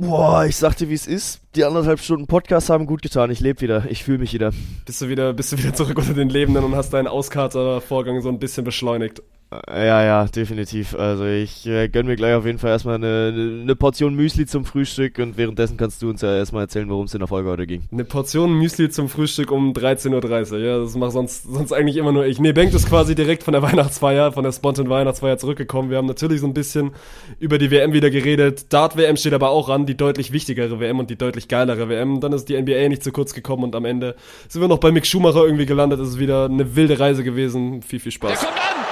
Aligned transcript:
Boah, 0.00 0.46
ich 0.46 0.56
sagte, 0.56 0.88
wie 0.88 0.94
es 0.94 1.06
ist. 1.06 1.42
Die 1.54 1.62
anderthalb 1.62 2.00
Stunden 2.00 2.26
Podcast 2.26 2.70
haben 2.70 2.86
gut 2.86 3.02
getan. 3.02 3.30
Ich 3.30 3.40
lebe 3.40 3.60
wieder. 3.60 3.84
Ich 3.90 4.02
fühle 4.02 4.16
mich 4.16 4.32
wieder. 4.32 4.50
Bist 4.86 5.02
du 5.02 5.10
wieder, 5.10 5.34
bist 5.34 5.52
du 5.52 5.58
wieder 5.58 5.74
zurück 5.74 5.98
unter 5.98 6.14
den 6.14 6.30
Lebenden 6.30 6.64
und 6.64 6.74
hast 6.74 6.94
deinen 6.94 7.06
Auskatervorgang 7.06 8.22
so 8.22 8.30
ein 8.30 8.38
bisschen 8.38 8.64
beschleunigt. 8.64 9.22
Ja, 9.50 10.04
ja, 10.04 10.24
definitiv. 10.26 10.94
Also 10.94 11.24
ich 11.24 11.66
äh, 11.66 11.88
gönn 11.88 12.06
mir 12.06 12.14
gleich 12.14 12.34
auf 12.34 12.46
jeden 12.46 12.60
Fall 12.60 12.70
erstmal 12.70 12.94
eine, 12.94 13.32
eine 13.62 13.74
Portion 13.74 14.14
Müsli 14.14 14.46
zum 14.46 14.64
Frühstück 14.64 15.18
und 15.18 15.36
währenddessen 15.36 15.76
kannst 15.76 16.00
du 16.02 16.08
uns 16.08 16.22
ja 16.22 16.36
erstmal 16.36 16.62
erzählen, 16.62 16.88
worum 16.88 17.06
es 17.06 17.14
in 17.14 17.18
der 17.18 17.26
Folge 17.26 17.50
heute 17.50 17.66
ging. 17.66 17.82
Eine 17.90 18.04
Portion 18.04 18.52
Müsli 18.52 18.90
zum 18.90 19.08
Frühstück 19.08 19.50
um 19.50 19.72
13.30 19.72 20.52
Uhr, 20.52 20.58
ja, 20.60 20.78
das 20.78 20.94
macht 20.94 21.12
sonst, 21.12 21.52
sonst 21.52 21.72
eigentlich 21.72 21.96
immer 21.96 22.12
nur 22.12 22.26
ich. 22.26 22.38
Nee, 22.38 22.52
Bengt 22.52 22.74
ist 22.74 22.88
quasi 22.88 23.16
direkt 23.16 23.42
von 23.42 23.50
der 23.50 23.62
Weihnachtsfeier, 23.70 24.30
von 24.30 24.44
der 24.44 24.52
Spontan 24.52 24.88
Weihnachtsfeier 24.88 25.36
zurückgekommen. 25.36 25.90
Wir 25.90 25.96
haben 25.96 26.06
natürlich 26.06 26.40
so 26.40 26.46
ein 26.46 26.54
bisschen 26.54 26.92
über 27.40 27.58
die 27.58 27.72
WM 27.72 27.92
wieder 27.92 28.10
geredet. 28.10 28.72
Dart-WM 28.72 29.16
steht 29.16 29.32
aber 29.32 29.50
auch 29.50 29.68
an, 29.68 29.84
die 29.84 29.96
deutlich 29.96 30.30
wichtigere 30.30 30.78
WM 30.78 31.00
und 31.00 31.10
die 31.10 31.16
deutlich 31.16 31.48
geilere 31.48 31.88
WM. 31.88 32.20
Dann 32.20 32.32
ist 32.32 32.48
die 32.48 32.60
NBA 32.60 32.88
nicht 32.88 33.02
zu 33.02 33.10
kurz 33.10 33.34
gekommen 33.34 33.64
und 33.64 33.74
am 33.74 33.84
Ende 33.84 34.14
sind 34.46 34.60
wir 34.60 34.68
noch 34.68 34.78
bei 34.78 34.92
Mick 34.92 35.06
Schumacher 35.06 35.44
irgendwie 35.44 35.66
gelandet. 35.66 35.98
Es 35.98 36.10
ist 36.10 36.18
wieder 36.20 36.44
eine 36.44 36.76
wilde 36.76 37.00
Reise 37.00 37.24
gewesen. 37.24 37.82
Viel, 37.82 37.98
viel 37.98 38.12
Spaß. 38.12 38.38
Der 38.38 38.48
kommt 38.48 38.60
an! 38.60 38.89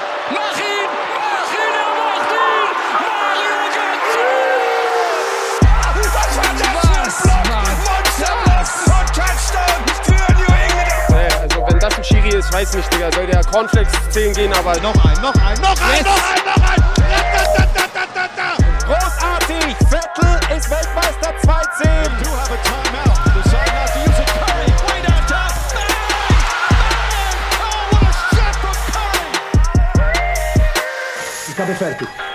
Weiß 12.59 12.75
nicht, 12.75 12.93
Digga. 12.93 13.13
Soll 13.13 13.27
der 13.27 13.45
Cornflakes 13.45 13.93
10 14.11 14.35
gehen, 14.35 14.53
aber 14.53 14.75
noch 14.81 14.95
ein, 15.05 15.21
noch 15.21 15.35
ein, 15.35 15.61
noch 15.61 15.81
ein, 15.81 16.03
noch 16.03 16.19
ein, 16.31 16.45
noch 16.45 16.71
ein! 16.71 16.83
Da, 16.97 17.07
da, 17.57 17.67
da, 17.75 17.85
da, 17.95 18.05
da, 18.15 18.29
da. 18.37 18.49
Großartig! 18.85 19.77
Vettel 19.89 20.57
ist 20.57 20.71
Weltmeister 20.71 21.35
2-10. 21.43 22.09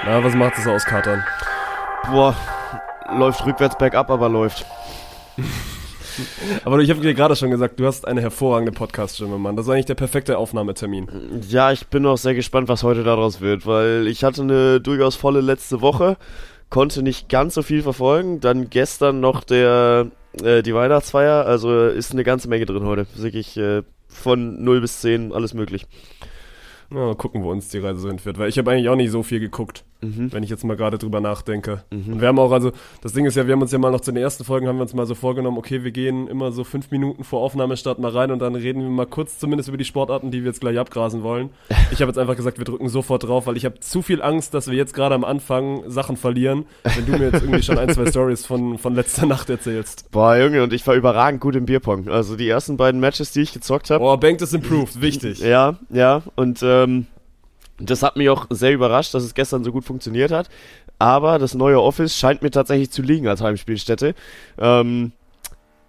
Na, 0.05 0.21
was 0.21 0.33
macht 0.33 0.57
es 0.57 0.67
aus, 0.67 0.83
Katern? 0.83 1.23
Boah, 2.11 2.35
läuft 3.09 3.45
rückwärts 3.45 3.77
bergab, 3.77 4.09
aber 4.09 4.27
läuft. 4.29 4.65
Aber 6.65 6.79
ich 6.79 6.89
habe 6.89 7.01
dir 7.01 7.13
gerade 7.13 7.35
schon 7.35 7.51
gesagt, 7.51 7.79
du 7.79 7.85
hast 7.85 8.07
eine 8.07 8.21
hervorragende 8.21 8.71
Podcast-Stimme, 8.71 9.37
Mann. 9.37 9.55
Das 9.55 9.65
ist 9.65 9.71
eigentlich 9.71 9.85
der 9.85 9.95
perfekte 9.95 10.37
Aufnahmetermin. 10.37 11.07
Ja, 11.49 11.71
ich 11.71 11.87
bin 11.87 12.05
auch 12.05 12.17
sehr 12.17 12.35
gespannt, 12.35 12.67
was 12.67 12.83
heute 12.83 13.03
daraus 13.03 13.41
wird, 13.41 13.65
weil 13.65 14.07
ich 14.07 14.23
hatte 14.23 14.41
eine 14.41 14.81
durchaus 14.81 15.15
volle 15.15 15.41
letzte 15.41 15.81
Woche, 15.81 16.17
konnte 16.69 17.03
nicht 17.03 17.29
ganz 17.29 17.53
so 17.53 17.61
viel 17.61 17.81
verfolgen. 17.81 18.39
Dann 18.39 18.69
gestern 18.69 19.19
noch 19.19 19.43
der 19.43 20.07
äh, 20.41 20.63
die 20.63 20.73
Weihnachtsfeier, 20.73 21.45
also 21.45 21.87
ist 21.87 22.11
eine 22.11 22.23
ganze 22.23 22.49
Menge 22.49 22.65
drin 22.65 22.85
heute. 22.85 23.05
Wirklich 23.15 23.57
äh, 23.57 23.83
von 24.07 24.63
0 24.63 24.81
bis 24.81 25.01
10 25.01 25.33
alles 25.33 25.53
möglich. 25.53 25.85
Ja, 26.91 27.13
gucken, 27.15 27.43
wo 27.43 27.51
uns 27.51 27.69
die 27.69 27.79
Reise 27.79 27.99
so 28.01 28.07
hinführt. 28.07 28.37
Weil 28.37 28.49
ich 28.49 28.57
habe 28.57 28.71
eigentlich 28.71 28.89
auch 28.89 28.95
nicht 28.95 29.11
so 29.11 29.23
viel 29.23 29.39
geguckt, 29.39 29.83
wenn 30.03 30.43
ich 30.43 30.49
jetzt 30.49 30.63
mal 30.63 30.75
gerade 30.75 30.97
drüber 30.97 31.21
nachdenke. 31.21 31.83
Und 31.91 32.21
wir 32.21 32.27
haben 32.27 32.39
auch, 32.39 32.51
also, 32.51 32.71
das 33.01 33.13
Ding 33.13 33.25
ist 33.25 33.35
ja, 33.35 33.47
wir 33.47 33.53
haben 33.53 33.61
uns 33.61 33.71
ja 33.71 33.77
mal 33.77 33.91
noch 33.91 34.01
zu 34.01 34.11
den 34.11 34.21
ersten 34.21 34.43
Folgen, 34.43 34.67
haben 34.67 34.77
wir 34.77 34.83
uns 34.83 34.93
mal 34.93 35.05
so 35.05 35.15
vorgenommen, 35.15 35.57
okay, 35.57 35.83
wir 35.83 35.91
gehen 35.91 36.27
immer 36.27 36.51
so 36.51 36.63
fünf 36.63 36.91
Minuten 36.91 37.23
vor 37.23 37.41
Aufnahmestart 37.41 37.99
mal 37.99 38.11
rein 38.11 38.31
und 38.31 38.39
dann 38.39 38.55
reden 38.55 38.81
wir 38.81 38.89
mal 38.89 39.05
kurz 39.05 39.39
zumindest 39.39 39.69
über 39.69 39.77
die 39.77 39.85
Sportarten, 39.85 40.31
die 40.31 40.41
wir 40.41 40.47
jetzt 40.47 40.61
gleich 40.61 40.77
abgrasen 40.77 41.23
wollen. 41.23 41.49
Ich 41.91 42.01
habe 42.01 42.09
jetzt 42.09 42.17
einfach 42.17 42.35
gesagt, 42.35 42.57
wir 42.57 42.65
drücken 42.65 42.89
sofort 42.89 43.23
drauf, 43.23 43.45
weil 43.45 43.55
ich 43.55 43.65
habe 43.65 43.79
zu 43.79 44.01
viel 44.01 44.21
Angst, 44.21 44.55
dass 44.55 44.67
wir 44.67 44.75
jetzt 44.75 44.95
gerade 44.95 45.13
am 45.13 45.23
Anfang 45.23 45.83
Sachen 45.87 46.17
verlieren, 46.17 46.65
wenn 46.83 47.05
du 47.05 47.11
mir 47.11 47.25
jetzt 47.25 47.43
irgendwie 47.43 47.61
schon 47.61 47.77
ein, 47.77 47.89
zwei 47.89 48.07
Stories 48.07 48.47
von, 48.47 48.79
von 48.79 48.95
letzter 48.95 49.27
Nacht 49.27 49.49
erzählst. 49.51 50.09
Boah, 50.09 50.35
Junge, 50.35 50.63
und 50.63 50.73
ich 50.73 50.87
war 50.87 50.95
überragend 50.95 51.39
gut 51.39 51.55
im 51.55 51.65
Bierpong. 51.65 52.07
Also 52.07 52.35
die 52.35 52.49
ersten 52.49 52.77
beiden 52.77 52.99
Matches, 52.99 53.31
die 53.31 53.41
ich 53.41 53.53
gezockt 53.53 53.91
habe. 53.91 54.03
Boah, 54.03 54.19
Bank 54.19 54.41
is 54.41 54.53
improved, 54.53 55.01
wichtig. 55.01 55.39
Ja, 55.39 55.77
ja, 55.91 56.23
und 56.35 56.61
ähm, 56.63 57.05
das 57.79 58.03
hat 58.03 58.15
mich 58.15 58.29
auch 58.29 58.47
sehr 58.49 58.73
überrascht, 58.73 59.13
dass 59.13 59.23
es 59.23 59.33
gestern 59.33 59.63
so 59.63 59.71
gut 59.71 59.83
funktioniert 59.83 60.31
hat. 60.31 60.49
Aber 60.99 61.39
das 61.39 61.53
neue 61.55 61.81
Office 61.81 62.17
scheint 62.17 62.41
mir 62.41 62.51
tatsächlich 62.51 62.91
zu 62.91 63.01
liegen 63.01 63.27
als 63.27 63.41
Heimspielstätte. 63.41 64.15
Ähm, 64.57 65.11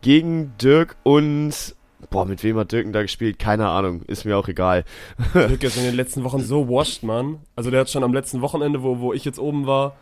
gegen 0.00 0.52
Dirk 0.60 0.96
und. 1.02 1.74
Boah, 2.10 2.26
mit 2.26 2.44
wem 2.44 2.58
hat 2.58 2.70
Dirk 2.70 2.84
denn 2.84 2.92
da 2.92 3.02
gespielt? 3.02 3.38
Keine 3.38 3.68
Ahnung, 3.68 4.02
ist 4.06 4.24
mir 4.24 4.36
auch 4.36 4.48
egal. 4.48 4.84
Dirk 5.34 5.62
ist 5.64 5.76
in 5.76 5.84
den 5.84 5.94
letzten 5.94 6.22
Wochen 6.24 6.40
so 6.40 6.68
washed, 6.68 7.02
Mann. 7.02 7.38
Also 7.56 7.70
der 7.70 7.80
hat 7.80 7.90
schon 7.90 8.04
am 8.04 8.12
letzten 8.12 8.40
Wochenende, 8.40 8.82
wo, 8.82 9.00
wo 9.00 9.12
ich 9.12 9.24
jetzt 9.24 9.38
oben 9.38 9.66
war, 9.66 9.96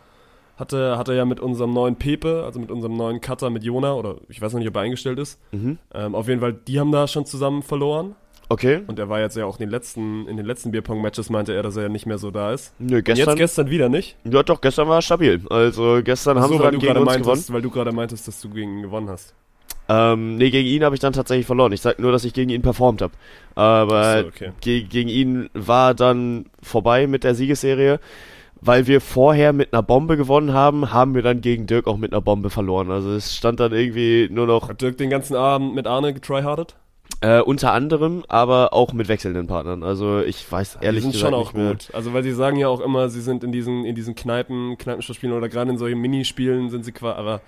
hatte, 0.57 0.97
hat 0.97 1.07
er 1.07 1.15
ja 1.15 1.25
mit 1.25 1.39
unserem 1.39 1.73
neuen 1.73 1.95
Pepe, 1.95 2.43
also 2.45 2.59
mit 2.59 2.71
unserem 2.71 2.95
neuen 2.95 3.21
Cutter, 3.21 3.49
mit 3.49 3.63
Jona, 3.63 3.93
oder 3.93 4.17
ich 4.27 4.41
weiß 4.41 4.53
noch 4.53 4.59
nicht, 4.59 4.67
ob 4.67 4.75
er 4.75 4.81
eingestellt 4.81 5.17
ist. 5.17 5.39
Mhm. 5.51 5.77
Ähm, 5.93 6.15
auf 6.15 6.27
jeden 6.27 6.41
Fall, 6.41 6.53
die 6.53 6.79
haben 6.79 6.91
da 6.91 7.07
schon 7.07 7.25
zusammen 7.25 7.63
verloren. 7.63 8.15
Okay. 8.53 8.81
Und 8.85 8.99
er 8.99 9.09
war 9.09 9.19
jetzt 9.19 9.35
ja 9.35 9.45
auch 9.45 9.55
in 9.59 9.65
den 9.65 9.69
letzten, 9.69 10.27
in 10.27 10.37
den 10.37 10.45
letzten 10.45 10.69
Bierpong-Matches 10.69 11.31
meinte 11.31 11.53
er, 11.55 11.63
dass 11.63 11.75
er 11.75 11.83
ja 11.83 11.89
nicht 11.89 12.05
mehr 12.05 12.19
so 12.19 12.29
da 12.29 12.53
ist. 12.53 12.71
Nö, 12.77 12.97
Und 12.97 13.03
gestern. 13.03 13.29
jetzt 13.29 13.37
gestern 13.37 13.69
wieder 13.71 13.89
nicht. 13.89 14.15
ja, 14.25 14.43
doch, 14.43 14.61
gestern 14.61 14.87
war 14.87 14.99
er 14.99 15.01
stabil. 15.01 15.41
Also 15.49 16.01
gestern 16.03 16.39
haben 16.39 16.51
so, 16.51 16.57
sie 16.57 16.63
dann 16.63 16.77
gegen 16.77 16.95
uns 16.97 16.99
gewonnen. 16.99 17.25
meintest, 17.25 17.51
weil 17.51 17.63
du 17.63 17.71
gerade 17.71 17.91
meintest, 17.91 18.27
dass 18.27 18.39
du 18.41 18.49
gegen 18.49 18.77
ihn 18.77 18.81
gewonnen 18.83 19.09
hast. 19.09 19.33
Ähm, 19.89 20.35
nee, 20.35 20.51
gegen 20.51 20.67
ihn 20.67 20.83
habe 20.83 20.93
ich 20.93 21.01
dann 21.01 21.13
tatsächlich 21.13 21.47
verloren. 21.47 21.71
Ich 21.71 21.81
sag 21.81 21.97
nur, 21.97 22.11
dass 22.11 22.25
ich 22.25 22.33
gegen 22.33 22.51
ihn 22.51 22.61
performt 22.61 23.01
habe. 23.01 23.13
Aber 23.55 24.21
so, 24.21 24.27
okay. 24.27 24.51
ge 24.61 24.83
gegen 24.83 25.09
ihn 25.09 25.49
war 25.55 25.95
dann 25.95 26.45
vorbei 26.61 27.07
mit 27.07 27.23
der 27.23 27.33
Siegesserie. 27.33 27.99
Weil 28.65 28.87
wir 28.87 29.01
vorher 29.01 29.51
mit 29.51 29.73
einer 29.73 29.83
Bombe 29.83 30.15
gewonnen 30.15 30.53
haben, 30.53 30.93
haben 30.93 31.15
wir 31.15 31.21
dann 31.21 31.41
gegen 31.41 31.65
Dirk 31.65 31.85
auch 31.85 31.97
mit 31.97 32.13
einer 32.13 32.21
Bombe 32.21 32.49
verloren. 32.49 32.91
Also 32.91 33.11
es 33.11 33.35
stand 33.35 33.59
dann 33.59 33.73
irgendwie 33.73 34.29
nur 34.31 34.47
noch 34.47 34.69
Hat 34.69 34.79
Dirk 34.79 34.97
den 34.97 35.09
ganzen 35.09 35.35
Abend 35.35 35.75
mit 35.75 35.85
Arne 35.85 36.13
getryhardet? 36.13 36.75
Äh, 37.21 37.41
unter 37.41 37.71
anderem, 37.71 38.23
aber 38.27 38.73
auch 38.73 38.93
mit 38.93 39.07
wechselnden 39.07 39.47
Partnern. 39.47 39.83
Also 39.83 40.21
ich 40.21 40.49
weiß 40.51 40.79
ehrlich 40.81 41.03
die 41.03 41.11
sind 41.11 41.13
gesagt 41.13 41.33
schon 41.33 41.39
auch 41.39 41.53
gut. 41.53 41.89
Also 41.93 42.13
weil 42.13 42.23
sie 42.23 42.33
sagen 42.33 42.57
ja 42.57 42.67
auch 42.67 42.81
immer, 42.81 43.09
sie 43.09 43.21
sind 43.21 43.43
in 43.43 43.51
diesen, 43.51 43.85
in 43.85 43.95
diesen 43.95 44.15
Kneipen, 44.15 44.77
Kneipenspielen 44.77 45.35
oder 45.35 45.49
gerade 45.49 45.71
in 45.71 45.77
solchen 45.77 45.99
Minispielen 45.99 46.69
sind 46.69 46.83
sie 46.83 46.91
quasi, 46.91 47.17
aber 47.17 47.41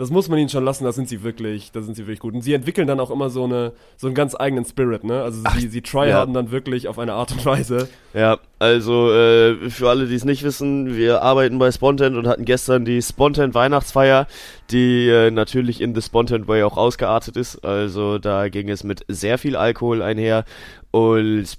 das 0.00 0.10
muss 0.10 0.30
man 0.30 0.38
ihnen 0.38 0.48
schon 0.48 0.64
lassen, 0.64 0.84
da 0.84 0.92
sind 0.92 1.10
sie 1.10 1.22
wirklich, 1.22 1.72
da 1.72 1.82
sind 1.82 1.94
sie 1.94 2.04
wirklich 2.06 2.20
gut. 2.20 2.32
Und 2.32 2.40
sie 2.40 2.54
entwickeln 2.54 2.86
dann 2.86 3.00
auch 3.00 3.10
immer 3.10 3.28
so 3.28 3.44
eine, 3.44 3.72
so 3.98 4.06
einen 4.06 4.14
ganz 4.14 4.34
eigenen 4.34 4.64
Spirit, 4.64 5.04
ne? 5.04 5.22
Also 5.22 5.42
sie, 5.58 5.68
sie 5.68 5.82
tryharden 5.82 6.32
dann 6.32 6.50
wirklich 6.50 6.88
auf 6.88 6.98
eine 6.98 7.12
Art 7.12 7.32
und 7.32 7.44
Weise. 7.44 7.86
Ja, 8.14 8.38
also 8.58 9.12
äh, 9.12 9.68
für 9.68 9.90
alle, 9.90 10.06
die 10.06 10.14
es 10.14 10.24
nicht 10.24 10.42
wissen, 10.42 10.96
wir 10.96 11.20
arbeiten 11.20 11.58
bei 11.58 11.70
Spontent 11.70 12.16
und 12.16 12.26
hatten 12.26 12.46
gestern 12.46 12.86
die 12.86 13.02
Spontent 13.02 13.54
Weihnachtsfeier, 13.54 14.26
die 14.70 15.06
äh, 15.08 15.30
natürlich 15.30 15.82
in 15.82 15.94
The 15.94 16.00
Spontent 16.00 16.48
Way 16.48 16.62
auch 16.62 16.78
ausgeartet 16.78 17.36
ist. 17.36 17.62
Also 17.62 18.18
da 18.18 18.48
ging 18.48 18.70
es 18.70 18.84
mit 18.84 19.04
sehr 19.08 19.36
viel 19.36 19.54
Alkohol 19.54 20.00
einher 20.00 20.46
und 20.92 21.58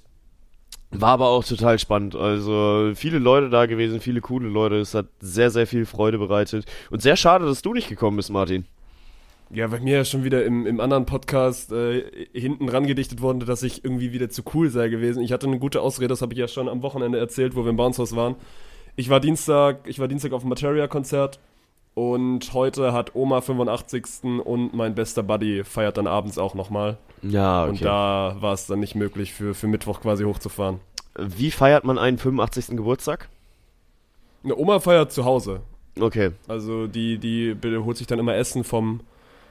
war 1.00 1.10
aber 1.10 1.28
auch 1.28 1.44
total 1.44 1.78
spannend. 1.78 2.14
Also 2.14 2.92
viele 2.94 3.18
Leute 3.18 3.48
da 3.50 3.66
gewesen, 3.66 4.00
viele 4.00 4.20
coole 4.20 4.48
Leute. 4.48 4.76
Es 4.76 4.94
hat 4.94 5.06
sehr, 5.20 5.50
sehr 5.50 5.66
viel 5.66 5.86
Freude 5.86 6.18
bereitet. 6.18 6.66
Und 6.90 7.02
sehr 7.02 7.16
schade, 7.16 7.46
dass 7.46 7.62
du 7.62 7.72
nicht 7.72 7.88
gekommen 7.88 8.18
bist, 8.18 8.30
Martin. 8.30 8.66
Ja, 9.50 9.70
weil 9.70 9.80
mir 9.80 9.96
ja 9.96 10.04
schon 10.04 10.24
wieder 10.24 10.44
im, 10.44 10.66
im 10.66 10.80
anderen 10.80 11.04
Podcast 11.04 11.72
äh, 11.72 12.04
hinten 12.32 12.70
ran 12.70 12.86
gedichtet 12.86 13.20
worden, 13.20 13.40
dass 13.40 13.62
ich 13.62 13.84
irgendwie 13.84 14.12
wieder 14.12 14.30
zu 14.30 14.42
cool 14.54 14.70
sei 14.70 14.88
gewesen. 14.88 15.22
Ich 15.22 15.30
hatte 15.30 15.46
eine 15.46 15.58
gute 15.58 15.82
Ausrede, 15.82 16.08
das 16.08 16.22
habe 16.22 16.32
ich 16.32 16.38
ja 16.38 16.48
schon 16.48 16.68
am 16.68 16.82
Wochenende 16.82 17.18
erzählt, 17.18 17.54
wo 17.54 17.62
wir 17.62 17.70
im 17.70 17.76
Bouncehaus 17.76 18.16
waren. 18.16 18.36
Ich 18.96 19.10
war 19.10 19.20
Dienstag, 19.20 19.86
ich 19.86 19.98
war 19.98 20.08
Dienstag 20.08 20.32
auf 20.32 20.42
dem 20.42 20.48
Materia-Konzert 20.48 21.38
und 21.94 22.52
heute 22.54 22.92
hat 22.92 23.14
Oma 23.14 23.40
85. 23.40 24.24
und 24.44 24.74
mein 24.74 24.94
bester 24.94 25.22
Buddy 25.22 25.62
feiert 25.64 25.98
dann 25.98 26.06
abends 26.06 26.38
auch 26.38 26.54
nochmal. 26.54 26.98
Ja, 27.22 27.64
Und 27.66 27.82
da 27.84 28.36
war 28.40 28.54
es 28.54 28.66
dann 28.66 28.80
nicht 28.80 28.94
möglich, 28.94 29.32
für, 29.32 29.54
für 29.54 29.66
Mittwoch 29.66 30.00
quasi 30.00 30.24
hochzufahren. 30.24 30.80
Wie 31.18 31.50
feiert 31.50 31.84
man 31.84 31.98
einen 31.98 32.18
85. 32.18 32.76
Geburtstag? 32.76 33.28
Eine 34.42 34.56
Oma 34.56 34.80
feiert 34.80 35.12
zu 35.12 35.24
Hause. 35.24 35.60
Okay. 36.00 36.30
Also 36.48 36.86
die, 36.86 37.18
die 37.18 37.54
holt 37.84 37.96
sich 37.96 38.06
dann 38.06 38.18
immer 38.18 38.34
Essen 38.34 38.64
vom, 38.64 39.00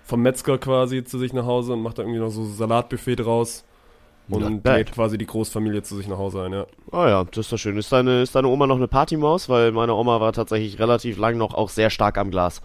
vom 0.04 0.22
Metzger 0.22 0.58
quasi 0.58 1.04
zu 1.04 1.20
sich 1.20 1.34
nach 1.34 1.46
Hause 1.46 1.74
und 1.74 1.82
macht 1.84 2.00
da 2.00 2.02
irgendwie 2.02 2.20
noch 2.20 2.32
so 2.32 2.44
Salatbuffet 2.44 3.18
draus. 3.18 3.64
Und 4.30 4.64
lädt 4.66 4.92
quasi 4.94 5.18
die 5.18 5.26
Großfamilie 5.26 5.84
zu 5.84 5.98
sich 5.98 6.08
nach 6.08 6.18
Hause 6.18 6.44
ein, 6.44 6.54
ja. 6.54 6.66
Ah 6.92 7.10
ja, 7.10 7.24
das 7.26 7.46
ist 7.46 7.52
doch 7.52 7.58
schön. 7.58 7.78
Ist 7.78 7.92
deine, 7.92 8.22
ist 8.22 8.34
deine 8.36 8.48
Oma 8.48 8.68
noch 8.68 8.78
eine 8.78 8.88
Partymaus? 8.88 9.50
Weil 9.50 9.72
meine 9.72 9.94
Oma 9.94 10.22
war 10.22 10.32
tatsächlich 10.34 10.80
relativ 10.80 11.18
lang 11.18 11.38
noch 11.38 11.54
auch 11.54 11.70
sehr 11.70 11.90
stark 11.90 12.18
am 12.18 12.32
Glas. 12.32 12.62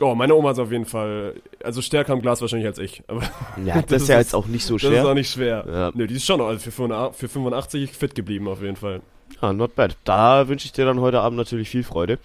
Oh, 0.00 0.14
meine 0.14 0.34
Oma 0.34 0.52
ist 0.52 0.58
auf 0.58 0.72
jeden 0.72 0.86
Fall, 0.86 1.34
also 1.62 1.82
stärker 1.82 2.14
am 2.14 2.22
Glas 2.22 2.40
wahrscheinlich 2.40 2.66
als 2.66 2.78
ich. 2.78 3.02
Aber 3.08 3.22
Ja, 3.62 3.82
das, 3.86 4.02
ist 4.02 4.08
ja 4.08 4.18
jetzt 4.18 4.34
auch 4.34 4.46
nicht 4.46 4.64
so 4.64 4.74
das 4.78 4.84
ist 4.84 4.98
auch 4.98 5.02
schwer. 5.02 5.14
nicht 5.14 5.30
schwer. 5.30 5.64
Ja. 5.70 5.90
Nö, 5.94 6.06
die 6.06 6.14
ist 6.14 6.24
schon 6.24 6.38
noch, 6.38 6.46
also 6.46 6.60
für 6.60 6.70
85 6.72 7.20
für 7.20 7.28
85 7.28 7.92
fit 7.92 8.14
geblieben 8.14 8.48
auf 8.48 8.62
jeden 8.62 8.76
Fall. 8.76 9.02
Ah, 9.40 9.52
not 9.52 9.74
bad. 9.74 9.96
Da 10.04 10.48
wünsche 10.48 10.66
ich 10.66 10.72
dir 10.72 10.86
dann 10.86 11.00
heute 11.00 11.20
Abend 11.20 11.36
natürlich 11.36 11.68
viel 11.68 11.84
Freude. 11.84 12.18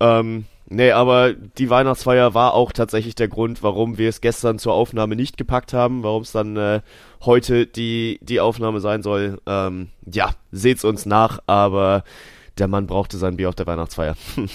Ähm, 0.00 0.44
nee, 0.68 0.92
aber 0.92 1.32
die 1.32 1.70
Weihnachtsfeier 1.70 2.34
war 2.34 2.54
auch 2.54 2.72
tatsächlich 2.72 3.14
der 3.14 3.28
Grund, 3.28 3.62
warum 3.62 3.98
wir 3.98 4.08
es 4.08 4.20
gestern 4.20 4.58
zur 4.58 4.74
Aufnahme 4.74 5.16
nicht 5.16 5.36
gepackt 5.36 5.72
haben, 5.72 6.02
warum 6.02 6.22
es 6.22 6.32
dann 6.32 6.56
äh, 6.56 6.80
heute 7.24 7.66
die, 7.66 8.18
die 8.22 8.40
Aufnahme 8.40 8.80
sein 8.80 9.02
soll. 9.02 9.40
Ähm, 9.46 9.88
ja, 10.06 10.30
seht's 10.52 10.84
uns 10.84 11.06
nach, 11.06 11.40
aber 11.46 12.04
der 12.58 12.68
Mann 12.68 12.86
brauchte 12.86 13.18
sein 13.18 13.36
Bier 13.36 13.48
auf 13.48 13.54
der 13.54 13.66
Weihnachtsfeier. 13.66 14.16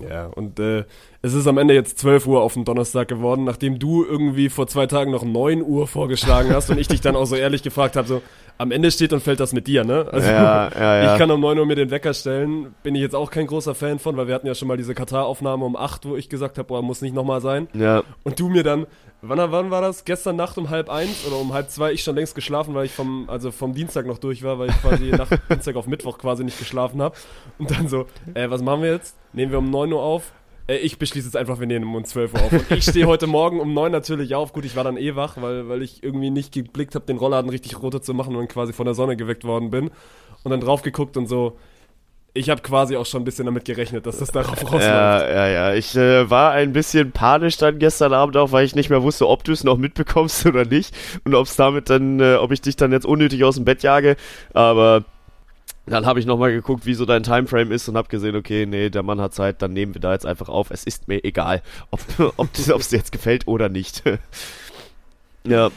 Ja, 0.00 0.26
und 0.26 0.60
äh, 0.60 0.84
es 1.26 1.34
ist 1.34 1.48
am 1.48 1.58
Ende 1.58 1.74
jetzt 1.74 1.98
12 1.98 2.26
Uhr 2.28 2.40
auf 2.40 2.54
dem 2.54 2.64
Donnerstag 2.64 3.08
geworden, 3.08 3.42
nachdem 3.42 3.80
du 3.80 4.04
irgendwie 4.04 4.48
vor 4.48 4.68
zwei 4.68 4.86
Tagen 4.86 5.10
noch 5.10 5.24
9 5.24 5.60
Uhr 5.60 5.88
vorgeschlagen 5.88 6.54
hast 6.54 6.70
und 6.70 6.78
ich 6.78 6.86
dich 6.86 7.00
dann 7.00 7.16
auch 7.16 7.24
so 7.24 7.34
ehrlich 7.34 7.64
gefragt 7.64 7.96
habe, 7.96 8.06
so, 8.06 8.22
am 8.58 8.70
Ende 8.70 8.92
steht 8.92 9.12
und 9.12 9.20
fällt 9.20 9.40
das 9.40 9.52
mit 9.52 9.66
dir, 9.66 9.82
ne? 9.84 10.06
Also, 10.10 10.30
Ja, 10.30 10.70
ja, 10.72 11.02
ja. 11.02 11.12
ich 11.12 11.18
kann 11.18 11.28
um 11.32 11.40
9 11.40 11.58
Uhr 11.58 11.66
mir 11.66 11.74
den 11.74 11.90
Wecker 11.90 12.14
stellen, 12.14 12.74
bin 12.84 12.94
ich 12.94 13.00
jetzt 13.00 13.16
auch 13.16 13.32
kein 13.32 13.48
großer 13.48 13.74
Fan 13.74 13.98
von, 13.98 14.16
weil 14.16 14.28
wir 14.28 14.34
hatten 14.36 14.46
ja 14.46 14.54
schon 14.54 14.68
mal 14.68 14.76
diese 14.76 14.94
Katar-Aufnahme 14.94 15.64
um 15.64 15.74
8, 15.74 16.06
wo 16.06 16.14
ich 16.16 16.28
gesagt 16.28 16.58
habe, 16.58 16.68
boah, 16.68 16.80
muss 16.80 17.02
nicht 17.02 17.14
nochmal 17.14 17.40
sein. 17.40 17.66
Ja, 17.74 18.04
Und 18.22 18.38
du 18.38 18.48
mir 18.48 18.62
dann, 18.62 18.86
wann, 19.20 19.38
wann 19.50 19.72
war 19.72 19.82
das? 19.82 20.04
Gestern 20.04 20.36
Nacht 20.36 20.56
um 20.58 20.70
halb 20.70 20.88
eins 20.88 21.26
oder 21.26 21.36
um 21.36 21.52
halb 21.52 21.70
zwei? 21.70 21.90
Ich 21.92 22.04
schon 22.04 22.14
längst 22.14 22.36
geschlafen, 22.36 22.72
weil 22.74 22.86
ich 22.86 22.92
vom, 22.92 23.28
also 23.28 23.50
vom 23.50 23.74
Dienstag 23.74 24.06
noch 24.06 24.18
durch 24.18 24.44
war, 24.44 24.60
weil 24.60 24.70
ich 24.70 24.80
quasi 24.80 25.10
nach 25.10 25.28
Dienstag 25.50 25.74
auf 25.74 25.88
Mittwoch 25.88 26.18
quasi 26.18 26.44
nicht 26.44 26.58
geschlafen 26.58 27.02
habe. 27.02 27.16
Und 27.58 27.72
dann 27.72 27.88
so, 27.88 28.06
äh, 28.34 28.48
was 28.48 28.62
machen 28.62 28.82
wir 28.82 28.92
jetzt? 28.92 29.16
Nehmen 29.32 29.50
wir 29.50 29.58
um 29.58 29.70
9 29.70 29.92
Uhr 29.92 30.02
auf? 30.02 30.32
Äh, 30.66 30.76
ich 30.78 30.98
beschließe 30.98 31.26
jetzt 31.26 31.36
einfach, 31.36 31.60
wir 31.60 31.66
nehmen 31.66 31.94
um 31.94 32.04
12 32.04 32.34
Uhr 32.34 32.42
auf. 32.42 32.52
Und 32.52 32.70
ich 32.70 32.84
stehe 32.84 33.06
heute 33.06 33.26
Morgen 33.26 33.60
um 33.60 33.74
9 33.74 33.92
natürlich 33.92 34.34
auf. 34.34 34.52
Gut, 34.52 34.64
ich 34.64 34.76
war 34.76 34.84
dann 34.84 34.96
eh 34.96 35.16
wach, 35.16 35.36
weil, 35.40 35.68
weil 35.68 35.82
ich 35.82 36.02
irgendwie 36.02 36.30
nicht 36.30 36.52
geblickt 36.52 36.94
habe, 36.94 37.06
den 37.06 37.18
Rollladen 37.18 37.50
richtig 37.50 37.80
runter 37.82 38.02
zu 38.02 38.14
machen 38.14 38.36
und 38.36 38.48
quasi 38.48 38.72
von 38.72 38.86
der 38.86 38.94
Sonne 38.94 39.16
geweckt 39.16 39.44
worden 39.44 39.70
bin. 39.70 39.90
Und 40.42 40.50
dann 40.50 40.60
drauf 40.60 40.82
geguckt 40.82 41.16
und 41.16 41.26
so, 41.26 41.56
ich 42.36 42.50
habe 42.50 42.60
quasi 42.60 42.96
auch 42.96 43.06
schon 43.06 43.22
ein 43.22 43.24
bisschen 43.24 43.46
damit 43.46 43.64
gerechnet, 43.64 44.06
dass 44.06 44.18
das 44.18 44.30
darauf 44.30 44.62
rausläuft. 44.62 44.84
ja, 44.84 45.28
ja, 45.28 45.48
ja. 45.48 45.74
Ich 45.74 45.96
äh, 45.96 46.28
war 46.30 46.52
ein 46.52 46.72
bisschen 46.72 47.10
panisch 47.12 47.56
dann 47.56 47.78
gestern 47.78 48.12
Abend 48.12 48.36
auch, 48.36 48.52
weil 48.52 48.64
ich 48.64 48.74
nicht 48.74 48.90
mehr 48.90 49.02
wusste, 49.02 49.26
ob 49.26 49.42
du 49.44 49.52
es 49.52 49.64
noch 49.64 49.78
mitbekommst 49.78 50.46
oder 50.46 50.64
nicht 50.64 50.94
und 51.24 51.34
ob 51.34 51.46
es 51.46 51.56
damit 51.56 51.90
dann, 51.90 52.20
äh, 52.20 52.36
ob 52.36 52.52
ich 52.52 52.60
dich 52.60 52.76
dann 52.76 52.92
jetzt 52.92 53.06
unnötig 53.06 53.42
aus 53.44 53.56
dem 53.56 53.64
Bett 53.64 53.82
jage. 53.82 54.16
Aber 54.52 55.04
dann 55.86 56.04
habe 56.04 56.18
ich 56.18 56.26
nochmal 56.26 56.52
geguckt, 56.52 56.84
wie 56.84 56.94
so 56.94 57.04
dein 57.04 57.22
Timeframe 57.22 57.70
ist 57.70 57.88
und 57.88 57.96
habe 57.96 58.08
gesehen, 58.08 58.34
okay, 58.34 58.66
nee, 58.66 58.90
der 58.90 59.02
Mann 59.02 59.20
hat 59.20 59.34
Zeit, 59.34 59.62
dann 59.62 59.72
nehmen 59.72 59.94
wir 59.94 60.00
da 60.00 60.12
jetzt 60.12 60.26
einfach 60.26 60.48
auf. 60.48 60.70
Es 60.70 60.84
ist 60.84 61.08
mir 61.08 61.22
egal, 61.24 61.62
ob 61.90 62.00
ob 62.36 62.48
es 62.56 62.88
dir 62.88 62.96
jetzt 62.96 63.12
gefällt 63.12 63.46
oder 63.46 63.68
nicht. 63.68 64.02
ja. 65.44 65.70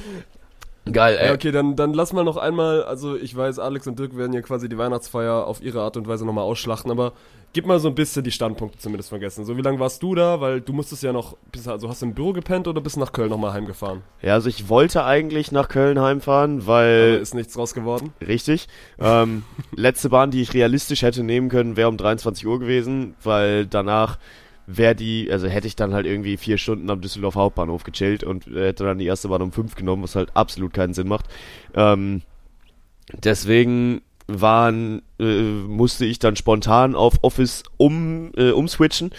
Geil, 0.91 1.17
ey. 1.19 1.27
Ja, 1.27 1.33
okay, 1.33 1.51
dann, 1.51 1.75
dann 1.75 1.93
lass 1.93 2.13
mal 2.13 2.23
noch 2.23 2.37
einmal, 2.37 2.83
also 2.83 3.15
ich 3.15 3.35
weiß, 3.35 3.59
Alex 3.59 3.87
und 3.87 3.99
Dirk 3.99 4.17
werden 4.17 4.33
ja 4.33 4.41
quasi 4.41 4.69
die 4.69 4.77
Weihnachtsfeier 4.77 5.45
auf 5.45 5.61
ihre 5.61 5.81
Art 5.81 5.97
und 5.97 6.07
Weise 6.07 6.25
nochmal 6.25 6.45
ausschlachten, 6.45 6.89
aber 6.89 7.13
gib 7.53 7.65
mal 7.65 7.79
so 7.79 7.87
ein 7.89 7.95
bisschen 7.95 8.23
die 8.23 8.31
Standpunkte 8.31 8.79
zumindest 8.79 9.09
vergessen. 9.09 9.45
So, 9.45 9.57
wie 9.57 9.61
lange 9.61 9.79
warst 9.79 10.01
du 10.03 10.15
da? 10.15 10.41
Weil 10.41 10.61
du 10.61 10.73
musstest 10.73 11.03
ja 11.03 11.11
noch, 11.13 11.37
also 11.65 11.89
hast 11.89 12.01
du 12.01 12.05
im 12.05 12.13
Büro 12.13 12.33
gepennt 12.33 12.67
oder 12.67 12.81
bist 12.81 12.97
nach 12.97 13.11
Köln 13.11 13.29
nochmal 13.29 13.53
heimgefahren? 13.53 14.01
Ja, 14.21 14.33
also 14.33 14.49
ich 14.49 14.69
wollte 14.69 15.03
eigentlich 15.05 15.51
nach 15.51 15.69
Köln 15.69 15.99
heimfahren, 15.99 16.59
Aber 16.61 16.67
weil 16.67 17.19
ist 17.21 17.33
nichts 17.33 17.57
raus 17.57 17.73
geworden? 17.73 18.13
Richtig. 18.25 18.67
Ähm, 18.99 19.43
letzte 19.75 20.09
Bahn, 20.09 20.31
die 20.31 20.41
ich 20.41 20.53
realistisch 20.53 21.01
hätte 21.01 21.23
nehmen 21.23 21.49
können, 21.49 21.77
wäre 21.77 21.89
um 21.89 21.97
23 21.97 22.45
Uhr 22.45 22.59
gewesen, 22.59 23.15
weil 23.23 23.65
danach 23.65 24.17
wäre 24.71 24.95
die, 24.95 25.31
also 25.31 25.47
hätte 25.47 25.67
ich 25.67 25.75
dann 25.75 25.93
halt 25.93 26.05
irgendwie 26.05 26.37
vier 26.37 26.59
Stunden 26.59 26.89
am 26.91 27.01
Düsseldorf 27.01 27.35
Hauptbahnhof 27.35 27.83
gechillt 27.83 28.23
und 28.23 28.47
äh, 28.47 28.67
hätte 28.67 28.83
dann 28.83 28.99
die 28.99 29.07
erste 29.07 29.29
Bahn 29.29 29.41
um 29.41 29.51
fünf 29.51 29.75
genommen, 29.75 30.03
was 30.03 30.15
halt 30.15 30.35
absolut 30.35 30.73
keinen 30.73 30.93
Sinn 30.93 31.07
macht. 31.07 31.25
Ähm, 31.73 32.21
deswegen 33.11 34.01
waren, 34.27 35.01
äh, 35.19 35.41
musste 35.41 36.05
ich 36.05 36.19
dann 36.19 36.35
spontan 36.35 36.93
auf 36.93 37.15
Office 37.23 37.63
um, 37.77 38.31
äh, 38.37 38.51
umswitchen, 38.51 39.09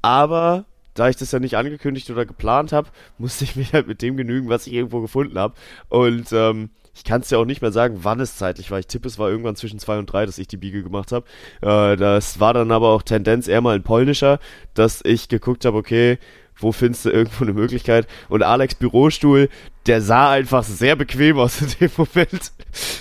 aber 0.00 0.64
da 0.94 1.10
ich 1.10 1.16
das 1.16 1.32
ja 1.32 1.38
nicht 1.38 1.56
angekündigt 1.56 2.10
oder 2.10 2.24
geplant 2.24 2.72
habe, 2.72 2.88
musste 3.18 3.44
ich 3.44 3.56
mich 3.56 3.74
halt 3.74 3.88
mit 3.88 4.00
dem 4.00 4.16
genügen, 4.16 4.48
was 4.48 4.66
ich 4.66 4.72
irgendwo 4.72 5.00
gefunden 5.00 5.38
habe. 5.38 5.54
Und 5.90 6.32
ähm, 6.32 6.70
ich 6.98 7.04
kann 7.04 7.20
es 7.20 7.30
ja 7.30 7.38
auch 7.38 7.44
nicht 7.44 7.62
mehr 7.62 7.70
sagen, 7.70 8.00
wann 8.02 8.18
es 8.18 8.36
zeitlich 8.36 8.72
war. 8.72 8.80
Ich 8.80 8.88
tippe, 8.88 9.06
es 9.06 9.20
war 9.20 9.30
irgendwann 9.30 9.54
zwischen 9.54 9.78
zwei 9.78 9.98
und 10.00 10.06
drei, 10.06 10.26
dass 10.26 10.36
ich 10.36 10.48
die 10.48 10.56
Biege 10.56 10.82
gemacht 10.82 11.12
habe. 11.12 11.24
Äh, 11.60 11.96
das 11.96 12.40
war 12.40 12.52
dann 12.54 12.72
aber 12.72 12.88
auch 12.88 13.02
Tendenz 13.02 13.46
eher 13.46 13.60
mal 13.60 13.76
ein 13.76 13.84
polnischer, 13.84 14.40
dass 14.74 15.00
ich 15.04 15.28
geguckt 15.28 15.64
habe, 15.64 15.76
okay, 15.76 16.18
wo 16.56 16.72
findest 16.72 17.04
du 17.04 17.10
irgendwo 17.10 17.44
eine 17.44 17.52
Möglichkeit? 17.52 18.08
Und 18.28 18.42
Alex 18.42 18.74
Bürostuhl, 18.74 19.48
der 19.86 20.02
sah 20.02 20.32
einfach 20.32 20.64
sehr 20.64 20.96
bequem 20.96 21.38
aus 21.38 21.60
in 21.60 21.68
dem 21.80 21.90
Moment. 21.96 22.52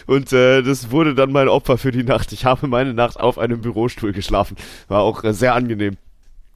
Und 0.05 0.31
äh, 0.31 0.61
das 0.61 0.91
wurde 0.91 1.15
dann 1.15 1.31
mein 1.31 1.49
Opfer 1.49 1.79
für 1.79 1.91
die 1.91 2.03
Nacht. 2.03 2.31
Ich 2.33 2.45
habe 2.45 2.67
meine 2.67 2.94
Nacht 2.94 3.19
auf 3.19 3.39
einem 3.39 3.61
Bürostuhl 3.61 4.13
geschlafen. 4.13 4.57
War 4.89 5.01
auch 5.01 5.23
äh, 5.23 5.33
sehr 5.33 5.55
angenehm. 5.55 5.97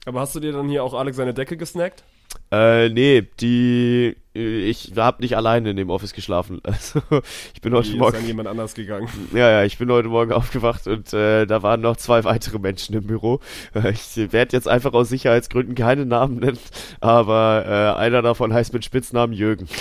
Aber 0.06 0.20
hast 0.20 0.36
du 0.36 0.40
dir 0.40 0.52
dann 0.52 0.68
hier 0.68 0.84
auch 0.84 0.94
Alex 0.94 1.16
seine 1.16 1.34
Decke 1.34 1.56
gesnackt? 1.56 2.04
Äh, 2.52 2.90
nee, 2.90 3.26
die, 3.40 4.14
äh, 4.34 4.64
ich 4.68 4.92
habe 4.96 5.22
nicht 5.22 5.36
alleine 5.38 5.70
in 5.70 5.76
dem 5.76 5.88
Office 5.88 6.12
geschlafen. 6.12 6.60
Also, 6.72 7.00
ich 7.54 7.62
bin 7.62 7.72
heute 7.72 7.88
ist 7.88 7.96
Morgen, 7.96 8.18
an 8.18 8.26
jemand 8.26 8.48
anders 8.48 8.74
gegangen. 8.74 9.08
ja, 9.32 9.50
ja, 9.50 9.64
ich 9.64 9.78
bin 9.78 9.90
heute 9.90 10.08
Morgen 10.08 10.32
aufgewacht 10.32 10.86
und 10.86 11.14
äh, 11.14 11.46
da 11.46 11.62
waren 11.62 11.80
noch 11.80 11.96
zwei 11.96 12.24
weitere 12.24 12.58
Menschen 12.58 12.94
im 12.94 13.06
Büro. 13.06 13.40
Äh, 13.74 13.92
ich 13.92 14.32
werde 14.32 14.54
jetzt 14.54 14.68
einfach 14.68 14.92
aus 14.92 15.08
Sicherheitsgründen 15.08 15.74
keine 15.74 16.04
Namen 16.04 16.40
nennen, 16.40 16.58
aber 17.00 17.64
äh, 17.66 17.98
einer 17.98 18.20
davon 18.20 18.52
heißt 18.52 18.74
mit 18.74 18.84
Spitznamen 18.84 19.34
Jürgen. 19.34 19.66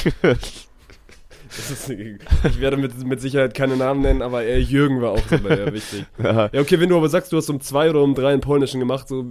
Ist, 1.52 1.90
ich 1.90 2.62
werde 2.62 2.78
mit, 2.78 3.06
mit 3.06 3.20
Sicherheit 3.20 3.54
keine 3.54 3.76
Namen 3.76 4.02
nennen, 4.02 4.22
aber 4.22 4.44
er 4.44 4.62
Jürgen 4.62 5.02
war 5.02 5.12
auch 5.12 5.28
so 5.30 5.38
bei 5.40 5.54
der 5.54 5.74
wichtig. 5.74 6.06
ja, 6.24 6.50
Ja, 6.54 6.62
okay, 6.62 6.80
wenn 6.80 6.88
du 6.88 6.96
aber 6.96 7.10
sagst, 7.10 7.34
du 7.34 7.38
hast 7.38 7.50
um 7.50 7.60
zwei 7.60 7.90
oder 7.90 8.02
um 8.02 8.16
drei 8.16 8.32
einen 8.32 8.40
polnischen 8.40 8.80
gemacht, 8.80 9.10
so 9.10 9.26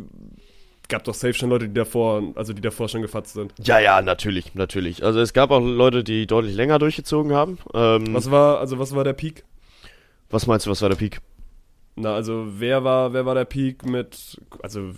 gab 0.91 1.05
doch 1.05 1.15
safe 1.15 1.33
schon 1.33 1.49
Leute, 1.49 1.69
die 1.69 1.75
davor, 1.75 2.23
also 2.35 2.53
die 2.53 2.61
davor 2.61 2.89
schon 2.89 3.01
gefatzt 3.01 3.33
sind. 3.33 3.55
ja, 3.63 3.79
ja, 3.79 4.03
natürlich, 4.03 4.55
natürlich. 4.55 5.03
Also 5.03 5.21
es 5.21 5.33
gab 5.33 5.51
auch 5.51 5.61
Leute, 5.61 6.05
die 6.05 6.27
deutlich 6.27 6.55
länger 6.55 6.79
durchgezogen 6.79 7.33
haben. 7.33 7.59
Ähm, 7.73 8.13
was, 8.13 8.31
war, 8.31 8.59
also 8.59 8.79
was 8.79 8.95
war 8.95 9.05
der 9.05 9.15
Peak? 9.15 9.45
was 10.31 10.47
meinst 10.47 10.67
du, 10.67 10.71
was 10.71 10.83
war 10.83 10.89
der 10.89 10.97
Peak? 10.97 11.21
Na, 11.97 12.15
also 12.15 12.47
wer 12.59 12.85
war, 12.85 13.13
wer 13.13 13.27
war 13.27 13.35
der 13.35 13.45
Peak 13.45 13.85
mit, 13.85 14.41
also 14.63 14.93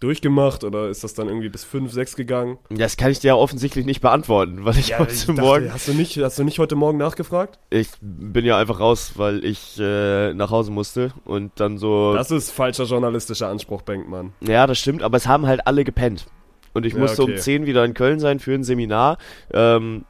durchgemacht 0.00 0.64
oder 0.64 0.88
ist 0.88 1.02
das 1.04 1.14
dann 1.14 1.28
irgendwie 1.28 1.48
bis 1.48 1.64
fünf, 1.64 1.92
sechs 1.92 2.16
gegangen? 2.16 2.58
Das 2.70 2.96
kann 2.96 3.10
ich 3.10 3.18
dir 3.20 3.28
ja 3.28 3.34
offensichtlich 3.34 3.84
nicht 3.86 4.00
beantworten, 4.00 4.64
weil 4.64 4.78
ich 4.78 4.98
heute 4.98 5.12
ich 5.12 5.26
dachte, 5.26 5.40
Morgen 5.40 5.72
Hast 5.72 5.88
du 5.88 5.94
nicht, 5.94 6.16
hast 6.18 6.38
du 6.38 6.44
nicht 6.44 6.58
heute 6.58 6.76
Morgen 6.76 6.98
nachgefragt? 6.98 7.58
Ich 7.70 7.88
bin 8.00 8.44
ja 8.44 8.56
einfach 8.58 8.80
raus, 8.80 9.12
weil 9.16 9.44
ich 9.44 9.78
äh, 9.80 10.32
nach 10.34 10.50
Hause 10.50 10.70
musste 10.70 11.12
und 11.24 11.52
dann 11.56 11.78
so. 11.78 12.14
Das 12.14 12.30
ist 12.30 12.50
falscher 12.50 12.84
journalistischer 12.84 13.48
Anspruch, 13.48 13.82
Bankmann. 13.82 14.32
ja, 14.40 14.66
das 14.66 14.78
stimmt, 14.78 15.02
aber 15.02 15.16
es 15.16 15.26
haben 15.26 15.46
halt 15.46 15.66
alle 15.66 15.84
gepennt. 15.84 16.26
Und 16.74 16.86
ich 16.86 16.92
Ja, 16.92 17.00
musste 17.00 17.22
okay. 17.22 17.32
um 17.32 17.38
10 17.38 17.66
wieder 17.66 17.84
in 17.84 17.94
Köln 17.94 18.20
sein 18.20 18.38
für 18.38 18.54
ein 18.54 18.62
Seminar, 18.62 19.18
ähm, 19.52 20.04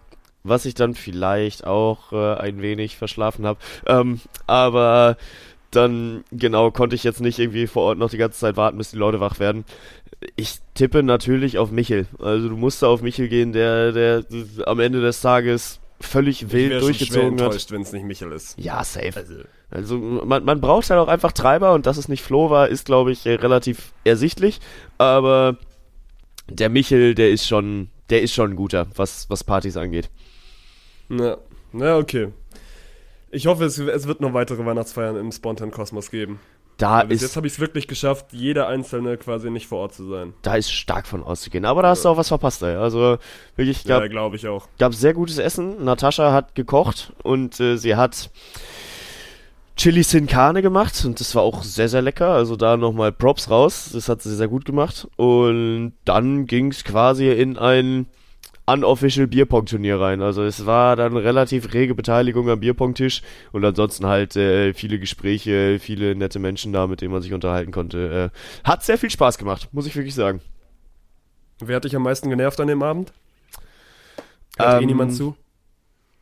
was 0.44 0.67
ich 0.67 0.75
dann 0.75 0.94
vielleicht 0.94 1.67
auch 1.67 2.12
äh, 2.12 2.34
ein 2.34 2.61
wenig 2.62 2.96
verschlafen 2.96 3.46
habe. 3.46 3.58
Ähm, 3.87 4.20
aber 4.46 5.17
dann, 5.70 6.25
genau, 6.32 6.70
konnte 6.70 6.94
ich 6.97 7.05
jetzt 7.05 7.20
nicht 7.20 7.38
irgendwie 7.38 7.67
vor 7.67 7.82
Ort 7.85 7.99
noch 7.99 8.11
die 8.11 8.17
ganze 8.17 8.38
Zeit 8.38 8.56
warten, 8.56 8.79
bis 8.79 8.91
die 8.91 8.97
Leute 8.97 9.20
wach 9.20 9.38
werden. 9.38 9.65
Ich 10.37 10.56
tippe 10.75 11.03
natürlich 11.03 11.59
auf 11.59 11.70
Michel. 11.70 12.06
Also 12.19 12.49
du 12.49 12.56
musst 12.56 12.82
da 12.82 12.88
auf 12.88 13.03
Michel 13.03 13.29
gehen, 13.29 13.53
der, 13.53 13.93
der 13.93 14.25
am 14.67 14.81
Ende 14.81 15.01
des 15.01 15.20
Tages 15.20 15.81
völlig 16.01 16.43
Ich 16.43 16.53
wild 16.53 16.70
schon 16.70 16.70
schwer 16.70 16.81
durchgezogen 16.81 17.32
hat. 17.34 17.41
enttäuscht, 17.46 17.70
wenn 17.70 17.82
es 17.82 17.93
nicht 17.93 18.05
Michel 18.05 18.32
ist. 18.32 18.58
Ja, 18.58 18.82
safe. 18.82 19.46
Also 19.70 19.98
man, 19.98 20.44
man 20.44 20.60
braucht 20.60 20.89
halt 20.91 21.01
auch 21.01 21.08
einfach 21.08 21.32
Treiber 21.32 21.75
und 21.75 21.87
dass 21.87 21.98
es 21.98 22.08
nicht 22.08 22.22
Flo 22.22 22.51
war, 22.51 22.69
ist 22.69 22.87
glaube 22.87 23.13
ich 23.13 23.27
relativ 23.27 23.93
ersichtlich. 24.05 24.60
Aber 24.96 25.58
der 26.48 26.70
Michel, 26.70 27.15
der 27.15 27.31
ist 27.31 27.46
schon, 27.46 27.89
der 28.10 28.22
ist 28.22 28.32
schon 28.32 28.53
ein 28.53 28.56
guter, 28.56 28.87
was, 28.96 29.29
was 29.29 29.44
Partys 29.44 29.77
angeht. 29.77 30.08
Na, 31.08 31.37
na 31.72 31.96
okay. 31.98 32.29
Ich 33.31 33.47
hoffe, 33.47 33.65
es, 33.65 33.79
es 33.79 34.06
wird 34.06 34.20
noch 34.20 34.32
weitere 34.32 34.65
Weihnachtsfeiern 34.65 35.17
im 35.17 35.32
Spontan 35.32 35.70
Kosmos 35.70 36.11
geben. 36.11 36.41
Da 36.79 37.03
bis 37.03 37.20
jetzt 37.23 37.31
ist, 37.32 37.37
habe 37.37 37.47
ich 37.49 37.55
es 37.55 37.58
wirklich 37.61 37.89
geschafft, 37.89 38.27
jeder 38.31 38.69
einzelne 38.69 39.17
quasi 39.17 39.51
nicht 39.51 39.67
vor 39.67 39.79
Ort 39.81 39.94
zu 39.94 40.08
sein. 40.08 40.32
da 40.43 40.55
ist 40.55 40.70
stark 40.73 41.08
von 41.08 41.25
auszugehen. 41.25 41.65
Aber 41.65 41.82
da 41.82 41.89
hast 41.89 42.05
du 42.05 42.08
auch 42.08 42.17
was 42.17 42.29
verpasst, 42.29 42.63
ey. 42.63 42.77
Also 42.77 43.19
wirklich, 43.56 43.85
gab, 43.85 44.03
Ja, 44.03 44.08
glaube 44.08 44.37
ich 44.37 44.47
auch. 44.47 44.69
gab 44.79 44.94
sehr 44.94 45.13
gutes 45.13 45.39
Essen. 45.39 45.85
Natascha 45.85 46.32
hat 46.32 46.55
gekocht 46.55 47.13
und 47.25 47.58
äh, 47.58 47.77
sie 47.79 47.97
hat 47.97 48.31
Chili 49.77 50.05
Sin 50.05 50.27
Carne 50.29 50.63
gemacht 50.63 51.05
und 51.05 51.19
das 51.19 51.35
war 51.35 51.43
auch 51.43 51.65
sehr, 51.65 51.89
sehr 51.89 52.03
lecker. 52.03 52.31
Also 52.31 52.55
da 52.56 52.77
nochmal 52.77 53.11
Props 53.13 53.51
raus. 53.51 53.91
Das 53.93 54.08
hat 54.08 54.23
sie 54.23 54.35
sehr 54.35 54.49
gut 54.49 54.65
gemacht. 54.65 55.08
Und 55.17 55.94
dann 56.05 56.47
ging 56.47 56.70
es 56.70 56.85
quasi 56.85 57.29
in 57.31 57.58
ein 57.58 58.06
unofficial 58.69 59.27
Bierpong-Turnier 59.27 59.98
rein. 59.98 60.20
Also 60.20 60.43
es 60.43 60.67
war 60.67 60.94
dann 60.94 61.17
relativ 61.17 61.72
rege 61.72 61.94
Beteiligung 61.94 62.48
am 62.51 62.60
Bierpong-Tisch 62.60 63.22
und 63.53 63.65
ansonsten 63.65 64.06
halt 64.06 64.37
äh, 64.37 64.75
viele 64.75 64.98
Gespräche, 64.98 65.79
viele 65.81 66.15
nette 66.15 66.39
Menschen 66.39 66.72
da, 66.72 66.87
mit 66.87 67.01
denen 67.01 67.13
man 67.13 67.22
sich 67.22 67.32
unterhalten 67.32 67.72
konnte. 67.72 68.31
Äh, 68.32 68.69
hat 68.69 68.84
sehr 68.84 68.98
viel 68.98 69.10
Spaß 69.10 69.39
gemacht, 69.39 69.69
muss 69.72 69.87
ich 69.87 69.96
wirklich 69.96 70.15
sagen. 70.15 70.41
Wer 71.60 71.77
hat 71.77 71.84
dich 71.84 71.96
am 71.96 72.03
meisten 72.03 72.29
genervt 72.31 72.60
an 72.60 72.69
dem 72.69 72.82
Abend? 72.82 73.13
Hört 74.58 74.75
eh 74.75 74.82
Ähm, 74.82 74.87
niemand 74.87 75.15
zu? 75.15 75.34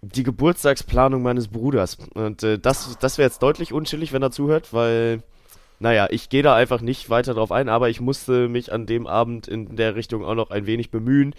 die 0.03 0.23
Geburtstagsplanung 0.23 1.23
meines 1.23 1.49
Bruders. 1.49 1.99
Und 2.15 2.43
äh, 2.43 2.59
das, 2.59 2.97
das 3.01 3.19
wäre 3.19 3.29
jetzt 3.29 3.43
deutlich 3.43 3.73
unchillig, 3.73 4.13
wenn 4.13 4.23
er 4.23 4.31
zuhört, 4.31 4.73
weil, 4.73 5.23
naja, 5.81 6.07
ich 6.11 6.29
gehe 6.29 6.43
da 6.43 6.55
einfach 6.55 6.81
nicht 6.81 7.11
weiter 7.11 7.35
drauf 7.35 7.51
ein, 7.51 7.69
aber 7.69 7.89
ich 7.89 8.01
musste 8.01 8.49
mich 8.49 8.73
an 8.73 8.87
dem 8.87 9.07
Abend 9.07 9.49
in 9.49 9.75
der 9.75 9.97
Richtung 9.97 10.25
auch 10.25 10.35
noch 10.35 10.51
ein 10.51 10.67
wenig 10.67 10.91
bemühen 10.91 11.35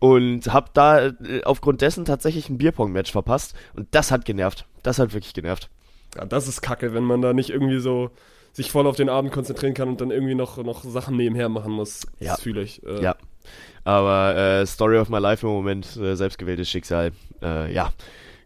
und 0.00 0.52
habe 0.52 0.70
da 0.74 1.06
äh, 1.06 1.44
aufgrund 1.44 1.80
dessen 1.82 2.04
tatsächlich 2.04 2.48
ein 2.48 2.58
Bierpong-Match 2.58 3.12
verpasst 3.12 3.54
und 3.74 3.86
das 3.92 4.10
hat 4.10 4.24
genervt. 4.24 4.66
Das 4.82 4.98
hat 4.98 5.14
wirklich 5.14 5.34
genervt. 5.34 5.70
Ja, 6.16 6.24
das 6.24 6.48
ist 6.48 6.62
kacke, 6.62 6.92
wenn 6.92 7.04
man 7.04 7.22
da 7.22 7.32
nicht 7.32 7.50
irgendwie 7.50 7.78
so, 7.78 8.10
sich 8.52 8.72
voll 8.72 8.86
auf 8.88 8.96
den 8.96 9.08
Abend 9.08 9.30
konzentrieren 9.30 9.74
kann 9.74 9.88
und 9.88 10.00
dann 10.00 10.10
irgendwie 10.10 10.34
noch, 10.34 10.56
noch 10.58 10.82
Sachen 10.82 11.16
nebenher 11.16 11.48
machen 11.48 11.72
muss. 11.72 12.00
Ja. 12.18 12.32
Das 12.32 12.42
fühle 12.42 12.62
ich. 12.62 12.84
Äh, 12.84 13.02
Ja. 13.02 13.14
Aber 13.84 14.36
äh, 14.36 14.66
Story 14.66 14.98
of 14.98 15.08
my 15.08 15.18
life 15.18 15.46
im 15.46 15.52
Moment, 15.52 15.96
äh, 15.96 16.14
selbstgewähltes 16.14 16.68
Schicksal. 16.68 17.12
Äh, 17.42 17.72
ja, 17.72 17.92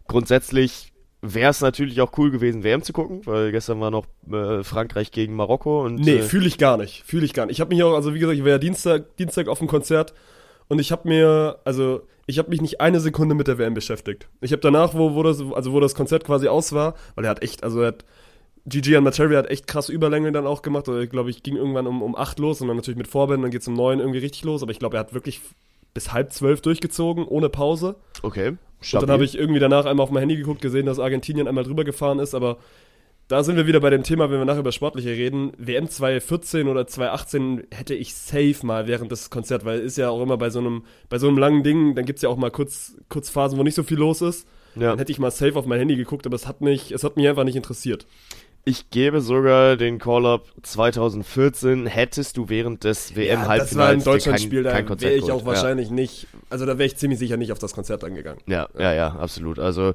grundsätzlich 0.07 0.93
wäre 1.21 1.49
es 1.49 1.61
natürlich 1.61 1.99
auch 2.01 2.11
cool 2.17 2.31
gewesen, 2.31 2.63
WM 2.63 2.83
zu 2.83 2.93
gucken, 2.93 3.21
weil 3.25 3.51
gestern 3.51 3.81
war 3.81 3.91
noch 3.91 4.05
äh, 4.31 4.63
Frankreich 4.63 5.11
gegen 5.11 5.35
Marokko 5.35 5.83
und 5.83 5.95
Nee, 5.95 6.17
äh, 6.17 6.21
fühle 6.21 6.47
ich 6.47 6.57
gar 6.57 6.77
nicht. 6.77 7.03
Fühle 7.03 7.25
ich 7.25 7.33
gar 7.33 7.47
nicht. 7.47 7.55
Ich 7.57 7.61
habe 7.61 7.73
mich 7.73 7.83
auch, 7.83 7.95
also 7.95 8.13
wie 8.13 8.19
gesagt, 8.19 8.37
ich 8.37 8.43
war 8.43 8.51
ja 8.51 8.57
Dienstag, 8.57 9.17
Dienstag 9.17 9.47
auf 9.47 9.59
dem 9.59 9.67
Konzert 9.67 10.13
und 10.67 10.79
ich 10.79 10.91
habe 10.91 11.07
mir, 11.07 11.59
also 11.65 12.01
ich 12.27 12.39
habe 12.39 12.49
mich 12.49 12.61
nicht 12.61 12.81
eine 12.81 12.99
Sekunde 12.99 13.35
mit 13.35 13.47
der 13.47 13.57
WM 13.57 13.73
beschäftigt. 13.73 14.27
Ich 14.41 14.51
habe 14.51 14.61
danach, 14.61 14.93
wo, 14.93 15.13
wo 15.13 15.23
das, 15.23 15.41
also 15.53 15.73
wo 15.73 15.79
das 15.79 15.95
Konzert 15.95 16.23
quasi 16.23 16.47
aus 16.47 16.73
war, 16.73 16.95
weil 17.15 17.25
er 17.25 17.29
hat 17.29 17.43
echt, 17.43 17.63
also 17.63 17.81
er 17.81 17.87
hat 17.87 18.05
GG 18.67 18.97
an 18.97 19.03
Materia 19.03 19.37
hat 19.37 19.49
echt 19.49 19.67
krasse 19.67 19.93
Überlänge 19.93 20.31
dann 20.31 20.47
auch 20.47 20.61
gemacht. 20.63 20.89
Also, 20.89 20.99
ich 20.99 21.09
glaube, 21.09 21.29
ich 21.29 21.43
ging 21.43 21.55
irgendwann 21.55 21.85
um, 21.85 22.01
um 22.01 22.15
8 22.15 22.39
los 22.39 22.61
und 22.61 22.67
dann 22.67 22.77
natürlich 22.77 22.97
mit 22.97 23.07
Vorband, 23.07 23.43
dann 23.43 23.51
geht's 23.51 23.67
um 23.67 23.75
9 23.75 23.99
irgendwie 23.99 24.19
richtig 24.19 24.43
los. 24.43 24.63
Aber 24.63 24.71
ich 24.71 24.79
glaube, 24.79 24.97
er 24.97 25.01
hat 25.01 25.13
wirklich 25.13 25.41
bis 25.93 26.11
halb 26.11 26.33
zwölf 26.33 26.61
durchgezogen, 26.61 27.25
ohne 27.25 27.49
Pause. 27.49 27.95
okay. 28.23 28.49
Und 28.49 28.57
stabil. 28.81 29.07
dann 29.07 29.13
habe 29.13 29.23
ich 29.23 29.37
irgendwie 29.37 29.59
danach 29.59 29.85
einmal 29.85 30.03
auf 30.03 30.11
mein 30.11 30.21
Handy 30.21 30.35
geguckt, 30.35 30.61
gesehen, 30.61 30.85
dass 30.85 30.99
Argentinien 30.99 31.47
einmal 31.47 31.63
drüber 31.63 31.83
gefahren 31.83 32.19
ist, 32.19 32.35
aber 32.35 32.57
da 33.27 33.43
sind 33.43 33.55
wir 33.55 33.65
wieder 33.65 33.79
bei 33.79 33.89
dem 33.89 34.03
Thema, 34.03 34.29
wenn 34.29 34.37
wir 34.37 34.45
nachher 34.45 34.59
über 34.59 34.71
Sportliche 34.71 35.09
reden. 35.09 35.51
WM 35.57 35.89
2014 35.89 36.67
oder 36.67 36.85
2018 36.85 37.67
hätte 37.71 37.95
ich 37.95 38.13
safe 38.13 38.57
mal 38.63 38.87
während 38.87 39.11
des 39.11 39.29
Konzerts, 39.31 39.65
weil 39.65 39.79
ist 39.79 39.97
ja 39.97 40.09
auch 40.09 40.21
immer 40.21 40.37
bei 40.37 40.51
so 40.51 40.59
einem, 40.59 40.83
bei 41.09 41.17
so 41.17 41.27
einem 41.27 41.37
langen 41.37 41.63
Ding, 41.63 41.95
dann 41.95 42.05
gibt's 42.05 42.21
ja 42.21 42.29
auch 42.29 42.37
mal 42.37 42.51
kurz, 42.51 42.97
kurz 43.09 43.29
Phasen, 43.29 43.57
wo 43.57 43.63
nicht 43.63 43.75
so 43.75 43.83
viel 43.83 43.97
los 43.97 44.21
ist. 44.21 44.47
ja. 44.75 44.89
Dann 44.89 44.99
hätte 44.99 45.11
ich 45.11 45.17
mal 45.17 45.31
safe 45.31 45.55
auf 45.55 45.65
mein 45.65 45.79
Handy 45.79 45.95
geguckt, 45.95 46.27
aber 46.27 46.35
es 46.35 46.47
hat 46.47 46.61
mich, 46.61 46.91
es 46.91 47.03
hat 47.03 47.17
mich 47.17 47.27
einfach 47.27 47.45
nicht 47.45 47.55
interessiert. 47.55 48.05
Ich 48.67 48.89
gebe 48.89 49.21
sogar 49.21 49.77
den 49.77 49.99
Call-Up 49.99 50.47
2014 50.63 51.85
hättest 51.85 52.35
du 52.37 52.49
während 52.49 52.83
des 52.83 53.15
WM 53.15 53.41
das 53.47 53.75
war 53.75 53.89
ein 53.89 54.03
Deutschlandspiel, 54.03 54.63
da 54.63 54.73
wäre 54.73 55.13
ich 55.13 55.31
auch 55.31 55.45
wahrscheinlich 55.45 55.91
nicht, 55.91 56.27
also 56.49 56.65
da 56.65 56.79
wäre 56.79 56.87
ich 56.87 56.97
ziemlich 56.97 57.19
sicher 57.19 57.37
nicht 57.37 57.51
auf 57.51 57.59
das 57.59 57.73
Konzert 57.73 58.03
angegangen. 58.03 58.41
Ja, 58.47 58.67
ja, 58.73 58.81
ja, 58.81 58.93
ja, 58.93 59.07
absolut. 59.17 59.59
Also 59.59 59.93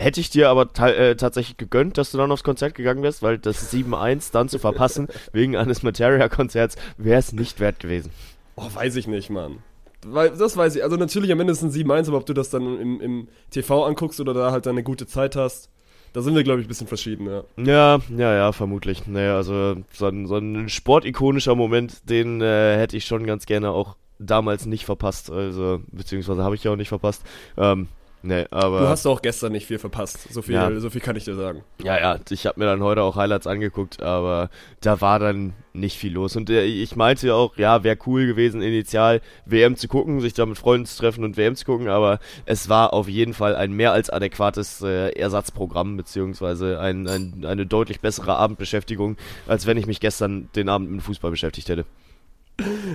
hätte 0.00 0.20
ich 0.20 0.30
dir 0.30 0.48
aber 0.48 0.68
äh, 0.86 1.14
tatsächlich 1.14 1.56
gegönnt, 1.56 1.98
dass 1.98 2.10
du 2.10 2.18
dann 2.18 2.32
aufs 2.32 2.42
Konzert 2.42 2.74
gegangen 2.74 3.02
wärst, 3.02 3.22
weil 3.22 3.38
das 3.38 3.72
7-1 3.72 4.32
dann 4.32 4.48
zu 4.48 4.58
verpassen 4.58 5.08
wegen 5.32 5.56
eines 5.56 5.82
Materia-Konzerts 5.82 6.76
wäre 6.96 7.18
es 7.18 7.32
nicht 7.32 7.60
wert 7.60 7.80
gewesen. 7.80 8.10
Oh, 8.56 8.68
weiß 8.72 8.96
ich 8.96 9.06
nicht, 9.06 9.30
Mann. 9.30 9.58
Weil, 10.06 10.30
das 10.30 10.56
weiß 10.56 10.76
ich. 10.76 10.82
Also 10.82 10.96
natürlich 10.96 11.30
am 11.30 11.40
Ende 11.40 11.52
ist 11.52 11.62
ein 11.62 11.70
7-1, 11.70 12.08
aber 12.08 12.16
ob 12.16 12.26
du 12.26 12.32
das 12.32 12.48
dann 12.48 12.80
im, 12.80 13.00
im 13.00 13.28
TV 13.50 13.84
anguckst 13.84 14.20
oder 14.20 14.32
da 14.32 14.50
halt 14.50 14.66
eine 14.66 14.82
gute 14.82 15.06
Zeit 15.06 15.36
hast, 15.36 15.70
da 16.12 16.22
sind 16.22 16.34
wir, 16.34 16.42
glaube 16.42 16.60
ich, 16.60 16.66
ein 16.66 16.68
bisschen 16.68 16.86
verschieden, 16.86 17.26
ja. 17.26 17.44
Ja, 17.56 18.00
ja, 18.16 18.34
ja, 18.34 18.52
vermutlich. 18.52 19.06
Naja, 19.06 19.36
also 19.36 19.76
so 19.92 20.06
ein, 20.06 20.26
so 20.26 20.38
ein 20.38 20.68
sportikonischer 20.68 21.54
Moment, 21.54 22.08
den 22.08 22.40
äh, 22.40 22.76
hätte 22.76 22.96
ich 22.96 23.04
schon 23.04 23.26
ganz 23.26 23.46
gerne 23.46 23.70
auch 23.70 23.96
damals 24.18 24.66
nicht 24.66 24.86
verpasst. 24.86 25.30
Also, 25.30 25.82
beziehungsweise 25.92 26.42
habe 26.42 26.54
ich 26.54 26.64
ja 26.64 26.72
auch 26.72 26.76
nicht 26.76 26.88
verpasst. 26.88 27.22
Ähm, 27.56 27.88
nee, 28.22 28.46
aber. 28.50 28.80
Du 28.80 28.88
hast 28.88 29.06
auch 29.06 29.22
gestern 29.22 29.52
nicht 29.52 29.66
viel 29.66 29.78
verpasst. 29.78 30.32
So 30.32 30.42
viel, 30.42 30.54
Ja. 30.54 30.78
so 30.80 30.90
viel 30.90 31.00
kann 31.00 31.16
ich 31.16 31.24
dir 31.24 31.34
sagen. 31.34 31.62
Ja, 31.82 31.98
ja, 31.98 32.18
ich 32.30 32.46
habe 32.46 32.58
mir 32.60 32.66
dann 32.66 32.82
heute 32.82 33.02
auch 33.02 33.16
Highlights 33.16 33.46
angeguckt, 33.46 34.02
aber 34.02 34.50
da 34.80 35.00
war 35.00 35.18
dann 35.18 35.54
nicht 35.72 35.98
viel 35.98 36.12
los. 36.12 36.36
Und 36.36 36.50
äh, 36.50 36.64
ich 36.64 36.96
meinte 36.96 37.28
ja 37.28 37.34
auch, 37.34 37.56
ja, 37.56 37.84
wäre 37.84 37.96
cool 38.06 38.26
gewesen, 38.26 38.60
initial 38.62 39.20
WM 39.46 39.76
zu 39.76 39.88
gucken, 39.88 40.20
sich 40.20 40.34
da 40.34 40.44
mit 40.46 40.58
Freunden 40.58 40.86
zu 40.86 40.98
treffen 40.98 41.24
und 41.24 41.36
WM 41.36 41.54
zu 41.54 41.64
gucken, 41.64 41.88
aber 41.88 42.18
es 42.44 42.68
war 42.68 42.92
auf 42.92 43.08
jeden 43.08 43.34
Fall 43.34 43.54
ein 43.56 43.72
mehr 43.72 43.92
als 43.92 44.10
adäquates 44.10 44.82
äh, 44.82 45.10
Ersatzprogramm, 45.10 45.96
beziehungsweise 45.96 46.80
ein, 46.80 47.06
ein, 47.08 47.44
eine 47.46 47.66
deutlich 47.66 48.00
bessere 48.00 48.36
Abendbeschäftigung, 48.36 49.16
als 49.46 49.66
wenn 49.66 49.76
ich 49.76 49.86
mich 49.86 50.00
gestern 50.00 50.48
den 50.56 50.68
Abend 50.68 50.90
mit 50.90 51.02
Fußball 51.02 51.30
beschäftigt 51.30 51.68
hätte. 51.68 51.84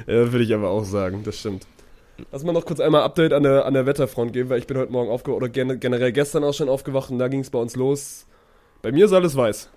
Ja, 0.06 0.32
würde 0.32 0.44
ich 0.44 0.54
aber 0.54 0.70
auch 0.70 0.84
sagen, 0.84 1.24
das 1.24 1.40
stimmt. 1.40 1.66
Lass 2.32 2.44
mal 2.44 2.54
noch 2.54 2.66
kurz 2.66 2.80
einmal 2.80 3.04
Update 3.04 3.34
an 3.34 3.44
der, 3.44 3.66
an 3.66 3.74
der 3.74 3.86
Wetterfront 3.86 4.34
geben, 4.34 4.50
weil 4.50 4.60
ich 4.60 4.68
bin 4.68 4.78
heute 4.78 4.92
Morgen 4.92 5.10
aufgewacht, 5.10 5.38
oder 5.38 5.50
gen 5.50 5.80
generell 5.80 6.12
gestern 6.12 6.44
auch 6.44 6.54
schon 6.54 6.70
aufgewacht 6.70 7.12
und 7.12 7.20
da 7.20 7.28
ging 7.28 7.42
es 7.42 7.50
bei 7.50 7.60
uns 7.60 7.76
los. 7.76 8.26
Bei 8.82 8.92
mir 8.92 9.06
ist 9.06 9.14
alles 9.14 9.36
weiß. 9.36 9.70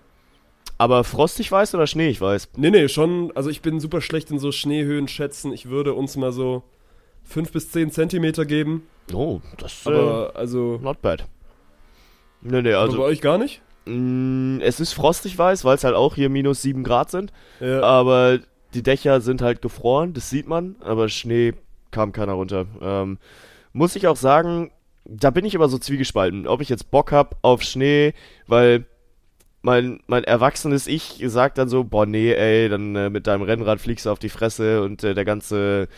Aber 0.76 1.02
frostig 1.02 1.50
weiß 1.50 1.74
oder 1.74 1.86
schneeig 1.86 2.20
weiß? 2.20 2.50
Nee, 2.56 2.70
nee, 2.70 2.88
schon, 2.88 3.32
also 3.34 3.50
ich 3.50 3.62
bin 3.62 3.80
super 3.80 4.00
schlecht 4.00 4.30
in 4.30 4.38
so 4.38 4.52
Schneehöhen 4.52 5.08
schätzen. 5.08 5.52
Ich 5.52 5.68
würde 5.68 5.94
uns 5.94 6.16
mal 6.16 6.30
so 6.30 6.62
5 7.24 7.50
bis 7.52 7.72
10 7.72 7.90
Zentimeter 7.90 8.44
geben. 8.44 8.86
Oh, 9.12 9.40
das 9.56 9.72
ist 9.72 9.86
äh, 9.86 9.90
Aber, 9.90 10.32
also, 10.36 10.78
not 10.80 11.02
bad. 11.02 11.26
Nee, 12.42 12.62
nee, 12.62 12.72
aber 12.72 12.82
also 12.82 12.98
bei 12.98 13.04
euch 13.04 13.20
gar 13.20 13.38
nicht? 13.38 13.60
mh, 13.86 14.62
es 14.62 14.80
ist 14.80 14.92
frostig 14.92 15.36
weiß, 15.36 15.64
weil 15.64 15.74
es 15.74 15.84
halt 15.84 15.94
auch 15.94 16.14
hier 16.14 16.28
minus 16.28 16.62
7 16.62 16.84
Grad 16.84 17.10
sind. 17.10 17.32
Ja. 17.60 17.82
Aber 17.82 18.38
die 18.74 18.82
Dächer 18.82 19.20
sind 19.20 19.42
halt 19.42 19.62
gefroren, 19.62 20.12
das 20.12 20.30
sieht 20.30 20.46
man, 20.46 20.76
aber 20.80 21.08
Schnee 21.08 21.54
kam 21.90 22.12
keiner 22.12 22.32
runter. 22.32 22.66
Ähm, 22.80 23.18
muss 23.72 23.96
ich 23.96 24.06
auch 24.06 24.16
sagen, 24.16 24.70
da 25.04 25.30
bin 25.30 25.44
ich 25.44 25.54
aber 25.56 25.68
so 25.68 25.78
zwiegespalten, 25.78 26.46
ob 26.46 26.60
ich 26.60 26.68
jetzt 26.68 26.90
Bock 26.90 27.12
hab 27.12 27.36
auf 27.42 27.62
Schnee, 27.62 28.12
weil 28.46 28.84
mein, 29.60 29.98
mein 30.06 30.22
erwachsenes 30.22 30.86
Ich 30.86 31.20
sagt 31.26 31.58
dann 31.58 31.68
so, 31.68 31.82
boah 31.82 32.06
nee, 32.06 32.32
ey, 32.32 32.68
dann 32.68 32.94
äh, 32.94 33.10
mit 33.10 33.26
deinem 33.26 33.42
Rennrad 33.42 33.80
fliegst 33.80 34.06
du 34.06 34.10
auf 34.10 34.20
die 34.20 34.28
Fresse 34.28 34.82
und 34.82 35.02
äh, 35.02 35.14
der 35.14 35.24
ganze 35.24 35.88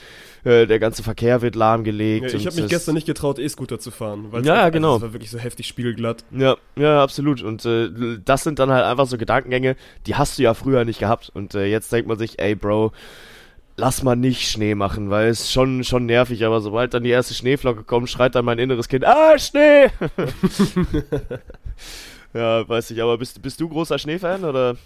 äh, 0.44 0.66
der 0.66 0.78
ganze 0.78 1.02
Verkehr 1.02 1.42
wird 1.42 1.56
lahmgelegt. 1.56 2.32
Ja, 2.32 2.38
ich 2.38 2.47
habe 2.47 2.56
mich 2.56 2.64
es- 2.64 2.70
gestern 2.70 2.94
nicht 2.94 3.06
getraut, 3.06 3.38
E-Scooter 3.38 3.78
zu 3.78 3.90
fahren. 3.90 4.28
weil's 4.32 4.47
Ja, 4.47 4.54
einfach- 4.54 4.73
genau. 4.73 4.97
Es 4.97 5.02
war 5.02 5.12
wirklich 5.12 5.30
so 5.30 5.38
heftig 5.38 5.66
spiegelglatt. 5.66 6.25
Ja, 6.30 6.56
ja, 6.76 7.02
absolut. 7.02 7.42
Und 7.42 7.64
äh, 7.66 7.90
das 8.25 8.44
sind 8.44 8.59
dann 8.59 8.70
halt 8.70 8.85
einfach 8.87 9.06
so 9.06 9.18
Gedankengänge, 9.18 9.76
die 10.06 10.14
hast 10.14 10.38
du 10.38 10.42
ja 10.42 10.54
früher 10.54 10.87
nicht 10.87 10.99
gehabt. 10.99 11.30
Und 11.35 11.54
äh, 11.54 11.66
jetzt 11.66 11.92
denkt 11.92 12.09
man 12.09 12.16
sich, 12.18 12.38
ey, 12.38 12.54
Bro, 12.54 12.92
lass 13.80 14.02
mal 14.02 14.14
nicht 14.14 14.49
Schnee 14.49 14.75
machen, 14.75 15.10
weil 15.10 15.28
es 15.28 15.50
schon 15.50 15.82
schon 15.84 16.06
nervig. 16.06 16.44
Aber 16.44 16.60
sobald 16.60 16.94
dann 16.94 17.02
die 17.02 17.10
erste 17.10 17.34
Schneeflocke 17.34 17.82
kommt, 17.82 18.10
schreit 18.10 18.34
dann 18.34 18.44
mein 18.44 18.58
inneres 18.58 18.88
Kind, 18.88 19.04
ah, 19.04 19.38
Schnee! 19.38 19.84
ja, 22.34 22.68
weiß 22.68 22.90
ich. 22.92 23.02
Aber 23.02 23.18
bist, 23.18 23.40
bist 23.42 23.60
du 23.60 23.68
großer 23.68 23.99
Schneefan 23.99 24.44
oder 24.44 24.76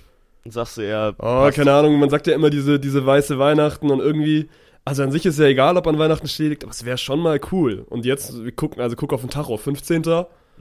sagst 0.47 0.79
du 0.79 0.83
eher? 0.83 1.15
Oh, 1.19 1.51
keine 1.53 1.73
Ahnung, 1.73 1.99
man 1.99 2.11
sagt 2.11 2.27
ja 2.27 2.35
immer 2.35 2.51
diese, 2.51 2.79
diese 2.79 3.05
weiße 3.05 3.39
Weihnachten 3.39 3.91
und 3.91 4.01
irgendwie, 4.01 4.49
also 4.85 5.03
an 5.03 5.13
sich 5.13 5.27
ist 5.27 5.39
ja 5.39 5.47
egal, 5.47 5.77
ob 5.77 5.87
an 5.87 5.99
Weihnachten 5.99 6.29
Schnee 6.29 6.49
liegt, 6.49 6.65
aber 6.65 6.73
es 6.73 6.85
wäre 6.85 6.99
schon 6.99 7.21
mal 7.21 7.41
cool. 7.53 7.85
Und 7.91 8.05
jetzt, 8.05 8.45
wir 8.45 8.53
gucken, 8.53 8.81
also 8.81 8.97
guck 8.97 9.13
auf 9.13 9.23
den 9.23 9.31
Tacho, 9.31 9.57
15. 9.57 10.03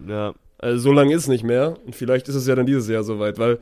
Ja, 0.07 0.33
Also 0.57 0.77
so 0.79 0.91
lange 0.91 1.13
ist 1.13 1.23
es 1.23 1.27
nicht 1.27 1.43
mehr. 1.43 1.75
Und 1.85 1.95
vielleicht 1.95 2.27
ist 2.29 2.35
es 2.35 2.47
ja 2.47 2.55
dann 2.55 2.65
dieses 2.65 2.89
Jahr 2.89 3.03
soweit, 3.03 3.37
weil, 3.37 3.59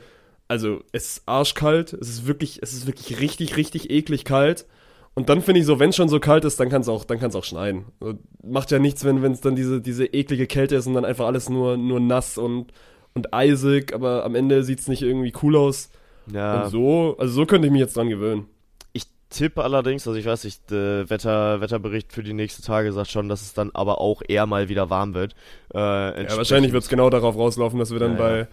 also 0.52 0.82
es 0.92 1.14
ist 1.14 1.24
arschkalt, 1.28 1.94
es 1.94 2.10
ist 2.10 2.28
wirklich, 2.28 2.60
es 2.62 2.74
ist 2.74 2.86
wirklich 2.86 3.22
richtig, 3.22 3.56
richtig 3.56 3.90
eklig 3.90 4.26
kalt. 4.26 4.66
Und 5.14 5.30
dann 5.30 5.42
finde 5.42 5.62
ich 5.62 5.66
so, 5.66 5.80
wenn 5.80 5.92
es 5.92 5.96
schon 5.96 6.10
so 6.10 6.20
kalt 6.20 6.44
ist, 6.44 6.60
dann 6.60 6.68
kann 6.68 6.82
es 6.82 6.90
auch, 6.90 7.06
dann 7.06 7.24
auch 7.34 7.44
schneien. 7.46 7.86
Also, 8.02 8.20
macht 8.44 8.70
ja 8.70 8.78
nichts, 8.78 9.06
wenn 9.06 9.24
es 9.32 9.40
dann 9.40 9.56
diese, 9.56 9.80
diese 9.80 10.08
eklige 10.08 10.48
Kälte 10.48 10.76
ist 10.76 10.88
und 10.88 10.94
dann 10.94 11.06
einfach 11.06 11.26
alles 11.26 11.50
nur, 11.50 11.78
nur 11.78 12.02
nass 12.02 12.38
und, 12.38 12.74
und 13.14 13.34
eisig, 13.34 13.94
aber 13.94 14.26
am 14.26 14.36
Ende 14.36 14.64
sieht 14.64 14.82
es 14.82 14.90
nicht 14.90 15.04
irgendwie 15.04 15.32
cool 15.42 15.56
aus. 15.56 15.90
ja. 16.30 16.64
Und 16.64 16.70
so, 16.70 17.16
also 17.18 17.34
so 17.34 17.46
könnte 17.46 17.68
ich 17.68 17.72
mich 17.72 17.80
jetzt 17.82 17.96
dran 17.96 18.10
gewöhnen. 18.10 18.46
Ich 18.92 19.06
tippe 19.30 19.64
allerdings, 19.64 20.06
also 20.06 20.20
ich 20.20 20.26
weiß 20.26 20.44
nicht, 20.44 20.70
der 20.70 21.10
Wetter, 21.10 21.62
Wetterbericht 21.62 22.12
für 22.12 22.24
die 22.24 22.34
nächsten 22.34 22.64
Tage 22.64 22.92
sagt 22.92 23.10
schon, 23.10 23.30
dass 23.30 23.42
es 23.42 23.54
dann 23.54 23.72
aber 23.74 24.02
auch 24.02 24.22
eher 24.28 24.48
mal 24.48 24.68
wieder 24.68 24.90
warm 24.90 25.14
wird. 25.14 25.34
Äh, 25.74 25.78
Ja, 25.78 26.36
wahrscheinlich 26.36 26.74
wird 26.74 26.84
es 26.84 26.90
genau 26.90 27.10
darauf 27.10 27.38
rauslaufen, 27.38 27.80
dass 27.80 27.92
wir 27.92 28.00
dann 28.00 28.14
ja. 28.14 28.18
bei 28.18 28.48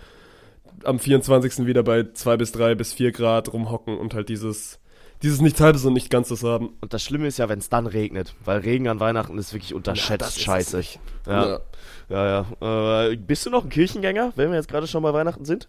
am 0.84 0.98
24. 0.98 1.66
wieder 1.66 1.82
bei 1.82 2.04
2 2.12 2.36
bis 2.36 2.52
3 2.52 2.74
bis 2.74 2.92
4 2.92 3.12
Grad 3.12 3.52
rumhocken 3.52 3.98
und 3.98 4.14
halt 4.14 4.28
dieses, 4.28 4.80
dieses 5.22 5.40
nichts 5.40 5.60
halbes 5.60 5.84
und 5.84 5.92
nicht 5.92 6.10
ganzes 6.10 6.42
haben. 6.42 6.70
Und 6.80 6.92
das 6.92 7.02
Schlimme 7.02 7.26
ist 7.26 7.38
ja, 7.38 7.48
wenn 7.48 7.58
es 7.58 7.68
dann 7.68 7.86
regnet, 7.86 8.34
weil 8.44 8.60
Regen 8.60 8.88
an 8.88 9.00
Weihnachten 9.00 9.38
ist 9.38 9.52
wirklich 9.52 9.74
unterschätzt 9.74 10.36
es 10.36 10.40
scheiße. 10.40 10.76
nicht. 10.78 11.00
Ja, 11.26 11.60
ja, 12.08 12.46
ja. 12.60 13.06
Äh, 13.10 13.16
bist 13.16 13.46
du 13.46 13.50
noch 13.50 13.64
ein 13.64 13.70
Kirchengänger, 13.70 14.32
wenn 14.36 14.50
wir 14.50 14.56
jetzt 14.56 14.68
gerade 14.68 14.86
schon 14.86 15.02
bei 15.02 15.12
Weihnachten 15.12 15.44
sind? 15.44 15.68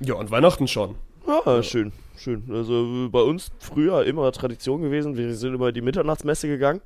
Ja, 0.00 0.14
und 0.14 0.30
Weihnachten 0.30 0.68
schon. 0.68 0.96
Ja, 1.26 1.62
schön, 1.62 1.92
schön. 2.16 2.44
Also 2.50 3.08
bei 3.10 3.20
uns 3.20 3.50
früher 3.58 4.04
immer 4.06 4.32
Tradition 4.32 4.80
gewesen, 4.80 5.16
wir 5.16 5.34
sind 5.34 5.54
immer 5.54 5.68
in 5.68 5.74
die 5.74 5.82
Mitternachtsmesse 5.82 6.48
gegangen. 6.48 6.80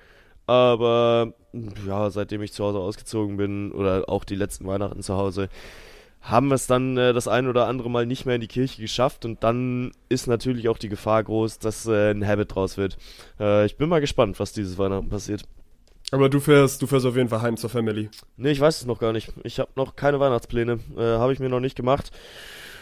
Aber 0.46 1.34
ja, 1.86 2.10
seitdem 2.10 2.42
ich 2.42 2.52
zu 2.52 2.64
Hause 2.64 2.78
ausgezogen 2.78 3.36
bin 3.36 3.70
oder 3.70 4.08
auch 4.08 4.24
die 4.24 4.34
letzten 4.34 4.66
Weihnachten 4.66 5.02
zu 5.02 5.14
Hause, 5.14 5.48
haben 6.22 6.48
wir 6.48 6.54
es 6.54 6.66
dann 6.66 6.96
äh, 6.96 7.12
das 7.12 7.28
ein 7.28 7.48
oder 7.48 7.66
andere 7.66 7.90
Mal 7.90 8.06
nicht 8.06 8.24
mehr 8.24 8.36
in 8.36 8.40
die 8.40 8.48
Kirche 8.48 8.80
geschafft 8.80 9.24
und 9.24 9.42
dann 9.42 9.92
ist 10.08 10.28
natürlich 10.28 10.68
auch 10.68 10.78
die 10.78 10.88
Gefahr 10.88 11.22
groß, 11.22 11.58
dass 11.58 11.86
äh, 11.86 12.12
ein 12.12 12.26
Habit 12.26 12.54
draus 12.54 12.76
wird. 12.76 12.96
Äh, 13.38 13.66
ich 13.66 13.76
bin 13.76 13.88
mal 13.88 14.00
gespannt, 14.00 14.38
was 14.40 14.52
dieses 14.52 14.78
Weihnachten 14.78 15.08
passiert. 15.08 15.42
Aber 16.12 16.28
du 16.28 16.40
fährst, 16.40 16.80
du 16.82 16.86
fährst 16.86 17.06
auf 17.06 17.16
jeden 17.16 17.28
Fall 17.28 17.42
heim 17.42 17.56
zur 17.56 17.70
Family. 17.70 18.10
Nee, 18.36 18.50
ich 18.50 18.60
weiß 18.60 18.82
es 18.82 18.86
noch 18.86 18.98
gar 18.98 19.12
nicht. 19.12 19.32
Ich 19.44 19.58
habe 19.58 19.70
noch 19.76 19.96
keine 19.96 20.20
Weihnachtspläne. 20.20 20.78
Äh, 20.96 21.00
habe 21.00 21.32
ich 21.32 21.40
mir 21.40 21.48
noch 21.48 21.60
nicht 21.60 21.74
gemacht. 21.74 22.12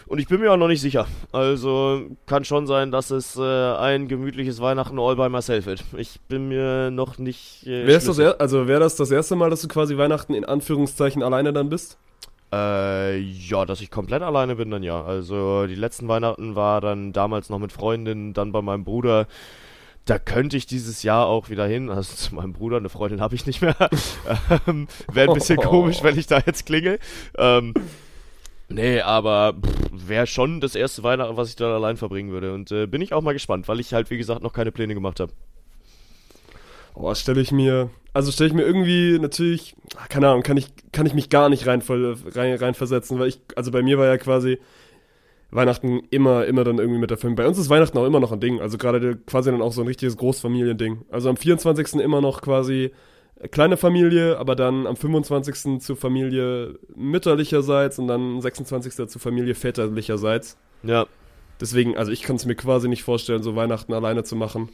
Und 0.05 0.19
ich 0.19 0.27
bin 0.27 0.41
mir 0.41 0.51
auch 0.51 0.57
noch 0.57 0.67
nicht 0.67 0.81
sicher. 0.81 1.07
Also 1.31 2.01
kann 2.25 2.43
schon 2.43 2.67
sein, 2.67 2.91
dass 2.91 3.11
es 3.11 3.37
äh, 3.37 3.41
ein 3.41 4.09
gemütliches 4.09 4.59
Weihnachten 4.59 4.99
all 4.99 5.15
by 5.15 5.29
myself 5.29 5.65
wird. 5.65 5.85
Ich 5.95 6.19
bin 6.27 6.49
mir 6.49 6.91
noch 6.91 7.17
nicht. 7.17 7.65
Äh, 7.65 7.87
Wäre 7.87 8.03
das, 8.03 8.17
er, 8.17 8.41
also 8.41 8.67
wär 8.67 8.81
das 8.81 8.97
das 8.97 9.09
erste 9.09 9.37
Mal, 9.37 9.49
dass 9.49 9.61
du 9.61 9.69
quasi 9.69 9.97
Weihnachten 9.97 10.33
in 10.33 10.43
Anführungszeichen 10.43 11.23
alleine 11.23 11.53
dann 11.53 11.69
bist? 11.69 11.97
Äh, 12.51 13.17
ja, 13.17 13.65
dass 13.65 13.79
ich 13.79 13.91
komplett 13.91 14.21
alleine 14.21 14.55
bin, 14.55 14.71
dann 14.71 14.83
ja. 14.83 15.03
Also 15.03 15.67
die 15.67 15.75
letzten 15.75 16.07
Weihnachten 16.07 16.55
war 16.55 16.81
dann 16.81 17.13
damals 17.13 17.49
noch 17.49 17.59
mit 17.59 17.71
Freundinnen, 17.71 18.33
dann 18.33 18.51
bei 18.51 18.61
meinem 18.61 18.83
Bruder. 18.83 19.27
Da 20.05 20.19
könnte 20.19 20.57
ich 20.57 20.65
dieses 20.65 21.03
Jahr 21.03 21.27
auch 21.27 21.49
wieder 21.49 21.65
hin. 21.65 21.89
Also 21.89 22.15
zu 22.15 22.35
meinem 22.35 22.53
Bruder, 22.53 22.77
eine 22.77 22.89
Freundin 22.89 23.21
habe 23.21 23.35
ich 23.35 23.45
nicht 23.45 23.61
mehr. 23.61 23.75
ähm, 24.67 24.87
Wäre 25.11 25.29
ein 25.29 25.33
bisschen 25.33 25.57
komisch, 25.57 26.03
wenn 26.03 26.17
ich 26.17 26.27
da 26.27 26.41
jetzt 26.45 26.65
klingel. 26.65 26.99
Ähm, 27.37 27.73
nee, 28.67 28.99
aber 28.99 29.53
wäre 29.91 30.27
schon 30.27 30.59
das 30.59 30.75
erste 30.75 31.03
Weihnachten, 31.03 31.37
was 31.37 31.49
ich 31.49 31.55
dann 31.55 31.71
allein 31.71 31.95
verbringen 31.95 32.31
würde. 32.31 32.53
Und 32.53 32.71
äh, 32.71 32.85
bin 32.85 33.01
ich 33.01 33.13
auch 33.13 33.21
mal 33.21 33.33
gespannt, 33.33 33.69
weil 33.69 33.79
ich 33.79 33.93
halt, 33.93 34.09
wie 34.09 34.17
gesagt, 34.17 34.43
noch 34.43 34.53
keine 34.53 34.73
Pläne 34.73 34.93
gemacht 34.93 35.21
habe. 35.21 35.31
Oh, 36.93 37.13
stelle 37.15 37.39
ich 37.39 37.53
mir, 37.53 37.89
also 38.13 38.31
stelle 38.31 38.49
ich 38.49 38.53
mir 38.53 38.63
irgendwie 38.63 39.19
natürlich, 39.19 39.75
keine 40.09 40.29
Ahnung, 40.29 40.43
kann 40.43 40.57
ich, 40.57 40.67
kann 40.91 41.05
ich 41.05 41.13
mich 41.13 41.29
gar 41.29 41.49
nicht 41.49 41.67
rein, 41.67 41.81
rein, 41.87 42.55
reinversetzen, 42.55 43.19
weil 43.19 43.29
ich, 43.29 43.39
also 43.55 43.71
bei 43.71 43.81
mir 43.81 43.97
war 43.97 44.07
ja 44.07 44.17
quasi 44.17 44.59
Weihnachten 45.51 46.01
immer, 46.09 46.45
immer 46.45 46.63
dann 46.63 46.79
irgendwie 46.79 46.99
mit 46.99 47.09
der 47.09 47.17
Film. 47.17 47.35
Bei 47.35 47.47
uns 47.47 47.57
ist 47.57 47.69
Weihnachten 47.69 47.97
auch 47.97 48.05
immer 48.05 48.19
noch 48.19 48.31
ein 48.31 48.39
Ding, 48.39 48.61
also 48.61 48.77
gerade 48.77 49.17
quasi 49.17 49.51
dann 49.51 49.61
auch 49.61 49.73
so 49.73 49.81
ein 49.81 49.87
richtiges 49.87 50.17
Großfamiliending. 50.17 51.05
Also 51.09 51.29
am 51.29 51.37
24. 51.37 51.95
immer 51.95 52.21
noch 52.21 52.41
quasi 52.41 52.91
kleine 53.49 53.77
Familie, 53.77 54.37
aber 54.37 54.55
dann 54.55 54.85
am 54.87 54.95
25. 54.95 55.81
zur 55.81 55.97
Familie 55.97 56.79
mütterlicherseits 56.95 57.97
und 57.99 58.07
dann 58.07 58.35
am 58.35 58.41
26. 58.41 59.09
zur 59.09 59.21
Familie 59.21 59.55
väterlicherseits. 59.55 60.57
Ja. 60.83 61.07
Deswegen, 61.59 61.97
also 61.97 62.11
ich 62.11 62.23
kann 62.23 62.35
es 62.35 62.45
mir 62.45 62.55
quasi 62.55 62.87
nicht 62.87 63.03
vorstellen, 63.03 63.43
so 63.43 63.55
Weihnachten 63.55 63.93
alleine 63.93 64.23
zu 64.23 64.35
machen. 64.35 64.69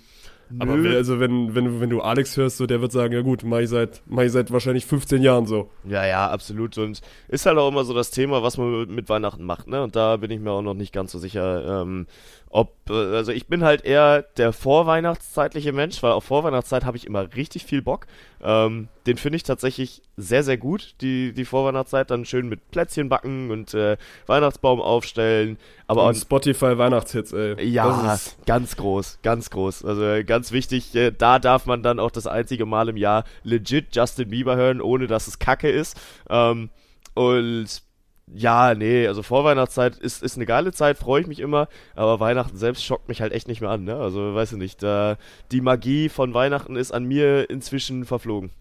Aber 0.60 0.74
also 0.74 1.20
wenn, 1.20 1.56
wenn, 1.56 1.82
wenn 1.82 1.90
du 1.90 2.02
Alex 2.02 2.38
hörst, 2.38 2.58
so 2.58 2.66
der 2.66 2.82
wird 2.82 2.92
sagen, 2.92 3.14
ja 3.14 3.22
gut, 3.22 3.44
mach 3.44 3.60
ich 3.60 3.70
seit, 3.70 4.02
mach 4.06 4.24
ich 4.24 4.32
seit 4.32 4.52
wahrscheinlich 4.52 4.86
15 4.86 5.22
Jahren 5.22 5.46
so. 5.46 5.70
Ja, 5.84 6.06
ja, 6.06 6.30
absolut. 6.30 6.78
Und 6.78 7.02
ist 7.28 7.46
halt 7.46 7.58
auch 7.58 7.70
immer 7.70 7.84
so 7.84 7.94
das 7.94 8.12
Thema, 8.12 8.44
was 8.44 8.58
man 8.58 8.88
mit 8.88 9.10
Weihnachten 9.10 9.44
macht, 9.44 9.68
ne? 9.68 9.84
Und 9.84 9.96
da 9.96 10.18
bin 10.18 10.32
ich 10.32 10.40
mir 10.40 10.52
auch 10.52 10.62
noch 10.62 10.74
nicht 10.74 10.94
ganz 10.94 11.12
so 11.12 11.20
sicher, 11.20 11.82
ähm, 11.82 12.08
ob, 12.50 12.74
äh, 12.90 12.94
also 12.94 13.32
ich 13.32 13.48
bin 13.48 13.64
halt 13.64 13.84
eher 13.84 14.22
der 14.22 14.54
vorweihnachtszeitliche 14.54 15.74
Mensch, 15.74 16.02
weil 16.02 16.12
auf 16.12 16.24
Vorweihnachtszeit 16.24 16.86
habe 16.86 16.98
ich 16.98 17.06
immer 17.06 17.36
richtig 17.36 17.66
viel 17.66 17.82
Bock. 17.82 18.08
Ähm, 18.42 18.88
den 19.06 19.18
finde 19.18 19.38
ich 19.38 19.44
tatsächlich 19.44 20.02
sehr, 20.16 20.44
sehr 20.44 20.58
gut, 20.58 20.96
die, 21.02 21.34
die 21.34 21.46
Vorweihnachtszeit. 21.46 22.10
Dann 22.10 22.26
schön 22.26 22.48
mit 22.48 22.72
Plätzchen 22.72 23.10
backen 23.10 23.52
und 23.52 23.74
äh, 23.74 23.98
Weihnachtsbaum 24.28 24.82
aufstellen. 24.82 25.58
Aber 25.88 26.06
und 26.06 26.16
Spotify 26.16 26.78
Weihnachtshits, 26.78 27.34
ey. 27.34 27.64
Ja, 27.66 28.18
ganz 28.46 28.78
groß, 28.78 29.20
ganz 29.24 29.50
groß. 29.50 29.84
Also 29.86 30.04
äh, 30.04 30.24
ganz 30.24 30.52
wichtig, 30.52 30.96
äh, 30.96 31.12
da 31.12 31.40
darf 31.40 31.66
man 31.66 31.84
dann 31.84 32.00
auch 32.00 32.12
das 32.12 32.28
einzige 32.28 32.66
Mal 32.66 32.90
im 32.90 32.98
Jahr 32.98 33.26
legit 33.44 33.96
Justin 33.96 34.30
Bieber 34.30 34.56
hören, 34.56 34.82
ohne 34.82 35.08
dass 35.08 35.28
es 35.28 35.40
Kacke 35.40 35.70
ist. 35.70 36.00
Ähm, 36.30 36.70
und 37.14 37.87
ja, 38.34 38.76
nee, 38.76 39.08
also 39.08 39.24
Vorweihnachtszeit 39.24 39.98
ist, 39.98 40.22
ist 40.22 40.36
eine 40.36 40.46
geile 40.46 40.74
Zeit, 40.74 40.98
freue 40.98 41.22
ich 41.22 41.28
mich 41.28 41.40
immer, 41.40 41.70
aber 41.96 42.20
Weihnachten 42.20 42.58
selbst 42.58 42.84
schockt 42.84 43.08
mich 43.08 43.22
halt 43.22 43.32
echt 43.32 43.48
nicht 43.48 43.62
mehr 43.62 43.70
an, 43.70 43.86
ne? 43.86 43.96
Also, 43.96 44.36
weiß 44.36 44.54
ich 44.54 44.58
nicht, 44.58 44.84
da, 44.84 45.18
die 45.52 45.62
Magie 45.62 46.10
von 46.10 46.34
Weihnachten 46.34 46.76
ist 46.76 46.92
an 46.92 47.06
mir 47.06 47.50
inzwischen 47.50 48.06
verflogen. 48.06 48.52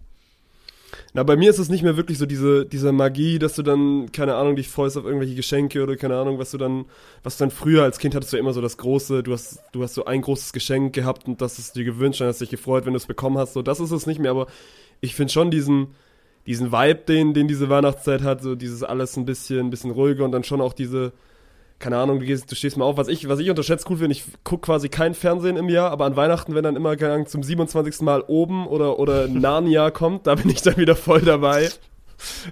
Na, 1.14 1.22
bei 1.24 1.36
mir 1.36 1.50
ist 1.50 1.58
es 1.58 1.68
nicht 1.68 1.82
mehr 1.82 1.96
wirklich 1.96 2.18
so 2.18 2.26
diese, 2.26 2.64
diese 2.64 2.92
Magie, 2.92 3.38
dass 3.38 3.54
du 3.54 3.62
dann, 3.62 4.12
keine 4.12 4.36
Ahnung, 4.36 4.54
dich 4.56 4.68
freust 4.68 4.96
auf 4.96 5.04
irgendwelche 5.04 5.34
Geschenke 5.34 5.82
oder 5.82 5.96
keine 5.96 6.16
Ahnung, 6.16 6.38
was 6.38 6.52
du 6.52 6.58
dann, 6.58 6.84
was 7.22 7.36
du 7.36 7.44
dann 7.44 7.50
früher 7.50 7.82
als 7.82 7.98
Kind 7.98 8.14
hattest 8.14 8.32
du 8.32 8.36
immer 8.36 8.52
so 8.52 8.60
das 8.60 8.76
große, 8.76 9.22
du 9.22 9.32
hast, 9.32 9.62
du 9.72 9.82
hast 9.82 9.94
so 9.94 10.04
ein 10.04 10.22
großes 10.22 10.52
Geschenk 10.52 10.94
gehabt 10.94 11.26
und 11.26 11.40
das 11.40 11.58
ist 11.58 11.74
dir 11.74 11.84
gewünscht 11.84 12.20
und 12.20 12.28
hast 12.28 12.40
dich 12.40 12.50
gefreut, 12.50 12.86
wenn 12.86 12.92
du 12.92 12.98
es 12.98 13.06
bekommen 13.06 13.38
hast. 13.38 13.54
So, 13.54 13.62
das 13.62 13.80
ist 13.80 13.90
es 13.90 14.06
nicht 14.06 14.20
mehr, 14.20 14.30
aber 14.30 14.46
ich 15.00 15.14
finde 15.14 15.32
schon 15.32 15.50
diesen, 15.50 15.88
diesen 16.46 16.72
Vibe, 16.72 17.02
den, 17.08 17.34
den 17.34 17.48
diese 17.48 17.68
Weihnachtszeit 17.68 18.22
hat, 18.22 18.42
so 18.42 18.54
dieses 18.54 18.82
alles 18.82 19.16
ein 19.16 19.24
bisschen, 19.24 19.66
ein 19.66 19.70
bisschen 19.70 19.90
ruhiger 19.90 20.24
und 20.24 20.32
dann 20.32 20.44
schon 20.44 20.60
auch 20.60 20.72
diese, 20.72 21.12
keine 21.78 21.98
Ahnung, 21.98 22.20
du, 22.20 22.26
gehst, 22.26 22.50
du 22.50 22.54
stehst 22.54 22.76
mal 22.76 22.84
auf. 22.84 22.96
Was 22.96 23.08
ich, 23.08 23.28
was 23.28 23.38
ich 23.38 23.50
unterschätzt 23.50 23.88
cool 23.90 23.98
finde, 23.98 24.12
ich 24.12 24.24
gucke 24.44 24.66
quasi 24.66 24.88
kein 24.88 25.14
Fernsehen 25.14 25.56
im 25.56 25.68
Jahr, 25.68 25.90
aber 25.90 26.04
an 26.04 26.16
Weihnachten, 26.16 26.54
wenn 26.54 26.62
dann 26.62 26.76
immer 26.76 27.00
Ahnung, 27.00 27.26
zum 27.26 27.42
27. 27.42 28.00
Mal 28.02 28.22
oben 28.26 28.66
oder, 28.66 28.98
oder 28.98 29.28
Narnia 29.28 29.90
kommt, 29.90 30.26
da 30.26 30.36
bin 30.36 30.50
ich 30.50 30.62
dann 30.62 30.76
wieder 30.76 30.96
voll 30.96 31.20
dabei. 31.20 31.68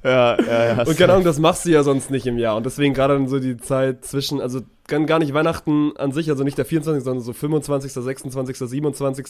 Ja, 0.03 0.39
ja, 0.41 0.65
ja. 0.67 0.83
Und 0.83 0.99
keine 0.99 1.13
Ahnung, 1.13 1.25
das 1.25 1.39
machst 1.39 1.65
du 1.65 1.71
ja 1.71 1.83
sonst 1.83 2.11
nicht 2.11 2.27
im 2.27 2.39
Jahr. 2.39 2.57
Und 2.57 2.67
deswegen 2.67 2.93
gerade 2.93 3.15
dann 3.15 3.29
so 3.29 3.39
die 3.39 3.57
Zeit 3.57 4.05
zwischen, 4.05 4.41
also 4.41 4.61
gar 4.87 5.19
nicht 5.19 5.33
Weihnachten 5.33 5.97
an 5.97 6.13
sich, 6.13 6.29
also 6.29 6.45
nicht 6.45 6.59
der 6.59 6.67
24., 6.67 7.03
sondern 7.03 7.25
so 7.25 7.33
25., 7.33 7.93
26., 7.93 8.59
27. 8.59 9.27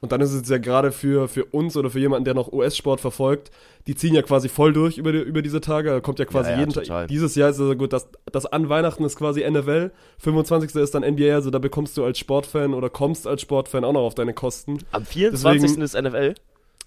Und 0.00 0.12
dann 0.12 0.20
ist 0.20 0.32
es 0.32 0.48
ja 0.48 0.58
gerade 0.58 0.92
für, 0.92 1.26
für 1.26 1.44
uns 1.46 1.76
oder 1.76 1.90
für 1.90 1.98
jemanden, 1.98 2.24
der 2.24 2.34
noch 2.34 2.52
US-Sport 2.52 3.00
verfolgt, 3.00 3.50
die 3.88 3.96
ziehen 3.96 4.14
ja 4.14 4.22
quasi 4.22 4.48
voll 4.48 4.72
durch 4.72 4.96
über, 4.96 5.10
die, 5.10 5.18
über 5.18 5.42
diese 5.42 5.60
Tage. 5.60 5.90
Da 5.90 6.00
kommt 6.00 6.20
ja 6.20 6.24
quasi 6.24 6.50
Ja, 6.50 6.56
ja, 6.56 6.60
jeden. 6.60 6.72
Tag. 6.72 7.08
Dieses 7.08 7.34
Jahr 7.34 7.50
ist 7.50 7.58
also 7.58 7.74
gut, 7.74 7.92
das, 7.92 8.08
das 8.30 8.46
an 8.46 8.68
Weihnachten 8.68 9.04
ist 9.04 9.16
quasi 9.16 9.48
NFL, 9.48 9.90
25. 10.18 10.74
ist 10.76 10.94
dann 10.94 11.02
NBA, 11.02 11.34
also 11.34 11.50
da 11.50 11.58
bekommst 11.58 11.96
du 11.96 12.04
als 12.04 12.18
Sportfan 12.18 12.74
oder 12.74 12.90
kommst 12.90 13.26
als 13.26 13.42
Sportfan 13.42 13.82
auch 13.84 13.92
noch 13.92 14.02
auf 14.02 14.14
deine 14.14 14.34
Kosten. 14.34 14.78
Am 14.92 15.04
24. 15.04 15.62
Deswegen- 15.62 15.82
ist 15.82 15.94
NFL. 16.00 16.34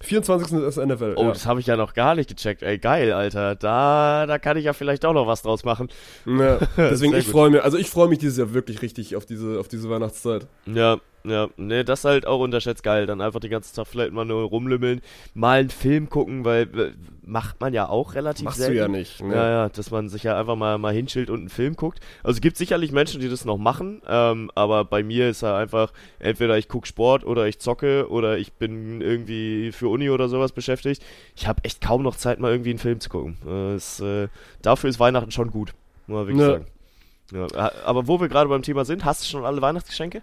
24. 0.04 0.58
ist 0.60 0.78
NFL. 0.78 1.14
Oh, 1.16 1.24
ja. 1.24 1.28
das 1.30 1.46
habe 1.46 1.60
ich 1.60 1.68
ja 1.68 1.76
noch 1.78 1.94
gar 1.94 2.16
nicht 2.16 2.30
gecheckt. 2.30 2.64
Ey, 2.64 2.78
geil, 2.80 3.14
Alter. 3.14 3.56
Da, 3.56 4.26
da 4.26 4.40
kann 4.40 4.58
ich 4.58 4.66
ja 4.66 4.74
vielleicht 4.74 5.06
auch 5.06 5.14
noch 5.14 5.28
was 5.28 5.42
draus 5.44 5.64
machen. 5.64 5.90
Ja, 6.26 6.58
deswegen, 6.78 7.14
ich 7.16 7.28
freue 7.28 7.50
mich, 7.52 7.64
also 7.64 7.78
ich 7.78 7.90
freue 7.90 8.08
mich 8.08 8.20
dieses 8.20 8.38
Jahr 8.38 8.54
wirklich 8.54 8.82
richtig 8.82 9.16
auf 9.16 9.26
diese, 9.26 9.60
auf 9.60 9.68
diese 9.68 9.90
Weihnachtszeit. 9.90 10.48
Ja, 10.66 11.00
ja. 11.24 11.48
Nee, 11.58 11.84
das 11.84 12.00
ist 12.00 12.06
halt 12.06 12.26
auch 12.28 12.40
unterschätzt 12.40 12.84
geil. 12.84 13.06
Dann 13.06 13.22
einfach 13.22 13.40
den 13.40 13.52
ganzen 13.52 13.76
Tag 13.76 13.88
vielleicht 13.88 14.12
mal 14.14 14.26
nur 14.26 14.44
rumlümmeln, 14.44 15.02
mal 15.34 15.60
einen 15.60 15.70
Film 15.70 16.10
gucken, 16.10 16.46
weil 16.46 16.64
äh, 16.80 16.92
macht 17.24 17.62
man 17.62 17.74
ja 17.74 17.88
auch 17.88 18.16
relativ 18.16 18.46
Machst 18.46 18.58
selten. 18.60 18.74
du 18.74 18.80
ja 18.80 18.88
nicht. 18.88 19.22
Ne? 19.24 19.36
Ja, 19.36 19.50
ja, 19.50 19.70
dass 19.70 19.92
man 19.92 20.10
sich 20.10 20.24
ja 20.24 20.38
einfach 20.40 20.56
mal, 20.56 20.78
mal 20.78 20.94
hinschillt 20.94 21.30
und 21.30 21.40
einen 21.40 21.50
Film 21.50 21.76
guckt. 21.76 22.00
Also 22.24 22.38
es 22.38 22.42
gibt 22.42 22.58
sicherlich 22.58 22.92
Menschen, 22.92 23.22
die 23.22 23.30
das 23.30 23.46
noch 23.46 23.58
machen, 23.58 24.02
ähm, 24.08 24.52
aber 24.56 24.84
bei 24.86 25.04
mir 25.04 25.30
ist 25.30 25.42
ja 25.42 25.56
einfach, 25.58 25.94
entweder 26.20 26.58
ich 26.58 26.68
gucke 26.68 26.88
Sport 26.88 27.24
oder 27.26 27.48
ich 27.48 27.60
zocke 27.60 28.10
oder 28.10 28.38
ich 28.38 28.54
bin 28.54 29.02
irgendwie 29.02 29.72
für 29.72 29.88
Uni 29.90 30.10
oder 30.10 30.28
sowas 30.30 30.52
beschäftigt. 30.52 31.04
Ich 31.36 31.48
habe 31.48 31.64
echt 31.64 31.82
kaum 31.82 32.02
noch 32.04 32.16
Zeit, 32.16 32.40
mal 32.40 32.52
irgendwie 32.52 32.72
einen 32.72 32.80
Film 32.80 33.00
zu 33.00 33.10
gucken. 33.10 33.38
Äh, 33.48 33.74
es, 33.76 34.00
äh, 34.00 34.28
dafür 34.62 34.90
ist 34.90 35.00
Weihnachten 35.00 35.32
schon 35.32 35.52
gut, 35.52 35.74
muss 36.08 36.16
man 36.18 36.28
wirklich 36.28 36.42
Ja. 36.48 36.52
sagen. 36.54 36.66
Ja, 37.34 37.72
aber 37.86 38.08
wo 38.08 38.20
wir 38.20 38.28
gerade 38.28 38.50
beim 38.50 38.62
Thema 38.62 38.84
sind, 38.84 39.06
hast 39.06 39.24
du 39.24 39.30
schon 39.30 39.46
alle 39.46 39.62
Weihnachtsgeschenke? 39.62 40.22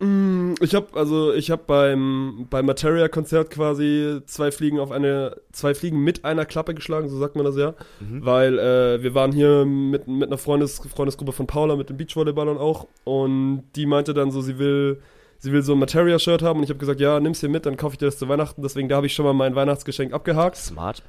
Mm, 0.00 0.54
Ich 0.62 0.74
habe 0.74 0.86
also 0.94 1.32
ich 1.34 1.50
habe 1.50 1.62
beim 1.66 2.46
beim 2.48 2.64
Materia 2.66 3.08
Konzert 3.08 3.50
quasi 3.50 4.20
zwei 4.26 4.50
Fliegen 4.50 4.80
auf 4.80 4.90
eine 4.90 5.36
zwei 5.52 5.74
Fliegen 5.74 5.98
mit 6.02 6.24
einer 6.24 6.46
Klappe 6.46 6.74
geschlagen, 6.74 7.08
so 7.08 7.18
sagt 7.18 7.36
man 7.36 7.44
das 7.44 7.56
ja, 7.56 7.74
Mhm. 8.00 8.24
weil 8.24 8.58
äh, 8.58 9.02
wir 9.02 9.14
waren 9.14 9.30
hier 9.32 9.64
mit 9.66 10.08
mit 10.08 10.28
einer 10.28 10.38
Freundes 10.38 10.78
Freundesgruppe 10.78 11.32
von 11.32 11.46
Paula 11.46 11.76
mit 11.76 11.90
den 11.90 11.98
Beachvolleyballern 11.98 12.56
auch 12.56 12.86
und 13.04 13.64
die 13.76 13.84
meinte 13.86 14.14
dann 14.14 14.30
so, 14.30 14.40
sie 14.40 14.58
will 14.58 15.00
sie 15.38 15.52
will 15.52 15.62
so 15.62 15.72
ein 15.74 15.78
Materia 15.78 16.18
Shirt 16.18 16.42
haben 16.42 16.58
und 16.60 16.64
ich 16.64 16.70
habe 16.70 16.78
gesagt, 16.80 17.00
ja, 17.00 17.20
nimm's 17.20 17.40
hier 17.40 17.48
mit, 17.50 17.66
dann 17.66 17.76
kaufe 17.76 17.94
ich 17.94 17.98
dir 17.98 18.06
das 18.06 18.18
zu 18.18 18.28
Weihnachten, 18.28 18.62
deswegen 18.62 18.88
da 18.88 18.96
habe 18.96 19.06
ich 19.06 19.12
schon 19.14 19.26
mal 19.26 19.34
mein 19.34 19.54
Weihnachtsgeschenk 19.54 20.12
abgehakt. 20.14 20.56
Smart. 20.56 21.02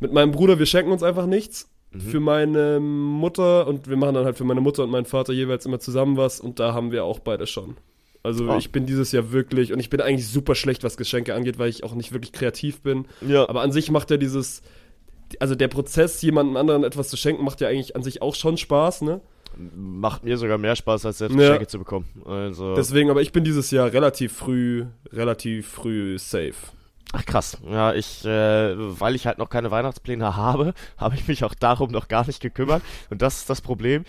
Mit 0.00 0.12
meinem 0.12 0.30
Bruder, 0.32 0.58
wir 0.58 0.66
schenken 0.66 0.92
uns 0.92 1.02
einfach 1.02 1.26
nichts. 1.26 1.70
Mhm. 1.90 2.00
Für 2.00 2.20
meine 2.20 2.80
Mutter 2.80 3.66
und 3.66 3.88
wir 3.88 3.96
machen 3.96 4.14
dann 4.14 4.24
halt 4.26 4.36
für 4.36 4.44
meine 4.44 4.60
Mutter 4.60 4.84
und 4.84 4.90
meinen 4.90 5.06
Vater 5.06 5.32
jeweils 5.32 5.64
immer 5.66 5.80
zusammen 5.80 6.16
was 6.18 6.38
und 6.40 6.60
da 6.60 6.72
haben 6.74 6.92
wir 6.92 7.04
auch 7.04 7.18
beide 7.18 7.46
schon. 7.46 7.76
Also 8.22 8.50
Ah. 8.50 8.56
ich 8.58 8.72
bin 8.72 8.84
dieses 8.86 9.12
Jahr 9.12 9.32
wirklich 9.32 9.72
und 9.72 9.78
ich 9.80 9.90
bin 9.90 10.00
eigentlich 10.00 10.28
super 10.28 10.54
schlecht, 10.54 10.82
was 10.84 10.96
Geschenke 10.96 11.34
angeht, 11.34 11.58
weil 11.58 11.68
ich 11.68 11.84
auch 11.84 11.94
nicht 11.94 12.12
wirklich 12.12 12.32
kreativ 12.32 12.80
bin. 12.82 13.06
Ja. 13.20 13.48
Aber 13.48 13.62
an 13.62 13.72
sich 13.72 13.90
macht 13.90 14.10
ja 14.10 14.16
dieses, 14.16 14.62
also 15.40 15.54
der 15.54 15.68
Prozess, 15.68 16.20
jemandem 16.22 16.56
anderen 16.56 16.84
etwas 16.84 17.08
zu 17.08 17.16
schenken, 17.16 17.44
macht 17.44 17.60
ja 17.60 17.68
eigentlich 17.68 17.94
an 17.96 18.02
sich 18.02 18.20
auch 18.22 18.34
schon 18.34 18.56
Spaß, 18.56 19.02
ne? 19.02 19.20
Macht 19.76 20.24
mir 20.24 20.36
sogar 20.36 20.58
mehr 20.58 20.76
Spaß, 20.76 21.06
als 21.06 21.18
selbst 21.18 21.34
Ja. 21.34 21.40
Geschenke 21.48 21.66
zu 21.68 21.78
bekommen. 21.78 22.06
Also. 22.26 22.74
Deswegen, 22.74 23.10
aber 23.10 23.22
ich 23.22 23.32
bin 23.32 23.44
dieses 23.44 23.70
Jahr 23.70 23.92
relativ 23.92 24.32
früh, 24.32 24.84
relativ 25.12 25.68
früh 25.68 26.18
safe. 26.18 26.54
Ach 27.12 27.24
krass. 27.24 27.56
Ja, 27.68 27.94
ich, 27.94 28.24
äh, 28.26 28.74
weil 29.00 29.14
ich 29.14 29.26
halt 29.26 29.38
noch 29.38 29.48
keine 29.48 29.70
Weihnachtspläne 29.70 30.36
habe, 30.36 30.74
habe 30.98 31.14
ich 31.14 31.26
mich 31.26 31.42
auch 31.44 31.54
darum 31.54 31.90
noch 31.90 32.08
gar 32.08 32.26
nicht 32.26 32.40
gekümmert. 32.40 32.82
Und 33.10 33.22
das 33.22 33.38
ist 33.38 33.50
das 33.50 33.60
Problem. 33.62 34.04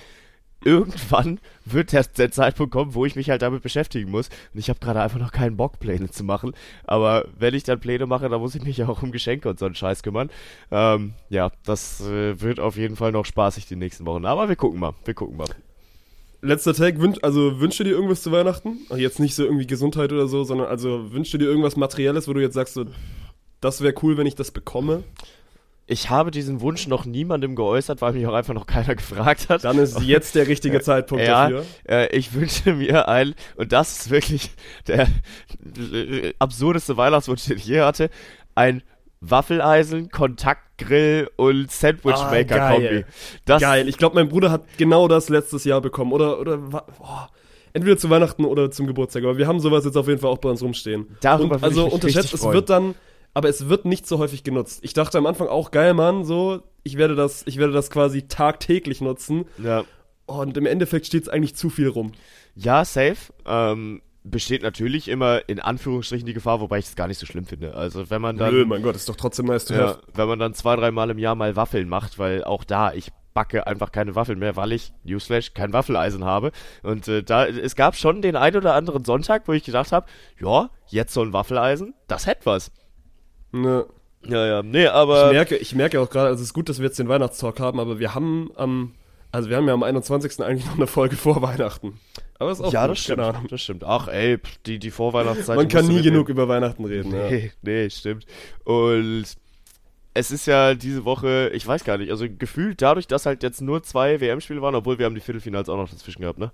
Irgendwann 0.64 1.40
wird 1.66 1.94
der, 1.94 2.04
der 2.04 2.32
Zeitpunkt 2.32 2.74
kommen, 2.74 2.94
wo 2.94 3.06
ich 3.06 3.16
mich 3.16 3.30
halt 3.30 3.42
damit 3.42 3.64
beschäftigen 3.64 4.12
muss. 4.12 4.30
Und 4.54 4.60
ich 4.60 4.70
habe 4.70 4.80
gerade 4.80 5.02
einfach 5.02 5.20
noch 5.20 5.32
keinen 5.32 5.58
Bock, 5.58 5.80
Pläne 5.80 6.10
zu 6.10 6.24
machen. 6.24 6.54
Aber 6.84 7.26
wenn 7.38 7.54
ich 7.54 7.64
dann 7.64 7.80
Pläne 7.80 8.06
mache, 8.06 8.28
dann 8.28 8.42
muss 8.42 8.56
ich 8.56 8.64
mich 8.64 8.84
auch 8.84 9.02
um 9.02 9.12
Geschenke 9.12 9.50
und 9.50 9.60
so 9.60 9.66
einen 9.66 9.76
Scheiß 9.76 10.04
kümmern. 10.04 10.30
Ähm, 10.72 11.14
ja, 11.30 11.52
das 11.66 12.02
äh, 12.02 12.42
wird 12.42 12.60
auf 12.60 12.76
jeden 12.76 12.96
Fall 12.96 13.12
noch 13.12 13.26
spaßig 13.26 13.68
die 13.68 13.76
nächsten 13.76 14.06
Wochen. 14.06 14.26
Aber 14.26 14.50
wir 14.50 14.56
gucken 14.56 14.80
mal. 14.80 14.94
Wir 15.06 15.14
gucken 15.14 15.38
mal. 15.38 15.48
Letzter 16.42 16.74
Tag, 16.74 17.00
wünsch, 17.00 17.18
also 17.22 17.60
wünschst 17.60 17.82
du 17.82 17.84
dir 17.84 17.92
irgendwas 17.92 18.22
zu 18.22 18.32
Weihnachten? 18.32 18.80
Jetzt 18.96 19.20
nicht 19.20 19.36
so 19.36 19.44
irgendwie 19.44 19.68
Gesundheit 19.68 20.14
oder 20.14 20.28
so, 20.28 20.46
sondern 20.46 20.68
also 20.68 21.12
wünschst 21.12 21.34
du 21.34 21.38
dir 21.38 21.46
irgendwas 21.46 21.76
Materielles, 21.76 22.30
wo 22.30 22.34
du 22.34 22.40
jetzt 22.40 22.54
sagst, 22.54 22.76
so, 22.76 22.86
das 23.60 23.82
wäre 23.82 23.94
cool, 24.04 24.16
wenn 24.16 24.26
ich 24.26 24.36
das 24.36 24.52
bekomme? 24.52 25.04
Ich 25.92 26.12
habe 26.12 26.30
diesen 26.30 26.62
Wunsch 26.62 26.86
noch 26.86 27.06
niemandem 27.06 27.56
geäußert, 27.56 28.00
weil 28.02 28.14
mich 28.14 28.28
auch 28.28 28.34
einfach 28.34 28.54
noch 28.54 28.68
keiner 28.68 28.94
gefragt 28.96 29.50
hat. 29.50 29.64
Dann 29.64 29.80
ist 29.80 30.00
jetzt 30.02 30.36
der 30.36 30.48
richtige 30.48 30.82
Zeitpunkt 30.82 31.26
ja, 31.26 31.50
dafür. 31.50 31.66
Äh, 31.88 32.16
ich 32.16 32.34
wünsche 32.34 32.74
mir 32.74 33.08
ein, 33.08 33.34
und 33.56 33.72
das 33.72 33.98
ist 33.98 34.10
wirklich 34.12 34.52
der 34.88 35.08
absurdeste 36.40 36.96
Weihnachtswunsch, 36.96 37.46
den 37.46 37.58
ich 37.58 37.66
je 37.66 37.82
hatte, 37.82 38.12
ein 38.54 38.84
Waffeleisen, 39.20 40.12
Kontaktgrill 40.12 41.30
und 41.36 41.72
Sandwichmaker-Kombi. 41.72 43.06
Ah, 43.48 43.58
geil. 43.58 43.90
Ich 43.90 43.98
glaube, 43.98 44.16
mein 44.16 44.30
Bruder 44.30 44.52
hat 44.52 44.66
genau 44.78 45.08
das 45.08 45.30
letztes 45.30 45.66
Jahr 45.66 45.82
bekommen. 45.82 46.14
Oder, 46.14 46.40
oder, 46.40 46.58
boah, 46.58 47.30
entweder 47.74 47.98
zu 47.98 48.10
Weihnachten 48.10 48.46
oder 48.46 48.72
zum 48.72 48.88
Geburtstag. 48.88 49.24
Aber 49.24 49.38
wir 49.38 49.48
haben 49.48 49.60
sowas 49.60 49.86
jetzt 49.86 49.98
auf 49.98 50.08
jeden 50.08 50.20
Fall 50.20 50.30
auch 50.30 50.38
bei 50.38 50.50
uns 50.50 50.62
rumstehen. 50.62 51.18
Darüber 51.22 51.56
Und, 51.56 51.58
ich 51.58 51.64
also 51.64 51.88
unterschätzt, 51.88 52.34
es 52.34 52.44
wird 52.44 52.70
dann, 52.70 52.96
aber 53.34 53.50
es 53.50 53.70
wird 53.70 53.86
nicht 53.86 54.08
so 54.08 54.20
häufig 54.20 54.44
genutzt. 54.44 54.80
Ich 54.84 54.94
dachte 54.94 55.18
am 55.18 55.26
Anfang 55.26 55.48
auch, 55.48 55.72
geil, 55.72 55.94
Mann, 55.94 56.26
so, 56.26 56.62
ich 56.84 56.98
werde 56.98 57.16
das, 57.16 57.44
ich 57.46 57.58
werde 57.58 57.74
das 57.74 57.90
quasi 57.90 58.28
tagtäglich 58.28 59.02
nutzen. 59.02 59.46
Ja. 59.58 59.84
Und 60.26 60.58
im 60.58 60.66
Endeffekt 60.66 61.06
steht 61.08 61.24
es 61.24 61.30
eigentlich 61.30 61.56
zu 61.56 61.70
viel 61.70 61.88
rum. 61.88 62.12
Ja, 62.56 62.86
safe. 62.86 63.34
Ähm, 63.46 64.02
besteht 64.24 64.64
natürlich 64.64 65.08
immer 65.08 65.48
in 65.48 65.60
Anführungsstrichen 65.60 66.26
die 66.26 66.34
Gefahr, 66.34 66.60
wobei 66.60 66.80
ich 66.80 66.86
es 66.86 66.96
gar 66.96 67.08
nicht 67.08 67.20
so 67.20 67.26
schlimm 67.26 67.46
finde. 67.46 67.74
Also 67.74 68.10
wenn 68.10 68.22
man 68.22 68.38
dann, 68.38 68.54
Nö, 68.54 68.66
mein 68.66 68.84
Gott, 68.84 68.96
ist 68.96 69.10
doch 69.10 69.16
trotzdem 69.16 69.48
nice 69.48 69.66
to 69.66 69.74
ja, 69.74 69.80
have. 69.88 70.02
wenn 70.14 70.28
man 70.28 70.40
dann 70.40 70.54
zwei, 70.54 70.76
dreimal 70.76 71.10
im 71.10 71.18
Jahr 71.18 71.36
mal 71.36 71.56
Waffeln 71.56 71.90
macht, 71.90 72.20
weil 72.20 72.44
auch 72.44 72.64
da 72.64 72.94
ich 72.94 73.12
backe 73.34 73.68
einfach 73.68 73.92
keine 73.92 74.16
Waffeln 74.16 74.40
mehr, 74.40 74.56
weil 74.56 74.72
ich 74.72 74.92
Newsflash 75.04 75.54
kein 75.54 75.72
Waffeleisen 75.72 76.26
habe. 76.26 76.52
Und 76.84 77.08
äh, 77.08 77.24
da 77.24 77.46
es 77.46 77.76
gab 77.76 77.96
schon 77.96 78.22
den 78.22 78.36
ein 78.36 78.56
oder 78.56 78.74
anderen 78.74 79.06
Sonntag, 79.06 79.48
wo 79.48 79.54
ich 79.54 79.64
gedacht 79.64 79.92
habe, 79.92 80.08
ja, 80.40 80.70
jetzt 80.88 81.14
so 81.14 81.22
ein 81.22 81.34
Waffeleisen, 81.34 81.94
das 82.08 82.28
hätte 82.28 82.46
was. 82.46 82.72
Ne. 83.52 83.86
Ja, 84.28 84.46
ja, 84.46 84.64
nee, 84.64 84.84
Ich 84.84 84.92
aber 84.92 85.32
merke, 85.32 85.56
ich 85.56 85.74
merke 85.76 86.02
auch 86.02 86.10
gerade, 86.10 86.28
also 86.28 86.42
es 86.42 86.50
ist 86.50 86.54
gut, 86.54 86.68
dass 86.68 86.80
wir 86.80 86.86
jetzt 86.86 87.00
den 87.00 87.08
Weihnachtstalk 87.08 87.60
haben, 87.60 87.80
aber 87.80 88.00
wir 88.00 88.14
haben 88.14 88.52
am, 88.56 88.94
also 89.32 89.50
wir 89.50 89.56
haben 89.58 89.68
ja 89.68 89.74
am 89.74 89.84
21. 89.84 90.42
eigentlich 90.42 90.66
noch 90.66 90.76
eine 90.76 90.88
Folge 90.88 91.16
vor 91.16 91.42
Weihnachten. 91.42 92.00
Aber 92.38 92.52
ist 92.52 92.62
auch 92.62 92.72
ja, 92.72 92.84
gut, 92.84 92.92
das 92.92 93.00
stimmt. 93.00 93.22
Das 93.50 93.62
stimmt. 93.62 93.84
Ach, 93.84 94.08
ey, 94.08 94.40
die 94.66 94.80
die 94.80 94.92
Vorweihnachtszeit. 94.92 95.58
Man 95.58 95.68
die 95.68 95.76
kann 95.76 95.88
nie 95.88 96.02
genug 96.02 96.30
über 96.30 96.48
Weihnachten 96.48 96.86
reden. 96.86 97.14
Ja. 97.14 97.30
Nee, 97.30 97.52
nee, 97.62 97.90
stimmt. 97.90 98.26
Und 98.64 99.26
es 100.14 100.32
ist 100.32 100.48
ja 100.48 100.74
diese 100.74 101.06
Woche, 101.06 101.52
ich 101.54 101.66
weiß 101.66 101.84
gar 101.84 101.98
nicht, 101.98 102.12
also 102.12 102.26
gefühlt 102.30 102.82
dadurch, 102.82 103.08
dass 103.08 103.26
halt 103.26 103.44
jetzt 103.44 103.62
nur 103.62 103.84
zwei 103.84 104.20
WM-Spiele 104.20 104.62
waren, 104.62 104.76
obwohl 104.76 104.98
wir 104.98 105.06
haben 105.06 105.16
die 105.16 105.22
Viertelfinals 105.22 105.70
auch 105.70 105.78
noch 105.78 105.90
dazwischen 105.90 106.22
gehabt, 106.22 106.40
ne? 106.40 106.52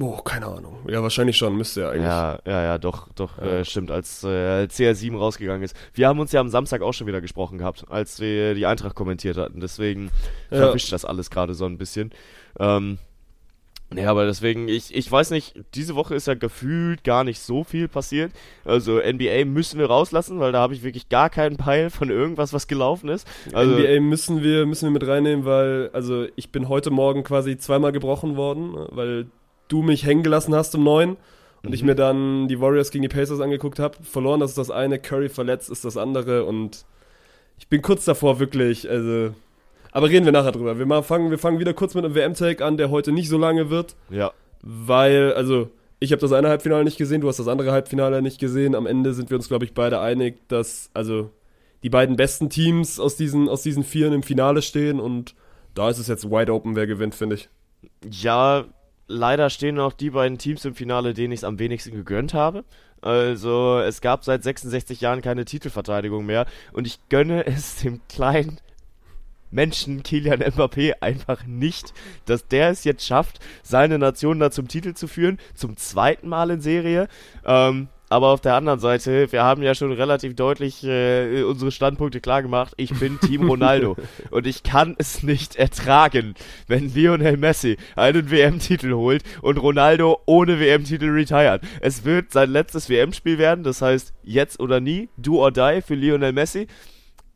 Oh, 0.00 0.16
keine 0.16 0.46
Ahnung. 0.46 0.78
Ja, 0.88 1.02
wahrscheinlich 1.02 1.36
schon, 1.36 1.56
müsste 1.56 1.82
ja 1.82 1.90
eigentlich. 1.90 2.02
Ja, 2.06 2.38
ja, 2.44 2.62
ja, 2.64 2.78
doch, 2.78 3.08
doch, 3.14 3.38
Ja. 3.38 3.44
Äh, 3.60 3.64
stimmt, 3.64 3.92
als 3.92 4.24
äh, 4.24 4.64
CR7 4.68 5.16
rausgegangen 5.16 5.62
ist. 5.62 5.76
Wir 5.92 6.08
haben 6.08 6.18
uns 6.18 6.32
ja 6.32 6.40
am 6.40 6.48
Samstag 6.48 6.82
auch 6.82 6.92
schon 6.92 7.06
wieder 7.06 7.20
gesprochen 7.20 7.58
gehabt, 7.58 7.84
als 7.88 8.18
wir 8.18 8.54
die 8.54 8.66
Eintracht 8.66 8.96
kommentiert 8.96 9.36
hatten, 9.36 9.60
deswegen 9.60 10.10
Ja. 10.50 10.58
verwischt 10.58 10.92
das 10.92 11.04
alles 11.04 11.30
gerade 11.30 11.54
so 11.54 11.64
ein 11.66 11.78
bisschen. 11.78 12.10
Ähm, 12.58 12.98
ja, 13.94 14.10
aber 14.10 14.24
deswegen, 14.26 14.66
ich, 14.66 14.92
ich 14.92 15.12
weiß 15.12 15.30
nicht, 15.30 15.54
diese 15.74 15.94
Woche 15.94 16.16
ist 16.16 16.26
ja 16.26 16.34
gefühlt 16.34 17.04
gar 17.04 17.22
nicht 17.22 17.38
so 17.38 17.62
viel 17.62 17.86
passiert. 17.86 18.32
Also 18.64 18.98
NBA 18.98 19.44
müssen 19.44 19.78
wir 19.78 19.86
rauslassen, 19.86 20.40
weil 20.40 20.50
da 20.50 20.58
habe 20.58 20.74
ich 20.74 20.82
wirklich 20.82 21.08
gar 21.08 21.30
keinen 21.30 21.56
Peil 21.56 21.90
von 21.90 22.10
irgendwas, 22.10 22.52
was 22.52 22.66
gelaufen 22.66 23.08
ist. 23.10 23.28
Also, 23.52 23.76
NBA 23.78 24.00
müssen 24.00 24.42
wir, 24.42 24.66
müssen 24.66 24.86
wir 24.86 24.90
mit 24.90 25.06
reinnehmen, 25.06 25.44
weil, 25.44 25.90
also 25.92 26.26
ich 26.34 26.50
bin 26.50 26.68
heute 26.68 26.90
Morgen 26.90 27.22
quasi 27.22 27.56
zweimal 27.58 27.92
gebrochen 27.92 28.36
worden, 28.36 28.74
weil 28.90 29.26
du 29.74 29.82
mich 29.82 30.06
hängen 30.06 30.22
gelassen 30.22 30.54
hast 30.54 30.74
um 30.76 30.84
neun 30.84 31.16
und 31.64 31.74
ich 31.74 31.82
mir 31.82 31.94
dann 31.94 32.46
die 32.46 32.60
Warriors 32.60 32.90
gegen 32.90 33.02
die 33.02 33.08
Pacers 33.08 33.40
angeguckt 33.40 33.78
habe. 33.78 33.96
Verloren, 34.02 34.40
das 34.40 34.50
ist 34.50 34.58
das 34.58 34.70
eine, 34.70 34.98
Curry 34.98 35.28
verletzt 35.28 35.70
ist 35.70 35.84
das 35.84 35.96
andere 35.96 36.44
und 36.44 36.84
ich 37.58 37.68
bin 37.68 37.82
kurz 37.82 38.04
davor 38.04 38.38
wirklich, 38.38 38.88
also. 38.88 39.34
Aber 39.92 40.08
reden 40.08 40.24
wir 40.24 40.32
nachher 40.32 40.52
drüber. 40.52 40.78
Wir, 40.78 40.86
mal 40.86 41.02
fangen, 41.02 41.30
wir 41.30 41.38
fangen 41.38 41.60
wieder 41.60 41.72
kurz 41.72 41.94
mit 41.94 42.04
einem 42.04 42.14
WM-Take 42.14 42.64
an, 42.64 42.76
der 42.76 42.90
heute 42.90 43.12
nicht 43.12 43.28
so 43.28 43.38
lange 43.38 43.70
wird, 43.70 43.94
ja, 44.10 44.32
weil, 44.62 45.32
also, 45.34 45.70
ich 46.00 46.12
habe 46.12 46.20
das 46.20 46.32
eine 46.32 46.48
Halbfinale 46.48 46.84
nicht 46.84 46.98
gesehen, 46.98 47.20
du 47.20 47.28
hast 47.28 47.38
das 47.38 47.48
andere 47.48 47.72
Halbfinale 47.72 48.20
nicht 48.20 48.40
gesehen. 48.40 48.74
Am 48.74 48.86
Ende 48.86 49.14
sind 49.14 49.30
wir 49.30 49.36
uns, 49.36 49.48
glaube 49.48 49.64
ich, 49.64 49.72
beide 49.72 50.00
einig, 50.00 50.48
dass, 50.48 50.90
also, 50.94 51.30
die 51.82 51.90
beiden 51.90 52.16
besten 52.16 52.50
Teams 52.50 52.98
aus 52.98 53.16
diesen, 53.16 53.48
aus 53.48 53.62
diesen 53.62 53.84
Vieren 53.84 54.12
im 54.12 54.22
Finale 54.22 54.62
stehen 54.62 55.00
und 55.00 55.34
da 55.74 55.90
ist 55.90 55.98
es 55.98 56.08
jetzt 56.08 56.30
wide 56.30 56.52
open, 56.52 56.76
wer 56.76 56.86
gewinnt, 56.86 57.14
finde 57.14 57.36
ich. 57.36 57.48
ja, 58.10 58.64
leider 59.06 59.50
stehen 59.50 59.78
auch 59.78 59.92
die 59.92 60.10
beiden 60.10 60.38
Teams 60.38 60.64
im 60.64 60.74
Finale, 60.74 61.14
denen 61.14 61.32
ich 61.32 61.40
es 61.40 61.44
am 61.44 61.58
wenigsten 61.58 61.92
gegönnt 61.92 62.34
habe. 62.34 62.64
Also, 63.00 63.78
es 63.80 64.00
gab 64.00 64.24
seit 64.24 64.42
66 64.42 65.00
Jahren 65.00 65.20
keine 65.20 65.44
Titelverteidigung 65.44 66.24
mehr 66.24 66.46
und 66.72 66.86
ich 66.86 66.98
gönne 67.08 67.46
es 67.46 67.76
dem 67.76 68.00
kleinen 68.08 68.60
Menschen 69.50 70.02
Kilian 70.02 70.40
Mbappé 70.42 70.94
einfach 71.00 71.44
nicht, 71.46 71.94
dass 72.26 72.48
der 72.48 72.70
es 72.70 72.84
jetzt 72.84 73.06
schafft, 73.06 73.38
seine 73.62 73.98
Nation 73.98 74.40
da 74.40 74.50
zum 74.50 74.68
Titel 74.68 74.94
zu 74.94 75.06
führen, 75.06 75.38
zum 75.54 75.76
zweiten 75.76 76.28
Mal 76.28 76.50
in 76.50 76.60
Serie. 76.60 77.08
Ähm, 77.44 77.88
aber 78.08 78.28
auf 78.28 78.40
der 78.40 78.54
anderen 78.54 78.80
Seite, 78.80 79.32
wir 79.32 79.42
haben 79.42 79.62
ja 79.62 79.74
schon 79.74 79.92
relativ 79.92 80.36
deutlich 80.36 80.84
äh, 80.84 81.42
unsere 81.42 81.70
Standpunkte 81.70 82.20
klar 82.20 82.42
gemacht. 82.42 82.74
Ich 82.76 82.98
bin 82.98 83.18
Team 83.20 83.44
Ronaldo 83.48 83.96
und 84.30 84.46
ich 84.46 84.62
kann 84.62 84.94
es 84.98 85.22
nicht 85.22 85.56
ertragen, 85.56 86.34
wenn 86.66 86.92
Lionel 86.94 87.36
Messi 87.36 87.76
einen 87.96 88.30
WM-Titel 88.30 88.92
holt 88.92 89.22
und 89.42 89.58
Ronaldo 89.58 90.20
ohne 90.26 90.60
WM-Titel 90.60 91.10
retired. 91.10 91.62
Es 91.80 92.04
wird 92.04 92.32
sein 92.32 92.50
letztes 92.50 92.88
WM-Spiel 92.88 93.38
werden, 93.38 93.64
das 93.64 93.82
heißt 93.82 94.12
jetzt 94.22 94.60
oder 94.60 94.80
nie, 94.80 95.08
do 95.16 95.42
or 95.42 95.50
die 95.50 95.80
für 95.84 95.94
Lionel 95.94 96.32
Messi. 96.32 96.68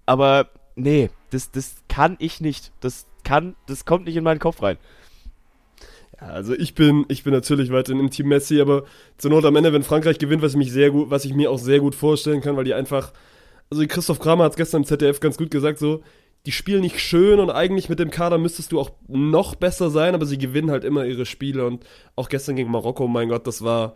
Aber 0.07 0.49
nee, 0.77 1.11
das, 1.31 1.51
das 1.51 1.77
kann 1.89 2.17
ich 2.19 2.41
nicht. 2.41 2.73
Das 2.81 3.07
kann, 3.25 3.57
das 3.67 3.85
kommt 3.85 4.07
nicht 4.07 4.17
in 4.17 4.25
meinen 4.25 4.39
Kopf 4.41 4.63
rein. 4.63 4.79
Also 6.19 6.55
ich 6.55 6.75
bin, 6.75 7.07
ich 7.09 7.23
bin 7.23 7.33
natürlich 7.33 7.71
weiterhin 7.71 8.01
im 8.01 8.11
Team 8.11 8.29
Messi, 8.29 8.61
aber 8.61 8.85
zur 9.19 9.31
Not 9.31 9.45
am 9.45 9.55
Ende, 9.55 9.73
wenn 9.73 9.85
Frankreich 9.85 10.19
gewinnt, 10.19 10.43
was 10.43 10.53
ich 10.53 10.59
mich 10.59 10.73
sehr 10.73 10.91
gut, 10.91 11.11
was 11.11 11.25
ich 11.25 11.33
mir 11.33 11.51
auch 11.51 11.59
sehr 11.59 11.79
gut 11.79 11.95
vorstellen 11.95 12.41
kann, 12.41 12.57
weil 12.57 12.65
die 12.65 12.75
einfach, 12.75 13.13
also 13.71 13.85
Christoph 13.87 14.19
Kramer 14.19 14.45
hat 14.45 14.53
es 14.53 14.57
gestern 14.57 14.83
im 14.83 14.87
ZDF 14.87 15.21
ganz 15.21 15.39
gut 15.39 15.51
gesagt, 15.51 15.79
so, 15.79 16.03
die 16.47 16.53
spielen 16.53 16.81
nicht 16.81 16.99
schön 17.01 17.39
und 17.39 17.51
eigentlich 17.51 17.89
mit 17.89 18.01
dem 18.01 18.11
Kader 18.11 18.39
müsstest 18.39 18.73
du 18.73 18.81
auch 18.81 18.91
noch 19.07 19.55
besser 19.55 19.91
sein, 19.91 20.15
aber 20.15 20.27
sie 20.27 20.39
gewinnen 20.39 20.71
halt 20.71 20.85
immer 20.85 21.05
ihre 21.05 21.27
Spiele 21.27 21.67
und 21.67 21.85
auch 22.17 22.29
gestern 22.29 22.57
gegen 22.57 22.71
Marokko, 22.71 23.07
mein 23.07 23.29
Gott, 23.29 23.47
das 23.47 23.63
war, 23.63 23.95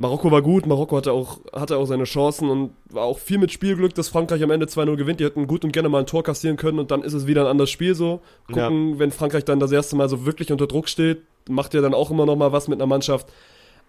Marokko 0.00 0.30
war 0.30 0.42
gut, 0.42 0.64
Marokko 0.64 0.96
hatte 0.96 1.12
auch, 1.12 1.40
hatte 1.52 1.76
auch 1.76 1.86
seine 1.86 2.04
Chancen 2.04 2.48
und 2.48 2.70
war 2.88 3.02
auch 3.02 3.18
viel 3.18 3.38
mit 3.38 3.50
Spielglück, 3.50 3.94
dass 3.96 4.08
Frankreich 4.08 4.44
am 4.44 4.52
Ende 4.52 4.66
2-0 4.66 4.94
gewinnt. 4.94 5.18
Die 5.18 5.24
hätten 5.24 5.48
gut 5.48 5.64
und 5.64 5.72
gerne 5.72 5.88
mal 5.88 5.98
ein 5.98 6.06
Tor 6.06 6.22
kassieren 6.22 6.56
können 6.56 6.78
und 6.78 6.92
dann 6.92 7.02
ist 7.02 7.14
es 7.14 7.26
wieder 7.26 7.42
ein 7.42 7.46
anderes 7.48 7.70
Spiel 7.70 7.96
so. 7.96 8.20
Gucken, 8.46 9.00
wenn 9.00 9.10
Frankreich 9.10 9.44
dann 9.44 9.58
das 9.58 9.72
erste 9.72 9.96
Mal 9.96 10.08
so 10.08 10.24
wirklich 10.24 10.52
unter 10.52 10.68
Druck 10.68 10.88
steht, 10.88 11.22
macht 11.48 11.74
ja 11.74 11.80
dann 11.80 11.94
auch 11.94 12.12
immer 12.12 12.26
noch 12.26 12.36
mal 12.36 12.52
was 12.52 12.68
mit 12.68 12.78
einer 12.78 12.86
Mannschaft. 12.86 13.26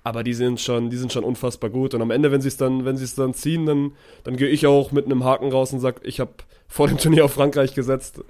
Aber 0.03 0.23
die 0.23 0.33
sind 0.33 0.59
schon, 0.59 0.89
die 0.89 0.97
sind 0.97 1.13
schon 1.13 1.23
unfassbar 1.23 1.69
gut. 1.69 1.93
Und 1.93 2.01
am 2.01 2.09
Ende, 2.09 2.31
wenn 2.31 2.41
sie 2.41 2.47
es 2.47 2.57
dann, 2.57 2.85
wenn 2.85 2.97
sie 2.97 3.03
es 3.03 3.13
dann 3.13 3.35
ziehen, 3.35 3.67
dann, 3.67 3.91
dann 4.23 4.35
gehe 4.35 4.49
ich 4.49 4.65
auch 4.65 4.91
mit 4.91 5.05
einem 5.05 5.23
Haken 5.23 5.51
raus 5.51 5.73
und 5.73 5.79
sag, 5.79 6.01
ich 6.03 6.19
habe 6.19 6.31
vor 6.67 6.87
dem 6.87 6.97
Turnier 6.97 7.25
auf 7.25 7.33
Frankreich 7.33 7.75
gesetzt 7.75 8.21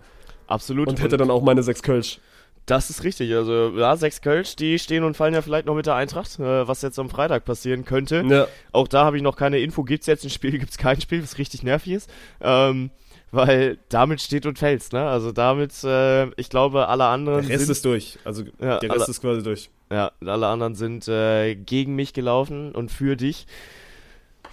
Absolut. 0.48 0.90
und 0.90 1.02
hätte 1.02 1.16
dann 1.16 1.32
auch 1.32 1.44
meine 1.44 1.64
sechs 1.64 1.82
Kölsch. 1.82 2.20
Das 2.66 2.90
ist 2.90 3.04
richtig. 3.04 3.34
Also, 3.34 3.70
ja, 3.76 3.96
sechs 3.96 4.22
Kölsch, 4.22 4.56
die 4.56 4.78
stehen 4.78 5.04
und 5.04 5.18
fallen 5.18 5.34
ja 5.34 5.42
vielleicht 5.42 5.66
noch 5.66 5.74
mit 5.76 5.86
der 5.88 5.96
Eintracht, 5.96 6.38
äh, 6.40 6.68
was 6.68 6.82
jetzt 6.84 7.00
am 7.00 7.10
Freitag 7.10 7.44
passieren 7.46 7.84
könnte. 7.84 8.24
Ja. 8.28 8.48
Auch 8.72 8.88
da 8.88 9.06
habe 9.06 9.18
ich 9.18 9.24
noch 9.24 9.36
keine 9.36 9.60
Info. 9.60 9.84
Gibt 9.84 10.02
es 10.02 10.08
jetzt 10.08 10.24
ein 10.24 10.30
Spiel, 10.30 10.52
gibt 10.60 10.70
es 10.72 10.78
kein 10.78 11.02
Spiel, 11.02 11.24
was 11.24 11.38
richtig 11.40 11.64
nervig 11.64 11.94
ist. 11.94 12.10
Ähm, 12.42 12.92
weil 13.32 13.78
damit 13.90 14.22
steht 14.22 14.46
und 14.48 14.58
fällst, 14.58 14.92
ne? 14.94 15.08
Also 15.08 15.32
damit, 15.32 15.84
äh, 15.84 16.28
ich 16.40 16.50
glaube, 16.50 16.88
alle 16.88 17.06
anderen 17.06 17.42
Der 17.44 17.50
Rest 17.56 17.66
sind, 17.66 17.72
ist 17.72 17.86
durch. 17.86 18.18
Also 18.24 18.44
Ja, 18.60 18.80
der 18.80 18.90
alle- 18.92 19.00
Rest 19.02 19.10
ist 19.10 19.22
quasi 19.22 19.44
durch. 19.44 19.70
ja, 19.92 20.12
alle 20.26 20.48
anderen 20.48 20.74
sind 20.76 21.08
äh, 21.08 21.54
gegen 21.56 21.96
mich 21.96 22.14
gelaufen 22.14 22.72
und 22.74 22.92
für 22.92 23.16
dich. 23.16 23.46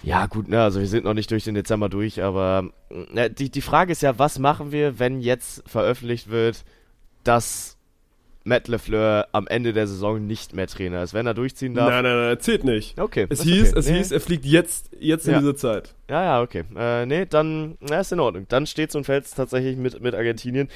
Ja, 0.03 0.27
gut, 0.27 0.47
ne, 0.47 0.61
also 0.61 0.79
wir 0.79 0.87
sind 0.87 1.05
noch 1.05 1.15
nicht 1.15 1.31
durch 1.31 1.43
den 1.43 1.55
Dezember 1.55 1.89
durch, 1.89 2.21
aber 2.21 2.69
äh, 3.15 3.31
die, 3.31 3.49
die 3.49 3.61
Frage 3.61 3.91
ist 3.91 4.03
ja, 4.03 4.19
was 4.19 4.37
machen 4.37 4.71
wir, 4.71 4.99
wenn 4.99 5.21
jetzt 5.21 5.63
veröffentlicht 5.67 6.29
wird, 6.29 6.63
dass 7.23 7.76
Matt 8.47 8.67
LeFleur 8.69 9.27
am 9.33 9.45
Ende 9.47 9.73
der 9.73 9.87
Saison 9.87 10.25
nicht 10.25 10.53
mehr 10.55 10.67
Trainer 10.67 11.03
ist, 11.03 11.13
wenn 11.13 11.27
er 11.27 11.33
durchziehen 11.33 11.73
darf? 11.75 11.89
Nein, 11.89 12.03
nein, 12.03 12.15
nein, 12.17 12.39
zählt 12.39 12.63
nicht. 12.63 12.99
Okay. 12.99 13.27
Es 13.29 13.41
hieß, 13.43 13.69
okay. 13.71 13.79
es 13.79 13.87
Nee. 13.87 13.97
hieß, 13.97 14.11
er 14.11 14.19
fliegt 14.21 14.45
jetzt, 14.45 14.89
jetzt 14.99 15.27
in 15.27 15.33
Ja. 15.33 15.39
dieser 15.39 15.55
Zeit. 15.55 15.93
Ja, 16.09 16.23
ja, 16.23 16.41
okay. 16.41 16.63
Äh, 16.75 17.05
nee, 17.05 17.25
dann 17.25 17.77
na, 17.81 17.99
ist 17.99 18.11
in 18.13 18.19
Ordnung. 18.21 18.45
Dann 18.47 18.65
steht's 18.65 18.95
und 18.95 19.03
fällt's 19.03 19.31
tatsächlich 19.31 19.75
mit, 19.77 20.01
mit 20.01 20.15
Argentinien. 20.15 20.69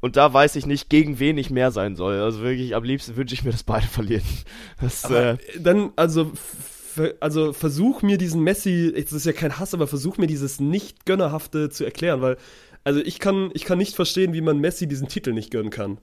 Und 0.00 0.16
da 0.16 0.32
weiß 0.32 0.56
ich 0.56 0.64
nicht, 0.64 0.88
gegen 0.88 1.18
wen 1.18 1.36
ich 1.36 1.50
mehr 1.50 1.70
sein 1.70 1.94
soll. 1.94 2.18
Also 2.20 2.40
wirklich, 2.40 2.74
am 2.74 2.84
liebsten 2.84 3.16
wünsche 3.16 3.34
ich 3.34 3.44
mir, 3.44 3.50
dass 3.50 3.62
beide 3.64 3.86
verlieren. 3.86 4.22
Das, 4.80 5.04
Aber 5.04 5.32
äh, 5.32 5.36
dann, 5.58 5.90
also, 5.96 6.32
also 7.20 7.52
versuch 7.52 8.00
mir 8.02 8.16
diesen 8.16 8.42
Messi, 8.42 8.92
das 8.94 9.12
ist 9.12 9.26
ja 9.26 9.32
kein 9.32 9.58
Hass, 9.58 9.74
aber 9.74 9.86
versuch 9.86 10.16
mir 10.16 10.26
dieses 10.26 10.58
nicht-gönnerhafte 10.58 11.68
zu 11.68 11.84
erklären, 11.84 12.22
weil, 12.22 12.38
also 12.82 13.00
ich 13.00 13.18
kann, 13.18 13.50
ich 13.52 13.64
kann 13.66 13.76
nicht 13.78 13.94
verstehen, 13.94 14.32
wie 14.32 14.40
man 14.40 14.58
Messi 14.58 14.86
diesen 14.88 15.08
Titel 15.08 15.32
nicht 15.34 15.50
gönnen 15.50 15.70
kann. 15.70 15.98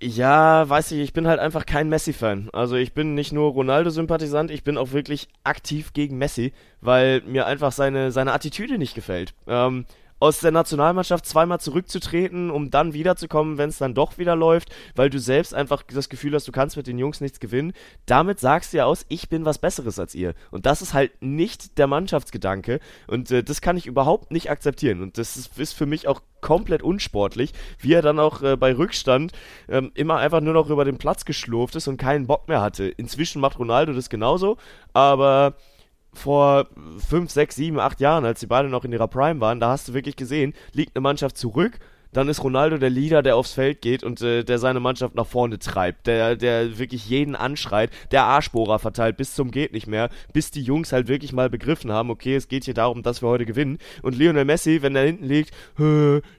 Ja, 0.00 0.68
weiß 0.68 0.92
ich, 0.92 1.00
ich 1.00 1.12
bin 1.12 1.26
halt 1.26 1.40
einfach 1.40 1.66
kein 1.66 1.88
Messi-Fan. 1.88 2.50
Also 2.52 2.76
ich 2.76 2.94
bin 2.94 3.14
nicht 3.14 3.32
nur 3.32 3.52
Ronaldo-Sympathisant, 3.52 4.50
ich 4.50 4.62
bin 4.62 4.78
auch 4.78 4.92
wirklich 4.92 5.28
aktiv 5.44 5.92
gegen 5.92 6.18
Messi, 6.18 6.52
weil 6.80 7.20
mir 7.22 7.46
einfach 7.46 7.72
seine, 7.72 8.12
seine 8.12 8.32
Attitüde 8.32 8.78
nicht 8.78 8.94
gefällt. 8.94 9.34
Ähm, 9.46 9.86
aus 10.20 10.40
der 10.40 10.50
Nationalmannschaft 10.50 11.26
zweimal 11.26 11.60
zurückzutreten, 11.60 12.50
um 12.50 12.70
dann 12.70 12.92
wiederzukommen, 12.92 13.58
wenn 13.58 13.68
es 13.68 13.78
dann 13.78 13.94
doch 13.94 14.18
wieder 14.18 14.36
läuft, 14.36 14.74
weil 14.96 15.10
du 15.10 15.18
selbst 15.18 15.54
einfach 15.54 15.82
das 15.82 16.08
Gefühl 16.08 16.34
hast, 16.34 16.48
du 16.48 16.52
kannst 16.52 16.76
mit 16.76 16.86
den 16.86 16.98
Jungs 16.98 17.20
nichts 17.20 17.40
gewinnen. 17.40 17.72
Damit 18.06 18.40
sagst 18.40 18.72
du 18.72 18.78
ja 18.78 18.84
aus, 18.84 19.06
ich 19.08 19.28
bin 19.28 19.44
was 19.44 19.58
Besseres 19.58 19.98
als 19.98 20.14
ihr. 20.14 20.34
Und 20.50 20.66
das 20.66 20.82
ist 20.82 20.94
halt 20.94 21.12
nicht 21.20 21.78
der 21.78 21.86
Mannschaftsgedanke. 21.86 22.80
Und 23.06 23.30
äh, 23.30 23.42
das 23.42 23.60
kann 23.60 23.76
ich 23.76 23.86
überhaupt 23.86 24.30
nicht 24.30 24.50
akzeptieren. 24.50 25.02
Und 25.02 25.18
das 25.18 25.36
ist, 25.36 25.58
ist 25.58 25.72
für 25.72 25.86
mich 25.86 26.08
auch 26.08 26.22
komplett 26.40 26.82
unsportlich, 26.82 27.52
wie 27.78 27.92
er 27.92 28.02
dann 28.02 28.18
auch 28.18 28.42
äh, 28.42 28.56
bei 28.56 28.76
Rückstand 28.76 29.32
ähm, 29.68 29.90
immer 29.94 30.18
einfach 30.18 30.40
nur 30.40 30.54
noch 30.54 30.70
über 30.70 30.84
den 30.84 30.98
Platz 30.98 31.24
geschlurft 31.24 31.76
ist 31.76 31.88
und 31.88 31.96
keinen 31.96 32.26
Bock 32.26 32.48
mehr 32.48 32.60
hatte. 32.60 32.88
Inzwischen 32.88 33.40
macht 33.40 33.58
Ronaldo 33.58 33.92
das 33.92 34.08
genauso, 34.08 34.56
aber 34.92 35.54
vor 36.12 36.68
5, 37.08 37.30
6, 37.30 37.56
7, 37.56 37.80
8 37.80 38.00
Jahren, 38.00 38.24
als 38.24 38.40
die 38.40 38.46
beide 38.46 38.68
noch 38.68 38.84
in 38.84 38.92
ihrer 38.92 39.08
Prime 39.08 39.40
waren, 39.40 39.60
da 39.60 39.70
hast 39.70 39.88
du 39.88 39.94
wirklich 39.94 40.16
gesehen, 40.16 40.54
liegt 40.72 40.96
eine 40.96 41.02
Mannschaft 41.02 41.36
zurück, 41.36 41.78
dann 42.12 42.28
ist 42.28 42.42
Ronaldo 42.42 42.78
der 42.78 42.90
Leader, 42.90 43.22
der 43.22 43.36
aufs 43.36 43.52
Feld 43.52 43.82
geht 43.82 44.02
und 44.02 44.20
äh, 44.22 44.42
der 44.42 44.58
seine 44.58 44.80
Mannschaft 44.80 45.14
nach 45.14 45.26
vorne 45.26 45.58
treibt, 45.58 46.06
der, 46.06 46.36
der 46.36 46.78
wirklich 46.78 47.08
jeden 47.08 47.36
anschreit, 47.36 47.90
der 48.10 48.24
Arschbohrer 48.24 48.78
verteilt 48.78 49.16
bis 49.16 49.34
zum 49.34 49.50
geht 49.50 49.72
nicht 49.72 49.86
mehr, 49.86 50.08
bis 50.32 50.50
die 50.50 50.62
Jungs 50.62 50.92
halt 50.92 51.08
wirklich 51.08 51.32
mal 51.32 51.50
begriffen 51.50 51.92
haben, 51.92 52.10
okay, 52.10 52.34
es 52.34 52.48
geht 52.48 52.64
hier 52.64 52.74
darum, 52.74 53.02
dass 53.02 53.22
wir 53.22 53.28
heute 53.28 53.46
gewinnen. 53.46 53.78
Und 54.02 54.16
Lionel 54.16 54.44
Messi, 54.44 54.82
wenn 54.82 54.96
er 54.96 55.04
hinten 55.04 55.26
liegt, 55.26 55.52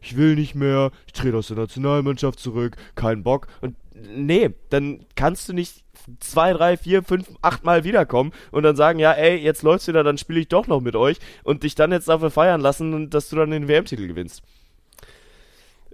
ich 0.01 0.17
will 0.17 0.35
nicht 0.35 0.55
mehr, 0.55 0.91
ich 1.05 1.13
trete 1.13 1.37
aus 1.37 1.47
der 1.47 1.57
Nationalmannschaft 1.57 2.39
zurück, 2.39 2.75
kein 2.95 3.23
Bock. 3.23 3.47
Und 3.61 3.75
nee, 3.93 4.49
dann 4.69 5.05
kannst 5.15 5.49
du 5.49 5.53
nicht 5.53 5.83
zwei, 6.19 6.53
drei, 6.53 6.77
vier, 6.77 7.03
fünf, 7.03 7.29
acht 7.41 7.63
Mal 7.63 7.83
wiederkommen 7.83 8.31
und 8.51 8.63
dann 8.63 8.75
sagen, 8.75 8.99
ja, 8.99 9.11
ey, 9.13 9.37
jetzt 9.37 9.63
läufst 9.63 9.87
du 9.87 9.91
wieder, 9.91 10.03
dann 10.03 10.17
spiele 10.17 10.39
ich 10.39 10.47
doch 10.47 10.67
noch 10.67 10.81
mit 10.81 10.95
euch 10.95 11.17
und 11.43 11.63
dich 11.63 11.75
dann 11.75 11.91
jetzt 11.91 12.07
dafür 12.07 12.31
feiern 12.31 12.61
lassen, 12.61 13.09
dass 13.09 13.29
du 13.29 13.35
dann 13.35 13.51
den 13.51 13.67
WM-Titel 13.67 14.07
gewinnst 14.07 14.43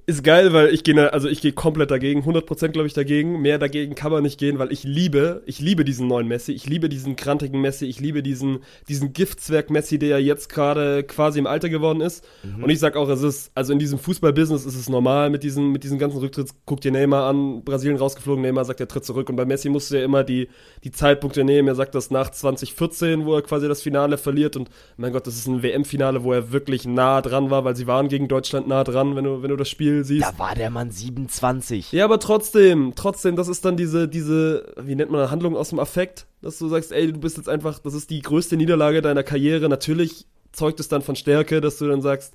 ist 0.08 0.24
geil, 0.24 0.54
weil 0.54 0.68
ich 0.68 0.84
gehe, 0.84 1.14
also 1.14 1.28
ich 1.28 1.42
gehe 1.42 1.52
komplett 1.52 1.90
dagegen, 1.90 2.22
100% 2.22 2.68
glaube 2.70 2.88
ich 2.88 2.94
dagegen. 2.94 3.42
Mehr 3.42 3.58
dagegen 3.58 3.96
kann 3.96 4.12
man 4.12 4.22
nicht 4.22 4.40
gehen, 4.40 4.60
weil 4.60 4.72
ich 4.72 4.84
liebe, 4.84 5.42
ich 5.48 5.60
liebe 5.60 5.84
diesen 5.84 6.08
neuen 6.08 6.28
Messi, 6.28 6.52
ich 6.52 6.68
liebe 6.68 6.90
diesen 6.90 7.16
krantigen 7.16 7.60
Messi, 7.60 7.86
ich 7.86 8.00
liebe 8.00 8.22
diesen, 8.22 8.60
diesen 8.88 9.14
Giftzwerg 9.14 9.72
Messi, 9.72 9.98
der 9.98 10.10
ja 10.10 10.18
jetzt 10.20 10.50
gerade 10.50 11.04
quasi 11.04 11.40
im 11.40 11.48
Alter 11.48 11.70
geworden 11.70 12.02
ist. 12.02 12.24
Mhm. 12.44 12.64
Und 12.64 12.70
ich 12.70 12.80
sag 12.80 12.96
auch, 12.96 13.10
es 13.10 13.24
ist, 13.24 13.52
also 13.56 13.74
in 13.74 13.80
diesem 13.80 13.98
Fußballbusiness 13.98 14.66
ist 14.66 14.76
es 14.76 14.90
normal 14.90 15.32
mit 15.32 15.42
diesen, 15.42 15.72
mit 15.72 15.84
diesen 15.84 15.98
ganzen 15.98 16.20
Rücktritts. 16.20 16.54
Guck 16.66 16.82
dir 16.82 16.92
Neymar 16.92 17.28
an, 17.28 17.64
Brasilien 17.64 17.98
rausgeflogen, 17.98 18.44
Neymar 18.44 18.66
sagt, 18.66 18.80
er 18.80 18.88
tritt 18.88 19.06
zurück. 19.06 19.30
Und 19.30 19.38
bei 19.38 19.46
Messi 19.46 19.70
musst 19.70 19.90
du 19.90 19.98
ja 19.98 20.06
immer 20.06 20.24
die, 20.24 20.50
die 20.84 20.92
Zeitpunkte 20.92 21.44
nehmen. 21.44 21.68
Er 21.68 21.76
sagt 21.76 21.96
das 21.96 22.12
nach 22.12 22.30
2014, 22.30 23.26
wo 23.26 23.34
er 23.34 23.42
quasi 23.42 23.68
das 23.68 23.82
Finale 23.82 24.20
verliert. 24.20 24.56
Und 24.56 24.70
mein 24.98 25.14
Gott, 25.14 25.26
das 25.26 25.36
ist 25.36 25.48
ein 25.48 25.64
WM-Finale, 25.64 26.24
wo 26.24 26.32
er 26.32 26.52
wirklich 26.52 26.86
nah 26.86 27.24
dran 27.24 27.50
war, 27.50 27.66
weil 27.66 27.76
sie 27.76 27.88
waren 27.88 28.08
gegen 28.08 28.28
Deutschland 28.28 28.68
nah 28.68 28.84
dran, 28.84 29.16
wenn 29.16 29.24
du, 29.24 29.42
wenn 29.42 29.50
du 29.50 29.56
das 29.56 29.68
Spiel 29.68 29.95
siehst. 30.04 30.26
Da 30.26 30.38
war 30.38 30.56
der 30.56 30.70
Mann 30.70 30.92
27. 30.92 31.92
Ja, 31.92 32.06
aber 32.06 32.20
trotzdem, 32.20 32.94
trotzdem, 32.96 33.36
das 33.36 33.48
ist 33.48 33.64
dann 33.66 33.78
diese, 33.78 34.08
diese, 34.08 34.74
wie 34.82 34.96
nennt 34.96 35.12
man 35.12 35.22
das, 35.22 35.32
Handlung 35.32 35.56
aus 35.56 35.70
dem 35.70 35.80
Affekt, 35.80 36.26
dass 36.42 36.58
du 36.58 36.68
sagst, 36.68 36.92
ey, 36.92 37.12
du 37.12 37.20
bist 37.20 37.38
jetzt 37.38 37.50
einfach, 37.50 37.80
das 37.80 37.94
ist 37.94 38.10
die 38.10 38.22
größte 38.22 38.58
Niederlage 38.58 39.02
deiner 39.02 39.24
Karriere. 39.24 39.70
Natürlich 39.70 40.26
zeugt 40.52 40.80
es 40.80 40.88
dann 40.88 41.02
von 41.02 41.16
Stärke, 41.16 41.62
dass 41.62 41.78
du 41.78 41.88
dann 41.88 42.02
sagst, 42.02 42.34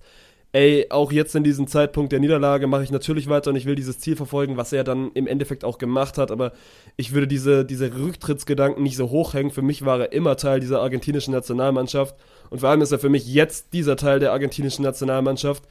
ey, 0.53 0.87
auch 0.91 1.13
jetzt 1.13 1.35
in 1.37 1.45
diesem 1.45 1.67
Zeitpunkt 1.69 2.13
der 2.13 2.19
Niederlage 2.19 2.67
mache 2.67 2.83
ich 2.83 2.91
natürlich 2.91 3.29
weiter 3.29 3.51
und 3.51 3.57
ich 3.57 3.67
will 3.67 3.77
dieses 3.77 4.01
Ziel 4.01 4.17
verfolgen, 4.17 4.57
was 4.57 4.73
er 4.73 4.83
dann 4.83 5.13
im 5.13 5.27
Endeffekt 5.27 5.65
auch 5.65 5.79
gemacht 5.79 6.19
hat, 6.19 6.31
aber 6.33 6.53
ich 6.97 7.13
würde 7.13 7.29
diese, 7.29 7.65
diese 7.65 7.95
Rücktrittsgedanken 7.95 8.83
nicht 8.83 8.97
so 8.97 9.11
hochhängen. 9.11 9.53
Für 9.53 9.63
mich 9.63 9.85
war 9.85 10.01
er 10.01 10.13
immer 10.13 10.37
Teil 10.37 10.59
dieser 10.61 10.81
argentinischen 10.81 11.33
Nationalmannschaft 11.33 12.17
und 12.51 12.61
vor 12.61 12.69
allem 12.69 12.83
ist 12.83 12.93
er 12.93 12.99
für 12.99 13.09
mich 13.09 13.33
jetzt 13.33 13.73
dieser 13.73 13.97
Teil 13.97 14.19
der 14.19 14.33
argentinischen 14.33 14.85
Nationalmannschaft 14.85 15.63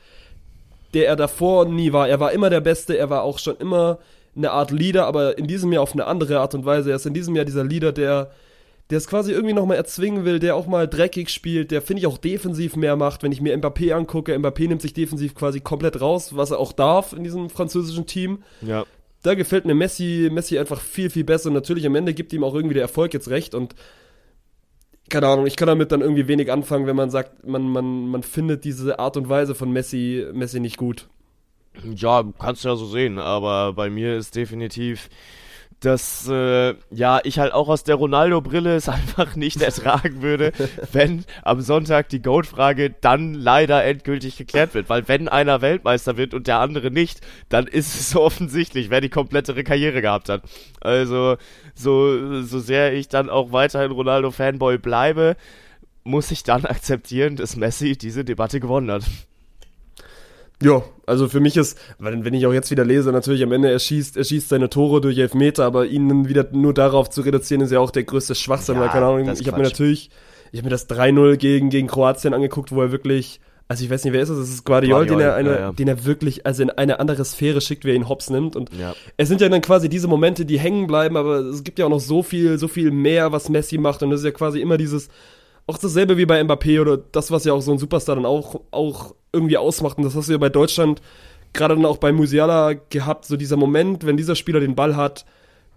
der 0.93 1.08
er 1.08 1.15
davor 1.15 1.65
nie 1.65 1.93
war. 1.93 2.08
Er 2.08 2.19
war 2.19 2.32
immer 2.32 2.49
der 2.49 2.62
Beste, 2.62 2.97
er 2.97 3.10
war 3.10 3.23
auch 3.23 3.39
schon 3.39 3.58
immer 3.58 3.99
eine 4.36 4.52
Art 4.52 4.71
Leader, 4.71 5.06
aber 5.06 5.38
in 5.38 5.47
diesem 5.47 5.71
Jahr 5.71 5.84
auf 5.84 5.93
eine 5.93 6.06
andere 6.06 6.39
Art 6.39 6.56
und 6.56 6.65
Weise. 6.65 6.91
Er 6.91 6.95
ist 6.95 7.06
in 7.06 7.13
diesem 7.13 7.36
Jahr 7.36 7.45
dieser 7.45 7.63
Leader, 7.63 7.91
der 7.91 8.32
der 8.89 8.97
es 8.97 9.08
quasi 9.08 9.32
irgendwie 9.32 9.54
nochmal 9.54 9.78
erzwingen 9.78 10.25
will, 10.25 10.39
der 10.39 10.56
auch 10.56 10.65
mal 10.65 10.88
dreckig 10.88 11.30
spielt, 11.30 11.69
der 11.69 11.82
finde 11.82 12.02
ich 12.02 12.08
auch 12.08 12.17
defensiv 12.17 12.75
mehr 12.75 12.95
macht. 12.95 13.21
Wenn 13.21 13.32
ich 13.32 13.39
mir 13.39 13.56
Mbappé 13.56 13.93
angucke, 13.93 14.36
Mbappé 14.36 14.67
nimmt 14.67 14.82
sich 14.82 14.93
defensiv 14.93 15.36
quasi 15.36 15.60
komplett 15.60 16.02
raus, 16.02 16.36
was 16.36 16.49
er 16.52 16.60
auch 16.60 16.71
darf 16.71 17.13
in 17.13 17.23
diesem 17.23 17.49
französischen 17.49 18.08
Team. 18.08 18.43
Ja. 18.62 18.86
Da 19.21 19.36
gefällt 19.36 19.65
mir 19.65 19.75
Messi, 19.75 20.30
Messi 20.32 20.58
einfach 20.58 20.82
viel, 20.82 21.12
viel 21.12 21.23
besser. 21.23 21.49
Und 21.49 21.54
natürlich 21.54 21.86
am 21.86 21.93
Ende 21.93 22.15
gibt 22.15 22.34
ihm 22.34 22.43
auch 22.43 22.56
irgendwie 22.56 22.73
der 22.73 22.84
Erfolg 22.84 23.13
jetzt 23.13 23.30
recht. 23.30 23.54
Und 23.54 23.75
keine 25.10 25.28
Ahnung, 25.28 25.48
ich 25.48 25.56
kann 25.56 25.67
damit 25.67 25.91
dann 25.91 26.02
irgendwie 26.02 26.28
wenig 26.28 26.52
anfangen, 26.52 26.88
wenn 26.88 26.95
man 26.95 27.10
sagt, 27.10 27.48
man, 27.48 27.63
man, 27.63 28.08
man 28.08 28.24
findet 28.24 28.63
diese 28.63 29.00
Art 29.00 29.17
und 29.17 29.30
Weise 29.30 29.56
von 29.56 29.72
Messi, 29.72 30.26
Messi 30.34 30.60
nicht 30.60 30.78
gut. 30.78 31.08
Ja, 31.95 32.24
kannst 32.39 32.63
du 32.63 32.69
ja 32.69 32.76
so 32.76 32.86
sehen, 32.86 33.19
aber 33.19 33.74
bei 33.74 33.89
mir 33.89 34.17
ist 34.17 34.36
definitiv 34.36 35.10
dass 35.80 36.28
äh, 36.28 36.76
ja 36.91 37.19
ich 37.24 37.39
halt 37.39 37.54
auch 37.54 37.69
aus 37.69 37.84
der 37.84 37.95
Ronaldo-Brille 37.95 38.76
es 38.76 38.89
einfach 38.89 39.36
nicht 39.36 39.62
ertragen 39.62 40.22
würde, 40.22 40.52
wenn 40.91 41.26
am 41.43 41.62
Sonntag 41.62 42.10
die 42.10 42.22
Goat-Frage 42.22 42.91
dann 43.02 43.34
leider 43.34 43.84
endgültig 43.84 44.38
geklärt 44.38 44.74
wird. 44.74 44.89
Weil 44.89 45.08
wenn 45.08 45.28
einer 45.28 45.62
Weltmeister 45.62 46.17
wird 46.17 46.34
und 46.34 46.48
der 46.48 46.60
andere 46.60 46.91
nicht, 46.91 47.22
dann 47.50 47.67
ist 47.67 47.95
es 47.95 48.12
so 48.12 48.22
offensichtlich, 48.30 48.89
wer 48.89 49.02
die 49.02 49.10
komplettere 49.10 49.63
Karriere 49.63 50.02
gehabt 50.02 50.30
hat. 50.30 50.43
Also 50.82 51.38
so, 51.80 52.42
so 52.44 52.60
sehr 52.60 52.94
ich 52.94 53.08
dann 53.08 53.30
auch 53.30 53.52
weiterhin 53.52 53.92
Ronaldo-Fanboy 53.92 54.78
bleibe, 54.78 55.36
muss 56.04 56.32
ich 56.32 56.44
dann 56.44 56.65
akzeptieren, 56.65 57.36
dass 57.36 57.56
Messi 57.56 57.98
diese 57.98 58.26
Debatte 58.26 58.60
gewonnen 58.60 58.92
hat. 58.92 59.04
Ja, 60.62 60.84
also 61.06 61.30
für 61.30 61.39
mich 61.39 61.56
ist, 61.56 61.78
wenn 62.00 62.34
ich 62.34 62.46
auch 62.46 62.52
jetzt 62.52 62.70
wieder 62.70 62.84
lese, 62.84 63.13
natürlich 63.13 63.44
am 63.44 63.54
Ende 63.54 63.72
er 63.72 63.80
schießt, 63.80 64.18
er 64.18 64.26
schießt 64.26 64.50
seine 64.50 64.70
Tore 64.70 65.00
durch 65.00 65.18
Elfmeter, 65.18 65.63
aber 65.63 65.86
ihn 65.86 66.28
wieder 66.28 66.48
nur 66.52 66.74
darauf 66.74 67.10
zu 67.10 67.22
reduzieren, 67.22 67.62
ist 67.62 67.72
ja 67.72 67.80
auch 67.80 67.92
der 67.92 68.04
größte 68.04 68.36
Schwachsinn, 68.36 68.76
ja, 68.76 68.89
keine 68.89 69.06
Ahnung, 69.06 69.30
ich 69.30 69.48
habe 69.48 69.58
mir 69.58 69.63
natürlich, 69.63 70.10
ich 70.52 70.60
habe 70.60 70.65
mir 70.65 70.72
das 70.72 70.89
3-0 70.89 71.38
gegen, 71.38 71.70
gegen 71.70 71.88
Kroatien 71.88 72.34
angeguckt, 72.34 72.74
wo 72.74 72.82
er 72.82 72.92
wirklich, 72.92 73.39
also 73.70 73.84
ich 73.84 73.90
weiß 73.92 74.04
nicht, 74.04 74.14
wer 74.14 74.24
ist 74.24 74.30
das? 74.30 74.40
Das 74.40 74.50
ist 74.50 74.66
Guardiol, 74.66 75.06
Guardiol 75.06 75.18
den 75.20 75.28
er 75.28 75.36
eine, 75.36 75.50
ja, 75.52 75.60
ja. 75.60 75.72
den 75.72 75.88
er 75.88 76.04
wirklich, 76.04 76.44
also 76.44 76.64
in 76.64 76.72
eine 76.72 77.00
andere 77.00 77.24
Sphäre 77.24 77.62
schickt, 77.62 77.86
wie 77.86 77.90
er 77.90 77.96
ihn 77.96 78.10
hops 78.10 78.32
nimmt. 78.32 78.56
Und 78.56 78.72
ja. 78.74 78.96
es 79.16 79.30
sind 79.30 79.42
ja 79.42 79.48
dann 79.48 79.62
quasi 79.62 79.90
diese 79.90 80.08
Momente, 80.08 80.44
die 80.44 80.60
hängen 80.60 80.88
bleiben, 80.88 81.16
aber 81.16 81.38
es 81.42 81.64
gibt 81.64 81.78
ja 81.78 81.86
auch 81.86 81.90
noch 81.90 82.00
so 82.00 82.24
viel, 82.24 82.58
so 82.58 82.68
viel 82.68 82.90
mehr, 82.90 83.32
was 83.32 83.48
Messi 83.48 83.78
macht. 83.78 84.02
Und 84.02 84.10
das 84.10 84.22
ist 84.22 84.26
ja 84.26 84.32
quasi 84.32 84.60
immer 84.60 84.78
dieses, 84.78 85.10
auch 85.68 85.78
dasselbe 85.78 86.18
wie 86.18 86.26
bei 86.26 86.42
Mbappé 86.42 86.82
oder 86.82 86.98
das, 86.98 87.30
was 87.30 87.46
ja 87.46 87.54
auch 87.54 87.62
so 87.62 87.72
ein 87.72 87.78
Superstar 87.78 88.16
dann 88.16 88.26
auch, 88.26 88.60
auch 88.72 89.14
irgendwie 89.32 89.58
ausmacht. 89.58 90.00
Und 90.00 90.04
das 90.04 90.16
hast 90.16 90.30
du 90.30 90.32
ja 90.32 90.40
bei 90.40 90.50
Deutschland 90.50 91.00
gerade 91.54 91.76
dann 91.76 91.86
auch 91.86 91.98
bei 91.98 92.12
Musiala 92.12 92.74
gehabt, 92.74 93.26
so 93.26 93.38
dieser 93.38 93.56
Moment, 93.58 94.04
wenn 94.04 94.18
dieser 94.18 94.36
Spieler 94.36 94.60
den 94.60 94.74
Ball 94.74 94.96
hat, 94.96 95.26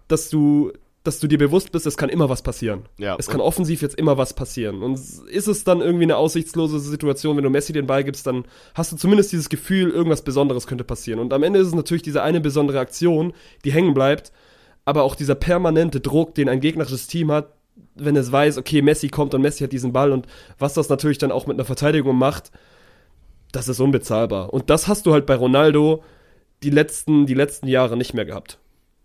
dass 0.08 0.30
du, 0.30 0.72
dass 1.04 1.18
du 1.18 1.26
dir 1.26 1.38
bewusst 1.38 1.72
bist, 1.72 1.86
es 1.86 1.96
kann 1.96 2.08
immer 2.08 2.28
was 2.28 2.42
passieren. 2.42 2.84
Ja, 2.96 3.16
es 3.18 3.26
kann 3.26 3.40
offensiv 3.40 3.82
jetzt 3.82 3.96
immer 3.98 4.18
was 4.18 4.34
passieren. 4.34 4.82
Und 4.82 4.94
ist 4.94 5.48
es 5.48 5.64
dann 5.64 5.80
irgendwie 5.80 6.04
eine 6.04 6.16
aussichtslose 6.16 6.78
Situation, 6.78 7.36
wenn 7.36 7.44
du 7.44 7.50
Messi 7.50 7.72
den 7.72 7.86
Ball 7.86 8.04
gibst, 8.04 8.26
dann 8.26 8.44
hast 8.74 8.92
du 8.92 8.96
zumindest 8.96 9.32
dieses 9.32 9.48
Gefühl, 9.48 9.90
irgendwas 9.90 10.22
Besonderes 10.22 10.66
könnte 10.66 10.84
passieren. 10.84 11.18
Und 11.18 11.32
am 11.32 11.42
Ende 11.42 11.58
ist 11.58 11.68
es 11.68 11.74
natürlich 11.74 12.02
diese 12.02 12.22
eine 12.22 12.40
besondere 12.40 12.78
Aktion, 12.78 13.32
die 13.64 13.72
hängen 13.72 13.94
bleibt, 13.94 14.32
aber 14.84 15.02
auch 15.02 15.16
dieser 15.16 15.34
permanente 15.34 16.00
Druck, 16.00 16.34
den 16.36 16.48
ein 16.48 16.60
gegnerisches 16.60 17.08
Team 17.08 17.32
hat, 17.32 17.52
wenn 17.94 18.16
es 18.16 18.30
weiß, 18.30 18.58
okay, 18.58 18.82
Messi 18.82 19.08
kommt 19.08 19.34
und 19.34 19.42
Messi 19.42 19.64
hat 19.64 19.72
diesen 19.72 19.92
Ball 19.92 20.12
und 20.12 20.26
was 20.58 20.74
das 20.74 20.88
natürlich 20.88 21.18
dann 21.18 21.32
auch 21.32 21.46
mit 21.46 21.56
einer 21.56 21.64
Verteidigung 21.64 22.16
macht, 22.16 22.52
das 23.50 23.68
ist 23.68 23.80
unbezahlbar. 23.80 24.52
Und 24.52 24.70
das 24.70 24.88
hast 24.88 25.06
du 25.06 25.12
halt 25.12 25.26
bei 25.26 25.34
Ronaldo 25.34 26.02
die 26.62 26.70
letzten, 26.70 27.26
die 27.26 27.34
letzten 27.34 27.66
Jahre 27.66 27.96
nicht 27.96 28.14
mehr 28.14 28.24
gehabt. 28.24 28.58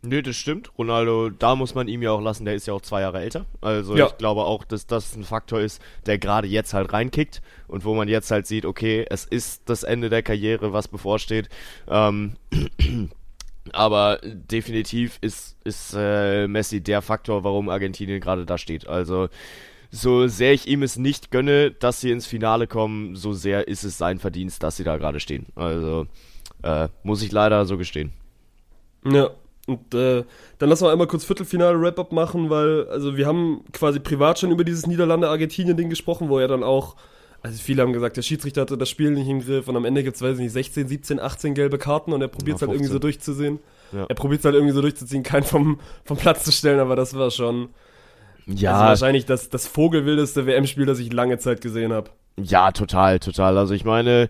Nö, 0.04 0.22
das 0.22 0.36
stimmt. 0.36 0.72
Ronaldo, 0.78 1.30
da 1.30 1.56
muss 1.56 1.74
man 1.74 1.88
ihm 1.88 2.02
ja 2.02 2.12
auch 2.12 2.22
lassen, 2.22 2.46
der 2.46 2.54
ist 2.54 2.68
ja 2.68 2.74
auch 2.74 2.82
zwei 2.82 3.02
Jahre 3.02 3.20
älter. 3.20 3.46
Also 3.62 3.96
ja. 3.96 4.08
ich 4.08 4.18
glaube 4.18 4.46
auch, 4.46 4.64
dass 4.64 4.86
das 4.86 5.16
ein 5.16 5.24
Faktor 5.24 5.60
ist, 5.60 5.82
der 6.06 6.20
gerade 6.20 6.48
jetzt 6.48 6.74
halt 6.74 6.94
reinkickt 6.94 7.42
und 7.68 7.84
wo 7.84 7.96
man 7.96 8.08
jetzt 8.08 8.30
halt 8.30 8.46
sieht, 8.46 8.66
okay, 8.66 9.06
es 9.10 9.26
ist 9.26 9.70
das 9.70 9.84
Ende 9.84 10.10
der 10.10 10.22
Karriere, 10.22 10.72
was 10.72 10.88
bevorsteht. 10.88 11.50
Ähm, 11.88 12.34
aber 13.74 14.20
definitiv 14.24 15.18
ist, 15.22 15.58
ist 15.64 15.96
äh, 15.98 16.48
Messi 16.48 16.82
der 16.82 17.02
Faktor, 17.02 17.44
warum 17.44 17.68
Argentinien 17.68 18.22
gerade 18.22 18.46
da 18.46 18.60
steht. 18.60 18.88
Also 18.88 19.30
so 19.90 20.28
sehr 20.28 20.54
ich 20.54 20.68
ihm 20.68 20.84
es 20.84 20.98
nicht 20.98 21.32
gönne, 21.32 21.72
dass 21.72 22.02
sie 22.02 22.12
ins 22.12 22.28
Finale 22.28 22.68
kommen, 22.68 23.16
so 23.16 23.34
sehr 23.34 23.68
ist 23.68 23.84
es 23.84 23.98
sein 23.98 24.20
Verdienst, 24.20 24.62
dass 24.62 24.78
sie 24.78 24.84
da 24.84 24.98
gerade 24.98 25.20
stehen. 25.20 25.48
Also 25.56 26.06
äh, 26.62 26.88
muss 27.02 27.24
ich 27.24 27.32
leider 27.32 27.66
so 27.66 27.78
gestehen. 27.78 28.14
Ja, 29.06 29.32
und 29.68 29.94
äh, 29.94 30.24
dann 30.58 30.70
lassen 30.70 30.86
wir 30.86 30.92
einmal 30.92 31.08
kurz 31.08 31.24
Viertelfinale-Wrap-Up 31.26 32.12
machen, 32.12 32.50
weil, 32.50 32.88
also 32.88 33.18
wir 33.18 33.28
haben 33.28 33.64
quasi 33.74 34.00
privat 34.00 34.40
schon 34.40 34.52
über 34.52 34.64
dieses 34.64 34.88
Niederlande-Argentinien-Ding 34.88 35.90
gesprochen, 35.90 36.30
wo 36.30 36.40
er 36.40 36.48
dann 36.48 36.64
auch 36.64 36.96
also 37.44 37.62
viele 37.62 37.84
haben 37.84 37.94
gesagt, 37.94 38.18
der 38.18 38.24
Schiedsrichter 38.24 38.62
hatte 38.62 38.78
das 38.80 38.90
Spiel 38.90 39.12
nicht 39.12 39.28
im 39.28 39.42
Griff 39.42 39.68
und 39.68 39.78
am 39.78 39.86
Ende 39.86 40.04
gibt 40.04 40.16
es, 40.16 40.22
weiß 40.22 40.34
ich 40.38 40.44
nicht, 40.44 40.54
16, 40.54 40.88
17, 40.88 41.20
18 41.20 41.54
gelbe 41.54 41.78
Karten 41.78 42.12
und 42.12 42.22
er 42.22 42.28
probiert 42.28 42.58
es 42.58 42.62
halt 42.62 42.72
irgendwie 42.72 42.92
so 42.92 42.98
durchzusehen. 42.98 43.60
Ja. 43.92 44.06
Er 44.10 44.16
probiert 44.16 44.40
es 44.40 44.46
halt 44.46 44.56
irgendwie 44.56 44.74
so 44.74 44.82
durchzuziehen, 44.82 45.22
keinen 45.22 45.44
vom, 45.44 45.80
vom 46.04 46.18
Platz 46.18 46.44
zu 46.44 46.52
stellen, 46.52 46.80
aber 46.80 46.96
das 46.96 47.14
war 47.14 47.30
schon 47.30 47.70
ja. 48.48 48.74
Also 48.74 48.86
wahrscheinlich 48.86 49.26
das, 49.26 49.50
das 49.50 49.68
vogelwildeste 49.68 50.46
WM-Spiel, 50.46 50.86
das 50.86 51.00
ich 51.00 51.12
lange 51.12 51.38
Zeit 51.38 51.62
gesehen 51.62 51.92
habe. 51.92 52.10
Ja, 52.38 52.72
total, 52.72 53.20
total. 53.20 53.58
Also 53.58 53.74
ich 53.74 53.84
meine, 53.84 54.30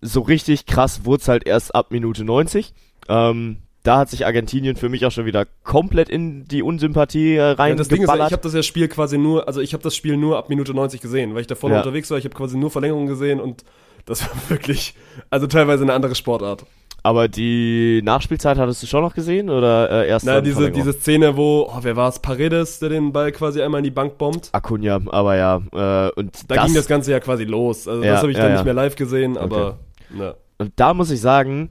so 0.00 0.20
richtig 0.20 0.66
krass 0.66 1.04
wurde 1.04 1.22
es 1.22 1.28
halt 1.28 1.46
erst 1.46 1.74
ab 1.74 1.90
Minute 1.90 2.24
90. 2.24 2.74
Ähm, 3.08 3.58
da 3.84 3.98
hat 3.98 4.08
sich 4.10 4.26
Argentinien 4.26 4.76
für 4.76 4.88
mich 4.88 5.04
auch 5.06 5.12
schon 5.12 5.26
wieder 5.26 5.46
komplett 5.62 6.08
in 6.08 6.46
die 6.46 6.62
Unsympathie 6.62 7.36
äh, 7.36 7.42
rein 7.42 7.70
Ja, 7.72 7.76
das 7.76 7.88
Ding 7.88 8.02
ist, 8.02 8.12
ich 8.12 8.20
habe 8.20 8.38
das 8.38 8.54
ja 8.54 8.62
Spiel 8.62 8.88
quasi 8.88 9.18
nur, 9.18 9.46
also 9.46 9.60
ich 9.60 9.74
habe 9.74 9.82
das 9.82 9.94
Spiel 9.94 10.16
nur 10.16 10.38
ab 10.38 10.48
Minute 10.48 10.72
90 10.74 11.00
gesehen, 11.00 11.34
weil 11.34 11.42
ich 11.42 11.46
da 11.46 11.54
vorne 11.54 11.76
Ja. 11.76 11.80
unterwegs 11.82 12.10
war. 12.10 12.16
Ich 12.16 12.24
habe 12.24 12.34
quasi 12.34 12.56
nur 12.56 12.70
Verlängerung 12.70 13.06
gesehen 13.06 13.40
und 13.40 13.62
das 14.06 14.22
war 14.22 14.30
wirklich, 14.48 14.94
also 15.30 15.46
teilweise 15.46 15.84
eine 15.84 15.92
andere 15.92 16.14
Sportart. 16.14 16.64
Aber 17.02 17.28
die 17.28 18.00
Nachspielzeit 18.02 18.56
hattest 18.56 18.82
du 18.82 18.86
schon 18.86 19.02
noch 19.02 19.14
gesehen 19.14 19.50
oder 19.50 19.90
äh, 19.90 20.08
erst 20.08 20.24
Na, 20.24 20.40
diese, 20.40 20.70
diese 20.70 20.94
Szene, 20.94 21.36
wo, 21.36 21.68
oh, 21.70 21.78
wer 21.82 21.96
war 21.96 22.08
es? 22.08 22.18
Paredes, 22.18 22.78
der 22.78 22.88
den 22.88 23.12
Ball 23.12 23.30
quasi 23.32 23.60
einmal 23.60 23.80
in 23.80 23.84
die 23.84 23.90
Bank 23.90 24.16
bombt. 24.16 24.48
Acuna, 24.52 24.98
aber 25.10 25.36
ja, 25.36 25.60
äh, 25.74 26.10
und 26.18 26.50
Da 26.50 26.64
ging 26.64 26.74
das 26.74 26.86
Ganze 26.86 27.10
ja 27.10 27.20
quasi 27.20 27.44
los. 27.44 27.86
Also 27.86 28.02
Ja, 28.02 28.12
das 28.12 28.22
habe 28.22 28.32
ich 28.32 28.38
ja, 28.38 28.44
dann 28.44 28.54
nicht 28.54 28.64
mehr 28.64 28.72
live 28.72 28.96
gesehen, 28.96 29.36
aber 29.36 29.78
na. 30.08 30.34
Und 30.56 30.72
da 30.76 30.94
muss 30.94 31.10
ich 31.10 31.20
sagen, 31.20 31.68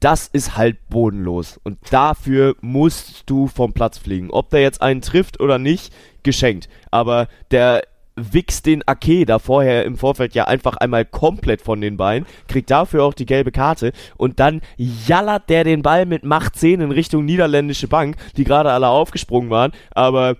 das 0.00 0.28
ist 0.28 0.56
halt 0.56 0.88
bodenlos. 0.88 1.60
Und 1.64 1.78
dafür 1.90 2.56
musst 2.60 3.24
du 3.26 3.46
vom 3.48 3.72
Platz 3.72 3.98
fliegen. 3.98 4.30
Ob 4.30 4.50
der 4.50 4.60
jetzt 4.60 4.82
einen 4.82 5.00
trifft 5.00 5.40
oder 5.40 5.58
nicht, 5.58 5.92
geschenkt. 6.22 6.68
Aber 6.90 7.28
der 7.50 7.82
wichst 8.18 8.66
den 8.66 8.86
Ake 8.86 9.24
da 9.26 9.38
vorher 9.38 9.84
im 9.84 9.96
Vorfeld 9.96 10.34
ja 10.34 10.44
einfach 10.44 10.76
einmal 10.76 11.04
komplett 11.04 11.62
von 11.62 11.80
den 11.80 11.96
Beinen, 11.96 12.26
kriegt 12.48 12.70
dafür 12.70 13.04
auch 13.04 13.14
die 13.14 13.26
gelbe 13.26 13.52
Karte 13.52 13.92
und 14.16 14.40
dann 14.40 14.60
jallert 14.76 15.48
der 15.48 15.64
den 15.64 15.82
Ball 15.82 16.04
mit 16.04 16.24
Macht 16.24 16.56
10 16.56 16.80
in 16.80 16.90
Richtung 16.90 17.24
niederländische 17.24 17.86
Bank, 17.86 18.16
die 18.36 18.44
gerade 18.44 18.72
alle 18.72 18.88
aufgesprungen 18.88 19.50
waren, 19.50 19.72
aber 19.92 20.36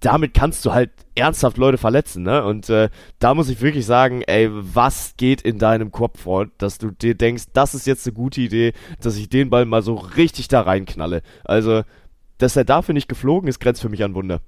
damit 0.00 0.34
kannst 0.34 0.64
du 0.64 0.72
halt 0.72 0.90
ernsthaft 1.14 1.56
Leute 1.58 1.78
verletzen, 1.78 2.24
ne? 2.24 2.44
Und 2.44 2.68
äh, 2.68 2.88
da 3.18 3.34
muss 3.34 3.48
ich 3.48 3.60
wirklich 3.60 3.86
sagen, 3.86 4.22
ey, 4.22 4.48
was 4.50 5.14
geht 5.16 5.42
in 5.42 5.58
deinem 5.58 5.92
Kopf 5.92 6.22
vor, 6.22 6.46
dass 6.58 6.78
du 6.78 6.90
dir 6.90 7.14
denkst, 7.14 7.44
das 7.52 7.74
ist 7.74 7.86
jetzt 7.86 8.06
eine 8.06 8.14
gute 8.14 8.40
Idee, 8.40 8.72
dass 9.00 9.16
ich 9.16 9.28
den 9.28 9.48
Ball 9.48 9.64
mal 9.64 9.82
so 9.82 9.94
richtig 9.94 10.48
da 10.48 10.62
reinknalle. 10.62 11.22
Also, 11.44 11.82
dass 12.38 12.56
er 12.56 12.64
dafür 12.64 12.94
nicht 12.94 13.08
geflogen 13.08 13.48
ist, 13.48 13.60
grenzt 13.60 13.80
für 13.80 13.88
mich 13.88 14.02
an 14.02 14.14
Wunder. 14.14 14.40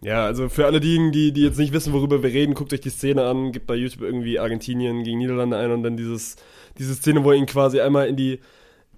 Ja, 0.00 0.24
also 0.24 0.48
für 0.48 0.66
alle 0.66 0.78
diejenigen, 0.80 1.12
die, 1.12 1.32
die 1.32 1.42
jetzt 1.42 1.58
nicht 1.58 1.72
wissen, 1.72 1.92
worüber 1.92 2.22
wir 2.22 2.30
reden, 2.30 2.54
guckt 2.54 2.72
euch 2.72 2.80
die 2.80 2.90
Szene 2.90 3.24
an, 3.24 3.50
gebt 3.50 3.66
bei 3.66 3.74
YouTube 3.74 4.02
irgendwie 4.02 4.38
Argentinien 4.38 5.02
gegen 5.02 5.18
Niederlande 5.18 5.56
ein 5.56 5.72
und 5.72 5.82
dann 5.82 5.96
dieses, 5.96 6.36
diese 6.78 6.94
Szene, 6.94 7.24
wo 7.24 7.32
er 7.32 7.36
ihn 7.36 7.46
quasi 7.46 7.80
einmal 7.80 8.06
in 8.06 8.14
die, 8.16 8.38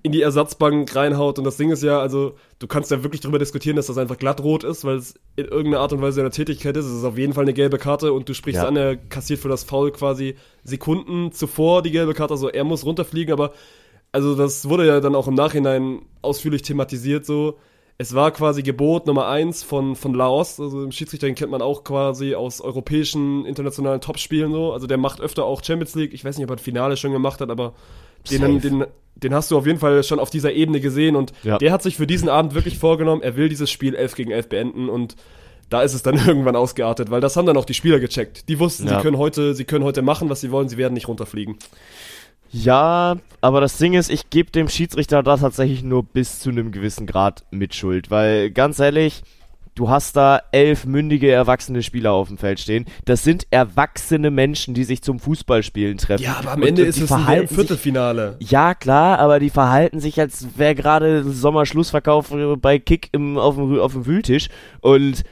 in 0.02 0.12
die 0.12 0.22
Ersatzbank 0.22 0.94
reinhaut. 0.96 1.38
Und 1.38 1.44
das 1.44 1.56
Ding 1.56 1.70
ist 1.70 1.82
ja, 1.82 2.00
also, 2.00 2.34
du 2.58 2.66
kannst 2.66 2.90
ja 2.90 3.02
wirklich 3.02 3.20
darüber 3.20 3.38
diskutieren, 3.38 3.76
dass 3.76 3.86
das 3.86 3.98
einfach 3.98 4.16
glattrot 4.16 4.64
ist, 4.64 4.84
weil 4.84 4.96
es 4.96 5.14
in 5.36 5.46
irgendeiner 5.46 5.80
Art 5.80 5.92
und 5.92 6.00
Weise 6.00 6.20
eine 6.20 6.30
Tätigkeit 6.30 6.76
ist. 6.76 6.86
Es 6.86 6.92
ist 6.98 7.04
auf 7.04 7.18
jeden 7.18 7.32
Fall 7.34 7.44
eine 7.44 7.52
gelbe 7.52 7.78
Karte 7.78 8.12
und 8.12 8.28
du 8.28 8.34
sprichst 8.34 8.62
Ja. 8.62 8.68
an, 8.68 8.76
er 8.76 8.96
kassiert 8.96 9.40
für 9.40 9.48
das 9.48 9.64
Foul 9.64 9.90
quasi 9.92 10.36
Sekunden 10.64 11.32
zuvor 11.32 11.82
die 11.82 11.90
gelbe 11.90 12.14
Karte, 12.14 12.34
also 12.34 12.48
er 12.48 12.64
muss 12.64 12.84
runterfliegen, 12.84 13.32
aber 13.32 13.52
also 14.12 14.34
das 14.34 14.68
wurde 14.68 14.86
ja 14.86 15.00
dann 15.00 15.14
auch 15.14 15.28
im 15.28 15.34
Nachhinein 15.34 16.02
ausführlich 16.22 16.62
thematisiert 16.62 17.24
so. 17.24 17.58
Es 17.96 18.14
war 18.14 18.30
quasi 18.30 18.62
Gebot 18.62 19.06
Nummer 19.06 19.28
eins 19.28 19.62
von, 19.62 19.94
von 19.94 20.14
Laos. 20.14 20.58
Also 20.58 20.82
im 20.84 20.90
Schiedsrichter 20.90 21.26
den 21.26 21.34
kennt 21.34 21.50
man 21.50 21.60
auch 21.60 21.84
quasi 21.84 22.34
aus 22.34 22.62
europäischen, 22.62 23.44
internationalen 23.44 24.00
Topspielen 24.00 24.52
so. 24.52 24.72
Also 24.72 24.86
der 24.86 24.96
macht 24.96 25.20
öfter 25.20 25.44
auch 25.44 25.62
Champions 25.62 25.94
League. 25.94 26.14
Ich 26.14 26.24
weiß 26.24 26.38
nicht, 26.38 26.44
ob 26.44 26.50
er 26.50 26.56
ein 26.56 26.60
Finale 26.60 26.96
schon 26.96 27.12
gemacht 27.12 27.42
hat, 27.42 27.50
aber 27.50 27.74
den, 28.30 28.60
den, 28.60 28.84
den 29.22 29.34
hast 29.34 29.50
du 29.50 29.56
auf 29.58 29.66
jeden 29.66 29.78
Fall 29.78 30.02
schon 30.04 30.18
auf 30.18 30.30
dieser 30.30 30.52
Ebene 30.52 30.80
gesehen. 30.80 31.16
Und 31.16 31.32
Ja. 31.42 31.58
der 31.58 31.72
hat 31.72 31.82
sich 31.82 31.96
für 31.96 32.06
diesen 32.06 32.28
Abend 32.28 32.54
wirklich 32.54 32.78
vorgenommen, 32.78 33.22
er 33.22 33.36
will 33.36 33.48
dieses 33.48 33.70
Spiel 33.70 33.94
11 33.94 34.14
gegen 34.14 34.30
11 34.30 34.48
beenden. 34.48 34.88
Und 34.88 35.16
da 35.68 35.82
ist 35.82 35.94
es 35.94 36.02
dann 36.02 36.14
irgendwann 36.26 36.56
ausgeartet, 36.56 37.10
weil 37.10 37.20
das 37.20 37.36
haben 37.36 37.46
dann 37.46 37.56
auch 37.56 37.64
die 37.64 37.74
Spieler 37.74 38.00
gecheckt. 38.00 38.48
Die 38.48 38.58
wussten, 38.58 38.86
Ja. 38.88 38.96
sie, 38.96 39.02
können 39.02 39.18
heute, 39.18 39.54
sie 39.54 39.64
können 39.64 39.84
heute 39.84 40.02
machen, 40.02 40.28
was 40.28 40.40
sie 40.40 40.50
wollen, 40.50 40.68
sie 40.68 40.76
werden 40.76 40.94
nicht 40.94 41.08
runterfliegen. 41.08 41.56
Ja, 42.52 43.16
aber 43.40 43.60
das 43.60 43.78
Ding 43.78 43.94
ist, 43.94 44.10
ich 44.10 44.28
gebe 44.30 44.50
dem 44.50 44.68
Schiedsrichter 44.68 45.22
da 45.22 45.36
tatsächlich 45.36 45.84
nur 45.84 46.02
bis 46.02 46.40
zu 46.40 46.50
einem 46.50 46.72
gewissen 46.72 47.06
Grad 47.06 47.44
Mitschuld, 47.52 48.10
weil 48.10 48.50
ganz 48.50 48.80
ehrlich, 48.80 49.22
du 49.80 49.88
hast 49.88 50.14
da 50.14 50.42
elf 50.52 50.84
mündige, 50.84 51.32
erwachsene 51.32 51.82
Spieler 51.82 52.12
auf 52.12 52.28
dem 52.28 52.36
Feld 52.36 52.60
stehen. 52.60 52.84
Das 53.06 53.22
sind 53.24 53.46
erwachsene 53.50 54.30
Menschen, 54.30 54.74
die 54.74 54.84
sich 54.84 55.00
zum 55.02 55.18
Fußballspielen 55.18 55.96
treffen. 55.96 56.22
Ja, 56.22 56.36
aber 56.38 56.52
am 56.52 56.60
Und- 56.60 56.68
Ende 56.68 56.82
und 56.82 56.88
ist 56.88 56.96
es 56.96 57.02
ein 57.02 57.06
verhalten 57.08 57.48
sich- 57.48 57.56
Viertelfinale. 57.56 58.36
Ja, 58.40 58.74
klar, 58.74 59.18
aber 59.18 59.40
die 59.40 59.48
verhalten 59.50 59.98
sich, 59.98 60.20
als 60.20 60.46
wäre 60.58 60.74
gerade 60.74 61.24
Sommerschlussverkauf 61.24 62.30
bei 62.60 62.78
Kick 62.78 63.08
im, 63.12 63.38
auf, 63.38 63.56
dem, 63.56 63.80
auf 63.80 63.92
dem 63.92 64.04
Wühltisch. 64.04 64.48
Und 64.80 65.24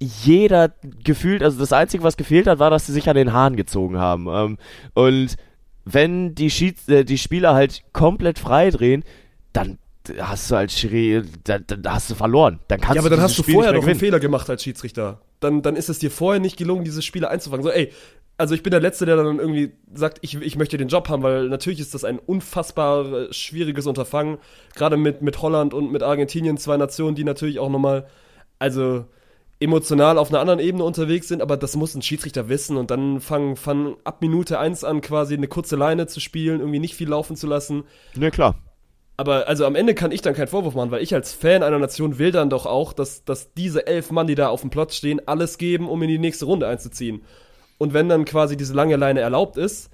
jeder 0.00 0.72
gefühlt, 1.04 1.44
also 1.44 1.60
das 1.60 1.72
Einzige, 1.72 2.02
was 2.02 2.16
gefehlt 2.16 2.48
hat, 2.48 2.58
war, 2.58 2.70
dass 2.70 2.86
sie 2.86 2.92
sich 2.92 3.08
an 3.08 3.14
den 3.14 3.32
Haaren 3.32 3.54
gezogen 3.54 3.98
haben. 3.98 4.26
Ähm, 4.28 4.58
und 4.94 5.36
wenn 5.84 6.34
die, 6.34 6.50
Schieds 6.50 6.88
äh, 6.88 7.04
die 7.04 7.18
Spieler 7.18 7.54
halt 7.54 7.82
komplett 7.92 8.40
frei 8.40 8.70
drehen, 8.70 9.04
dann 9.52 9.78
hast 10.18 10.50
du 10.50 10.56
als 10.56 10.78
Schiri, 10.78 11.22
dann, 11.44 11.64
dann 11.66 11.82
hast 11.92 12.10
du 12.10 12.14
verloren. 12.14 12.58
Dann 12.68 12.80
kannst 12.80 12.96
Ja, 12.96 13.02
aber 13.02 13.10
dann 13.10 13.20
hast 13.20 13.38
du 13.38 13.42
Spiel 13.42 13.54
vorher 13.54 13.72
mehr 13.72 13.82
einen. 13.82 13.98
Fehler 13.98 14.20
gemacht 14.20 14.48
als 14.50 14.62
Schiedsrichter. 14.62 15.20
Dann, 15.40 15.62
dann 15.62 15.76
ist 15.76 15.88
es 15.88 15.98
dir 15.98 16.10
vorher 16.10 16.40
nicht 16.40 16.56
gelungen, 16.56 16.84
diese 16.84 17.02
Spiele 17.02 17.28
einzufangen. 17.28 17.64
So, 17.64 17.70
ey, 17.70 17.92
also 18.38 18.54
ich 18.54 18.62
bin 18.62 18.70
der 18.70 18.80
Letzte, 18.80 19.06
der 19.06 19.16
dann 19.16 19.38
irgendwie 19.38 19.72
sagt, 19.92 20.18
ich, 20.22 20.34
ich 20.40 20.56
möchte 20.56 20.76
den 20.76 20.88
Job 20.88 21.08
haben, 21.08 21.22
weil 21.22 21.48
natürlich 21.48 21.80
ist 21.80 21.94
das 21.94 22.04
ein 22.04 22.18
unfassbar 22.18 23.12
äh, 23.12 23.32
schwieriges 23.32 23.86
Unterfangen. 23.86 24.38
Gerade 24.74 24.96
mit, 24.96 25.22
mit 25.22 25.40
Holland 25.42 25.74
und 25.74 25.92
mit 25.92 26.02
Argentinien, 26.02 26.56
zwei 26.56 26.76
Nationen, 26.76 27.14
die 27.14 27.24
natürlich 27.24 27.58
auch 27.58 27.70
nochmal, 27.70 28.06
also 28.58 29.04
emotional 29.60 30.18
auf 30.18 30.30
einer 30.30 30.40
anderen 30.40 30.58
Ebene 30.58 30.82
unterwegs 30.82 31.28
sind, 31.28 31.40
aber 31.40 31.56
das 31.56 31.76
muss 31.76 31.94
ein 31.94 32.02
Schiedsrichter 32.02 32.48
wissen 32.48 32.76
und 32.76 32.90
dann 32.90 33.20
fangen, 33.20 33.54
fangen 33.54 33.94
ab 34.02 34.20
Minute 34.20 34.58
eins 34.58 34.82
an 34.82 35.00
quasi 35.00 35.34
eine 35.34 35.46
kurze 35.46 35.76
Leine 35.76 36.08
zu 36.08 36.18
spielen, 36.18 36.58
irgendwie 36.58 36.80
nicht 36.80 36.96
viel 36.96 37.08
laufen 37.08 37.36
zu 37.36 37.46
lassen. 37.46 37.84
Ne, 38.16 38.32
klar. 38.32 38.56
Aber 39.22 39.46
also 39.46 39.66
am 39.66 39.76
Ende 39.76 39.94
kann 39.94 40.10
ich 40.10 40.20
dann 40.20 40.34
keinen 40.34 40.48
Vorwurf 40.48 40.74
machen, 40.74 40.90
weil 40.90 41.00
ich 41.00 41.14
als 41.14 41.32
Fan 41.32 41.62
einer 41.62 41.78
Nation 41.78 42.18
will 42.18 42.32
dann 42.32 42.50
doch 42.50 42.66
auch, 42.66 42.92
dass, 42.92 43.24
dass 43.24 43.54
diese 43.54 43.86
elf 43.86 44.10
Mann, 44.10 44.26
die 44.26 44.34
da 44.34 44.48
auf 44.48 44.62
dem 44.62 44.70
Platz 44.70 44.96
stehen, 44.96 45.20
alles 45.28 45.58
geben, 45.58 45.88
um 45.88 46.02
in 46.02 46.08
die 46.08 46.18
nächste 46.18 46.46
Runde 46.46 46.66
einzuziehen. 46.66 47.22
Und 47.78 47.94
wenn 47.94 48.08
dann 48.08 48.24
quasi 48.24 48.56
diese 48.56 48.74
lange 48.74 48.96
Leine 48.96 49.20
erlaubt 49.20 49.56
ist, 49.56 49.91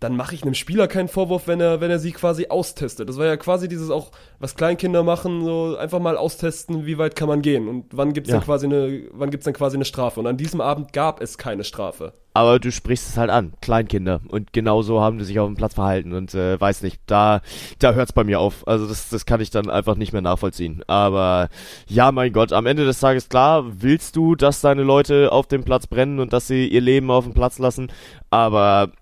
dann 0.00 0.16
mache 0.16 0.34
ich 0.34 0.42
einem 0.42 0.54
Spieler 0.54 0.88
keinen 0.88 1.08
Vorwurf, 1.08 1.46
wenn 1.46 1.60
er, 1.60 1.80
wenn 1.82 1.90
er 1.90 1.98
sie 1.98 2.12
quasi 2.12 2.46
austestet. 2.48 3.08
Das 3.08 3.18
war 3.18 3.26
ja 3.26 3.36
quasi 3.36 3.68
dieses 3.68 3.90
auch, 3.90 4.10
was 4.38 4.56
Kleinkinder 4.56 5.02
machen, 5.02 5.44
so 5.44 5.76
einfach 5.76 5.98
mal 6.00 6.16
austesten, 6.16 6.86
wie 6.86 6.96
weit 6.96 7.14
kann 7.16 7.28
man 7.28 7.42
gehen 7.42 7.68
und 7.68 7.84
wann 7.92 8.14
gibt's 8.14 8.30
Ja. 8.30 8.36
dann 8.36 8.44
quasi 8.44 8.64
eine, 8.66 9.02
wann 9.12 9.30
gibt's 9.30 9.44
dann 9.44 9.52
quasi 9.54 9.76
eine 9.76 9.84
Strafe. 9.84 10.18
Und 10.18 10.26
an 10.26 10.38
diesem 10.38 10.62
Abend 10.62 10.94
gab 10.94 11.20
es 11.20 11.36
keine 11.36 11.64
Strafe. 11.64 12.14
Aber 12.32 12.58
du 12.60 12.70
sprichst 12.72 13.08
es 13.10 13.16
halt 13.16 13.28
an, 13.28 13.52
Kleinkinder. 13.60 14.20
Und 14.28 14.52
genauso 14.52 15.00
haben 15.00 15.18
die 15.18 15.24
sich 15.24 15.38
auf 15.40 15.48
dem 15.48 15.56
Platz 15.56 15.74
verhalten. 15.74 16.12
Und 16.14 16.32
äh, 16.34 16.58
weiß 16.58 16.82
nicht, 16.82 17.00
da, 17.06 17.42
da 17.80 17.92
hört's 17.92 18.12
bei 18.12 18.24
mir 18.24 18.40
auf. 18.40 18.66
Also 18.68 18.86
das, 18.86 19.08
das 19.10 19.26
kann 19.26 19.40
ich 19.40 19.50
dann 19.50 19.68
einfach 19.68 19.96
nicht 19.96 20.12
mehr 20.12 20.22
nachvollziehen. 20.22 20.82
Aber 20.86 21.48
ja, 21.88 22.10
mein 22.12 22.32
Gott, 22.32 22.52
am 22.52 22.66
Ende 22.66 22.84
des 22.86 23.00
Tages, 23.00 23.28
klar, 23.28 23.64
willst 23.82 24.14
du, 24.16 24.34
dass 24.36 24.60
deine 24.60 24.84
Leute 24.84 25.32
auf 25.32 25.48
dem 25.48 25.64
Platz 25.64 25.86
brennen 25.88 26.20
und 26.20 26.32
dass 26.32 26.46
sie 26.46 26.68
ihr 26.68 26.80
Leben 26.80 27.10
auf 27.10 27.24
dem 27.24 27.34
Platz 27.34 27.58
lassen. 27.58 27.90
Aber 28.30 28.92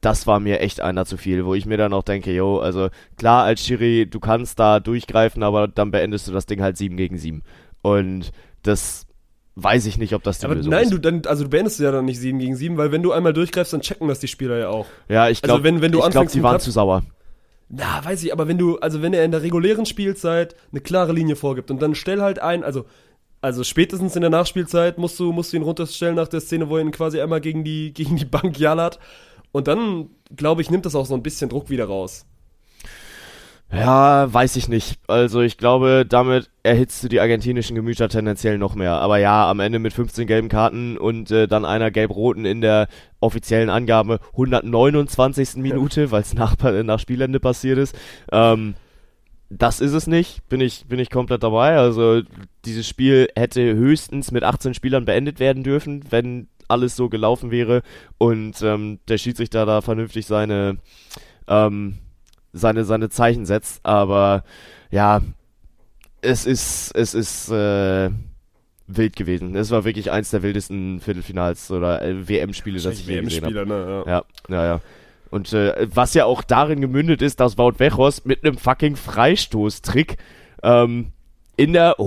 das 0.00 0.26
war 0.26 0.40
mir 0.40 0.60
echt 0.60 0.80
einer 0.80 1.04
zu 1.04 1.16
viel, 1.16 1.44
wo 1.44 1.54
ich 1.54 1.66
mir 1.66 1.76
dann 1.76 1.92
auch 1.92 2.02
denke, 2.02 2.32
yo, 2.32 2.58
also 2.58 2.88
klar, 3.18 3.44
als 3.44 3.64
Schiri, 3.64 4.06
du 4.08 4.18
kannst 4.18 4.58
da 4.58 4.80
durchgreifen, 4.80 5.42
aber 5.42 5.68
dann 5.68 5.90
beendest 5.90 6.26
du 6.26 6.32
das 6.32 6.46
Ding 6.46 6.62
halt 6.62 6.76
7 6.76 6.96
gegen 6.96 7.18
7. 7.18 7.42
Und 7.82 8.32
das 8.62 9.06
weiß 9.56 9.84
ich 9.86 9.98
nicht, 9.98 10.14
ob 10.14 10.22
das 10.22 10.38
die 10.38 10.46
Aber 10.46 10.54
Lösung 10.54 10.70
nein, 10.70 10.84
ist. 10.84 10.92
du 10.92 10.98
dann, 10.98 11.22
also 11.26 11.44
du 11.44 11.50
beendest 11.50 11.78
ja 11.80 11.90
dann 11.92 12.06
nicht 12.06 12.18
7 12.18 12.38
gegen 12.38 12.56
7, 12.56 12.78
weil 12.78 12.92
wenn 12.92 13.02
du 13.02 13.12
einmal 13.12 13.34
durchgreifst, 13.34 13.74
dann 13.74 13.82
checken 13.82 14.08
das 14.08 14.20
die 14.20 14.28
Spieler 14.28 14.58
ja 14.58 14.68
auch. 14.68 14.86
Ja, 15.08 15.28
ich 15.28 15.42
Also 15.42 15.52
glaube, 15.54 15.64
wenn- 15.64 15.82
wenn 15.82 15.92
du 15.92 15.98
ich 15.98 16.04
glaub, 16.04 16.14
anfängst, 16.16 16.34
die 16.34 16.38
einen 16.38 16.44
waren 16.44 16.60
zu 16.60 16.70
sauer. 16.70 17.02
Na, 17.68 18.04
weiß 18.04 18.22
ich, 18.24 18.32
aber 18.32 18.48
wenn 18.48 18.58
du, 18.58 18.78
also 18.78 19.02
wenn 19.02 19.12
er 19.14 19.24
in 19.24 19.30
der 19.30 19.42
regulären 19.42 19.84
Spielzeit 19.86 20.54
eine 20.72 20.80
klare 20.80 21.12
Linie 21.12 21.36
vorgibt 21.36 21.70
und 21.70 21.80
dann 21.82 21.94
stell 21.94 22.20
halt 22.22 22.38
ein, 22.38 22.64
also, 22.64 22.84
also 23.42 23.64
spätestens 23.64 24.14
in 24.14 24.20
der 24.22 24.30
Nachspielzeit 24.30 24.98
musst 24.98 25.18
du, 25.20 25.32
musst 25.32 25.52
du 25.52 25.56
ihn 25.58 25.62
runterstellen 25.62 26.14
nach 26.14 26.28
der 26.28 26.40
Szene, 26.40 26.68
wo 26.70 26.76
er 26.76 26.82
ihn 26.82 26.90
quasi 26.90 27.20
einmal 27.20 27.40
gegen 27.42 27.64
die, 27.64 27.92
gegen 27.94 28.16
die 28.16 28.24
Bank 28.24 28.58
jallert. 28.58 28.98
Und 29.52 29.68
dann, 29.68 30.08
glaube 30.34 30.62
ich, 30.62 30.70
nimmt 30.70 30.86
das 30.86 30.94
auch 30.94 31.06
so 31.06 31.14
ein 31.14 31.22
bisschen 31.22 31.50
Druck 31.50 31.70
wieder 31.70 31.84
raus. 31.84 32.26
Ja, 33.72 34.32
weiß 34.32 34.56
ich 34.56 34.68
nicht. 34.68 34.98
Also 35.08 35.40
ich 35.40 35.56
glaube, 35.56 36.04
damit 36.06 36.50
erhitzt 36.62 37.02
du 37.02 37.08
die 37.08 37.20
argentinischen 37.20 37.74
Gemüter 37.74 38.10
tendenziell 38.10 38.58
noch 38.58 38.74
mehr. 38.74 38.96
Aber 38.96 39.16
ja, 39.16 39.48
am 39.48 39.60
Ende 39.60 39.78
mit 39.78 39.94
15 39.94 40.26
gelben 40.26 40.50
Karten 40.50 40.98
und 40.98 41.30
äh, 41.30 41.48
dann 41.48 41.64
einer 41.64 41.90
gelb-roten 41.90 42.44
in 42.44 42.60
der 42.60 42.88
offiziellen 43.20 43.70
Angabe 43.70 44.20
129. 44.32 45.56
Minute, 45.56 46.10
weil 46.10 46.20
es 46.20 46.34
nach, 46.34 46.56
nach 46.58 46.98
Spielende 46.98 47.40
passiert 47.40 47.78
ist. 47.78 47.96
Ähm, 48.30 48.74
das 49.48 49.80
ist 49.80 49.92
es 49.92 50.06
nicht, 50.06 50.46
bin 50.48 50.60
ich, 50.60 50.86
bin 50.86 50.98
ich 50.98 51.08
komplett 51.08 51.42
dabei. 51.42 51.76
Also 51.76 52.22
dieses 52.66 52.86
Spiel 52.86 53.28
hätte 53.36 53.74
höchstens 53.74 54.32
mit 54.32 54.44
18 54.44 54.74
Spielern 54.74 55.06
beendet 55.06 55.40
werden 55.40 55.62
dürfen, 55.62 56.04
wenn 56.10 56.48
alles 56.72 56.96
so 56.96 57.08
gelaufen 57.08 57.50
wäre 57.50 57.82
und 58.18 58.60
ähm, 58.62 58.98
der 59.08 59.18
Schiedsrichter 59.18 59.66
da 59.66 59.80
vernünftig 59.80 60.26
seine 60.26 60.78
ähm, 61.46 61.98
seine, 62.52 62.84
seine 62.84 63.08
Zeichen 63.08 63.46
setzt, 63.46 63.84
aber 63.84 64.44
ja, 64.90 65.20
es 66.20 66.46
ist, 66.46 66.92
es 66.94 67.14
ist 67.14 67.50
äh, 67.50 68.10
wild 68.86 69.16
gewesen. 69.16 69.56
Es 69.56 69.70
war 69.70 69.84
wirklich 69.84 70.10
eins 70.10 70.30
der 70.30 70.42
wildesten 70.42 71.00
Viertelfinals 71.00 71.70
oder 71.70 72.02
äh, 72.02 72.28
WM-Spiele, 72.28 72.80
das 72.80 73.00
ich 73.00 73.06
je 73.06 73.20
gesehen 73.20 73.44
habe. 73.44 73.54
WM-Spieler, 73.54 73.64
ne? 73.64 74.04
Ja. 74.06 74.12
Ja, 74.12 74.54
ja, 74.54 74.64
ja. 74.64 74.80
Und 75.30 75.52
äh, 75.54 75.88
was 75.92 76.12
ja 76.12 76.26
auch 76.26 76.42
darin 76.42 76.80
gemündet 76.82 77.22
ist, 77.22 77.40
dass 77.40 77.56
Wout 77.56 77.78
Wechos 77.78 78.24
mit 78.26 78.44
einem 78.44 78.58
fucking 78.58 78.96
Freistoßtrick 78.96 80.18
ähm, 80.62 81.12
in 81.56 81.72
der 81.72 81.98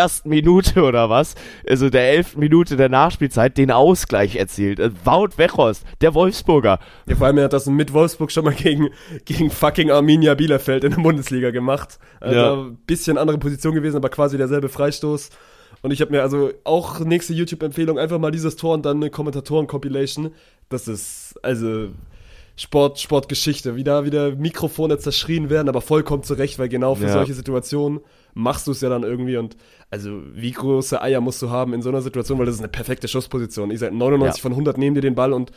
101. 0.00 0.24
Minute 0.24 0.82
oder 0.82 1.08
was, 1.10 1.34
also 1.68 1.90
der 1.90 2.10
11. 2.12 2.36
Minute 2.36 2.76
der 2.76 2.88
Nachspielzeit, 2.88 3.56
den 3.58 3.70
Ausgleich 3.70 4.36
erzielt. 4.36 4.78
Äh, 4.78 4.90
Wout 5.04 5.30
Wechos, 5.36 5.82
der 6.00 6.14
Wolfsburger. 6.14 6.78
Ja, 7.06 7.16
vor 7.16 7.26
allem, 7.26 7.38
er 7.38 7.44
hat 7.44 7.52
das 7.52 7.66
mit 7.66 7.92
Wolfsburg 7.92 8.30
schon 8.32 8.44
mal 8.44 8.54
gegen, 8.54 8.88
gegen 9.24 9.50
fucking 9.50 9.90
Arminia 9.90 10.34
Bielefeld 10.34 10.84
in 10.84 10.90
der 10.92 11.02
Bundesliga 11.02 11.50
gemacht. 11.50 11.98
Also 12.20 12.36
Ja. 12.38 12.54
ein 12.54 12.76
bisschen 12.86 13.18
andere 13.18 13.38
Position 13.38 13.74
gewesen, 13.74 13.96
aber 13.96 14.08
quasi 14.08 14.36
derselbe 14.36 14.68
Freistoß. 14.68 15.30
Und 15.82 15.90
ich 15.90 16.00
habe 16.00 16.12
mir 16.12 16.22
also 16.22 16.50
auch 16.64 17.00
nächste 17.00 17.34
YouTube-Empfehlung 17.34 17.98
einfach 17.98 18.18
mal 18.18 18.30
dieses 18.30 18.56
Tor 18.56 18.74
und 18.74 18.86
dann 18.86 18.96
eine 18.98 19.10
Kommentatoren-Compilation. 19.10 20.30
Das 20.70 20.88
ist, 20.88 21.34
also 21.42 21.88
Sport, 22.56 23.00
Sportgeschichte, 23.00 23.76
wie 23.76 23.84
da 23.84 24.04
wieder 24.04 24.30
Mikrofone 24.34 24.98
zerschrien 24.98 25.50
werden, 25.50 25.68
aber 25.68 25.80
vollkommen 25.80 26.22
zurecht, 26.22 26.58
weil 26.58 26.68
genau 26.68 26.94
für 26.94 27.04
Ja. 27.06 27.12
solche 27.12 27.34
Situationen 27.34 28.00
machst 28.34 28.66
du 28.66 28.72
es 28.72 28.80
ja 28.80 28.88
dann 28.88 29.02
irgendwie 29.04 29.36
und 29.36 29.56
also 29.90 30.20
wie 30.34 30.50
große 30.50 31.00
Eier 31.00 31.20
musst 31.20 31.40
du 31.40 31.50
haben 31.50 31.72
in 31.72 31.82
so 31.82 31.88
einer 31.88 32.02
Situation, 32.02 32.38
weil 32.38 32.46
das 32.46 32.56
ist 32.56 32.60
eine 32.60 32.68
perfekte 32.68 33.06
Schussposition. 33.08 33.70
Ich 33.70 33.78
sage 33.78 33.94
99 33.94 34.38
Ja. 34.38 34.42
von 34.42 34.52
100 34.52 34.76
nehmen 34.76 34.94
dir 34.96 35.00
den 35.02 35.14
Ball 35.14 35.32
und, 35.32 35.52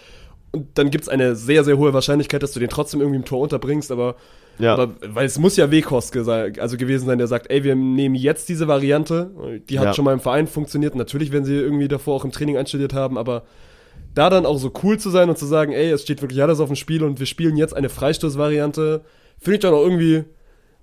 und 0.51 0.77
dann 0.77 0.91
gibt's 0.91 1.09
eine 1.09 1.35
sehr, 1.35 1.63
sehr 1.63 1.77
hohe 1.77 1.93
Wahrscheinlichkeit, 1.93 2.43
dass 2.43 2.51
du 2.51 2.59
den 2.59 2.69
trotzdem 2.69 3.01
irgendwie 3.01 3.17
im 3.17 3.25
Tor 3.25 3.39
unterbringst, 3.41 3.91
aber, 3.91 4.15
Ja. 4.59 4.73
aber 4.75 4.93
weil 5.07 5.25
es 5.25 5.39
muss 5.39 5.57
ja 5.57 5.65
gesa- 5.65 6.59
also 6.59 6.77
gewesen 6.77 7.07
sein, 7.07 7.17
der 7.17 7.27
sagt, 7.27 7.49
ey, 7.49 7.63
wir 7.63 7.75
nehmen 7.75 8.15
jetzt 8.15 8.47
diese 8.49 8.67
Variante, 8.67 9.31
die 9.69 9.79
hat 9.79 9.85
Ja. 9.87 9.93
schon 9.93 10.05
mal 10.05 10.13
im 10.13 10.19
Verein 10.19 10.45
funktioniert, 10.47 10.93
natürlich 10.95 11.31
werden 11.31 11.45
sie 11.45 11.55
irgendwie 11.55 11.87
davor 11.87 12.15
auch 12.15 12.25
im 12.25 12.31
Training 12.31 12.57
einstudiert 12.57 12.93
haben, 12.93 13.17
aber 13.17 13.43
da 14.13 14.29
dann 14.29 14.45
auch 14.45 14.57
so 14.57 14.71
cool 14.83 14.97
zu 14.99 15.09
sein 15.09 15.29
und 15.29 15.37
zu 15.37 15.45
sagen, 15.45 15.71
ey, 15.73 15.89
es 15.91 16.03
steht 16.03 16.21
wirklich 16.21 16.41
alles 16.43 16.59
auf 16.59 16.67
dem 16.69 16.75
Spiel 16.75 17.03
und 17.03 17.19
wir 17.19 17.25
spielen 17.25 17.57
jetzt 17.57 17.75
eine 17.75 17.89
Freistoßvariante, 17.89 19.01
finde 19.39 19.55
ich 19.55 19.61
dann 19.61 19.73
auch 19.73 19.83
irgendwie, 19.83 20.23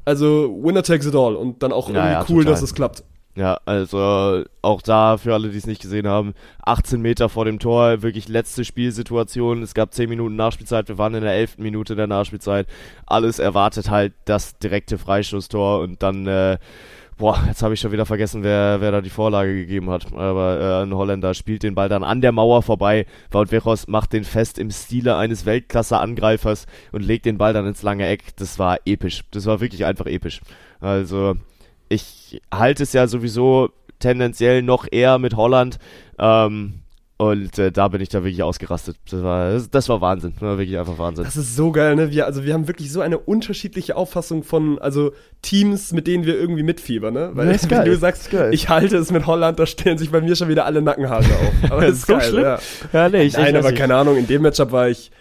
also 0.04 0.58
Winner 0.62 0.82
takes 0.82 1.06
it 1.06 1.14
all 1.14 1.34
und 1.36 1.62
dann 1.62 1.72
auch 1.72 1.88
Ja, 1.88 1.94
irgendwie 1.94 2.12
ja, 2.12 2.20
cool, 2.28 2.44
total. 2.44 2.52
dass 2.52 2.62
es 2.62 2.74
klappt. 2.74 3.04
Ja, 3.36 3.58
also 3.64 4.44
auch 4.62 4.80
da 4.80 5.16
für 5.16 5.34
alle, 5.34 5.48
die 5.48 5.58
es 5.58 5.66
nicht 5.66 5.82
gesehen 5.82 6.06
haben, 6.06 6.34
18 6.64 7.02
Meter 7.02 7.28
vor 7.28 7.44
dem 7.44 7.58
Tor, 7.58 8.02
wirklich 8.02 8.28
letzte 8.28 8.64
Spielsituation. 8.64 9.60
Es 9.62 9.74
gab 9.74 9.92
10 9.92 10.08
Minuten 10.08 10.36
Nachspielzeit, 10.36 10.86
wir 10.86 10.98
waren 10.98 11.14
in 11.16 11.22
der 11.24 11.32
11. 11.32 11.58
Minute 11.58 11.96
der 11.96 12.06
Nachspielzeit. 12.06 12.68
Alles 13.06 13.40
erwartet 13.40 13.90
halt 13.90 14.12
das 14.24 14.56
direkte 14.58 14.98
Freistoßtor 14.98 15.80
und 15.80 16.00
dann, 16.04 16.28
äh, 16.28 16.58
boah, 17.16 17.42
jetzt 17.46 17.62
habe 17.62 17.74
ich 17.74 17.80
schon 17.80 17.92
wieder 17.92 18.06
vergessen, 18.06 18.42
wer, 18.42 18.80
wer 18.80 18.92
da 18.92 19.00
die 19.00 19.10
Vorlage 19.10 19.54
gegeben 19.54 19.90
hat. 19.90 20.12
Aber 20.12 20.60
äh, 20.60 20.82
ein 20.84 20.94
Holländer 20.94 21.34
spielt 21.34 21.62
den 21.62 21.74
Ball 21.74 21.88
dann 21.88 22.04
an 22.04 22.20
der 22.20 22.32
Mauer 22.32 22.62
vorbei. 22.62 23.06
Wout 23.30 23.50
Weghorst 23.50 23.88
macht 23.88 24.12
den 24.12 24.24
fest 24.24 24.58
im 24.58 24.70
Stile 24.70 25.16
eines 25.16 25.46
Weltklasse-Angreifers 25.46 26.66
und 26.92 27.04
legt 27.04 27.26
den 27.26 27.38
Ball 27.38 27.52
dann 27.52 27.66
ins 27.66 27.82
lange 27.82 28.06
Eck. 28.06 28.36
Das 28.36 28.58
war 28.58 28.78
episch. 28.84 29.24
Das 29.30 29.46
war 29.46 29.60
wirklich 29.60 29.84
einfach 29.84 30.06
episch. 30.06 30.40
Also 30.80 31.36
ich 31.88 32.40
halte 32.52 32.82
es 32.82 32.92
ja 32.92 33.06
sowieso 33.06 33.70
tendenziell 33.98 34.62
noch 34.62 34.86
eher 34.90 35.18
mit 35.18 35.36
Holland. 35.36 35.78
Ähm, 36.18 36.83
und 37.16 37.58
äh, 37.60 37.70
da 37.70 37.88
bin 37.88 38.00
ich 38.00 38.08
da 38.08 38.24
wirklich 38.24 38.42
ausgerastet. 38.42 38.96
Das 39.08 39.22
war, 39.22 39.52
das, 39.52 39.70
das 39.70 39.88
war 39.88 40.00
Wahnsinn. 40.00 40.32
Das 40.34 40.42
war 40.42 40.58
wirklich 40.58 40.78
einfach 40.78 40.98
Wahnsinn. 40.98 41.24
Das 41.24 41.36
ist 41.36 41.54
so 41.54 41.70
geil, 41.70 41.94
ne? 41.94 42.10
Wir, 42.10 42.26
also 42.26 42.44
wir 42.44 42.54
haben 42.54 42.66
wirklich 42.66 42.90
so 42.90 43.00
eine 43.00 43.18
unterschiedliche 43.18 43.94
Auffassung 43.96 44.42
von, 44.42 44.80
also 44.80 45.12
Teams, 45.40 45.92
mit 45.92 46.06
denen 46.08 46.26
wir 46.26 46.34
irgendwie 46.38 46.64
mitfiebern, 46.64 47.14
ne? 47.14 47.30
Weil 47.34 47.54
wie 47.62 47.68
geil, 47.68 47.84
du 47.84 47.96
sagst, 47.96 48.32
ich 48.50 48.68
halte 48.68 48.96
es 48.96 49.12
mit 49.12 49.26
Holland, 49.26 49.58
da 49.60 49.66
stellen 49.66 49.96
sich 49.96 50.10
bei 50.10 50.20
mir 50.20 50.34
schon 50.34 50.48
wieder 50.48 50.64
alle 50.64 50.82
Nackenhaare 50.82 51.24
auf. 51.24 51.52
Aber 51.70 51.82
das 51.82 51.98
ist 51.98 52.06
So 52.06 52.14
geil, 52.14 52.22
schlimm? 52.28 52.42
ja. 52.42 52.58
Ja, 52.92 53.08
nee, 53.08 53.22
ich, 53.22 53.34
Nein, 53.34 53.54
ich, 53.54 53.56
aber 53.60 53.70
ich, 53.70 53.78
keine 53.78 53.94
Ahnung, 53.94 54.16
in 54.16 54.26
dem 54.26 54.42
Matchup 54.42 54.72
war 54.72 54.88
ich, 54.88 55.12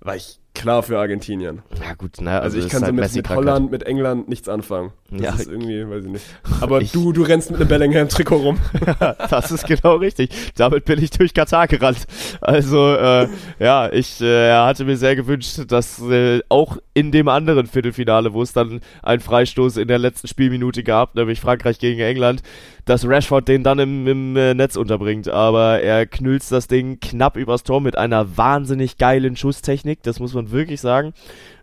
war 0.00 0.16
ich 0.16 0.39
klar 0.54 0.82
für 0.82 0.98
Argentinien. 0.98 1.62
Ja 1.86 1.94
gut, 1.94 2.20
naja, 2.20 2.40
Also, 2.40 2.56
also, 2.56 2.66
ich 2.66 2.70
kann 2.72 2.80
so 2.80 2.86
halt 2.86 2.94
mit, 2.96 3.14
mit. 3.14 3.28
Holland, 3.30 3.70
mit 3.70 3.82
England 3.84 4.28
nichts 4.28 4.48
anfangen. 4.48 4.92
Das 5.10 5.20
Ja. 5.22 5.34
ist 5.34 5.48
irgendwie, 5.50 5.88
weiß 5.88 6.04
ich 6.04 6.10
nicht. 6.10 6.24
Aber 6.60 6.80
Ich- 6.80 6.92
du, 6.92 7.12
du 7.12 7.22
rennst 7.22 7.50
mit 7.50 7.60
einem 7.60 7.68
Bellingham-Trikot 7.68 8.36
rum. 8.36 8.58
das 9.30 9.50
ist 9.50 9.66
genau 9.66 9.96
richtig. 9.96 10.30
Damit 10.56 10.84
bin 10.84 11.02
ich 11.02 11.10
durch 11.10 11.34
Katar 11.34 11.66
gerannt. 11.66 12.06
Also, 12.40 12.94
äh, 12.94 13.28
ja, 13.58 13.90
ich 13.92 14.20
äh, 14.20 14.52
hatte 14.52 14.84
mir 14.84 14.96
sehr 14.96 15.16
gewünscht, 15.16 15.60
dass 15.68 16.00
äh, 16.02 16.40
auch 16.48 16.78
in 16.94 17.12
dem 17.12 17.28
anderen 17.28 17.66
Viertelfinale, 17.66 18.32
wo 18.32 18.42
es 18.42 18.52
dann 18.52 18.80
einen 19.02 19.20
Freistoß 19.20 19.76
in 19.78 19.88
der 19.88 19.98
letzten 19.98 20.28
Spielminute 20.28 20.82
gab, 20.82 21.14
nämlich 21.14 21.40
Frankreich 21.40 21.78
gegen 21.78 22.00
England, 22.00 22.42
dass 22.84 23.06
Rashford 23.06 23.46
den 23.48 23.62
dann 23.62 23.78
im, 23.78 24.06
im 24.06 24.36
äh, 24.36 24.54
Netz 24.54 24.76
unterbringt. 24.76 25.28
Aber 25.28 25.80
er 25.80 26.06
knülzt 26.06 26.50
das 26.52 26.66
Ding 26.66 27.00
knapp 27.00 27.36
übers 27.36 27.62
Tor 27.62 27.80
mit 27.80 27.96
einer 27.96 28.36
wahnsinnig 28.36 28.98
geilen 28.98 29.36
Schusstechnik, 29.36 30.02
das 30.02 30.20
muss 30.20 30.34
man 30.34 30.50
wirklich 30.50 30.80
sagen. 30.80 31.12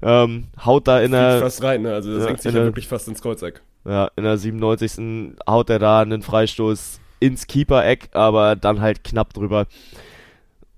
Ähm, 0.02 0.48
haut 0.66 0.88
da 0.88 1.00
in 1.00 1.10
Fliegt 1.10 1.14
der 1.14 1.40
fast 1.40 1.64
rein, 1.64 1.82
ne? 1.82 1.94
Also 1.94 2.12
das 2.12 2.20
Ja, 2.20 2.26
senkt 2.28 2.42
sich 2.42 2.54
ja 2.54 2.64
wirklich 2.64 2.88
fast 2.88 3.08
ins 3.08 3.22
Kreuzeck. 3.22 3.62
ja, 3.86 4.10
in 4.16 4.24
der 4.24 4.38
97. 4.38 5.36
haut 5.50 5.70
er 5.70 5.80
da 5.80 6.02
einen 6.02 6.22
Freistoß 6.22 7.00
ins 7.20 7.48
Keeper-Eck, 7.48 8.10
aber 8.14 8.56
dann 8.56 8.82
halt 8.82 9.04
knapp 9.04 9.34
drüber. 9.34 9.66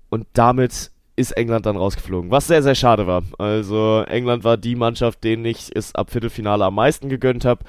Und 0.08 0.26
damit 0.32 0.90
ist 1.16 1.32
England 1.32 1.66
dann 1.66 1.76
rausgeflogen, 1.76 2.30
was 2.30 2.46
sehr, 2.46 2.62
sehr 2.62 2.74
schade 2.74 3.06
war. 3.06 3.22
Also 3.38 4.04
England 4.08 4.42
war 4.42 4.56
die 4.56 4.74
Mannschaft, 4.74 5.22
denen 5.22 5.44
ich 5.44 5.70
es 5.74 5.94
ab 5.94 6.10
Viertelfinale 6.10 6.64
am 6.64 6.74
meisten 6.76 7.08
gegönnt 7.10 7.44
habe. 7.44 7.62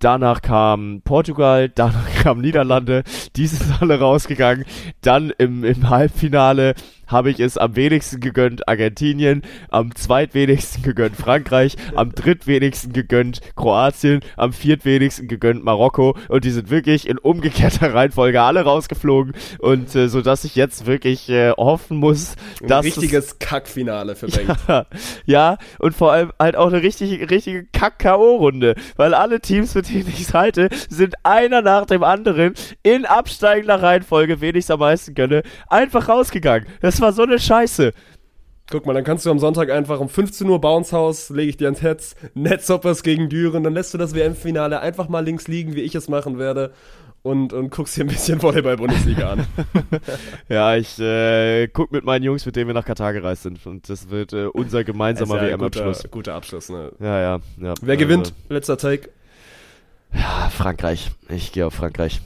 Danach 0.00 0.42
kam 0.42 1.02
Portugal, 1.02 1.68
danach 1.68 2.08
kam 2.22 2.40
Niederlande, 2.40 3.02
die 3.36 3.46
sind 3.46 3.80
alle 3.80 3.98
rausgegangen. 3.98 4.64
Dann 5.00 5.32
im, 5.38 5.64
im 5.64 5.88
Halbfinale 5.88 6.74
habe 7.08 7.30
ich 7.30 7.40
es 7.40 7.58
am 7.58 7.74
wenigsten 7.76 8.20
gegönnt 8.20 8.68
Argentinien, 8.68 9.42
am 9.70 9.94
zweitwenigsten 9.94 10.82
gegönnt 10.82 11.16
Frankreich, 11.16 11.76
am 11.94 12.14
drittwenigsten 12.14 12.92
gegönnt 12.92 13.40
Kroatien, 13.56 14.20
am 14.36 14.52
viertwenigsten 14.52 15.26
gegönnt 15.28 15.64
Marokko 15.64 16.16
und 16.28 16.44
die 16.44 16.50
sind 16.50 16.70
wirklich 16.70 17.08
in 17.08 17.18
umgekehrter 17.18 17.92
Reihenfolge 17.94 18.40
alle 18.40 18.62
rausgeflogen 18.62 19.34
und 19.58 19.94
äh, 19.94 20.08
so 20.08 20.20
dass 20.22 20.44
ich 20.44 20.54
jetzt 20.56 20.86
wirklich 20.86 21.28
äh, 21.28 21.50
hoffen 21.52 21.96
muss, 21.96 22.34
Ein 22.62 22.68
dass 22.68 22.86
es- 22.86 22.96
richtiges 22.98 23.38
Kackfinale 23.38 24.14
für 24.14 24.28
Bengt. 24.28 24.56
ja, 25.26 25.56
und 25.78 25.94
vor 25.94 26.12
allem 26.12 26.32
halt 26.38 26.56
auch 26.56 26.68
eine 26.68 26.82
richtige, 26.82 27.30
richtige 27.30 27.64
Kack-K.O.-Runde, 27.72 28.76
weil 28.96 29.14
alle 29.14 29.40
Teams, 29.40 29.74
mit 29.74 29.88
denen 29.88 30.08
ich 30.08 30.20
es 30.20 30.34
halte, 30.34 30.68
sind 30.88 31.14
einer 31.24 31.62
nach 31.62 31.86
dem 31.86 32.02
anderen 32.02 32.54
in 32.82 33.04
absteigender 33.06 33.82
Reihenfolge, 33.82 34.40
wen 34.40 34.54
ich 34.56 34.64
es 34.64 34.70
am 34.70 34.80
meisten 34.80 35.14
gönne, 35.14 35.42
einfach 35.68 36.08
rausgegangen. 36.08 36.68
Das 36.80 36.97
war 37.00 37.12
so 37.12 37.22
eine 37.22 37.38
Scheiße. 37.38 37.92
Guck 38.70 38.84
mal, 38.84 38.92
dann 38.92 39.04
kannst 39.04 39.24
du 39.24 39.30
am 39.30 39.38
Sonntag 39.38 39.70
einfach 39.70 39.98
um 39.98 40.10
15 40.10 40.46
Uhr 40.46 40.60
Bounce 40.60 40.94
House, 40.94 41.30
lege 41.30 41.48
ich 41.48 41.56
dir 41.56 41.66
ans 41.68 41.80
Herz, 41.80 42.16
Netzhoppers 42.34 43.02
gegen 43.02 43.30
Düren, 43.30 43.64
dann 43.64 43.72
lässt 43.72 43.94
du 43.94 43.98
das 43.98 44.14
WM-Finale 44.14 44.80
einfach 44.80 45.08
mal 45.08 45.24
links 45.24 45.48
liegen, 45.48 45.74
wie 45.74 45.80
ich 45.80 45.94
es 45.94 46.08
machen 46.08 46.38
werde. 46.38 46.72
Und, 47.22 47.52
und 47.52 47.70
guckst 47.70 47.96
dir 47.96 48.04
ein 48.04 48.08
bisschen 48.08 48.40
Volleyball-Bundesliga 48.42 49.32
an. 49.32 49.46
Ja, 50.48 50.76
ich 50.76 50.98
äh, 51.00 51.66
guck 51.68 51.90
mit 51.92 52.04
meinen 52.04 52.22
Jungs, 52.22 52.46
mit 52.46 52.56
denen 52.56 52.68
wir 52.68 52.74
nach 52.74 52.84
Katar 52.84 53.12
gereist 53.12 53.42
sind. 53.42 53.66
Und 53.66 53.88
das 53.88 54.08
wird 54.10 54.32
äh, 54.32 54.46
unser 54.46 54.84
gemeinsamer 54.84 55.36
ja 55.36 55.48
WM-Abschluss. 55.58 55.98
Guter, 55.98 56.08
guter 56.10 56.34
Abschluss, 56.34 56.68
ne? 56.68 56.92
Ja, 57.00 57.20
ja, 57.20 57.40
ja. 57.60 57.74
Wer 57.82 57.94
Also, 57.94 58.06
gewinnt? 58.06 58.34
Letzter 58.48 58.78
Take. 58.78 59.10
Ja, 60.14 60.48
Frankreich. 60.50 61.10
Ich 61.28 61.52
gehe 61.52 61.66
auf 61.66 61.74
Frankreich. 61.74 62.20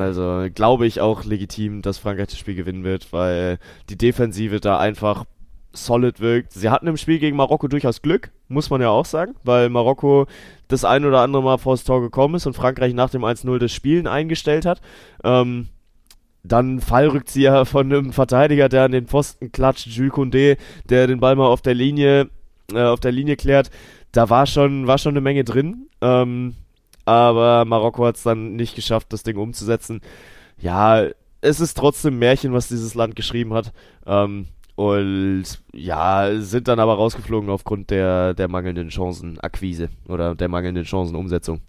Also 0.00 0.46
glaube 0.54 0.86
ich 0.86 1.00
auch 1.00 1.24
legitim, 1.24 1.82
dass 1.82 1.98
Frankreich 1.98 2.28
das 2.28 2.38
Spiel 2.38 2.54
gewinnen 2.54 2.84
wird, 2.84 3.12
weil 3.12 3.58
die 3.88 3.96
Defensive 3.96 4.60
da 4.60 4.78
einfach 4.78 5.24
solid 5.72 6.20
wirkt. 6.20 6.52
Sie 6.52 6.70
hatten 6.70 6.86
im 6.86 6.96
Spiel 6.96 7.18
gegen 7.18 7.36
Marokko 7.36 7.68
durchaus 7.68 8.02
Glück, 8.02 8.30
muss 8.48 8.70
man 8.70 8.80
ja 8.80 8.88
auch 8.88 9.04
sagen, 9.04 9.34
weil 9.44 9.68
Marokko 9.68 10.26
das 10.68 10.84
ein 10.84 11.04
oder 11.04 11.20
andere 11.20 11.42
Mal 11.42 11.58
vors 11.58 11.84
Tor 11.84 12.00
gekommen 12.00 12.36
ist 12.36 12.46
und 12.46 12.54
Frankreich 12.54 12.94
nach 12.94 13.10
dem 13.10 13.22
1-0 13.22 13.58
das 13.58 13.72
Spielen 13.72 14.06
eingestellt 14.06 14.66
hat. 14.66 14.80
Ähm, 15.24 15.68
dann 16.42 16.80
Fallrückzieher 16.80 17.66
von 17.66 17.92
einem 17.92 18.12
Verteidiger, 18.12 18.68
der 18.68 18.84
an 18.84 18.92
den 18.92 19.06
Pfosten 19.06 19.52
klatscht, 19.52 19.86
Jules 19.86 20.12
Koundé, 20.12 20.56
der 20.88 21.06
den 21.06 21.20
Ball 21.20 21.36
mal 21.36 21.46
auf 21.46 21.62
der 21.62 21.74
Linie, 21.74 22.30
äh, 22.72 22.82
auf 22.82 23.00
der 23.00 23.12
Linie 23.12 23.36
klärt. 23.36 23.70
Da 24.12 24.30
war 24.30 24.46
schon, 24.46 24.86
war 24.86 24.98
schon 24.98 25.12
eine 25.12 25.20
Menge 25.20 25.44
drin. 25.44 25.88
Ähm, 26.00 26.54
aber 27.08 27.64
Marokko 27.64 28.04
hat 28.04 28.16
es 28.16 28.22
dann 28.22 28.56
nicht 28.56 28.74
geschafft, 28.74 29.12
das 29.12 29.22
Ding 29.22 29.36
umzusetzen. 29.38 30.00
Ja, 30.60 31.06
es 31.40 31.60
ist 31.60 31.76
trotzdem 31.76 32.18
Märchen, 32.18 32.52
was 32.52 32.68
dieses 32.68 32.94
Land 32.94 33.16
geschrieben 33.16 33.54
hat. 33.54 33.72
Ähm, 34.06 34.46
und 34.76 35.44
ja, 35.72 36.30
sind 36.38 36.68
dann 36.68 36.78
aber 36.78 36.94
rausgeflogen 36.94 37.50
aufgrund 37.50 37.90
der, 37.90 38.34
der 38.34 38.48
mangelnden 38.48 38.90
Chancenakquise 38.90 39.88
oder 40.06 40.34
der 40.34 40.48
mangelnden 40.48 40.84
Chancenumsetzung. 40.84 41.60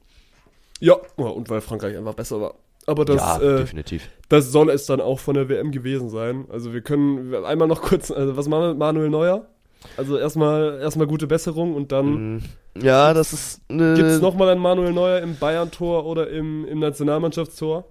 Ja, 0.79 0.95
und 1.15 1.49
weil 1.49 1.61
Frankreich 1.61 1.97
einfach 1.97 2.13
besser 2.13 2.39
war. 2.41 2.55
Aber 2.85 3.05
das, 3.05 3.17
ja, 3.17 3.37
äh, 3.37 3.57
definitiv. 3.59 4.09
das 4.29 4.51
soll 4.51 4.69
es 4.69 4.85
dann 4.85 4.99
auch 4.99 5.19
von 5.19 5.35
der 5.35 5.47
WM 5.47 5.71
gewesen 5.71 6.09
sein. 6.09 6.45
Also 6.49 6.73
wir 6.73 6.81
können 6.81 7.33
einmal 7.45 7.67
noch 7.67 7.81
kurz, 7.81 8.11
also 8.11 8.35
was 8.35 8.47
machen 8.47 8.63
wir 8.63 8.69
mit 8.69 8.77
Manuel 8.77 9.09
Neuer? 9.09 9.45
Also 9.97 10.17
erstmal 10.17 10.79
erstmal 10.81 11.07
gute 11.07 11.27
Besserung 11.27 11.73
und 11.75 11.91
dann 11.91 12.35
Mm, 12.35 12.41
Ja, 12.81 13.13
das 13.13 13.33
ist 13.33 13.61
eine. 13.69 13.95
Gibt 13.95 14.09
es 14.09 14.21
nochmal 14.21 14.49
einen 14.49 14.61
Manuel 14.61 14.93
Neuer 14.93 15.19
im 15.21 15.35
Bayern-Tor 15.37 16.05
oder 16.05 16.29
im, 16.29 16.65
im 16.65 16.79
Nationalmannschaftstor? 16.79 17.85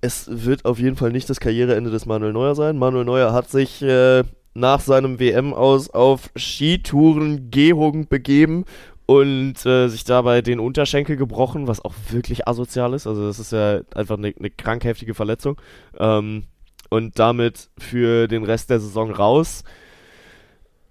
Es 0.00 0.28
wird 0.30 0.64
auf 0.64 0.78
jeden 0.78 0.96
Fall 0.96 1.12
nicht 1.12 1.28
das 1.28 1.40
Karriereende 1.40 1.90
des 1.90 2.06
Manuel 2.06 2.32
Neuer 2.32 2.54
sein. 2.54 2.78
Manuel 2.78 3.04
Neuer 3.04 3.32
hat 3.34 3.50
sich 3.50 3.82
äh, 3.82 4.24
nach 4.54 4.80
seinem 4.80 5.20
WM 5.20 5.52
aus 5.52 5.90
auf 5.90 6.30
Skitouren 6.36 7.50
Gehung 7.50 8.08
begeben 8.08 8.64
und 9.06 9.64
äh, 9.66 9.88
sich 9.88 10.04
dabei 10.04 10.40
den 10.40 10.60
Unterschenkel 10.60 11.16
gebrochen, 11.16 11.66
was 11.66 11.84
auch 11.84 11.94
wirklich 12.10 12.48
asozial 12.48 12.94
ist. 12.94 13.06
Also 13.06 13.26
das 13.26 13.38
ist 13.38 13.52
ja 13.52 13.80
einfach 13.94 14.16
eine, 14.16 14.32
eine 14.38 14.50
krankheftige 14.50 15.14
Verletzung. 15.14 15.60
Ähm, 15.98 16.44
und 16.88 17.18
damit 17.18 17.70
für 17.78 18.26
den 18.26 18.44
Rest 18.44 18.70
der 18.70 18.80
Saison 18.80 19.10
raus. 19.12 19.64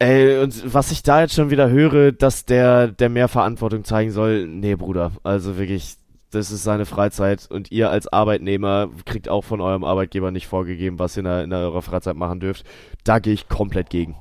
Ey, 0.02 0.38
und 0.38 0.74
was 0.74 0.91
ich 0.91 1.04
da 1.04 1.22
jetzt 1.22 1.34
schon 1.36 1.50
wieder 1.50 1.70
höre, 1.70 2.14
dass 2.14 2.45
der, 2.45 2.88
der 2.88 3.10
mehr 3.10 3.28
Verantwortung 3.28 3.84
zeigen 3.84 4.12
soll, 4.12 4.47
nee, 4.47 4.76
Bruder, 4.76 5.12
also 5.24 5.58
wirklich, 5.58 5.97
das 6.32 6.52
ist 6.52 6.64
seine 6.64 6.86
Freizeit 6.86 7.52
und 7.52 7.70
ihr 7.70 7.89
als 7.89 8.08
Arbeitnehmer 8.08 8.89
kriegt 9.04 9.28
auch 9.28 9.43
von 9.43 9.60
eurem 9.60 9.84
Arbeitgeber 9.84 10.32
nicht 10.32 10.47
vorgegeben, 10.47 11.00
was 11.00 11.18
ihr 11.18 11.20
in, 11.20 11.26
der, 11.26 11.43
in 11.43 11.52
eurer 11.52 11.82
Freizeit 11.82 12.16
machen 12.16 12.39
dürft. 12.39 12.66
Da 13.04 13.20
gehe 13.20 13.34
ich 13.34 13.50
komplett 13.50 13.89
gegen. 13.89 14.16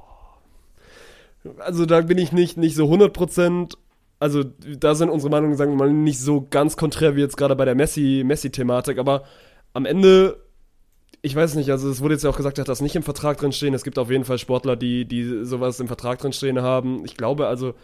Also 1.60 1.86
da 1.86 2.00
bin 2.00 2.18
ich 2.18 2.32
nicht, 2.32 2.56
nicht 2.56 2.74
so 2.74 2.86
100%, 2.86 3.74
also 4.18 4.42
da 4.42 4.96
sind 4.96 5.10
unsere 5.10 5.30
Meinungen, 5.30 5.56
sagen 5.56 5.72
wir 5.72 5.86
mal, 5.86 5.92
nicht 5.92 6.18
so 6.18 6.44
ganz 6.50 6.76
konträr 6.76 7.14
wie 7.14 7.20
jetzt 7.20 7.36
gerade 7.36 7.54
bei 7.54 7.64
der 7.64 7.76
Messi-Thematik, 7.76 8.96
Messi 8.96 9.00
aber 9.00 9.22
am 9.74 9.86
Ende 9.86 10.38
ich 11.22 11.34
weiß 11.34 11.54
nicht, 11.56 11.70
also 11.70 11.90
es 11.90 12.00
wurde 12.00 12.14
jetzt 12.14 12.24
ja 12.24 12.30
auch 12.30 12.36
gesagt, 12.36 12.58
dass 12.58 12.66
das 12.66 12.80
nicht 12.80 12.94
im 12.96 13.02
Vertrag 13.02 13.38
drin 13.38 13.52
stehen. 13.52 13.74
Es 13.74 13.84
gibt 13.84 13.98
auf 13.98 14.10
jeden 14.10 14.24
Fall 14.24 14.38
Sportler, 14.38 14.76
die, 14.76 15.04
die 15.04 15.44
sowas 15.44 15.80
im 15.80 15.88
Vertrag 15.88 16.18
drin 16.18 16.32
stehen 16.32 16.62
haben. 16.62 17.04
Ich 17.04 17.16
glaube 17.16 17.46
also, 17.46 17.74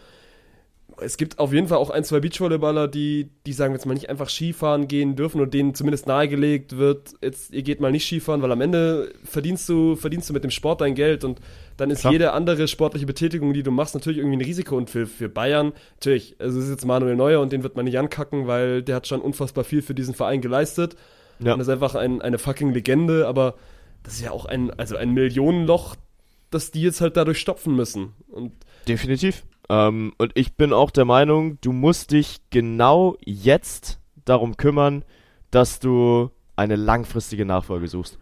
es 1.01 1.17
gibt 1.17 1.39
auf 1.39 1.51
jeden 1.51 1.67
Fall 1.67 1.77
auch 1.77 1.89
ein, 1.89 2.05
zwei 2.05 2.21
Beachvolleyballer, 2.21 2.87
die, 2.87 3.29
die 3.45 3.53
sagen 3.53 3.73
jetzt 3.73 3.85
mal 3.85 3.93
nicht 3.93 4.09
einfach 4.09 4.29
Skifahren 4.29 4.87
gehen 4.87 5.17
dürfen 5.17 5.41
und 5.41 5.53
denen 5.53 5.73
zumindest 5.73 6.07
nahegelegt 6.07 6.77
wird, 6.77 7.15
jetzt, 7.21 7.51
ihr 7.51 7.63
geht 7.63 7.81
mal 7.81 7.91
nicht 7.91 8.05
Skifahren, 8.05 8.41
weil 8.41 8.51
am 8.51 8.61
Ende 8.61 9.11
verdienst 9.25 9.67
du, 9.67 9.95
verdienst 9.95 10.29
du 10.29 10.33
mit 10.33 10.43
dem 10.43 10.51
Sport 10.51 10.81
dein 10.81 10.95
Geld 10.95 11.25
und 11.25 11.41
dann 11.75 11.91
ist 11.91 12.01
Klar. 12.01 12.13
jede 12.13 12.31
andere 12.31 12.69
sportliche 12.69 13.05
Betätigung, 13.05 13.53
die 13.53 13.63
du 13.63 13.71
machst, 13.71 13.95
natürlich 13.95 14.19
irgendwie 14.19 14.37
ein 14.37 14.45
Risiko 14.45 14.77
und 14.77 14.89
für, 14.89 15.05
für 15.07 15.27
Bayern, 15.27 15.73
natürlich, 15.95 16.35
also 16.39 16.59
es 16.59 16.65
ist 16.65 16.71
jetzt 16.71 16.85
Manuel 16.85 17.17
Neuer 17.17 17.41
und 17.41 17.51
den 17.51 17.63
wird 17.63 17.75
man 17.75 17.83
nicht 17.83 17.99
ankacken, 17.99 18.47
weil 18.47 18.81
der 18.81 18.95
hat 18.95 19.07
schon 19.07 19.19
unfassbar 19.19 19.65
viel 19.65 19.81
für 19.81 19.95
diesen 19.95 20.13
Verein 20.13 20.39
geleistet 20.39 20.95
ja. 21.39 21.53
Und 21.53 21.59
ist 21.59 21.69
einfach 21.69 21.95
ein, 21.95 22.21
eine 22.21 22.37
fucking 22.37 22.71
Legende, 22.71 23.27
aber 23.27 23.55
das 24.03 24.15
ist 24.15 24.21
ja 24.21 24.31
auch 24.31 24.45
ein, 24.45 24.71
also 24.71 24.95
ein 24.95 25.11
Millionenloch, 25.11 25.95
das 26.51 26.71
die 26.71 26.81
jetzt 26.81 27.01
halt 27.01 27.17
dadurch 27.17 27.39
stopfen 27.39 27.75
müssen. 27.75 28.13
Und 28.29 28.53
Definitiv. 28.87 29.43
Ähm, 29.69 30.13
und 30.17 30.31
ich 30.35 30.55
bin 30.55 30.73
auch 30.73 30.91
der 30.91 31.05
Meinung, 31.05 31.57
du 31.61 31.71
musst 31.71 32.11
dich 32.11 32.41
genau 32.49 33.17
jetzt 33.25 33.99
darum 34.25 34.57
kümmern, 34.57 35.03
dass 35.51 35.79
du 35.79 36.29
eine 36.55 36.75
langfristige 36.75 37.45
Nachfolge 37.45 37.87
suchst. 37.87 38.17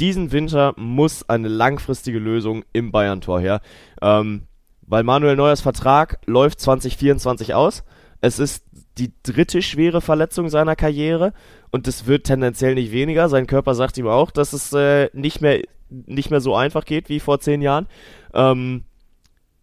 Diesen 0.00 0.32
Winter 0.32 0.74
muss 0.76 1.28
eine 1.28 1.48
langfristige 1.48 2.18
Lösung 2.18 2.64
im 2.72 2.90
Bayern-Tor 2.90 3.40
her. 3.40 3.60
Ähm, 4.00 4.42
weil 4.86 5.04
Manuel 5.04 5.36
Neuers 5.36 5.60
Vertrag 5.60 6.18
läuft 6.26 6.60
2024 6.60 7.54
aus. 7.54 7.84
Es 8.20 8.38
ist 8.38 8.64
die 8.98 9.12
dritte 9.22 9.62
schwere 9.62 10.00
Verletzung 10.00 10.48
seiner 10.48 10.76
Karriere 10.76 11.32
und 11.72 11.88
es 11.88 12.06
wird 12.06 12.24
tendenziell 12.24 12.74
nicht 12.74 12.92
weniger. 12.92 13.28
Sein 13.28 13.48
Körper 13.48 13.74
sagt 13.74 13.98
ihm 13.98 14.06
auch, 14.06 14.30
dass 14.30 14.52
es 14.52 14.72
äh, 14.72 15.08
nicht, 15.14 15.40
mehr, 15.40 15.62
nicht 15.88 16.30
mehr 16.30 16.40
so 16.40 16.54
einfach 16.54 16.84
geht 16.84 17.08
wie 17.08 17.18
vor 17.18 17.40
zehn 17.40 17.62
Jahren. 17.62 17.88
Ähm, 18.34 18.84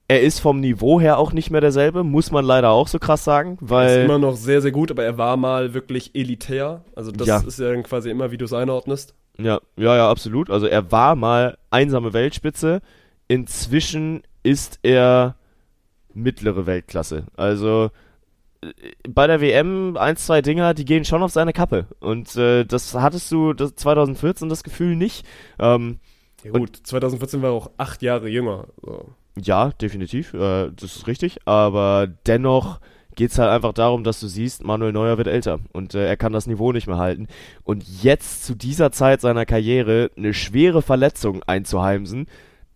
er 0.07 0.21
ist 0.21 0.39
vom 0.39 0.59
Niveau 0.59 0.99
her 0.99 1.19
auch 1.19 1.33
nicht 1.33 1.51
mehr 1.51 1.61
derselbe, 1.61 2.03
muss 2.03 2.31
man 2.31 2.43
leider 2.43 2.71
auch 2.71 2.87
so 2.87 2.97
krass 2.97 3.23
sagen, 3.23 3.59
weil. 3.61 3.87
Er 3.87 3.99
ist 3.99 4.05
immer 4.05 4.17
noch 4.17 4.35
sehr, 4.35 4.59
sehr 4.61 4.71
gut, 4.71 4.89
aber 4.89 5.03
er 5.03 5.19
war 5.19 5.37
mal 5.37 5.75
wirklich 5.75 6.15
elitär. 6.15 6.83
Also 6.95 7.11
das 7.11 7.27
ja. 7.27 7.39
ist 7.41 7.59
ja 7.59 7.71
dann 7.71 7.83
quasi 7.83 8.09
immer, 8.09 8.31
wie 8.31 8.37
du 8.37 8.45
es 8.45 8.53
einordnest. 8.53 9.13
Ja, 9.37 9.61
ja, 9.77 9.95
ja, 9.95 10.09
absolut. 10.09 10.49
Also 10.49 10.65
er 10.65 10.91
war 10.91 11.15
mal 11.15 11.59
einsame 11.69 12.11
Weltspitze. 12.11 12.81
Inzwischen 13.27 14.23
ist 14.41 14.79
er 14.81 15.35
mittlere 16.11 16.65
Weltklasse. 16.65 17.27
Also 17.37 17.91
bei 19.07 19.27
der 19.27 19.41
WM 19.41 19.97
ein, 19.97 20.17
zwei 20.17 20.41
Dinger, 20.41 20.73
die 20.73 20.85
gehen 20.85 21.05
schon 21.05 21.23
auf 21.23 21.31
seine 21.31 21.53
Kappe. 21.53 21.87
Und 21.99 22.35
äh, 22.35 22.65
das 22.65 22.93
hattest 22.93 23.31
du 23.31 23.53
das 23.53 23.75
2014 23.75 24.49
das 24.49 24.63
Gefühl 24.63 24.95
nicht. 24.95 25.25
Ähm, 25.59 25.99
ja 26.43 26.51
gut, 26.51 26.75
2014 26.75 27.41
war 27.41 27.49
er 27.49 27.53
auch 27.53 27.71
acht 27.77 28.01
Jahre 28.01 28.29
jünger. 28.29 28.67
So. 28.81 29.09
Ja, 29.37 29.69
definitiv, 29.81 30.33
äh, 30.33 30.71
das 30.75 30.97
ist 30.97 31.07
richtig. 31.07 31.39
Aber 31.45 32.07
dennoch 32.27 32.79
geht 33.15 33.31
es 33.31 33.39
halt 33.39 33.49
einfach 33.49 33.73
darum, 33.73 34.03
dass 34.03 34.19
du 34.19 34.27
siehst, 34.27 34.63
Manuel 34.63 34.93
Neuer 34.93 35.17
wird 35.17 35.27
älter 35.27 35.59
und 35.73 35.93
äh, 35.93 36.07
er 36.07 36.17
kann 36.17 36.31
das 36.31 36.47
Niveau 36.47 36.71
nicht 36.71 36.87
mehr 36.87 36.97
halten. 36.97 37.27
Und 37.63 37.83
jetzt 38.01 38.45
zu 38.45 38.55
dieser 38.55 38.91
Zeit 38.91 39.21
seiner 39.21 39.45
Karriere 39.45 40.11
eine 40.15 40.33
schwere 40.33 40.81
Verletzung 40.81 41.43
einzuheimsen, 41.43 42.27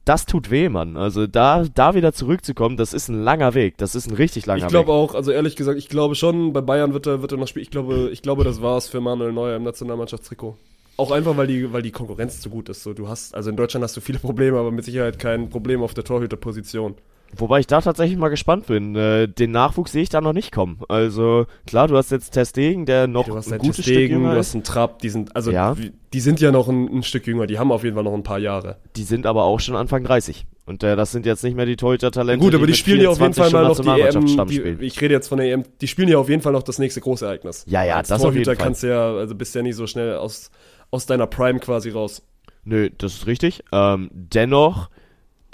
das 0.06 0.26
tut 0.26 0.52
weh, 0.52 0.70
Mann. 0.70 0.98
Also 0.98 1.28
da, 1.28 1.64
da 1.74 1.96
wieder 1.96 2.14
zurückzukommen, 2.14 2.78
das 2.78 2.94
ist 2.94 3.10
ein 3.10 3.24
langer 3.24 3.54
Weg. 3.54 3.78
Das 3.78 3.96
ist 3.96 4.08
ein 4.08 4.16
richtig 4.16 4.46
langer 4.46 4.58
ich 4.58 4.64
Weg. 4.64 4.68
Ich 4.68 4.72
glaube 4.72 4.92
auch, 4.92 5.16
also 5.16 5.32
ehrlich 5.32 5.56
gesagt, 5.56 5.78
ich 5.78 5.90
glaube 5.90 6.16
schon, 6.16 6.54
bei 6.54 6.62
Bayern 6.62 6.94
wird 6.94 7.08
er, 7.08 7.22
wird 7.22 7.32
er 7.32 7.38
noch 7.38 7.48
spielen. 7.48 7.64
Ich 7.64 7.72
glaube, 7.72 8.10
ich 8.12 8.22
glaube, 8.22 8.44
das 8.44 8.62
war's 8.62 8.88
für 8.88 9.02
Manuel 9.02 9.32
Neuer 9.32 9.56
im 9.56 9.64
Nationalmannschaftstrikot. 9.64 10.58
Auch 10.98 11.12
einfach, 11.12 11.38
weil 11.38 11.48
die, 11.48 11.74
weil 11.74 11.82
die 11.82 11.92
Konkurrenz 11.92 12.42
zu 12.42 12.50
gut 12.50 12.70
ist. 12.70 12.84
So, 12.84 12.94
du 12.94 13.08
hast, 13.08 13.34
also 13.34 13.50
in 13.50 13.56
Deutschland 13.56 13.84
hast 13.84 13.98
du 13.98 14.02
viele 14.02 14.20
Probleme, 14.20 14.60
aber 14.60 14.72
mit 14.72 14.86
Sicherheit 14.86 15.18
kein 15.18 15.50
Problem 15.50 15.82
auf 15.82 15.94
der 15.94 16.04
Torhüterposition. 16.04 16.96
Wobei 17.38 17.60
ich 17.60 17.68
da 17.68 17.82
tatsächlich 17.82 18.18
mal 18.18 18.30
gespannt 18.30 18.68
bin. 18.68 18.96
Äh, 18.96 19.28
den 19.28 19.52
Nachwuchs 19.52 19.92
sehe 19.92 20.04
ich 20.04 20.10
da 20.10 20.22
noch 20.22 20.34
nicht 20.34 20.52
kommen. 20.52 20.80
Also 20.88 21.46
klar, 21.66 21.88
du 21.88 21.98
hast 21.98 22.12
jetzt 22.12 22.32
Testegen, 22.32 22.86
der 22.86 23.08
noch 23.08 23.26
du 23.26 23.36
hast 23.36 23.52
ein 23.52 23.60
gutes 23.60 23.84
Stück 23.84 24.10
jünger 24.10 24.34
Du 24.34 24.38
hast 24.38 24.54
einen 24.54 24.64
Trapp, 24.64 25.00
die 25.00 25.10
sind 25.10 25.36
also 25.36 25.52
ja. 25.52 25.76
die 26.14 26.20
sind 26.20 26.40
ja 26.42 26.52
noch 26.52 26.68
ein, 26.68 26.88
ein, 26.88 27.04
Stück 27.04 27.28
jünger. 27.28 27.48
Die 27.48 27.60
haben 27.60 27.72
auf 27.72 27.84
jeden 27.84 27.96
Fall 27.96 28.04
noch 28.04 28.14
ein 28.14 28.24
paar 28.24 28.40
Jahre. 28.40 28.78
Die 28.96 29.04
sind 29.04 29.26
aber 29.26 29.44
auch 29.44 29.60
schon 29.60 29.76
Anfang 29.76 30.04
30. 30.04 30.46
Und 30.66 30.84
äh, 30.84 30.96
das 30.96 31.12
sind 31.12 31.26
jetzt 31.26 31.44
nicht 31.44 31.56
mehr 31.56 31.66
die 31.66 31.76
Torhüter-Talente. 31.76 32.44
Gut, 32.44 32.56
aber 32.56 32.66
die, 32.66 32.72
die 32.72 32.78
spielen 32.78 33.02
ja 33.02 33.10
auf 33.10 33.20
jeden 33.20 33.34
Fall 33.34 33.52
mal 33.52 33.68
noch 33.68 33.80
die 33.80 33.90
EM. 33.90 34.48
Die, 34.48 34.86
ich 34.86 35.02
rede 35.02 35.14
jetzt 35.14 35.28
von 35.28 35.38
der 35.38 35.52
EM. 35.52 35.64
Die 35.82 35.88
spielen 35.88 36.08
ja 36.08 36.18
auf 36.18 36.30
jeden 36.30 36.42
Fall 36.42 36.54
noch 36.54 36.64
das 36.64 36.80
nächste 36.80 37.02
große 37.02 37.26
Ereignis. 37.26 37.66
Ja, 37.68 37.84
ja, 37.84 37.98
Als 37.98 38.08
das 38.08 38.22
Torhüter 38.22 38.30
auf 38.30 38.36
jeden 38.36 38.46
Fall. 38.46 38.66
kannst 38.66 38.84
ja, 38.84 39.14
also 39.14 39.36
bist 39.36 39.56
ja 39.56 39.62
nicht 39.62 39.76
so 39.76 39.88
schnell 39.88 40.16
aus 40.16 40.52
aus 40.94 41.08
deiner 41.08 41.26
Prime 41.26 41.60
quasi 41.60 41.90
raus. 41.90 42.22
Nö, 42.64 42.90
das 42.98 43.14
ist 43.14 43.28
richtig. 43.28 43.64
Ähm, 43.72 44.10
dennoch 44.14 44.90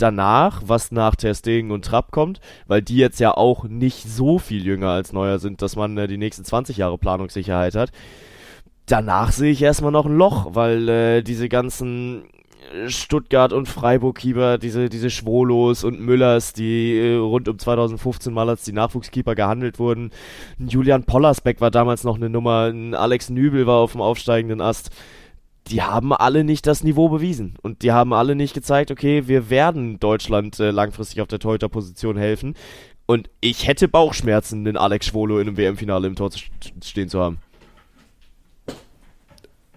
danach, 0.02 0.62
was 0.66 0.92
nach 0.92 1.16
Ter 1.16 1.36
Stegen 1.36 1.72
und 1.72 1.86
Trapp 1.86 2.12
kommt, 2.12 2.40
weil 2.68 2.82
die 2.82 2.98
jetzt 2.98 3.20
ja 3.20 3.32
auch 3.36 3.66
nicht 3.66 4.08
so 4.08 4.40
viel 4.40 4.66
jünger 4.66 4.90
als 4.90 5.14
Neuer 5.14 5.40
sind, 5.40 5.62
dass 5.62 5.76
man 5.76 5.98
äh, 5.98 6.08
die 6.08 6.18
nächsten 6.18 6.46
20 6.46 6.78
Jahre 6.78 6.98
Planungssicherheit 6.98 7.76
hat. 7.76 7.92
Danach 8.86 9.32
sehe 9.32 9.52
ich 9.52 9.62
erstmal 9.62 9.92
noch 9.92 10.06
ein 10.06 10.18
Loch, 10.18 10.50
weil 10.54 10.90
äh, 10.90 11.22
diese 11.22 11.48
ganzen 11.48 12.24
Stuttgart 12.88 13.52
und 13.52 13.68
Freiburg-Keeper, 13.68 14.58
diese, 14.58 14.90
diese 14.90 15.10
Schwolos 15.10 15.84
und 15.84 16.00
Müllers, 16.00 16.54
die 16.54 16.98
äh, 16.98 17.16
rund 17.16 17.48
um 17.48 17.58
2015 17.58 18.34
mal 18.34 18.50
als 18.50 18.64
die 18.64 18.74
Nachwuchskeeper 18.74 19.36
gehandelt 19.36 19.80
wurden. 19.80 20.12
Julian 20.60 21.04
Pollersbeck 21.04 21.62
war 21.62 21.72
damals 21.72 22.04
noch 22.04 22.18
eine 22.18 22.30
Nummer, 22.30 22.72
Alex 22.94 23.30
Nübel 23.30 23.66
war 23.66 23.78
auf 23.78 23.94
dem 23.94 24.02
aufsteigenden 24.02 24.62
Ast 24.62 24.92
die 25.68 25.82
haben 25.82 26.14
alle 26.14 26.44
nicht 26.44 26.66
das 26.66 26.84
Niveau 26.84 27.10
bewiesen. 27.10 27.56
Und 27.62 27.84
die 27.84 27.92
haben 27.92 28.14
alle 28.14 28.36
nicht 28.36 28.54
gezeigt, 28.54 28.92
okay, 28.92 29.28
wir 29.28 29.50
werden 29.50 30.00
Deutschland 30.00 30.60
äh, 30.60 30.72
langfristig 30.72 31.22
auf 31.22 31.28
der 31.28 31.40
Torhüter-Position 31.40 32.18
helfen. 32.18 32.56
Und 33.06 33.30
ich 33.42 33.68
hätte 33.68 33.88
Bauchschmerzen, 33.88 34.66
den 34.66 34.78
Alex 34.78 35.08
Schwolo 35.08 35.40
in 35.40 35.48
einem 35.48 35.58
WM-Finale 35.58 36.08
im 36.08 36.16
Tor 36.16 36.30
stehen 36.84 37.10
zu 37.10 37.20
haben. 37.20 37.40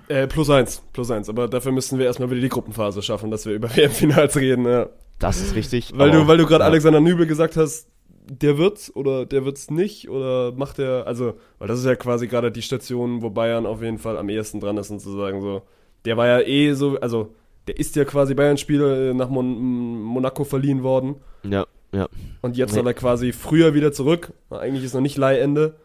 Äh, 0.08 0.26
plus 0.26 0.50
eins, 0.50 0.82
plus 0.92 1.10
eins. 1.10 1.28
Aber 1.28 1.48
dafür 1.48 1.72
müssen 1.72 1.98
wir 1.98 2.06
erstmal 2.06 2.30
wieder 2.30 2.40
die 2.40 2.48
Gruppenphase 2.48 3.02
schaffen, 3.02 3.30
dass 3.30 3.46
wir 3.46 3.54
über 3.54 3.68
WM-Finals 3.76 4.36
reden. 4.36 4.66
Ja. 4.66 4.88
Das 5.18 5.40
ist 5.40 5.54
richtig. 5.54 5.92
Weil 5.94 6.10
du, 6.10 6.26
weil 6.26 6.36
du 6.36 6.46
gerade 6.46 6.64
ja. 6.64 6.68
Alexander 6.68 7.00
Nübel 7.00 7.26
gesagt 7.26 7.56
hast, 7.56 7.86
der 8.24 8.58
wird's 8.58 8.94
oder 8.94 9.26
der 9.26 9.44
wird's 9.44 9.70
nicht 9.70 10.08
oder 10.08 10.52
macht 10.52 10.78
er, 10.78 11.06
also, 11.06 11.34
weil 11.58 11.68
das 11.68 11.80
ist 11.80 11.86
ja 11.86 11.96
quasi 11.96 12.28
gerade 12.28 12.52
die 12.52 12.62
Station, 12.62 13.22
wo 13.22 13.30
Bayern 13.30 13.66
auf 13.66 13.82
jeden 13.82 13.98
Fall 13.98 14.16
am 14.16 14.28
ehesten 14.28 14.60
dran 14.60 14.76
ist 14.76 14.90
und 14.90 15.00
zu 15.00 15.16
sagen 15.16 15.40
so, 15.40 15.62
der 16.04 16.16
war 16.16 16.26
ja 16.26 16.40
eh 16.40 16.72
so, 16.74 16.98
also 17.00 17.34
der 17.66 17.78
ist 17.78 17.96
ja 17.96 18.04
quasi 18.04 18.34
Bayern-Spieler 18.34 19.10
äh, 19.10 19.14
nach 19.14 19.28
Mon 19.28 20.02
Monaco 20.02 20.44
verliehen 20.44 20.82
worden. 20.82 21.16
Ja, 21.44 21.66
ja. 21.92 22.08
Und 22.40 22.56
jetzt 22.56 22.70
nee. 22.70 22.76
soll 22.76 22.86
er 22.86 22.94
quasi 22.94 23.32
früher 23.32 23.74
wieder 23.74 23.92
zurück. 23.92 24.32
Eigentlich 24.50 24.84
ist 24.84 24.94
noch 24.94 25.00
nicht 25.00 25.16
Leihende. 25.16 25.76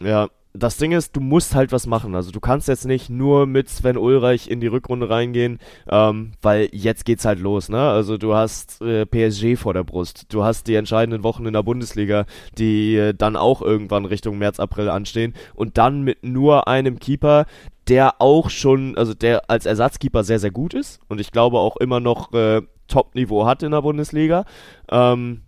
Ja, 0.00 0.28
das 0.54 0.76
Ding 0.76 0.92
ist, 0.92 1.16
du 1.16 1.20
musst 1.20 1.54
halt 1.54 1.72
was 1.72 1.86
machen. 1.86 2.14
Also 2.14 2.30
du 2.30 2.40
kannst 2.40 2.68
jetzt 2.68 2.84
nicht 2.84 3.08
nur 3.08 3.46
mit 3.46 3.68
Sven 3.68 3.96
Ulreich 3.96 4.48
in 4.48 4.60
die 4.60 4.66
Rückrunde 4.66 5.08
reingehen, 5.08 5.58
ähm, 5.88 6.32
weil 6.42 6.68
jetzt 6.72 7.04
geht's 7.04 7.24
halt 7.24 7.40
los, 7.40 7.68
ne? 7.68 7.80
Also 7.80 8.18
du 8.18 8.34
hast 8.34 8.82
äh, 8.82 9.06
PSG 9.06 9.56
vor 9.58 9.72
der 9.72 9.84
Brust, 9.84 10.26
du 10.32 10.44
hast 10.44 10.66
die 10.66 10.74
entscheidenden 10.74 11.24
Wochen 11.24 11.46
in 11.46 11.54
der 11.54 11.62
Bundesliga, 11.62 12.26
die 12.58 12.96
äh, 12.96 13.14
dann 13.14 13.36
auch 13.36 13.62
irgendwann 13.62 14.04
Richtung 14.04 14.38
März, 14.38 14.60
April 14.60 14.90
anstehen 14.90 15.34
und 15.54 15.78
dann 15.78 16.02
mit 16.02 16.22
nur 16.22 16.68
einem 16.68 16.98
Keeper, 16.98 17.46
der 17.88 18.20
auch 18.20 18.50
schon, 18.50 18.96
also 18.96 19.14
der 19.14 19.48
als 19.50 19.64
Ersatzkeeper 19.64 20.22
sehr, 20.22 20.38
sehr 20.38 20.50
gut 20.50 20.74
ist 20.74 21.00
und 21.08 21.20
ich 21.20 21.32
glaube 21.32 21.58
auch 21.58 21.76
immer 21.76 22.00
noch 22.00 22.32
äh, 22.34 22.60
Top-Niveau 22.88 23.46
hat 23.46 23.62
in 23.62 23.70
der 23.70 23.80
Bundesliga. 23.80 24.44
Ähm, 24.90 25.42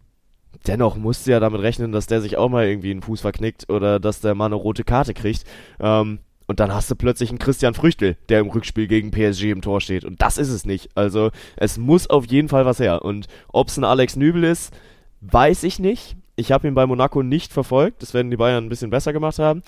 dennoch 0.66 0.96
musst 0.96 1.26
du 1.26 1.30
ja 1.30 1.40
damit 1.40 1.60
rechnen, 1.60 1.92
dass 1.92 2.06
der 2.06 2.20
sich 2.20 2.36
auch 2.36 2.48
mal 2.48 2.66
irgendwie 2.66 2.90
einen 2.90 3.02
Fuß 3.02 3.20
verknickt 3.20 3.70
oder 3.70 4.00
dass 4.00 4.20
der 4.20 4.34
mal 4.34 4.46
eine 4.46 4.54
rote 4.54 4.84
Karte 4.84 5.14
kriegt. 5.14 5.44
Ähm, 5.80 6.18
und 6.46 6.60
dann 6.60 6.74
hast 6.74 6.90
du 6.90 6.94
plötzlich 6.94 7.30
einen 7.30 7.38
Christian 7.38 7.74
Früchtel, 7.74 8.16
der 8.28 8.40
im 8.40 8.48
Rückspiel 8.48 8.86
gegen 8.86 9.10
PSG 9.10 9.44
im 9.44 9.62
Tor 9.62 9.80
steht. 9.80 10.04
Und 10.04 10.20
das 10.20 10.36
ist 10.36 10.50
es 10.50 10.66
nicht. 10.66 10.90
Also 10.94 11.30
es 11.56 11.78
muss 11.78 12.08
auf 12.08 12.26
jeden 12.26 12.48
Fall 12.48 12.66
was 12.66 12.80
her. 12.80 13.02
Und 13.02 13.28
ob 13.48 13.68
es 13.68 13.78
ein 13.78 13.84
Alex 13.84 14.16
Nübel 14.16 14.44
ist, 14.44 14.74
weiß 15.22 15.62
ich 15.62 15.78
nicht. 15.78 16.16
Ich 16.36 16.52
habe 16.52 16.68
ihn 16.68 16.74
bei 16.74 16.86
Monaco 16.86 17.22
nicht 17.22 17.52
verfolgt. 17.52 18.02
Das 18.02 18.12
werden 18.12 18.30
die 18.30 18.36
Bayern 18.36 18.64
ein 18.64 18.68
bisschen 18.68 18.90
besser 18.90 19.12
gemacht 19.12 19.38
haben. 19.38 19.62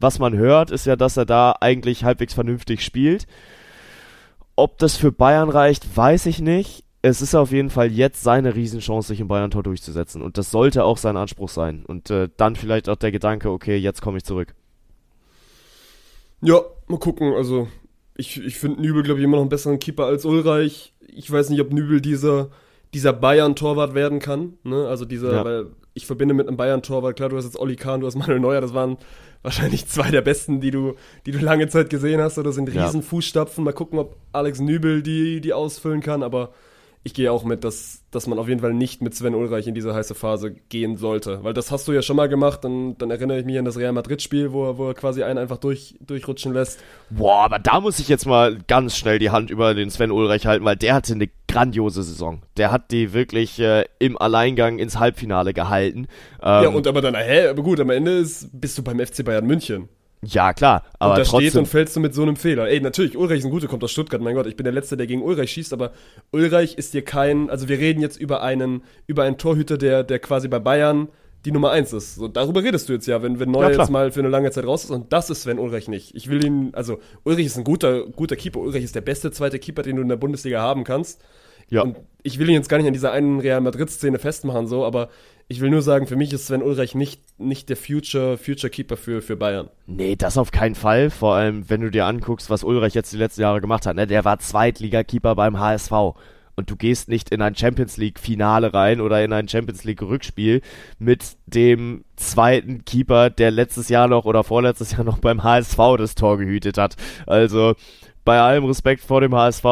Was 0.00 0.18
man 0.18 0.34
hört, 0.34 0.70
ist 0.70 0.86
ja, 0.86 0.96
dass 0.96 1.16
er 1.16 1.26
da 1.26 1.54
eigentlich 1.60 2.04
halbwegs 2.04 2.34
vernünftig 2.34 2.82
spielt. 2.82 3.26
Ob 4.56 4.78
das 4.78 4.96
für 4.96 5.12
Bayern 5.12 5.50
reicht, 5.50 5.96
weiß 5.96 6.26
ich 6.26 6.40
nicht. 6.40 6.84
Es 7.04 7.20
ist 7.20 7.34
auf 7.34 7.50
jeden 7.50 7.68
Fall 7.68 7.90
jetzt 7.90 8.22
seine 8.22 8.54
Riesenchance, 8.54 9.08
sich 9.08 9.18
im 9.18 9.26
Bayern-Tor 9.26 9.64
durchzusetzen. 9.64 10.22
Und 10.22 10.38
das 10.38 10.52
sollte 10.52 10.84
auch 10.84 10.96
sein 10.96 11.16
Anspruch 11.16 11.48
sein. 11.48 11.84
Und 11.84 12.10
äh, 12.10 12.28
dann 12.36 12.54
vielleicht 12.54 12.88
auch 12.88 12.96
der 12.96 13.10
Gedanke, 13.10 13.50
okay, 13.50 13.76
jetzt 13.76 14.00
komme 14.00 14.18
ich 14.18 14.24
zurück. 14.24 14.54
Ja, 16.40 16.60
mal 16.86 17.00
gucken. 17.00 17.34
Also, 17.34 17.66
ich, 18.16 18.40
ich 18.40 18.56
finde 18.56 18.80
Nübel, 18.80 19.02
glaube 19.02 19.18
ich, 19.18 19.24
immer 19.24 19.36
noch 19.36 19.42
einen 19.42 19.50
besseren 19.50 19.80
Keeper 19.80 20.06
als 20.06 20.24
Ulreich. 20.24 20.94
Ich 21.08 21.30
weiß 21.30 21.50
nicht, 21.50 21.60
ob 21.60 21.72
Nübel 21.72 22.00
dieser, 22.00 22.50
dieser 22.94 23.12
Bayern-Torwart 23.12 23.94
werden 23.94 24.20
kann. 24.20 24.54
Ne? 24.62 24.86
Also 24.86 25.04
dieser, 25.04 25.32
ja. 25.32 25.44
weil 25.44 25.66
ich 25.94 26.06
verbinde 26.06 26.34
mit 26.34 26.46
einem 26.46 26.56
Bayern-Torwart, 26.56 27.16
klar, 27.16 27.30
du 27.30 27.36
hast 27.36 27.44
jetzt 27.44 27.58
Olli 27.58 27.74
Kahn, 27.76 28.00
du 28.00 28.06
hast 28.06 28.14
Manuel 28.14 28.40
Neuer, 28.40 28.60
das 28.60 28.74
waren 28.74 28.96
wahrscheinlich 29.42 29.88
zwei 29.88 30.10
der 30.10 30.22
besten, 30.22 30.60
die 30.60 30.70
du, 30.70 30.94
die 31.26 31.32
du 31.32 31.38
lange 31.38 31.66
Zeit 31.68 31.90
gesehen 31.90 32.20
hast. 32.20 32.38
Oder 32.38 32.52
sind 32.52 32.68
riesen 32.68 33.00
ja. 33.00 33.06
Fußstapfen. 33.06 33.64
Mal 33.64 33.72
gucken, 33.72 33.98
ob 33.98 34.16
Alex 34.32 34.60
Nübel 34.60 35.02
die, 35.02 35.40
die 35.40 35.52
ausfüllen 35.52 36.00
kann, 36.00 36.22
aber 36.22 36.52
ich 37.04 37.14
gehe 37.14 37.32
auch 37.32 37.42
mit, 37.42 37.64
dass, 37.64 38.04
dass 38.12 38.28
man 38.28 38.38
auf 38.38 38.48
jeden 38.48 38.60
Fall 38.60 38.74
nicht 38.74 39.02
mit 39.02 39.14
Sven 39.14 39.34
Ulreich 39.34 39.66
in 39.66 39.74
diese 39.74 39.92
heiße 39.92 40.14
Phase 40.14 40.52
gehen 40.52 40.96
sollte. 40.96 41.42
Weil 41.42 41.52
das 41.52 41.72
hast 41.72 41.88
du 41.88 41.92
ja 41.92 42.00
schon 42.00 42.14
mal 42.16 42.28
gemacht, 42.28 42.62
dann, 42.62 42.96
dann 42.98 43.10
erinnere 43.10 43.40
ich 43.40 43.44
mich 43.44 43.58
an 43.58 43.64
das 43.64 43.76
Real 43.76 43.92
Madrid-Spiel, 43.92 44.52
wo, 44.52 44.68
er, 44.68 44.78
wo 44.78 44.88
er 44.88 44.94
quasi 44.94 45.24
einen 45.24 45.38
einfach 45.38 45.58
durch, 45.58 45.96
durchrutschen 46.00 46.52
lässt. 46.52 46.78
Boah, 47.10 47.44
aber 47.44 47.58
da 47.58 47.80
muss 47.80 47.98
ich 47.98 48.08
jetzt 48.08 48.26
mal 48.26 48.56
ganz 48.68 48.96
schnell 48.96 49.18
die 49.18 49.30
Hand 49.30 49.50
über 49.50 49.74
den 49.74 49.90
Sven 49.90 50.12
Ulreich 50.12 50.46
halten, 50.46 50.64
weil 50.64 50.76
der 50.76 50.94
hatte 50.94 51.12
eine 51.14 51.28
grandiose 51.48 52.04
Saison. 52.04 52.42
Der 52.56 52.70
hat 52.70 52.92
die 52.92 53.12
wirklich 53.12 53.58
äh, 53.58 53.84
im 53.98 54.16
Alleingang 54.16 54.78
ins 54.78 54.98
Halbfinale 54.98 55.54
gehalten. 55.54 56.06
Ähm, 56.40 56.62
ja, 56.62 56.68
und 56.68 56.86
aber 56.86 57.00
dann, 57.00 57.16
hä, 57.16 57.48
aber 57.48 57.62
gut, 57.62 57.80
am 57.80 57.90
Ende 57.90 58.18
ist, 58.18 58.48
bist 58.52 58.78
du 58.78 58.82
beim 58.82 59.00
FC 59.00 59.24
Bayern 59.24 59.46
München. 59.46 59.88
Ja, 60.24 60.52
klar. 60.52 60.84
Aber 60.98 61.12
und 61.12 61.18
da 61.18 61.24
trotzdem. 61.24 61.40
stehst 61.40 61.56
und 61.56 61.66
fällst 61.66 61.96
du 61.96 62.00
mit 62.00 62.14
so 62.14 62.22
einem 62.22 62.36
Fehler. 62.36 62.68
Ey, 62.68 62.80
natürlich, 62.80 63.16
Ulreich 63.16 63.40
ist 63.40 63.44
ein 63.44 63.50
guter, 63.50 63.66
kommt 63.66 63.82
aus 63.82 63.90
Stuttgart. 63.90 64.20
Mein 64.20 64.36
Gott, 64.36 64.46
ich 64.46 64.56
bin 64.56 64.64
der 64.64 64.72
Letzte, 64.72 64.96
der 64.96 65.08
gegen 65.08 65.22
Ulreich 65.22 65.50
schießt, 65.50 65.72
aber 65.72 65.92
Ulreich 66.30 66.76
ist 66.78 66.94
dir 66.94 67.02
kein, 67.02 67.50
also 67.50 67.68
wir 67.68 67.78
reden 67.78 68.00
jetzt 68.00 68.20
über 68.20 68.40
einen, 68.42 68.82
über 69.08 69.24
einen 69.24 69.36
Torhüter, 69.36 69.78
der, 69.78 70.04
der 70.04 70.20
quasi 70.20 70.46
bei 70.46 70.60
Bayern 70.60 71.08
die 71.44 71.50
Nummer 71.50 71.72
eins 71.72 71.92
ist. 71.92 72.14
So, 72.14 72.28
darüber 72.28 72.62
redest 72.62 72.88
du 72.88 72.92
jetzt 72.92 73.06
ja, 73.06 73.20
wenn, 73.20 73.40
wenn 73.40 73.50
Neuer 73.50 73.72
ja, 73.72 73.80
jetzt 73.80 73.90
mal 73.90 74.12
für 74.12 74.20
eine 74.20 74.28
lange 74.28 74.50
Zeit 74.52 74.64
raus 74.64 74.84
ist 74.84 74.90
und 74.90 75.12
das 75.12 75.28
ist 75.28 75.42
Sven 75.42 75.58
Ulreich 75.58 75.88
nicht. 75.88 76.14
Ich 76.14 76.30
will 76.30 76.44
ihn, 76.44 76.70
also 76.72 77.00
Ulreich 77.24 77.46
ist 77.46 77.58
ein 77.58 77.64
guter, 77.64 78.06
guter 78.06 78.36
Keeper. 78.36 78.60
Ulreich 78.60 78.84
ist 78.84 78.94
der 78.94 79.00
beste 79.00 79.32
zweite 79.32 79.58
Keeper, 79.58 79.82
den 79.82 79.96
du 79.96 80.02
in 80.02 80.08
der 80.08 80.16
Bundesliga 80.16 80.60
haben 80.60 80.84
kannst. 80.84 81.20
Ja. 81.68 81.82
Und 81.82 81.96
ich 82.22 82.38
will 82.38 82.48
ihn 82.48 82.54
jetzt 82.54 82.68
gar 82.68 82.76
nicht 82.76 82.86
an 82.86 82.92
dieser 82.92 83.12
einen 83.12 83.40
Real 83.40 83.60
Madrid-Szene 83.60 84.18
festmachen, 84.18 84.66
so, 84.66 84.84
aber 84.84 85.08
ich 85.52 85.60
will 85.60 85.70
nur 85.70 85.82
sagen, 85.82 86.06
für 86.06 86.16
mich 86.16 86.32
ist 86.32 86.46
Sven 86.46 86.62
Ulreich 86.62 86.94
nicht, 86.94 87.20
nicht 87.38 87.68
der 87.68 87.76
Future, 87.76 88.38
Future 88.38 88.70
Keeper 88.70 88.96
für, 88.96 89.20
für 89.20 89.36
Bayern. 89.36 89.68
Nee, 89.86 90.16
das 90.16 90.38
auf 90.38 90.50
keinen 90.50 90.74
Fall. 90.74 91.10
Vor 91.10 91.34
allem, 91.34 91.68
wenn 91.68 91.82
du 91.82 91.90
dir 91.90 92.06
anguckst, 92.06 92.48
was 92.48 92.64
Ulreich 92.64 92.94
jetzt 92.94 93.12
die 93.12 93.18
letzten 93.18 93.42
Jahre 93.42 93.60
gemacht 93.60 93.84
hat. 93.86 93.94
Ne? 93.94 94.06
Der 94.06 94.24
war 94.24 94.38
Zweitligakeeper 94.38 95.34
beim 95.34 95.60
HSV. 95.60 95.92
Und 96.54 96.70
du 96.70 96.76
gehst 96.76 97.08
nicht 97.08 97.30
in 97.30 97.42
ein 97.42 97.54
Champions 97.54 97.98
League-Finale 97.98 98.72
rein 98.72 99.00
oder 99.00 99.22
in 99.22 99.32
ein 99.32 99.48
Champions 99.48 99.84
League-Rückspiel 99.84 100.62
mit 100.98 101.36
dem 101.46 102.04
zweiten 102.16 102.84
Keeper, 102.84 103.30
der 103.30 103.50
letztes 103.50 103.88
Jahr 103.88 104.08
noch 104.08 104.24
oder 104.24 104.44
vorletztes 104.44 104.92
Jahr 104.92 105.04
noch 105.04 105.18
beim 105.18 105.42
HSV 105.42 105.76
das 105.98 106.14
Tor 106.14 106.38
gehütet 106.38 106.78
hat. 106.78 106.96
Also, 107.26 107.74
bei 108.24 108.40
allem 108.40 108.64
Respekt 108.64 109.02
vor 109.02 109.20
dem 109.20 109.34
HSV, 109.34 109.64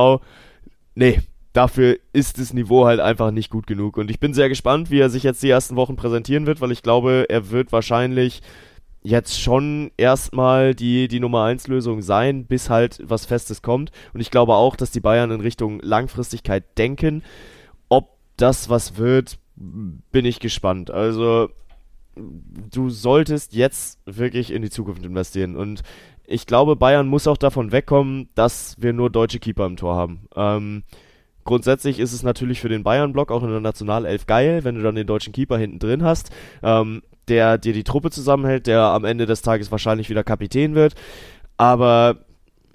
nee, 0.95 1.20
dafür 1.53 1.99
ist 2.13 2.39
das 2.39 2.53
Niveau 2.53 2.87
halt 2.87 3.01
einfach 3.01 3.31
nicht 3.31 3.51
gut 3.51 3.67
genug. 3.67 3.97
Und 3.97 4.11
ich 4.11 4.21
bin 4.21 4.35
sehr 4.35 4.49
gespannt, 4.49 4.91
wie 4.91 5.01
er 5.01 5.11
sich 5.11 5.23
jetzt 5.23 5.43
die 5.43 5.51
ersten 5.51 5.77
Wochen 5.77 5.97
präsentieren 5.97 6.47
wird, 6.47 6.61
weil 6.61 6.73
ich 6.73 6.83
glaube, 6.83 7.27
er 7.29 7.51
wird 7.51 7.73
wahrscheinlich 7.73 8.43
jetzt 9.03 9.41
schon 9.41 9.91
erstmal 9.97 10.75
die, 10.75 11.09
die 11.09 11.21
Nummer 11.21 11.45
1 11.45 11.69
Lösung 11.69 12.03
sein, 12.03 12.45
bis 12.45 12.69
halt 12.69 13.01
was 13.03 13.25
Festes 13.25 13.63
kommt. 13.63 13.91
Und 14.13 14.21
ich 14.21 14.31
glaube 14.31 14.55
auch, 14.55 14.77
dass 14.77 14.91
die 14.91 15.01
Bayern 15.01 15.31
in 15.31 15.41
Richtung 15.41 15.81
Langfristigkeit 15.81 16.77
denken. 16.77 17.23
Ob 17.89 18.19
das 18.37 18.69
was 18.69 18.97
wird, 18.97 19.39
bin 19.57 20.25
ich 20.25 20.39
gespannt. 20.39 20.91
Also, 20.91 21.51
du 22.17 22.91
solltest 22.91 23.55
jetzt 23.55 24.01
wirklich 24.05 24.53
in 24.53 24.63
die 24.63 24.71
Zukunft 24.71 25.05
investieren. 25.05 25.57
Und 25.57 25.83
ich 26.27 26.47
glaube, 26.47 26.77
Bayern 26.77 27.09
muss 27.09 27.27
auch 27.27 27.37
davon 27.37 27.73
wegkommen, 27.73 28.29
dass 28.35 28.77
wir 28.81 28.93
nur 28.93 29.11
deutsche 29.11 29.41
Keeper 29.41 29.67
im 29.67 29.77
Tor 29.77 29.97
haben. 29.97 30.29
Ähm, 30.37 30.85
Grundsätzlich 31.45 31.99
ist 31.99 32.12
es 32.12 32.22
natürlich 32.22 32.61
für 32.61 32.68
den 32.68 32.82
Bayern-Block 32.82 33.30
auch 33.30 33.43
in 33.43 33.51
der 33.51 33.61
Nationalelf 33.61 34.26
geil, 34.26 34.64
wenn 34.64 34.74
du 34.74 34.82
dann 34.82 34.95
den 34.95 35.07
deutschen 35.07 35.32
Keeper 35.32 35.59
hinten 35.59 35.78
drin 35.78 36.05
hast, 36.05 36.30
ähm, 36.62 37.03
der 37.28 37.59
dir 37.59 37.72
die 37.72 37.84
Truppe 37.84 38.11
zusammenhält, 38.11 38.66
der 38.66 38.82
am 38.82 39.05
Ende 39.05 39.26
des 39.26 39.43
Tages 39.43 39.70
wahrscheinlich 39.70 40.11
wieder 40.11 40.24
Kapitän 40.24 40.74
wird. 40.74 40.95
Aber 41.57 42.16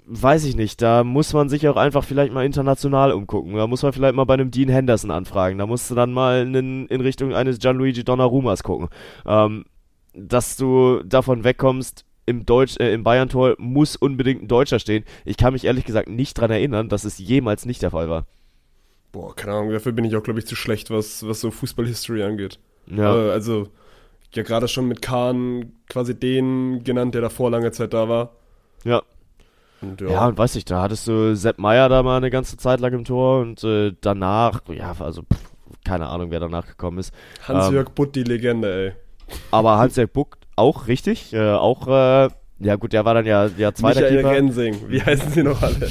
weiß 0.06 0.44
ich 0.44 0.56
nicht, 0.56 0.80
da 0.82 1.04
muss 1.04 1.32
man 1.32 1.48
sich 1.48 1.68
auch 1.68 1.76
einfach 1.76 2.04
vielleicht 2.04 2.32
mal 2.32 2.44
international 2.44 3.12
umgucken. 3.12 3.54
Da 3.54 3.66
muss 3.66 3.82
man 3.82 3.92
vielleicht 3.92 4.14
mal 4.14 4.24
bei 4.24 4.34
einem 4.34 4.50
Dean 4.50 4.68
Henderson 4.68 5.10
anfragen. 5.10 5.58
Da 5.58 5.66
musst 5.66 5.90
du 5.90 5.94
dann 5.94 6.12
mal 6.12 6.42
in, 6.42 6.86
in 6.86 7.00
Richtung 7.00 7.34
eines 7.34 7.58
Gianluigi 7.58 8.04
Donnarummas 8.04 8.62
gucken. 8.62 8.88
Ähm, 9.26 9.64
dass 10.14 10.56
du 10.56 11.02
davon 11.04 11.44
wegkommst, 11.44 12.04
im, 12.26 12.44
Deutsch, 12.44 12.76
äh, 12.78 12.92
im 12.92 13.04
Bayern-Tor 13.04 13.54
muss 13.58 13.96
unbedingt 13.96 14.42
ein 14.42 14.48
Deutscher 14.48 14.78
stehen. 14.78 15.04
Ich 15.24 15.36
kann 15.36 15.52
mich 15.52 15.64
ehrlich 15.64 15.84
gesagt 15.84 16.08
nicht 16.08 16.36
daran 16.36 16.50
erinnern, 16.50 16.88
dass 16.88 17.04
es 17.04 17.18
jemals 17.18 17.66
nicht 17.66 17.82
der 17.82 17.92
Fall 17.92 18.08
war. 18.08 18.26
Boah, 19.16 19.34
keine 19.34 19.54
Ahnung, 19.54 19.72
dafür 19.72 19.92
bin 19.92 20.04
ich 20.04 20.14
auch, 20.14 20.22
glaube 20.22 20.40
ich, 20.40 20.46
zu 20.46 20.54
schlecht, 20.54 20.90
was, 20.90 21.26
was 21.26 21.40
so 21.40 21.50
Fußball-History 21.50 22.22
angeht. 22.22 22.58
Ja. 22.86 23.14
also, 23.14 23.68
ja, 24.34 24.42
gerade 24.42 24.68
schon 24.68 24.86
mit 24.88 25.00
Kahn 25.00 25.72
quasi 25.88 26.14
den 26.14 26.84
genannt, 26.84 27.14
der 27.14 27.22
davor 27.22 27.50
lange 27.50 27.72
Zeit 27.72 27.94
da 27.94 28.10
war. 28.10 28.32
Ja. 28.84 29.00
Und, 29.80 30.02
ja. 30.02 30.08
ja, 30.10 30.26
und 30.26 30.36
weiß 30.36 30.56
ich, 30.56 30.66
da 30.66 30.82
hattest 30.82 31.08
du 31.08 31.34
Sepp 31.34 31.58
Meier 31.58 31.88
da 31.88 32.02
mal 32.02 32.18
eine 32.18 32.30
ganze 32.30 32.58
Zeit 32.58 32.78
lang 32.80 32.92
im 32.92 33.04
Tor 33.06 33.40
und 33.40 33.64
äh, 33.64 33.94
danach, 34.02 34.60
ja, 34.68 34.94
also 34.98 35.22
pff, 35.22 35.50
keine 35.86 36.08
Ahnung, 36.08 36.30
wer 36.30 36.40
danach 36.40 36.66
gekommen 36.66 36.98
ist. 36.98 37.14
Hans-Jörg 37.48 37.88
ähm, 37.88 37.94
Butt, 37.94 38.14
die 38.16 38.22
Legende, 38.22 38.92
ey. 39.28 39.36
Aber 39.50 39.78
Hans-Jörg 39.78 40.12
Butt 40.12 40.36
auch 40.56 40.88
richtig, 40.88 41.32
äh, 41.32 41.52
auch, 41.52 41.88
äh, 41.88 42.28
ja 42.58 42.76
gut, 42.76 42.92
der 42.92 43.06
war 43.06 43.14
dann 43.14 43.24
ja, 43.24 43.46
ja 43.46 43.72
zweiter 43.72 44.00
Michael 44.00 44.16
Keeper. 44.16 44.30
Rensing, 44.30 44.90
wie 44.90 45.02
heißen 45.02 45.30
sie 45.30 45.42
noch 45.42 45.62
alle? 45.62 45.88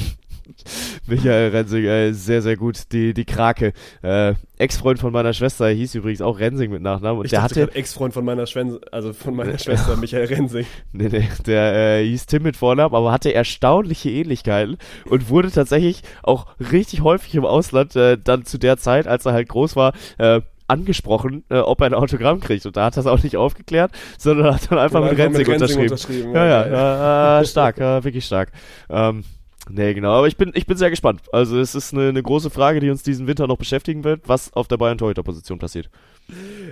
Michael 1.06 1.50
Rensing, 1.50 1.84
äh, 1.84 2.12
sehr, 2.12 2.42
sehr 2.42 2.56
gut. 2.56 2.92
Die, 2.92 3.14
die 3.14 3.24
Krake. 3.24 3.72
Äh, 4.02 4.34
Ex-Freund 4.58 4.98
von 4.98 5.12
meiner 5.12 5.32
Schwester 5.32 5.68
hieß 5.68 5.94
übrigens 5.96 6.22
auch 6.22 6.38
Rensing 6.38 6.70
mit 6.70 6.82
Nachnamen. 6.82 7.18
Und 7.18 7.26
ich 7.26 7.30
der 7.30 7.42
hatte. 7.42 7.74
Ex-Freund 7.74 8.14
von 8.14 8.24
meiner 8.24 8.46
Schwester, 8.46 8.80
also 8.90 9.12
von 9.12 9.34
meiner 9.34 9.58
Schwester, 9.58 9.96
Michael 10.00 10.26
Rensing. 10.26 10.66
Nee, 10.92 11.08
nee, 11.08 11.28
der 11.46 11.74
äh, 12.00 12.04
hieß 12.04 12.26
Tim 12.26 12.42
mit 12.42 12.56
Vornamen, 12.56 12.94
aber 12.94 13.12
hatte 13.12 13.34
erstaunliche 13.34 14.10
Ähnlichkeiten 14.10 14.78
und 15.04 15.28
wurde 15.28 15.50
tatsächlich 15.50 16.02
auch 16.22 16.46
richtig 16.72 17.02
häufig 17.02 17.34
im 17.34 17.44
Ausland, 17.44 17.96
äh, 17.96 18.18
dann 18.22 18.44
zu 18.44 18.58
der 18.58 18.78
Zeit, 18.78 19.06
als 19.06 19.26
er 19.26 19.32
halt 19.32 19.48
groß 19.48 19.76
war, 19.76 19.92
äh, 20.18 20.40
angesprochen, 20.68 21.44
äh, 21.48 21.58
ob 21.58 21.80
er 21.80 21.86
ein 21.86 21.94
Autogramm 21.94 22.40
kriegt. 22.40 22.66
Und 22.66 22.76
da 22.76 22.86
hat 22.86 22.96
er 22.96 23.00
es 23.00 23.06
auch 23.06 23.22
nicht 23.22 23.36
aufgeklärt, 23.36 23.92
sondern 24.18 24.54
hat 24.54 24.70
dann 24.70 24.78
einfach, 24.78 25.02
mit, 25.02 25.16
Rensing, 25.16 25.46
mit 25.46 25.48
Rensing 25.48 25.82
unterschrieben. 25.82 25.82
unterschrieben. 25.82 26.34
Ja, 26.34 26.46
ja, 26.46 26.68
ja, 26.68 27.40
äh, 27.40 27.44
stark, 27.44 27.78
äh, 27.78 28.04
wirklich 28.04 28.24
stark. 28.24 28.50
Ähm, 28.90 29.24
Nee, 29.68 29.94
genau, 29.94 30.12
aber 30.12 30.28
ich 30.28 30.36
bin, 30.36 30.52
ich 30.54 30.66
bin 30.66 30.76
sehr 30.76 30.90
gespannt. 30.90 31.22
Also 31.32 31.58
es 31.58 31.74
ist 31.74 31.92
eine, 31.92 32.08
eine 32.10 32.22
große 32.22 32.50
Frage, 32.50 32.78
die 32.78 32.88
uns 32.88 33.02
diesen 33.02 33.26
Winter 33.26 33.48
noch 33.48 33.56
beschäftigen 33.56 34.04
wird, 34.04 34.28
was 34.28 34.52
auf 34.52 34.68
der 34.68 34.76
Bayern 34.76 34.96
Torhüter 34.96 35.24
Position 35.24 35.58
passiert. 35.58 35.90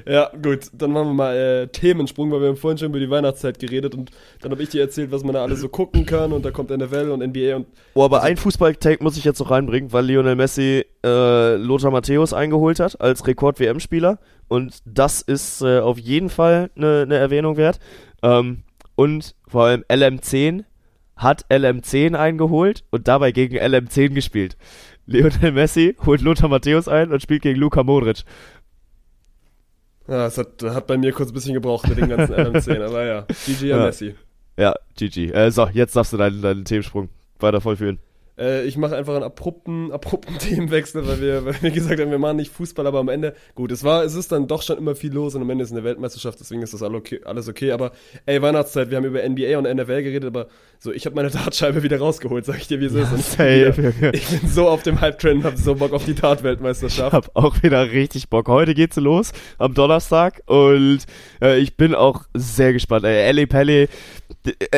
Ja, 0.07 0.31
gut, 0.41 0.71
dann 0.73 0.93
machen 0.93 1.09
wir 1.09 1.15
mal 1.15 1.37
äh, 1.37 1.67
Themensprung, 1.69 2.31
weil 2.31 2.41
wir 2.41 2.49
haben 2.49 2.57
vorhin 2.57 2.79
schon 2.79 2.89
über 2.89 3.01
die 3.01 3.11
Weihnachtszeit 3.11 3.59
geredet 3.59 3.95
und 3.95 4.11
dann 4.41 4.53
habe 4.53 4.63
ich 4.63 4.69
dir 4.69 4.81
erzählt, 4.81 5.11
was 5.11 5.25
man 5.25 5.35
da 5.35 5.43
alles 5.43 5.61
so 5.61 5.69
gucken 5.69 6.07
kann 6.07 6.33
und 6.33 6.45
da 6.45 6.51
kommt 6.51 6.71
NFL 6.71 7.11
und 7.11 7.21
NBA 7.21 7.57
und. 7.57 7.67
Oh, 7.95 8.05
aber 8.05 8.19
also, 8.19 8.29
ein 8.29 8.37
Fußball-Take 8.37 9.03
muss 9.03 9.17
ich 9.17 9.25
jetzt 9.25 9.41
noch 9.41 9.51
reinbringen, 9.51 9.93
weil 9.93 10.05
Lionel 10.07 10.37
Messi 10.37 10.85
äh, 11.05 11.57
Lothar 11.57 11.91
Matthäus 11.91 12.33
eingeholt 12.33 12.79
hat 12.79 13.01
als 13.01 13.27
Rekord-WM-Spieler 13.27 14.19
und 14.47 14.79
das 14.85 15.21
ist 15.21 15.63
äh, 15.63 15.81
auf 15.81 15.99
jeden 15.99 16.31
Fall 16.31 16.71
eine 16.77 17.07
ne 17.07 17.17
Erwähnung 17.17 17.57
wert. 17.57 17.79
Ähm, 18.23 18.63
und 18.97 19.35
vor 19.49 19.65
allem 19.65 19.85
LM10 19.89 20.65
hat 21.17 21.47
LM10 21.51 22.15
eingeholt 22.15 22.85
und 22.91 23.09
dabei 23.09 23.33
gegen 23.33 23.57
LM10 23.57 24.11
gespielt. 24.11 24.57
Lionel 25.07 25.53
Messi 25.53 25.97
holt 26.05 26.23
Lothar 26.23 26.49
Matthäus 26.49 26.89
ein 26.89 27.13
und 27.13 27.21
spielt 27.23 27.43
gegen 27.43 27.59
Luka 27.59 27.83
Modric. 27.83 28.25
Ja, 30.09 30.27
es 30.27 30.37
hat, 30.39 30.63
hat 30.63 30.87
bei 30.87 30.97
mir 30.97 31.13
kurz 31.13 31.31
ein 31.31 31.35
bisschen 31.35 31.55
gebraucht 31.55 31.89
mit 31.89 31.99
den 31.99 32.09
ganzen 32.09 32.35
LM10, 32.35 32.85
aber 32.85 33.05
ja, 33.05 33.27
GG 33.47 33.67
ja. 33.67 33.79
Messi. 33.79 34.15
Ja, 34.57 34.75
GG. 34.97 35.31
Äh, 35.33 35.51
so, 35.51 35.69
jetzt 35.73 35.97
darfst 35.97 36.13
du 36.13 36.17
deinen, 36.17 36.43
deinen 36.43 36.65
Themensprung 36.65 37.09
weiter 37.41 37.61
vollführen. 37.61 37.99
Äh, 38.39 38.65
ich 38.65 38.77
mache 38.77 38.97
einfach 38.97 39.15
einen 39.15 39.25
abrupten, 39.25 39.93
abrupten 39.93 40.39
Themenwechsel, 40.39 41.07
weil 41.07 41.21
wir, 41.21 41.45
weil 41.45 41.55
wir 41.61 41.71
gesagt 41.71 42.01
haben, 42.01 42.11
wir 42.11 42.19
machen 42.19 42.37
nicht 42.37 42.53
Fußball, 42.53 42.87
aber 42.87 42.99
am 42.99 43.09
Ende, 43.09 43.35
gut, 43.55 43.71
es 43.73 43.85
war, 43.85 44.05
es 44.05 44.15
ist 44.15 44.33
dann 44.33 44.47
doch 44.47 44.63
schon 44.63 44.79
immer 44.79 44.95
viel 44.95 45.13
los 45.13 45.35
und 45.35 45.43
am 45.43 45.51
Ende 45.51 45.65
ist 45.65 45.73
eine 45.73 45.85
Weltmeisterschaft, 45.85 46.41
deswegen 46.41 46.63
ist 46.63 46.75
das 46.75 46.83
alles 46.83 47.49
okay. 47.49 47.71
Aber 47.73 47.93
ey, 48.27 48.43
Weihnachtszeit, 48.43 48.91
wir 48.91 48.97
haben 48.97 49.05
über 49.05 49.27
NBA 49.29 49.57
und 49.59 49.65
NFL 49.65 50.03
geredet, 50.03 50.25
aber 50.25 50.49
so, 50.79 50.93
ich 50.93 51.07
habe 51.07 51.17
meine 51.17 51.31
Dartscheibe 51.31 51.83
wieder 51.83 51.99
rausgeholt, 51.99 52.45
sag 52.45 52.59
ich 52.59 52.69
dir, 52.69 52.81
wie 52.81 52.87
es 52.87 52.95
Ja, 52.95 53.03
ist. 53.03 53.39
Wieder, 53.39 54.15
ich 54.15 54.27
bin 54.29 54.49
so 54.49 54.69
auf 54.69 54.83
dem 54.83 55.01
Hype-Trend 55.01 55.45
und 55.45 55.45
hab 55.45 55.57
so 55.57 55.75
Bock 55.75 55.93
auf 55.93 56.05
die 56.05 56.15
Dart-Weltmeisterschaft. 56.15 57.13
hab 57.13 57.31
auch 57.35 57.63
wieder 57.63 57.91
richtig 57.93 58.29
Bock. 58.29 58.49
Heute 58.49 58.75
geht's 58.75 58.97
los 58.97 59.33
am 59.59 59.75
Donnerstag 59.75 60.43
und 60.47 61.01
äh, 61.41 61.59
ich 61.59 61.77
bin 61.77 61.95
auch 61.95 62.25
sehr 62.35 62.73
gespannt. 62.73 63.05
Ey, 63.05 63.29
Ellie 63.29 63.45
äh, 63.45 63.89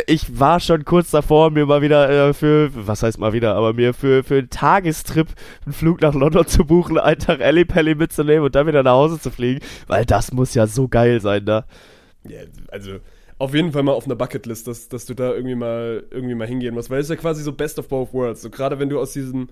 ich 0.07 0.39
war 0.39 0.61
schon 0.61 0.85
kurz 0.85 1.11
davor, 1.11 1.51
mir 1.51 1.67
mal 1.67 1.83
wieder 1.83 2.29
äh, 2.29 2.35
für, 2.35 2.71
was 2.75 3.03
heißt 3.03 3.19
mal 3.19 3.33
wieder, 3.33 3.57
aber 3.57 3.73
mir 3.73 3.95
für, 3.95 4.23
für 4.23 4.39
einen 4.39 4.51
Tagestrip 4.51 5.29
einen 5.65 5.73
Flug 5.73 6.01
nach 6.03 6.15
London 6.15 6.47
zu 6.47 6.65
buchen, 6.65 6.99
einen 6.99 7.19
Tag 7.19 7.41
Ellie 7.41 7.65
Pelli 7.65 7.95
mitzunehmen 7.95 8.45
und 8.45 8.55
dann 8.55 8.67
wieder 8.67 8.83
nach 8.83 8.93
Hause 8.93 9.21
zu 9.21 9.31
fliegen, 9.31 9.61
weil 9.89 10.05
das 10.05 10.33
muss 10.33 10.55
ja 10.55 10.67
so 10.67 10.87
geil 10.87 11.21
sein 11.21 11.45
da. 11.47 11.65
Ja, 12.29 12.41
also 12.69 12.99
auf 13.39 13.55
jeden 13.55 13.73
Fall 13.73 13.83
mal 13.83 13.93
auf 13.93 14.07
einer 14.07 14.15
Bucketlist, 14.15 14.67
dass, 14.67 14.89
dass 14.89 15.05
du 15.05 15.15
da 15.15 15.33
irgendwie 15.33 15.57
mal 15.57 16.05
irgendwie 16.11 16.35
mal 16.35 16.47
hingehen 16.47 16.75
musst, 16.75 16.89
weil 16.89 17.01
es 17.01 17.07
ist 17.07 17.11
ja 17.11 17.17
quasi 17.17 17.43
so 17.43 17.53
Best 17.53 17.79
of 17.79 17.89
both 17.89 18.13
worlds. 18.13 18.43
So 18.43 18.51
gerade 18.51 18.79
wenn 18.79 18.89
du 18.89 19.01
aus 19.01 19.13
diesem 19.13 19.49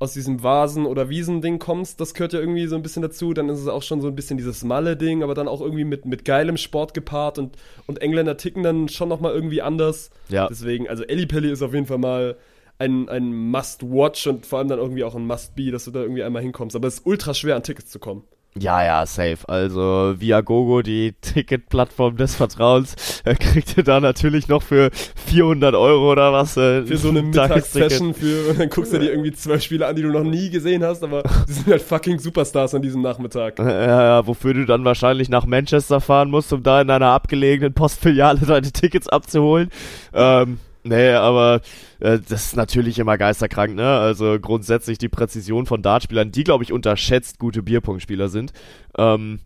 aus 0.00 0.14
diesem 0.14 0.42
Vasen 0.42 0.86
oder 0.86 1.10
Wiesen-Ding 1.10 1.58
kommst, 1.58 2.00
das 2.00 2.14
gehört 2.14 2.32
ja 2.32 2.40
irgendwie 2.40 2.66
so 2.66 2.74
ein 2.74 2.82
bisschen 2.82 3.02
dazu. 3.02 3.34
Dann 3.34 3.50
ist 3.50 3.60
es 3.60 3.68
auch 3.68 3.82
schon 3.82 4.00
so 4.00 4.08
ein 4.08 4.14
bisschen 4.14 4.38
dieses 4.38 4.64
Malle-Ding, 4.64 5.22
aber 5.22 5.34
dann 5.34 5.46
auch 5.46 5.60
irgendwie 5.60 5.84
mit, 5.84 6.06
mit 6.06 6.24
geilem 6.24 6.56
Sport 6.56 6.94
gepaart 6.94 7.38
und, 7.38 7.56
und 7.86 8.00
Engländer 8.00 8.38
ticken 8.38 8.62
dann 8.62 8.88
schon 8.88 9.10
nochmal 9.10 9.34
irgendwie 9.34 9.60
anders. 9.60 10.10
Ja. 10.30 10.48
Deswegen, 10.48 10.88
also 10.88 11.04
Ellipelli 11.04 11.50
ist 11.50 11.62
auf 11.62 11.74
jeden 11.74 11.84
Fall 11.84 11.98
mal 11.98 12.38
ein, 12.78 13.10
ein 13.10 13.50
Must-Watch 13.50 14.26
und 14.26 14.46
vor 14.46 14.58
allem 14.58 14.68
dann 14.68 14.78
irgendwie 14.78 15.04
auch 15.04 15.14
ein 15.14 15.26
Must-Be, 15.26 15.70
dass 15.70 15.84
du 15.84 15.90
da 15.90 16.00
irgendwie 16.00 16.22
einmal 16.22 16.40
hinkommst. 16.40 16.74
Aber 16.74 16.88
es 16.88 17.00
ist 17.00 17.06
ultra 17.06 17.34
schwer, 17.34 17.56
an 17.56 17.62
Tickets 17.62 17.90
zu 17.90 17.98
kommen. 17.98 18.24
Ja, 18.58 18.84
ja, 18.84 19.06
safe. 19.06 19.38
Also 19.46 20.14
Viagogo, 20.18 20.82
die 20.82 21.14
Ticketplattform 21.20 22.16
des 22.16 22.34
Vertrauens, 22.34 22.96
äh, 23.24 23.36
kriegt 23.36 23.76
ihr 23.76 23.84
da 23.84 24.00
natürlich 24.00 24.48
noch 24.48 24.62
für 24.62 24.90
400 25.26 25.74
Euro 25.76 26.10
oder 26.10 26.32
was. 26.32 26.56
Äh, 26.56 26.84
für 26.84 26.96
so 26.96 27.08
eine. 27.10 27.22
Mittagssession 27.22 28.12
für 28.12 28.50
und 28.50 28.58
dann 28.58 28.68
guckst 28.68 28.92
du 28.92 28.98
dir 28.98 29.10
irgendwie 29.10 29.32
zwölf 29.32 29.62
Spiele 29.62 29.86
an, 29.86 29.94
die 29.94 30.02
du 30.02 30.10
noch 30.10 30.24
nie 30.24 30.50
gesehen 30.50 30.82
hast, 30.82 31.04
aber 31.04 31.22
die 31.48 31.52
sind 31.52 31.68
halt 31.68 31.82
fucking 31.82 32.18
Superstars 32.18 32.74
an 32.74 32.82
diesem 32.82 33.02
Nachmittag. 33.02 33.58
Ja, 33.60 34.02
ja, 34.02 34.26
wofür 34.26 34.54
du 34.54 34.66
dann 34.66 34.84
wahrscheinlich 34.84 35.28
nach 35.28 35.46
Manchester 35.46 36.00
fahren 36.00 36.30
musst, 36.30 36.52
um 36.52 36.62
da 36.62 36.80
in 36.80 36.90
einer 36.90 37.08
abgelegenen 37.08 37.72
Postfiliale 37.72 38.40
deine 38.40 38.72
Tickets 38.72 39.08
abzuholen. 39.08 39.70
Ähm, 40.12 40.58
nee, 40.82 41.10
aber 41.10 41.60
äh, 42.00 42.18
das 42.18 42.46
ist 42.46 42.56
natürlich 42.56 42.98
immer 42.98 43.18
geisterkrank, 43.18 43.74
ne? 43.74 43.98
Also 43.98 44.38
grundsätzlich 44.40 44.98
die 44.98 45.08
Präzision 45.08 45.66
von 45.66 45.82
Dartspielern, 45.82 46.32
die, 46.32 46.44
glaube 46.44 46.64
ich, 46.64 46.72
unterschätzt 46.72 47.38
gute 47.38 47.62
Bierpunktspieler 47.62 48.28
sind. 48.28 48.52
Ähm, 48.96 49.40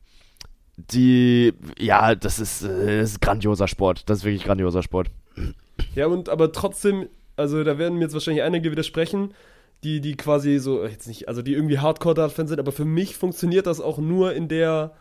die, 0.77 1.53
ja, 1.79 2.15
das 2.15 2.39
ist, 2.39 2.63
äh, 2.63 3.01
das 3.01 3.13
ist 3.13 3.21
grandioser 3.21 3.69
Sport. 3.69 4.09
Das 4.09 4.19
ist 4.19 4.25
wirklich 4.25 4.45
grandioser 4.45 4.83
Sport. 4.83 5.09
Ja, 5.95 6.07
und 6.07 6.29
aber 6.29 6.53
trotzdem, 6.53 7.09
also 7.37 7.63
da 7.65 7.79
werden 7.79 7.99
mir 7.99 8.05
jetzt 8.05 8.15
wahrscheinlich 8.15 8.43
einige 8.43 8.71
widersprechen, 8.71 9.35
die, 9.83 10.01
die 10.01 10.17
quasi 10.17 10.59
so, 10.59 10.85
jetzt 10.85 11.07
nicht, 11.07 11.29
also 11.29 11.43
die 11.43 11.53
irgendwie 11.53 11.79
Hardcore-Dart-Fans 11.79 12.49
sind, 12.51 12.59
aber 12.59 12.73
für 12.73 12.85
mich 12.85 13.17
funktioniert 13.17 13.67
das 13.67 13.81
auch 13.81 13.99
nur 13.99 14.33
in 14.33 14.49
der, 14.49 14.95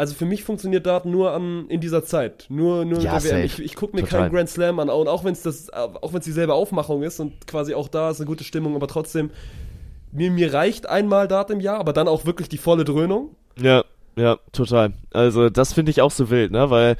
also 0.00 0.14
für 0.14 0.24
mich 0.24 0.44
funktioniert 0.44 0.86
Dart 0.86 1.04
nur 1.04 1.32
an, 1.32 1.66
in 1.68 1.82
dieser 1.82 2.02
Zeit. 2.02 2.46
Nur, 2.48 2.86
nur 2.86 3.00
Ja. 3.00 3.18
Ich, 3.18 3.58
ich 3.58 3.76
gucke 3.76 3.94
mir 3.94 4.02
Total. 4.02 4.20
keinen 4.20 4.32
Grand 4.32 4.48
Slam 4.48 4.78
an, 4.78 4.88
und 4.88 5.08
auch 5.08 5.24
wenn 5.24 5.32
es 5.32 5.42
das, 5.42 5.70
auch 5.70 6.14
wenn 6.14 6.20
es 6.20 6.24
dieselbe 6.24 6.54
Aufmachung 6.54 7.02
ist 7.02 7.20
und 7.20 7.46
quasi 7.46 7.74
auch 7.74 7.86
da 7.86 8.08
ist 8.08 8.18
eine 8.18 8.26
gute 8.26 8.42
Stimmung, 8.42 8.76
aber 8.76 8.88
trotzdem, 8.88 9.30
mir, 10.10 10.30
mir 10.30 10.54
reicht 10.54 10.88
einmal 10.88 11.28
Dart 11.28 11.50
im 11.50 11.60
Jahr, 11.60 11.78
aber 11.78 11.92
dann 11.92 12.08
auch 12.08 12.24
wirklich 12.24 12.48
die 12.48 12.56
volle 12.56 12.84
Dröhnung. 12.84 13.36
Ja, 13.60 13.84
ja, 14.16 14.38
total. 14.52 14.94
Also 15.12 15.50
das 15.50 15.74
finde 15.74 15.90
ich 15.90 16.00
auch 16.00 16.10
so 16.10 16.30
wild, 16.30 16.50
ne? 16.50 16.70
Weil 16.70 16.96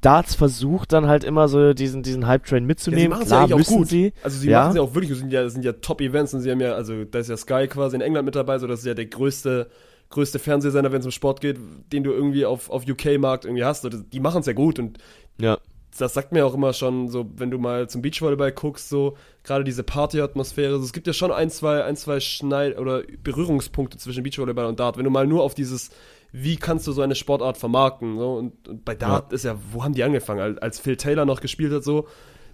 Darts 0.00 0.36
versucht 0.36 0.92
dann 0.92 1.08
halt 1.08 1.24
immer 1.24 1.48
so 1.48 1.74
diesen, 1.74 2.04
diesen 2.04 2.28
Hype-Train 2.28 2.64
mitzunehmen. 2.64 3.08
machen's 3.08 3.26
Klar, 3.26 3.42
eigentlich 3.42 3.56
müssen 3.56 3.84
sie. 3.86 4.12
Also 4.22 4.38
sie 4.38 4.50
ja. 4.50 4.60
machen 4.60 4.70
es 4.70 4.76
ja 4.76 4.82
auch 4.82 4.94
wirklich, 4.94 5.10
das 5.10 5.18
sind 5.18 5.32
ja, 5.32 5.42
das 5.42 5.52
sind 5.52 5.64
ja 5.64 5.72
Top-Events 5.72 6.32
und 6.32 6.42
sie 6.42 6.52
haben 6.52 6.60
ja, 6.60 6.74
also 6.74 7.04
da 7.04 7.18
ist 7.18 7.28
ja 7.28 7.36
Sky 7.36 7.66
quasi 7.66 7.96
in 7.96 8.02
England 8.02 8.24
mit 8.24 8.36
dabei, 8.36 8.58
so 8.58 8.68
das 8.68 8.78
ist 8.80 8.86
ja 8.86 8.94
der 8.94 9.06
größte, 9.06 9.68
größte 10.14 10.38
Fernsehsender, 10.38 10.92
wenn 10.92 11.00
es 11.00 11.06
um 11.06 11.12
Sport 11.12 11.40
geht, 11.40 11.58
den 11.92 12.04
du 12.04 12.12
irgendwie 12.12 12.46
auf, 12.46 12.70
auf 12.70 12.88
UK-Markt 12.88 13.44
irgendwie 13.44 13.64
hast. 13.64 13.86
Die 14.12 14.20
machen 14.20 14.40
es 14.40 14.46
ja 14.46 14.52
gut 14.52 14.78
und 14.78 14.98
Ja, 15.38 15.58
das 15.98 16.14
sagt 16.14 16.32
mir 16.32 16.44
auch 16.44 16.54
immer 16.54 16.72
schon, 16.72 17.08
so 17.08 17.26
wenn 17.36 17.50
du 17.50 17.58
mal 17.58 17.88
zum 17.88 18.02
Beachvolleyball 18.02 18.52
guckst, 18.52 18.88
so 18.88 19.16
gerade 19.44 19.64
diese 19.64 19.82
Party-Atmosphäre, 19.82 20.78
so, 20.78 20.84
es 20.84 20.92
gibt 20.92 21.06
ja 21.06 21.12
schon 21.12 21.30
ein, 21.30 21.50
zwei, 21.50 21.84
ein, 21.84 21.96
zwei 21.96 22.20
Schneid- 22.20 22.78
oder 22.78 23.02
Berührungspunkte 23.22 23.98
zwischen 23.98 24.22
Beachvolleyball 24.22 24.66
und 24.66 24.80
Dart. 24.80 24.96
Wenn 24.96 25.04
du 25.04 25.10
mal 25.10 25.26
nur 25.26 25.42
auf 25.42 25.54
dieses, 25.54 25.90
wie 26.32 26.56
kannst 26.56 26.86
du 26.86 26.92
so 26.92 27.02
eine 27.02 27.14
Sportart 27.14 27.58
vermarkten, 27.58 28.18
so 28.18 28.34
und, 28.34 28.68
und 28.68 28.84
bei 28.84 28.94
Dart 28.94 29.32
ist 29.32 29.44
ja, 29.44 29.56
wo 29.72 29.84
haben 29.84 29.94
die 29.94 30.02
angefangen? 30.02 30.58
Als 30.58 30.80
Phil 30.80 30.96
Taylor 30.96 31.26
noch 31.26 31.40
gespielt 31.40 31.72
hat, 31.72 31.84
so, 31.84 32.06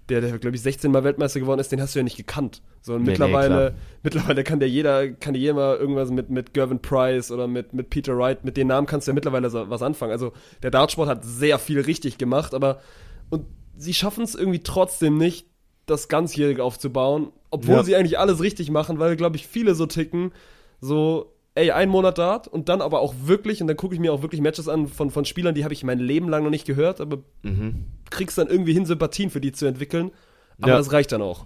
der, 0.09 0.20
der 0.20 0.38
glaube 0.38 0.57
ich 0.57 0.62
16 0.62 0.90
Mal 0.90 1.05
Weltmeister 1.05 1.38
geworden 1.40 1.61
ist, 1.61 1.70
den 1.70 1.80
hast 1.80 1.94
du 1.94 2.01
ja 2.01 2.03
nicht 2.03 2.16
gekannt. 2.16 2.62
So 2.80 2.94
und 2.94 3.03
Nee, 3.03 3.05
nee, 3.05 3.11
mittlerweile, 3.12 3.48
klar. 3.48 3.72
mittlerweile 4.03 4.44
kann 4.44 4.59
der 4.61 4.68
jeder, 4.68 5.11
kann 5.12 5.34
dir 5.34 5.40
jeder 5.40 5.78
irgendwas 5.78 6.11
mit, 6.11 6.30
mit 6.30 6.55
Gervin 6.55 6.80
Price 6.80 7.30
oder 7.30 7.46
mit, 7.46 7.72
mit 7.74 7.90
Peter 7.90 8.16
Wright, 8.16 8.44
mit 8.44 8.57
den 8.57 8.66
Namen 8.68 8.86
kannst 8.86 9.07
du 9.07 9.11
ja 9.11 9.14
mittlerweile 9.14 9.51
so, 9.51 9.68
was 9.70 9.82
anfangen. 9.82 10.12
Also 10.12 10.32
der 10.62 10.70
Dartsport 10.70 11.09
hat 11.09 11.24
sehr 11.24 11.59
viel 11.59 11.80
richtig 11.80 12.18
gemacht, 12.18 12.55
aber 12.55 12.80
und 13.28 13.44
sie 13.76 13.94
schaffen 13.94 14.24
es 14.24 14.34
irgendwie 14.34 14.61
trotzdem 14.61 15.16
nicht, 15.16 15.46
das 15.86 16.09
Ganzjährige 16.09 16.62
aufzubauen, 16.62 17.32
obwohl 17.51 17.76
Ja. 17.76 17.82
sie 17.82 17.96
eigentlich 17.96 18.18
alles 18.18 18.40
richtig 18.40 18.70
machen, 18.70 18.98
weil, 18.98 19.16
glaube 19.16 19.36
ich, 19.36 19.46
viele 19.46 19.74
so 19.74 19.86
ticken, 19.86 20.32
so, 20.80 21.32
ey, 21.61 21.70
ein 21.72 21.88
Monat 21.90 22.18
Dart 22.18 22.48
und 22.48 22.68
dann 22.68 22.80
aber 22.80 23.00
auch 23.00 23.14
wirklich, 23.24 23.61
und 23.61 23.66
dann 23.68 23.76
gucke 23.76 23.94
ich 23.94 24.00
mir 24.00 24.12
auch 24.12 24.22
wirklich 24.22 24.40
Matches 24.40 24.68
an 24.68 24.88
von, 24.88 25.11
von 25.11 25.24
Spielern, 25.24 25.54
die 25.54 25.62
habe 25.64 25.74
ich 25.74 25.84
mein 25.84 25.98
Leben 25.98 26.28
lang 26.28 26.42
noch 26.42 26.50
nicht 26.50 26.66
gehört, 26.66 27.00
aber 27.00 27.18
kriegst 28.11 28.38
dann 28.38 28.48
irgendwie 28.48 28.72
hin, 28.72 28.86
Sympathien 28.86 29.30
für 29.30 29.40
die 29.40 29.52
zu 29.52 29.66
entwickeln. 29.66 30.11
Aber 30.61 30.72
Ja. 30.72 30.76
das 30.78 30.90
reicht 30.92 31.12
dann 31.12 31.22
auch. 31.22 31.44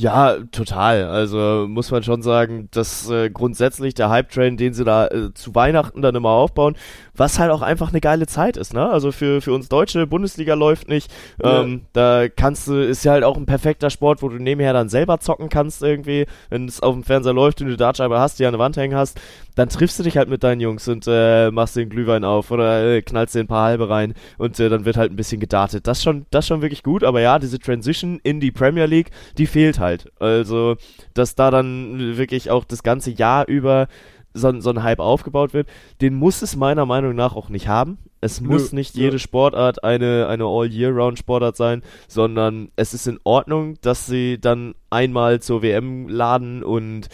Ja, 0.00 0.36
total. 0.52 1.06
Also 1.06 1.66
muss 1.68 1.90
man 1.90 2.04
schon 2.04 2.22
sagen, 2.22 2.68
dass 2.70 3.10
äh, 3.10 3.30
grundsätzlich 3.30 3.94
der 3.94 4.10
Hype-Train, 4.10 4.56
den 4.56 4.72
sie 4.72 4.84
da 4.84 5.08
äh, 5.08 5.34
zu 5.34 5.56
Weihnachten 5.56 6.02
dann 6.02 6.14
immer 6.14 6.28
aufbauen, 6.28 6.76
was 7.16 7.40
halt 7.40 7.50
auch 7.50 7.62
einfach 7.62 7.88
eine 7.88 8.00
geile 8.00 8.28
Zeit 8.28 8.56
ist, 8.56 8.72
ne? 8.72 8.88
Also 8.88 9.10
für, 9.10 9.40
für 9.42 9.52
uns 9.52 9.68
Deutsche, 9.68 10.06
Bundesliga 10.06 10.54
läuft 10.54 10.88
nicht. 10.88 11.10
Ja. 11.42 11.62
Ähm, 11.62 11.80
da 11.94 12.28
kannst 12.28 12.68
du, 12.68 12.74
ist 12.74 13.04
ja 13.04 13.10
halt 13.10 13.24
auch 13.24 13.36
ein 13.36 13.46
perfekter 13.46 13.90
Sport, 13.90 14.22
wo 14.22 14.28
du 14.28 14.36
nebenher 14.36 14.72
dann 14.72 14.88
selber 14.88 15.18
zocken 15.18 15.48
kannst 15.48 15.82
irgendwie. 15.82 16.26
Wenn 16.48 16.68
es 16.68 16.80
auf 16.80 16.94
dem 16.94 17.02
Fernseher 17.02 17.32
läuft 17.32 17.60
und 17.60 17.66
du 17.66 17.76
Dartscheibe 17.76 18.20
hast, 18.20 18.38
die 18.38 18.46
an 18.46 18.52
der 18.52 18.60
Wand 18.60 18.76
hängen 18.76 18.96
hast, 18.96 19.20
dann 19.56 19.68
triffst 19.68 19.98
du 19.98 20.04
dich 20.04 20.16
halt 20.16 20.28
mit 20.28 20.44
deinen 20.44 20.60
Jungs 20.60 20.86
und 20.86 21.06
äh, 21.08 21.50
machst 21.50 21.74
den 21.74 21.88
Glühwein 21.88 22.22
auf 22.22 22.52
oder 22.52 22.84
äh, 22.86 23.02
knallst 23.02 23.34
dir 23.34 23.40
ein 23.40 23.48
paar 23.48 23.64
halbe 23.64 23.88
rein 23.88 24.14
und 24.36 24.60
äh, 24.60 24.68
dann 24.68 24.84
wird 24.84 24.96
halt 24.96 25.10
ein 25.10 25.16
bisschen 25.16 25.40
gedartet. 25.40 25.88
Das 25.88 26.00
schon, 26.00 26.26
das 26.30 26.46
schon 26.46 26.62
wirklich 26.62 26.84
gut, 26.84 27.02
aber 27.02 27.20
ja, 27.20 27.40
diese 27.40 27.58
Transition 27.58 28.20
in 28.22 28.38
die 28.38 28.52
Premier 28.52 28.86
League, 28.86 29.10
die 29.36 29.46
fehlt 29.46 29.80
halt. 29.80 29.87
Also, 30.20 30.76
dass 31.14 31.34
da 31.34 31.50
dann 31.50 32.16
wirklich 32.16 32.50
auch 32.50 32.64
das 32.64 32.82
ganze 32.82 33.10
Jahr 33.10 33.46
über 33.48 33.88
so, 34.34 34.48
ein- 34.48 34.60
so 34.60 34.70
ein 34.70 34.82
Hype 34.82 35.00
aufgebaut 35.00 35.54
wird, 35.54 35.68
den 36.00 36.14
muss 36.14 36.42
es 36.42 36.54
meiner 36.54 36.86
Meinung 36.86 37.14
nach 37.14 37.34
auch 37.34 37.48
nicht 37.48 37.66
haben. 37.68 37.98
Es 38.20 38.40
Nö, 38.40 38.48
muss 38.48 38.72
nicht 38.72 38.94
ja. 38.96 39.04
jede 39.04 39.18
Sportart 39.18 39.84
eine, 39.84 40.26
eine 40.28 40.44
All-Year-Round-Sportart 40.44 41.56
sein, 41.56 41.82
sondern 42.08 42.70
es 42.76 42.94
ist 42.94 43.06
in 43.06 43.18
Ordnung, 43.24 43.76
dass 43.80 44.06
sie 44.06 44.38
dann 44.40 44.74
einmal 44.90 45.40
zur 45.40 45.62
WM 45.62 46.08
laden 46.08 46.62
und 46.62 47.08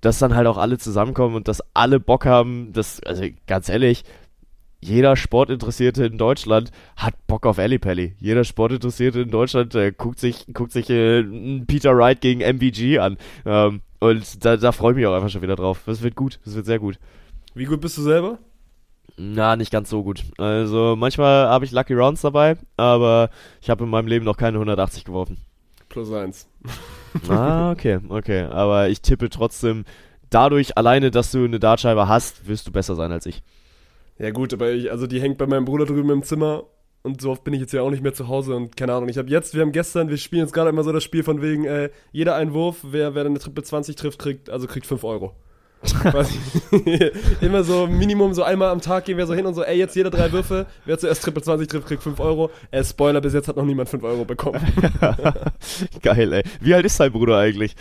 dass 0.00 0.18
dann 0.18 0.34
halt 0.34 0.46
auch 0.46 0.58
alle 0.58 0.78
zusammenkommen 0.78 1.36
und 1.36 1.48
dass 1.48 1.62
alle 1.74 2.00
Bock 2.00 2.26
haben, 2.26 2.72
das, 2.72 3.00
also 3.04 3.24
ganz 3.46 3.68
ehrlich, 3.68 4.02
jeder 4.82 5.14
Sportinteressierte 5.14 6.04
in 6.04 6.18
Deutschland 6.18 6.72
hat 6.96 7.14
Bock 7.28 7.46
auf 7.46 7.58
Ellipelli. 7.58 8.16
Jeder 8.18 8.42
Sportinteressierte 8.42 9.20
in 9.20 9.30
Deutschland 9.30 9.74
äh, 9.76 9.92
guckt 9.92 10.18
sich, 10.18 10.46
guckt 10.52 10.72
sich 10.72 10.90
äh, 10.90 11.22
Peter 11.66 11.96
Wright 11.96 12.20
gegen 12.20 12.40
MVG 12.40 12.98
an. 12.98 13.16
Ähm, 13.46 13.80
und 14.00 14.44
da, 14.44 14.56
da 14.56 14.72
freue 14.72 14.92
ich 14.92 14.96
mich 14.96 15.06
auch 15.06 15.14
einfach 15.14 15.30
schon 15.30 15.42
wieder 15.42 15.54
drauf. 15.54 15.82
Das 15.86 16.02
wird 16.02 16.16
gut, 16.16 16.40
das 16.44 16.56
wird 16.56 16.66
sehr 16.66 16.80
gut. 16.80 16.98
Wie 17.54 17.64
gut 17.64 17.80
bist 17.80 17.96
du 17.96 18.02
selber? 18.02 18.38
Na, 19.16 19.54
nicht 19.54 19.70
ganz 19.70 19.88
so 19.88 20.02
gut. 20.02 20.24
Also 20.36 20.96
manchmal 20.98 21.46
habe 21.48 21.64
ich 21.64 21.70
Lucky 21.70 21.94
Rounds 21.94 22.22
dabei, 22.22 22.56
aber 22.76 23.30
ich 23.60 23.70
habe 23.70 23.84
in 23.84 23.90
meinem 23.90 24.08
Leben 24.08 24.24
noch 24.24 24.36
keine 24.36 24.56
180 24.56 25.04
geworfen. 25.04 25.36
Plus 25.88 26.12
eins. 26.12 26.48
Ah, 27.28 27.70
okay, 27.70 28.00
okay. 28.08 28.44
Aber 28.44 28.88
ich 28.88 29.02
tippe 29.02 29.28
trotzdem, 29.28 29.84
dadurch 30.30 30.78
alleine, 30.78 31.10
dass 31.10 31.30
du 31.30 31.44
eine 31.44 31.60
Dartscheibe 31.60 32.08
hast, 32.08 32.48
wirst 32.48 32.66
du 32.66 32.72
besser 32.72 32.96
sein 32.96 33.12
als 33.12 33.26
ich. 33.26 33.42
Ja 34.22 34.30
gut, 34.30 34.52
aber 34.52 34.70
ich, 34.70 34.88
also 34.88 35.08
die 35.08 35.20
hängt 35.20 35.36
bei 35.36 35.48
meinem 35.48 35.64
Bruder 35.64 35.84
drüben 35.84 36.08
im 36.10 36.22
Zimmer 36.22 36.62
und 37.02 37.20
so 37.20 37.32
oft 37.32 37.42
bin 37.42 37.54
ich 37.54 37.60
jetzt 37.60 37.72
ja 37.72 37.82
auch 37.82 37.90
nicht 37.90 38.04
mehr 38.04 38.14
zu 38.14 38.28
Hause 38.28 38.54
und 38.54 38.76
keine 38.76 38.92
Ahnung. 38.92 39.08
Ich 39.08 39.18
habe 39.18 39.28
jetzt, 39.28 39.52
wir 39.52 39.62
haben 39.62 39.72
gestern, 39.72 40.10
wir 40.10 40.16
spielen 40.16 40.42
jetzt 40.42 40.52
gerade 40.52 40.70
immer 40.70 40.84
so 40.84 40.92
das 40.92 41.02
Spiel 41.02 41.24
von 41.24 41.42
wegen, 41.42 41.64
äh, 41.64 41.90
jeder 42.12 42.36
Einwurf, 42.36 42.76
wer, 42.84 43.16
wer 43.16 43.26
eine 43.26 43.40
Triple 43.40 43.64
20 43.64 43.96
trifft, 43.96 44.20
kriegt, 44.20 44.48
also 44.48 44.68
kriegt 44.68 44.86
5 44.86 45.02
Euro. 45.02 45.32
Immer 47.40 47.64
so 47.64 47.88
Minimum 47.88 48.32
so 48.32 48.44
einmal 48.44 48.68
am 48.68 48.80
Tag 48.80 49.06
gehen 49.06 49.18
wir 49.18 49.26
so 49.26 49.34
hin 49.34 49.44
und 49.44 49.54
so, 49.54 49.64
ey, 49.64 49.76
jetzt 49.76 49.96
jeder 49.96 50.10
drei 50.10 50.30
Würfe, 50.30 50.66
wer 50.84 50.96
zuerst 50.98 51.24
Triple 51.24 51.42
20 51.42 51.66
trifft, 51.66 51.88
kriegt 51.88 52.04
5 52.04 52.20
Euro. 52.20 52.50
Äh, 52.70 52.84
Spoiler, 52.84 53.20
bis 53.20 53.34
jetzt 53.34 53.48
hat 53.48 53.56
noch 53.56 53.64
niemand 53.64 53.88
5 53.88 54.04
Euro 54.04 54.24
bekommen. 54.24 54.60
Geil, 56.02 56.32
ey. 56.32 56.44
Wie 56.60 56.72
alt 56.72 56.86
ist 56.86 57.00
dein 57.00 57.10
Bruder 57.10 57.38
eigentlich? 57.38 57.74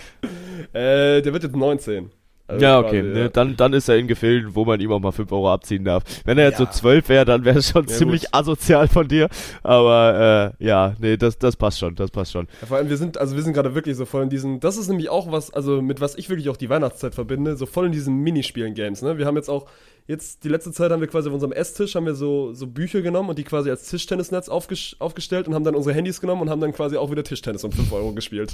äh, 0.73 1.21
der 1.21 1.33
wird 1.33 1.43
jetzt 1.43 1.55
19. 1.55 2.09
Also 2.51 2.65
ja, 2.65 2.81
quasi, 2.81 2.99
okay. 2.99 3.07
Ne, 3.13 3.29
dann, 3.29 3.55
dann 3.57 3.73
ist 3.73 3.89
er 3.89 3.97
in 3.97 4.07
Gefilden, 4.07 4.55
wo 4.55 4.65
man 4.65 4.79
ihm 4.79 4.91
auch 4.91 4.99
mal 4.99 5.11
5 5.11 5.31
Euro 5.31 5.51
abziehen 5.51 5.83
darf. 5.85 6.03
Wenn 6.25 6.37
er 6.37 6.45
jetzt 6.49 6.59
Ja. 6.59 6.65
so 6.65 6.71
12 6.71 7.09
wäre, 7.09 7.25
dann 7.25 7.45
wäre 7.45 7.59
es 7.59 7.69
schon 7.69 7.85
Ja, 7.87 7.93
ziemlich 7.95 8.23
gut. 8.23 8.33
asozial 8.33 8.87
von 8.87 9.07
dir. 9.07 9.29
Aber 9.63 10.53
äh, 10.59 10.65
ja, 10.65 10.95
nee, 10.99 11.17
das, 11.17 11.37
das 11.37 11.55
passt 11.55 11.79
schon, 11.79 11.95
das 11.95 12.11
passt 12.11 12.31
schon. 12.31 12.47
Ja, 12.61 12.67
vor 12.67 12.77
allem, 12.77 12.89
wir 12.89 12.97
sind, 12.97 13.17
also 13.17 13.35
wir 13.35 13.43
sind 13.43 13.53
gerade 13.53 13.73
wirklich 13.75 13.95
so 13.95 14.05
voll 14.05 14.23
in 14.23 14.29
diesen, 14.29 14.59
das 14.59 14.77
ist 14.77 14.87
nämlich 14.87 15.09
auch 15.09 15.31
was, 15.31 15.51
also 15.51 15.81
mit 15.81 16.01
was 16.01 16.15
ich 16.15 16.29
wirklich 16.29 16.49
auch 16.49 16.57
die 16.57 16.69
Weihnachtszeit 16.69 17.15
verbinde, 17.15 17.55
so 17.55 17.65
voll 17.65 17.87
in 17.87 17.91
diesen 17.91 18.17
Minispielen-Games, 18.19 19.01
ne? 19.01 19.17
Wir 19.17 19.25
haben 19.25 19.35
jetzt 19.37 19.49
auch, 19.49 19.65
jetzt 20.07 20.43
die 20.43 20.49
letzte 20.49 20.71
Zeit 20.71 20.91
haben 20.91 21.01
wir 21.01 21.07
quasi 21.07 21.29
auf 21.29 21.33
unserem 21.33 21.51
Esstisch, 21.51 21.95
haben 21.95 22.05
wir 22.05 22.15
so, 22.15 22.53
so 22.53 22.67
Bücher 22.67 23.01
genommen 23.01 23.29
und 23.29 23.37
die 23.37 23.43
quasi 23.43 23.69
als 23.69 23.89
Tischtennisnetz 23.89 24.49
aufges 24.49 24.95
aufgestellt 24.99 25.47
und 25.47 25.53
haben 25.53 25.63
dann 25.63 25.75
unsere 25.75 25.95
Handys 25.95 26.19
genommen 26.21 26.41
und 26.41 26.49
haben 26.49 26.61
dann 26.61 26.73
quasi 26.73 26.97
auch 26.97 27.11
wieder 27.11 27.23
Tischtennis 27.23 27.63
um 27.63 27.71
5 27.71 27.91
Euro 27.93 28.13
gespielt. 28.13 28.53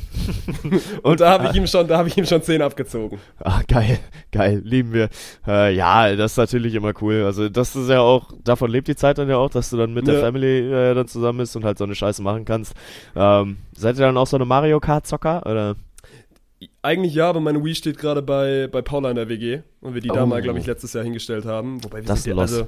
und 1.04 1.20
da 1.20 1.32
habe 1.32 1.48
ich 1.50 1.56
ihm 1.56 1.68
schon, 1.68 1.88
da 1.88 1.98
habe 1.98 2.10
ich 2.10 2.18
ihm 2.18 2.26
schon 2.26 2.42
10 2.42 2.62
abgezogen. 2.62 3.20
Ah, 3.40 3.62
geil, 3.68 4.00
geil, 4.32 4.62
lieben 4.64 4.94
wir. 4.94 5.10
Äh, 5.48 5.74
ja, 5.76 6.16
das 6.16 6.32
ist 6.34 6.38
natürlich 6.38 6.76
immer 6.76 6.94
cool. 7.02 7.24
Also 7.24 7.50
das 7.50 7.76
ist 7.76 7.90
ja 7.90 8.02
auch, 8.02 8.32
davon 8.44 8.70
lebt 8.70 8.88
die 8.88 8.96
Zeit 8.96 9.18
dann 9.18 9.30
ja 9.30 9.38
auch, 9.38 9.50
dass 9.50 9.70
du 9.70 9.78
dann 9.78 9.94
mit 9.94 10.08
der 10.08 10.16
Ja. 10.16 10.22
Family 10.22 10.72
äh, 10.72 10.94
dann 10.94 11.08
zusammen 11.08 11.40
bist 11.40 11.56
und 11.56 11.64
halt 11.64 11.78
so 11.78 11.84
eine 11.84 11.96
Scheiße 11.96 12.22
machen 12.22 12.46
kannst. 12.46 12.74
Ähm, 13.16 13.58
seid 13.76 13.98
ihr 13.98 14.06
dann 14.06 14.18
auch 14.18 14.28
so 14.28 14.38
eine 14.38 14.46
Mario 14.46 14.80
Kart 14.80 15.08
Zocker 15.08 15.46
oder? 15.46 15.76
Eigentlich 16.82 17.14
ja, 17.14 17.30
aber 17.30 17.40
meine 17.40 17.64
Wii 17.64 17.76
steht 17.76 17.98
gerade 18.00 18.22
bei, 18.22 18.68
bei 18.72 18.82
Paula 18.82 19.10
in 19.12 19.16
der 19.16 19.30
WG 19.30 19.60
und 19.82 19.94
wir 19.94 20.02
die 20.02 20.08
da 20.08 20.24
Oh. 20.24 20.26
mal, 20.26 20.42
glaube 20.42 20.58
ich, 20.60 20.66
letztes 20.66 20.94
Jahr 20.94 21.04
hingestellt 21.04 21.46
haben. 21.46 21.84
Wobei 21.84 21.98
wir 22.02 22.08
Das 22.08 22.24
sind 22.24 22.36
ja, 22.36 22.42
also 22.42 22.68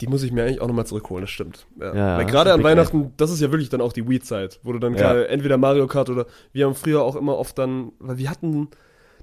die 0.00 0.06
muss 0.06 0.22
ich 0.22 0.30
mir 0.30 0.44
eigentlich 0.44 0.60
auch 0.60 0.68
nochmal 0.68 0.86
zurückholen, 0.86 1.22
das 1.22 1.30
stimmt. 1.30 1.66
Ja. 1.80 1.94
Ja, 1.94 2.18
Weil 2.18 2.26
gerade 2.26 2.52
an 2.52 2.62
Weihnachten, 2.62 3.12
das 3.16 3.30
ist 3.30 3.40
ja 3.40 3.50
wirklich 3.50 3.70
dann 3.70 3.80
auch 3.80 3.92
die 3.92 4.08
Wii-Zeit, 4.08 4.60
wo 4.62 4.72
du 4.72 4.78
dann 4.78 4.94
Ja. 4.94 5.20
entweder 5.22 5.56
Mario 5.56 5.86
Kart 5.86 6.10
oder 6.10 6.26
wir 6.52 6.66
haben 6.66 6.74
früher 6.74 7.02
auch 7.02 7.16
immer 7.16 7.38
oft 7.38 7.58
dann, 7.58 7.92
weil 7.98 8.18
wir 8.18 8.30
hatten, 8.30 8.68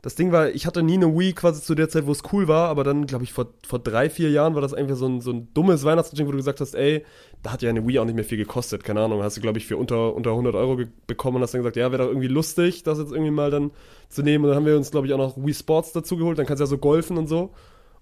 das 0.03 0.15
Ding 0.15 0.31
war, 0.33 0.49
ich 0.49 0.67
hatte 0.67 0.83
nie 0.83 0.95
eine 0.95 1.17
Wii 1.17 1.33
quasi 1.33 1.61
zu 1.63 1.73
der 1.75 1.87
Zeit, 1.89 2.05
wo 2.05 2.11
es 2.11 2.21
cool 2.33 2.47
war, 2.49 2.67
aber 2.69 2.83
dann, 2.83 3.07
glaube 3.07 3.23
ich, 3.23 3.31
vor, 3.33 3.47
vor 3.65 3.79
drei, 3.79 4.09
vier 4.09 4.29
Jahren 4.29 4.53
war 4.53 4.61
das 4.61 4.73
einfach 4.73 4.97
so 4.97 5.07
ein, 5.07 5.21
so 5.21 5.31
ein 5.31 5.47
dummes 5.53 5.85
Weihnachtsgeschenk, 5.85 6.27
wo 6.27 6.31
du 6.33 6.37
gesagt 6.37 6.59
hast, 6.59 6.75
ey, 6.75 7.05
da 7.41 7.53
hat 7.53 7.61
ja 7.61 7.69
eine 7.69 7.87
Wii 7.87 7.99
auch 7.99 8.05
nicht 8.05 8.15
mehr 8.15 8.25
viel 8.25 8.37
gekostet, 8.37 8.83
keine 8.83 9.01
Ahnung, 9.01 9.23
hast 9.23 9.37
du, 9.37 9.41
glaube 9.41 9.57
ich, 9.57 9.65
für 9.65 9.77
unter, 9.77 10.13
unter 10.13 10.31
100 10.31 10.53
Euro 10.55 10.77
bekommen 11.07 11.37
und 11.37 11.41
hast 11.43 11.53
dann 11.53 11.61
gesagt, 11.61 11.77
ja, 11.77 11.89
wäre 11.91 12.03
doch 12.03 12.09
irgendwie 12.09 12.27
lustig, 12.27 12.83
das 12.83 12.99
jetzt 12.99 13.11
irgendwie 13.13 13.31
mal 13.31 13.49
dann 13.49 13.71
zu 14.09 14.21
nehmen 14.23 14.43
und 14.43 14.49
dann 14.49 14.57
haben 14.57 14.65
wir 14.65 14.75
uns, 14.75 14.91
glaube 14.91 15.07
ich, 15.07 15.13
auch 15.13 15.17
noch 15.17 15.37
Wii 15.37 15.53
Sports 15.53 15.93
dazu 15.93 16.17
geholt, 16.17 16.37
dann 16.37 16.45
kannst 16.45 16.59
du 16.59 16.63
ja 16.65 16.67
so 16.67 16.77
golfen 16.77 17.17
und 17.17 17.27
so. 17.27 17.51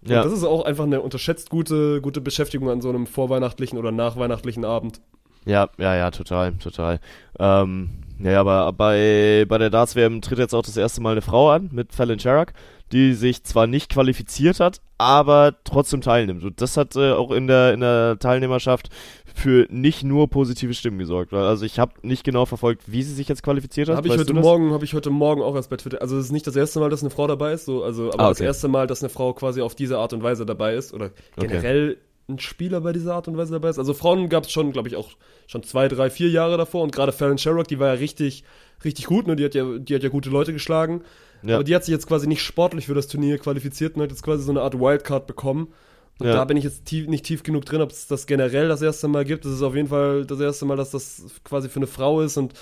Und 0.02 0.10
Ja. 0.10 0.24
das 0.24 0.34
ist 0.34 0.44
auch 0.44 0.66
einfach 0.66 0.86
eine 0.86 1.02
unterschätzt 1.02 1.52
gute, 1.52 2.02
gute 2.02 2.20
Beschäftigung 2.20 2.70
an 2.72 2.82
so 2.82 2.90
einem 2.90 3.06
vorweihnachtlichen 3.06 3.78
oder 3.78 3.92
nachweihnachtlichen 3.92 4.66
Abend. 4.66 5.00
Ja, 5.46 5.70
ja, 5.78 5.96
ja, 5.96 6.10
total, 6.10 6.54
total. 6.54 7.00
Ähm, 7.40 7.90
ja, 8.24 8.40
aber 8.40 8.72
bei, 8.74 9.46
bei 9.48 9.58
der 9.58 9.70
Darts-WM 9.70 10.22
tritt 10.22 10.40
jetzt 10.40 10.54
auch 10.54 10.64
das 10.64 10.78
erste 10.78 11.02
Mal 11.02 11.12
eine 11.12 11.22
Frau 11.22 11.50
an 11.52 11.70
mit 11.72 11.94
Fallon 11.94 12.20
Sherrock, 12.20 12.54
die 12.92 13.14
sich 13.14 13.44
zwar 13.44 13.68
nicht 13.68 13.90
qualifiziert 13.90 14.60
hat, 14.60 14.82
aber 14.98 15.56
trotzdem 15.64 16.02
teilnimmt. 16.02 16.44
Und 16.44 16.62
das 16.62 16.78
hat 16.78 16.96
äh, 16.96 17.12
auch 17.14 17.32
in 17.32 17.48
der, 17.48 17.74
in 17.74 17.80
der 17.80 18.18
Teilnehmerschaft 18.20 18.90
für 19.34 19.66
nicht 19.70 20.04
nur 20.04 20.30
positive 20.30 20.74
Stimmen 20.74 21.00
gesorgt. 21.00 21.34
Also 21.34 21.66
ich 21.66 21.80
habe 21.80 21.94
nicht 22.02 22.24
genau 22.24 22.46
verfolgt, 22.46 22.92
wie 22.92 23.02
sie 23.02 23.14
sich 23.14 23.28
jetzt 23.30 23.44
qualifiziert 23.44 23.88
hat. 23.90 23.96
Habe 23.98 24.10
ich 24.10 24.18
heute 24.18 24.34
das? 24.34 24.44
Morgen, 24.44 24.74
habe 24.74 24.84
ich 24.84 24.94
heute 24.94 25.10
Morgen 25.10 25.42
auch 25.42 25.56
erst 25.56 25.70
bei 25.70 25.78
Twitter. 25.78 26.02
Also 26.02 26.18
es 26.18 26.26
ist 26.26 26.32
nicht 26.32 26.46
das 26.46 26.56
erste 26.56 26.80
Mal, 26.80 26.90
dass 26.90 27.02
eine 27.02 27.10
Frau 27.12 27.28
dabei 27.28 27.54
ist, 27.54 27.66
so, 27.66 27.84
also 27.84 28.12
aber 28.12 28.26
Ah, 28.26 28.30
das 28.30 28.40
okay. 28.40 28.46
erste 28.46 28.68
Mal, 28.68 28.88
dass 28.88 29.02
eine 29.02 29.10
Frau 29.10 29.34
quasi 29.34 29.62
auf 29.62 29.74
diese 29.74 29.98
Art 29.98 30.12
und 30.14 30.22
Weise 30.22 30.46
dabei 30.46 30.76
ist 30.76 30.94
oder 30.94 31.12
generell 31.38 31.98
ein 32.32 32.40
Spieler 32.40 32.82
bei 32.82 32.94
dieser 32.94 33.16
Art 33.16 33.28
und 33.28 33.38
Weise 33.38 33.54
dabei 33.54 33.70
ist. 33.70 33.80
Also 33.80 33.94
Frauen 33.94 34.30
gab 34.30 34.46
es 34.46 34.52
schon, 34.52 34.72
glaube 34.72 34.88
ich, 34.88 34.96
auch 34.96 35.10
schon 35.48 35.64
zwei, 35.64 35.88
drei, 35.88 36.10
vier 36.10 36.30
Jahre 36.30 36.58
davor 36.58 36.84
und 36.84 36.92
gerade 36.94 37.12
Fallon 37.12 37.38
Sherrock, 37.38 37.68
die 37.68 37.80
war 37.80 37.88
ja 37.88 37.94
richtig, 37.94 38.44
richtig 38.84 39.06
gut, 39.06 39.28
ne? 39.28 39.36
Die 39.36 39.46
hat 39.46 39.56
ja, 39.56 39.78
die 39.78 39.96
hat 39.96 40.04
ja 40.04 40.10
gute 40.10 40.30
Leute 40.30 40.54
geschlagen. 40.54 41.02
Ja. 41.44 41.56
Aber 41.56 41.64
die 41.64 41.76
hat 41.76 41.84
sich 41.86 41.92
jetzt 41.92 42.08
quasi 42.08 42.28
nicht 42.28 42.42
sportlich 42.44 42.86
für 42.86 42.94
das 42.94 43.08
Turnier 43.08 43.38
qualifiziert 43.38 43.96
und 43.96 44.02
hat 44.04 44.12
jetzt 44.12 44.24
quasi 44.24 44.44
so 44.44 44.52
eine 44.52 44.62
Art 44.62 44.80
Wildcard 44.80 45.26
bekommen. 45.28 45.74
Und 46.20 46.28
Ja. 46.28 46.34
da 46.34 46.46
bin 46.46 46.56
ich 46.58 46.64
jetzt 46.64 46.86
tief, 46.86 47.08
nicht 47.08 47.26
tief 47.26 47.42
genug 47.42 47.66
drin, 47.66 47.82
ob 47.82 47.90
es 47.92 48.06
das 48.08 48.28
generell 48.28 48.68
das 48.68 48.82
erste 48.84 49.08
Mal 49.08 49.26
gibt. 49.26 49.44
Das 49.46 49.52
ist 49.54 49.64
auf 49.64 49.76
jeden 49.76 49.88
Fall 49.88 50.26
das 50.26 50.40
erste 50.40 50.66
Mal, 50.66 50.78
dass 50.78 50.92
das 50.92 51.24
quasi 51.44 51.68
für 51.68 51.80
eine 51.80 51.88
Frau 51.88 52.22
ist. 52.22 52.38
Und 52.38 52.54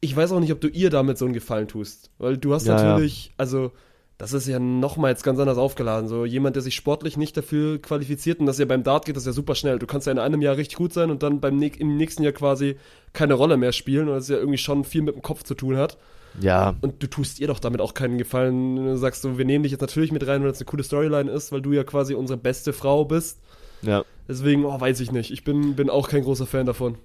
ich 0.00 0.14
weiß 0.14 0.30
auch 0.32 0.38
nicht, 0.40 0.52
ob 0.52 0.60
du 0.60 0.68
ihr 0.68 0.90
damit 0.90 1.18
so 1.18 1.24
einen 1.24 1.34
Gefallen 1.34 1.66
tust. 1.66 2.10
Weil 2.18 2.36
du 2.38 2.54
hast 2.54 2.66
Ja, 2.66 2.74
natürlich, 2.74 3.32
also 3.36 3.72
das 4.18 4.32
ist 4.32 4.46
ja 4.46 4.58
nochmal 4.58 5.10
jetzt 5.10 5.24
ganz 5.24 5.38
anders 5.38 5.58
aufgeladen. 5.58 6.08
So 6.08 6.24
jemand, 6.24 6.56
der 6.56 6.62
sich 6.62 6.74
sportlich 6.74 7.16
nicht 7.16 7.36
dafür 7.36 7.80
qualifiziert 7.80 8.40
und 8.40 8.46
das 8.46 8.58
ja 8.58 8.64
beim 8.64 8.82
Dart 8.82 9.04
geht, 9.04 9.16
das 9.16 9.24
ist 9.24 9.26
ja 9.26 9.32
super 9.32 9.54
schnell. 9.54 9.78
Du 9.78 9.86
kannst 9.86 10.06
ja 10.06 10.12
in 10.12 10.18
einem 10.18 10.40
Jahr 10.40 10.56
richtig 10.56 10.76
gut 10.76 10.92
sein 10.92 11.10
und 11.10 11.22
dann 11.22 11.40
beim 11.40 11.60
im 11.60 11.96
nächsten 11.96 12.22
Jahr 12.22 12.32
quasi 12.32 12.76
keine 13.12 13.34
Rolle 13.34 13.56
mehr 13.56 13.72
spielen 13.72 14.08
und 14.08 14.14
das 14.14 14.28
ja 14.28 14.36
irgendwie 14.36 14.58
schon 14.58 14.84
viel 14.84 15.02
mit 15.02 15.14
dem 15.14 15.22
Kopf 15.22 15.42
zu 15.42 15.54
tun 15.54 15.76
hat. 15.76 15.98
Ja, 16.40 16.74
Und 16.82 17.02
du 17.02 17.06
tust 17.06 17.40
ihr 17.40 17.46
doch 17.46 17.58
damit 17.58 17.80
auch 17.80 17.94
keinen 17.94 18.18
Gefallen. 18.18 18.76
Du 18.76 18.96
sagst 18.96 19.22
so, 19.22 19.38
wir 19.38 19.44
nehmen 19.44 19.62
dich 19.62 19.72
jetzt 19.72 19.80
natürlich 19.80 20.12
mit 20.12 20.26
rein, 20.26 20.42
weil 20.42 20.50
das 20.50 20.58
eine 20.58 20.66
coole 20.66 20.82
Storyline 20.82 21.30
ist, 21.30 21.50
weil 21.52 21.62
du 21.62 21.72
ja 21.72 21.84
quasi 21.84 22.14
unsere 22.14 22.38
beste 22.38 22.72
Frau 22.72 23.04
bist. 23.04 23.40
ja. 23.82 24.04
Deswegen, 24.28 24.64
oh, 24.64 24.80
weiß 24.80 24.98
ich 24.98 25.12
nicht. 25.12 25.30
Ich 25.30 25.44
bin, 25.44 25.76
bin 25.76 25.88
auch 25.88 26.08
kein 26.08 26.24
großer 26.24 26.46
Fan 26.46 26.66
davon. 26.66 26.98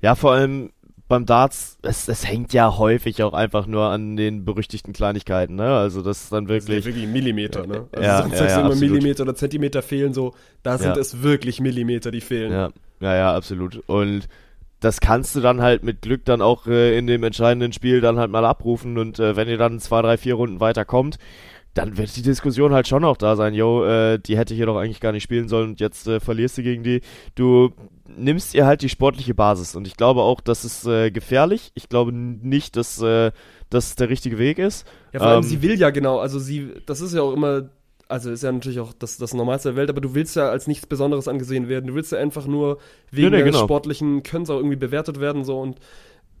Ja, 0.00 0.14
vor 0.14 0.32
allem 0.32 0.70
beim 1.06 1.26
Darts, 1.26 1.78
es, 1.82 2.08
es 2.08 2.26
hängt 2.26 2.52
ja 2.54 2.78
häufig 2.78 3.22
auch 3.22 3.34
einfach 3.34 3.66
nur 3.66 3.84
an 3.84 4.16
den 4.16 4.44
berüchtigten 4.44 4.92
Kleinigkeiten, 4.92 5.54
ne? 5.54 5.76
Also 5.76 6.02
das 6.02 6.24
ist 6.24 6.32
dann 6.32 6.48
wirklich. 6.48 6.84
wirklich 6.86 7.06
Millimeter, 7.06 7.66
ne? 7.66 7.88
Also 7.92 8.02
Ja, 8.02 8.22
sonst 8.22 8.32
ja, 8.32 8.38
sagst 8.38 8.56
ja, 8.56 8.56
du 8.56 8.60
immer 8.62 8.70
absolut. 8.72 8.92
Millimeter 8.92 9.22
oder 9.24 9.34
Zentimeter 9.34 9.82
fehlen 9.82 10.14
so. 10.14 10.34
Da 10.62 10.78
sind 10.78 10.96
Ja. 10.96 11.00
es 11.00 11.22
wirklich 11.22 11.60
Millimeter, 11.60 12.10
die 12.10 12.22
fehlen. 12.22 12.52
Ja, 12.52 12.70
ja, 13.00 13.16
ja, 13.16 13.34
absolut. 13.36 13.82
Und 13.86 14.28
das 14.80 15.00
kannst 15.00 15.34
du 15.36 15.40
dann 15.40 15.60
halt 15.62 15.82
mit 15.82 16.02
Glück 16.02 16.24
dann 16.24 16.42
auch 16.42 16.66
äh, 16.66 16.96
in 16.98 17.06
dem 17.06 17.22
entscheidenden 17.22 17.72
Spiel 17.72 18.00
dann 18.00 18.18
halt 18.18 18.30
mal 18.30 18.44
abrufen 18.44 18.98
und 18.98 19.18
äh, 19.18 19.36
wenn 19.36 19.48
ihr 19.48 19.56
dann 19.58 19.80
zwei, 19.80 20.02
drei, 20.02 20.16
vier 20.18 20.34
Runden 20.34 20.60
weiterkommt, 20.60 21.18
dann 21.74 21.96
wird 21.98 22.16
die 22.16 22.22
Diskussion 22.22 22.72
halt 22.72 22.88
schon 22.88 23.04
auch 23.04 23.16
da 23.16 23.36
sein, 23.36 23.52
yo, 23.54 23.84
äh, 23.84 24.18
die 24.18 24.36
hätte 24.38 24.54
hier 24.54 24.66
doch 24.66 24.76
eigentlich 24.76 25.00
gar 25.00 25.12
nicht 25.12 25.24
spielen 25.24 25.48
sollen 25.48 25.70
und 25.70 25.80
jetzt 25.80 26.06
äh, 26.06 26.20
verlierst 26.20 26.56
du 26.58 26.62
gegen 26.62 26.84
die. 26.84 27.00
Du 27.34 27.72
nimmst 28.16 28.54
ihr 28.54 28.64
halt 28.66 28.82
die 28.82 28.88
sportliche 28.88 29.34
Basis 29.34 29.74
und 29.74 29.86
ich 29.86 29.96
glaube 29.96 30.22
auch, 30.22 30.40
das 30.40 30.64
ist 30.64 30.86
äh, 30.86 31.10
gefährlich. 31.10 31.72
Ich 31.74 31.88
glaube 31.88 32.12
nicht, 32.12 32.76
dass 32.76 33.00
äh, 33.02 33.32
das 33.70 33.96
der 33.96 34.08
richtige 34.08 34.38
Weg 34.38 34.58
ist. 34.58 34.86
Ja, 35.12 35.18
vor 35.20 35.28
allem, 35.28 35.38
Ähm, 35.38 35.42
sie 35.42 35.62
will 35.62 35.78
ja 35.78 35.90
genau, 35.90 36.18
also 36.18 36.38
sie, 36.38 36.70
das 36.86 37.00
ist 37.00 37.12
ja 37.14 37.22
auch 37.22 37.32
immer, 37.32 37.70
also 38.08 38.30
ist 38.30 38.42
ja 38.44 38.52
natürlich 38.52 38.78
auch 38.80 38.92
das, 38.92 39.16
das 39.16 39.34
Normalste 39.34 39.70
der 39.70 39.76
Welt, 39.76 39.90
aber 39.90 40.00
du 40.00 40.14
willst 40.14 40.36
ja 40.36 40.50
als 40.50 40.66
nichts 40.68 40.86
Besonderes 40.86 41.26
angesehen 41.26 41.68
werden. 41.68 41.86
Du 41.88 41.94
willst 41.94 42.12
ja 42.12 42.18
einfach 42.18 42.46
nur 42.46 42.78
wegen 43.10 43.30
Nee, 43.30 43.38
nee, 43.38 43.42
genau. 43.44 43.64
sportlichen 43.64 44.22
Könns 44.22 44.48
auch 44.50 44.58
irgendwie 44.58 44.76
bewertet 44.76 45.18
werden, 45.18 45.44
so 45.44 45.58
und 45.60 45.78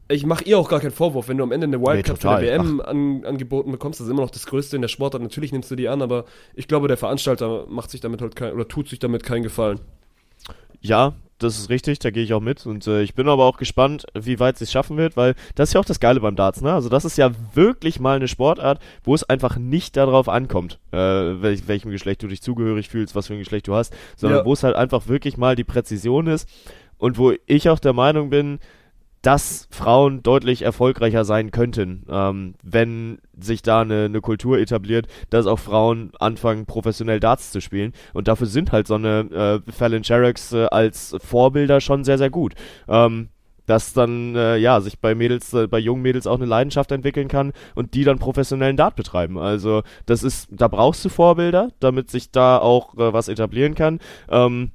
ich 0.08 0.26
mache 0.26 0.44
ihr 0.44 0.58
auch 0.58 0.68
gar 0.68 0.80
keinen 0.80 0.90
Vorwurf, 0.90 1.28
wenn 1.28 1.38
du 1.38 1.44
am 1.44 1.52
Ende 1.52 1.66
eine 1.66 1.80
Wildcard 1.80 2.20
total. 2.20 2.40
für 2.44 2.52
eine 2.52 2.62
WM 2.64 2.80
an, 2.80 3.24
angeboten 3.24 3.70
bekommst, 3.72 4.00
das 4.00 4.06
ist 4.06 4.10
immer 4.12 4.22
noch 4.22 4.30
das 4.30 4.46
Größte 4.46 4.76
in 4.76 4.82
der 4.82 4.88
Sportart, 4.88 5.22
natürlich 5.22 5.52
nimmst 5.52 5.70
du 5.70 5.76
die 5.76 5.88
an, 5.88 6.02
aber 6.02 6.24
ich 6.54 6.68
glaube, 6.68 6.88
der 6.88 6.96
Veranstalter 6.96 7.66
macht 7.68 7.90
sich 7.90 8.00
damit 8.00 8.20
halt 8.20 8.36
kein, 8.36 8.52
oder 8.52 8.68
tut 8.68 8.88
sich 8.88 8.98
damit 8.98 9.22
keinen 9.22 9.42
Gefallen. 9.42 9.80
Ja, 10.80 11.14
das 11.38 11.58
ist 11.58 11.70
richtig, 11.70 11.98
da 11.98 12.10
gehe 12.10 12.22
ich 12.22 12.32
auch 12.34 12.40
mit. 12.40 12.64
Und 12.66 12.86
äh, 12.86 13.02
ich 13.02 13.14
bin 13.14 13.28
aber 13.28 13.44
auch 13.44 13.56
gespannt, 13.56 14.04
wie 14.14 14.38
weit 14.38 14.58
sie 14.58 14.64
es 14.64 14.72
schaffen 14.72 14.96
wird, 14.96 15.16
weil 15.16 15.34
das 15.54 15.70
ist 15.70 15.72
ja 15.74 15.80
auch 15.80 15.84
das 15.84 15.98
Geile 15.98 16.20
beim 16.20 16.36
Darts, 16.36 16.60
ne? 16.60 16.72
Also 16.72 16.88
das 16.88 17.04
ist 17.04 17.18
ja 17.18 17.30
wirklich 17.54 17.98
mal 18.00 18.16
eine 18.16 18.28
Sportart, 18.28 18.80
wo 19.02 19.14
es 19.14 19.24
einfach 19.24 19.56
nicht 19.56 19.96
darauf 19.96 20.28
ankommt, 20.28 20.78
äh, 20.92 20.96
welch, 20.98 21.66
welchem 21.66 21.90
Geschlecht 21.90 22.22
du 22.22 22.28
dich 22.28 22.42
zugehörig 22.42 22.88
fühlst, 22.88 23.14
was 23.14 23.26
für 23.26 23.32
ein 23.32 23.38
Geschlecht 23.38 23.66
du 23.68 23.74
hast, 23.74 23.94
sondern 24.16 24.40
Ja. 24.40 24.44
wo 24.44 24.52
es 24.52 24.62
halt 24.62 24.76
einfach 24.76 25.08
wirklich 25.08 25.36
mal 25.36 25.56
die 25.56 25.64
Präzision 25.64 26.26
ist 26.26 26.48
und 26.98 27.18
wo 27.18 27.32
ich 27.46 27.68
auch 27.68 27.78
der 27.78 27.94
Meinung 27.94 28.30
bin, 28.30 28.58
dass 29.24 29.66
Frauen 29.70 30.22
deutlich 30.22 30.62
erfolgreicher 30.62 31.24
sein 31.24 31.50
könnten, 31.50 32.04
ähm, 32.10 32.54
wenn 32.62 33.18
sich 33.38 33.62
da 33.62 33.80
eine, 33.80 34.04
eine 34.04 34.20
Kultur 34.20 34.58
etabliert, 34.58 35.06
dass 35.30 35.46
auch 35.46 35.58
Frauen 35.58 36.12
anfangen, 36.20 36.66
professionell 36.66 37.20
Darts 37.20 37.50
zu 37.50 37.62
spielen. 37.62 37.94
Und 38.12 38.28
dafür 38.28 38.46
sind 38.46 38.70
halt 38.70 38.86
so 38.86 38.94
eine 38.94 39.62
äh, 39.66 39.72
Fallon 39.72 40.04
Sherrocks 40.04 40.52
äh, 40.52 40.66
als 40.66 41.16
Vorbilder 41.24 41.80
schon 41.80 42.04
sehr, 42.04 42.18
sehr 42.18 42.28
gut. 42.28 42.54
Ähm, 42.86 43.30
dass 43.64 43.94
dann, 43.94 44.36
äh, 44.36 44.58
ja, 44.58 44.82
sich 44.82 44.98
bei 44.98 45.14
Mädels, 45.14 45.54
äh, 45.54 45.66
bei 45.68 45.78
jungen 45.78 46.02
Mädels 46.02 46.26
auch 46.26 46.36
eine 46.36 46.44
Leidenschaft 46.44 46.92
entwickeln 46.92 47.28
kann 47.28 47.54
und 47.74 47.94
die 47.94 48.04
dann 48.04 48.18
professionellen 48.18 48.76
Dart 48.76 48.94
betreiben. 48.94 49.38
Also, 49.38 49.82
das 50.04 50.22
ist, 50.22 50.48
da 50.50 50.68
brauchst 50.68 51.02
du 51.02 51.08
Vorbilder, 51.08 51.70
damit 51.80 52.10
sich 52.10 52.30
da 52.30 52.58
auch 52.58 52.92
äh, 52.98 53.14
was 53.14 53.28
etablieren 53.28 53.74
kann. 53.74 54.00
Ähm, 54.28 54.72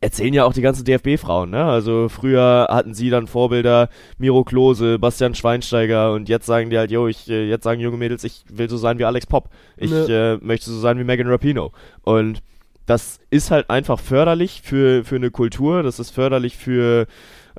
erzählen 0.00 0.32
ja 0.32 0.44
auch 0.44 0.52
die 0.52 0.62
ganzen 0.62 0.84
DFB-Frauen, 0.84 1.50
ne? 1.50 1.64
Also 1.64 2.08
früher 2.08 2.68
hatten 2.70 2.94
sie 2.94 3.10
dann 3.10 3.26
Vorbilder 3.26 3.88
Miro 4.18 4.44
Klose, 4.44 4.98
Bastian 4.98 5.34
Schweinsteiger 5.34 6.12
und 6.12 6.28
jetzt 6.28 6.46
sagen 6.46 6.70
die 6.70 6.78
halt, 6.78 6.90
yo, 6.90 7.08
ich, 7.08 7.28
äh, 7.28 7.48
jetzt 7.48 7.64
sagen 7.64 7.80
junge 7.80 7.96
Mädels, 7.96 8.22
ich 8.24 8.44
will 8.48 8.68
so 8.68 8.76
sein 8.76 8.98
wie 8.98 9.04
Alex 9.04 9.26
Popp. 9.26 9.50
Ich 9.76 9.92
äh, 9.92 10.36
möchte 10.36 10.70
so 10.70 10.78
sein 10.78 10.98
wie 10.98 11.04
Megan 11.04 11.28
Rapino. 11.28 11.72
Und 12.02 12.42
das 12.86 13.18
ist 13.30 13.50
halt 13.50 13.68
einfach 13.70 13.98
förderlich 13.98 14.62
für, 14.62 15.04
für 15.04 15.16
eine 15.16 15.30
Kultur, 15.30 15.82
das 15.82 15.98
ist 15.98 16.10
förderlich 16.10 16.56
für, 16.56 17.06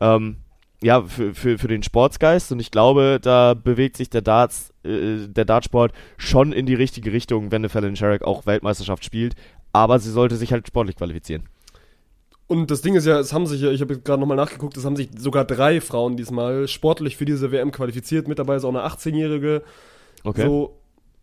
ähm, 0.02 0.38
ja, 0.82 1.04
für, 1.04 1.36
für, 1.36 1.58
für 1.58 1.68
den 1.68 1.84
Sportsgeist 1.84 2.52
und 2.52 2.60
ich 2.60 2.72
glaube, 2.72 3.20
da 3.22 3.54
bewegt 3.54 3.98
sich 3.98 4.10
der 4.10 4.22
Darts, 4.22 4.74
äh, 4.84 5.28
der 5.28 5.46
Dartsport 5.46 5.94
schon 6.18 6.52
in 6.52 6.66
die 6.66 6.74
richtige 6.74 7.12
Richtung, 7.12 7.52
wenn 7.52 7.62
eine 7.62 7.70
Fallon 7.70 7.96
Sherrick 7.96 8.24
auch 8.24 8.48
Weltmeisterschaft 8.48 9.06
spielt, 9.06 9.36
aber 9.72 10.00
sie 10.00 10.10
sollte 10.10 10.36
sich 10.36 10.52
halt 10.52 10.68
sportlich 10.68 10.96
qualifizieren. 10.96 11.44
Und 12.50 12.72
das 12.72 12.82
Ding 12.82 12.96
ist 12.96 13.06
ja, 13.06 13.20
es 13.20 13.32
haben 13.32 13.46
sich 13.46 13.62
ja, 13.62 13.70
ich 13.70 13.80
habe 13.80 14.00
gerade 14.00 14.20
nochmal 14.20 14.36
nachgeguckt, 14.36 14.76
es 14.76 14.84
haben 14.84 14.96
sich 14.96 15.10
sogar 15.16 15.46
drei 15.46 15.80
Frauen 15.82 16.18
diesmal 16.18 16.68
sportlich 16.68 17.16
für 17.16 17.26
diese 17.26 17.52
WM 17.52 17.72
qualifiziert. 17.72 18.28
Mit 18.28 18.40
dabei 18.40 18.56
ist 18.56 18.64
auch 18.64 18.70
eine 18.70 18.88
18-Jährige. 18.88 19.62
Okay. 20.24 20.48
So, 20.48 20.80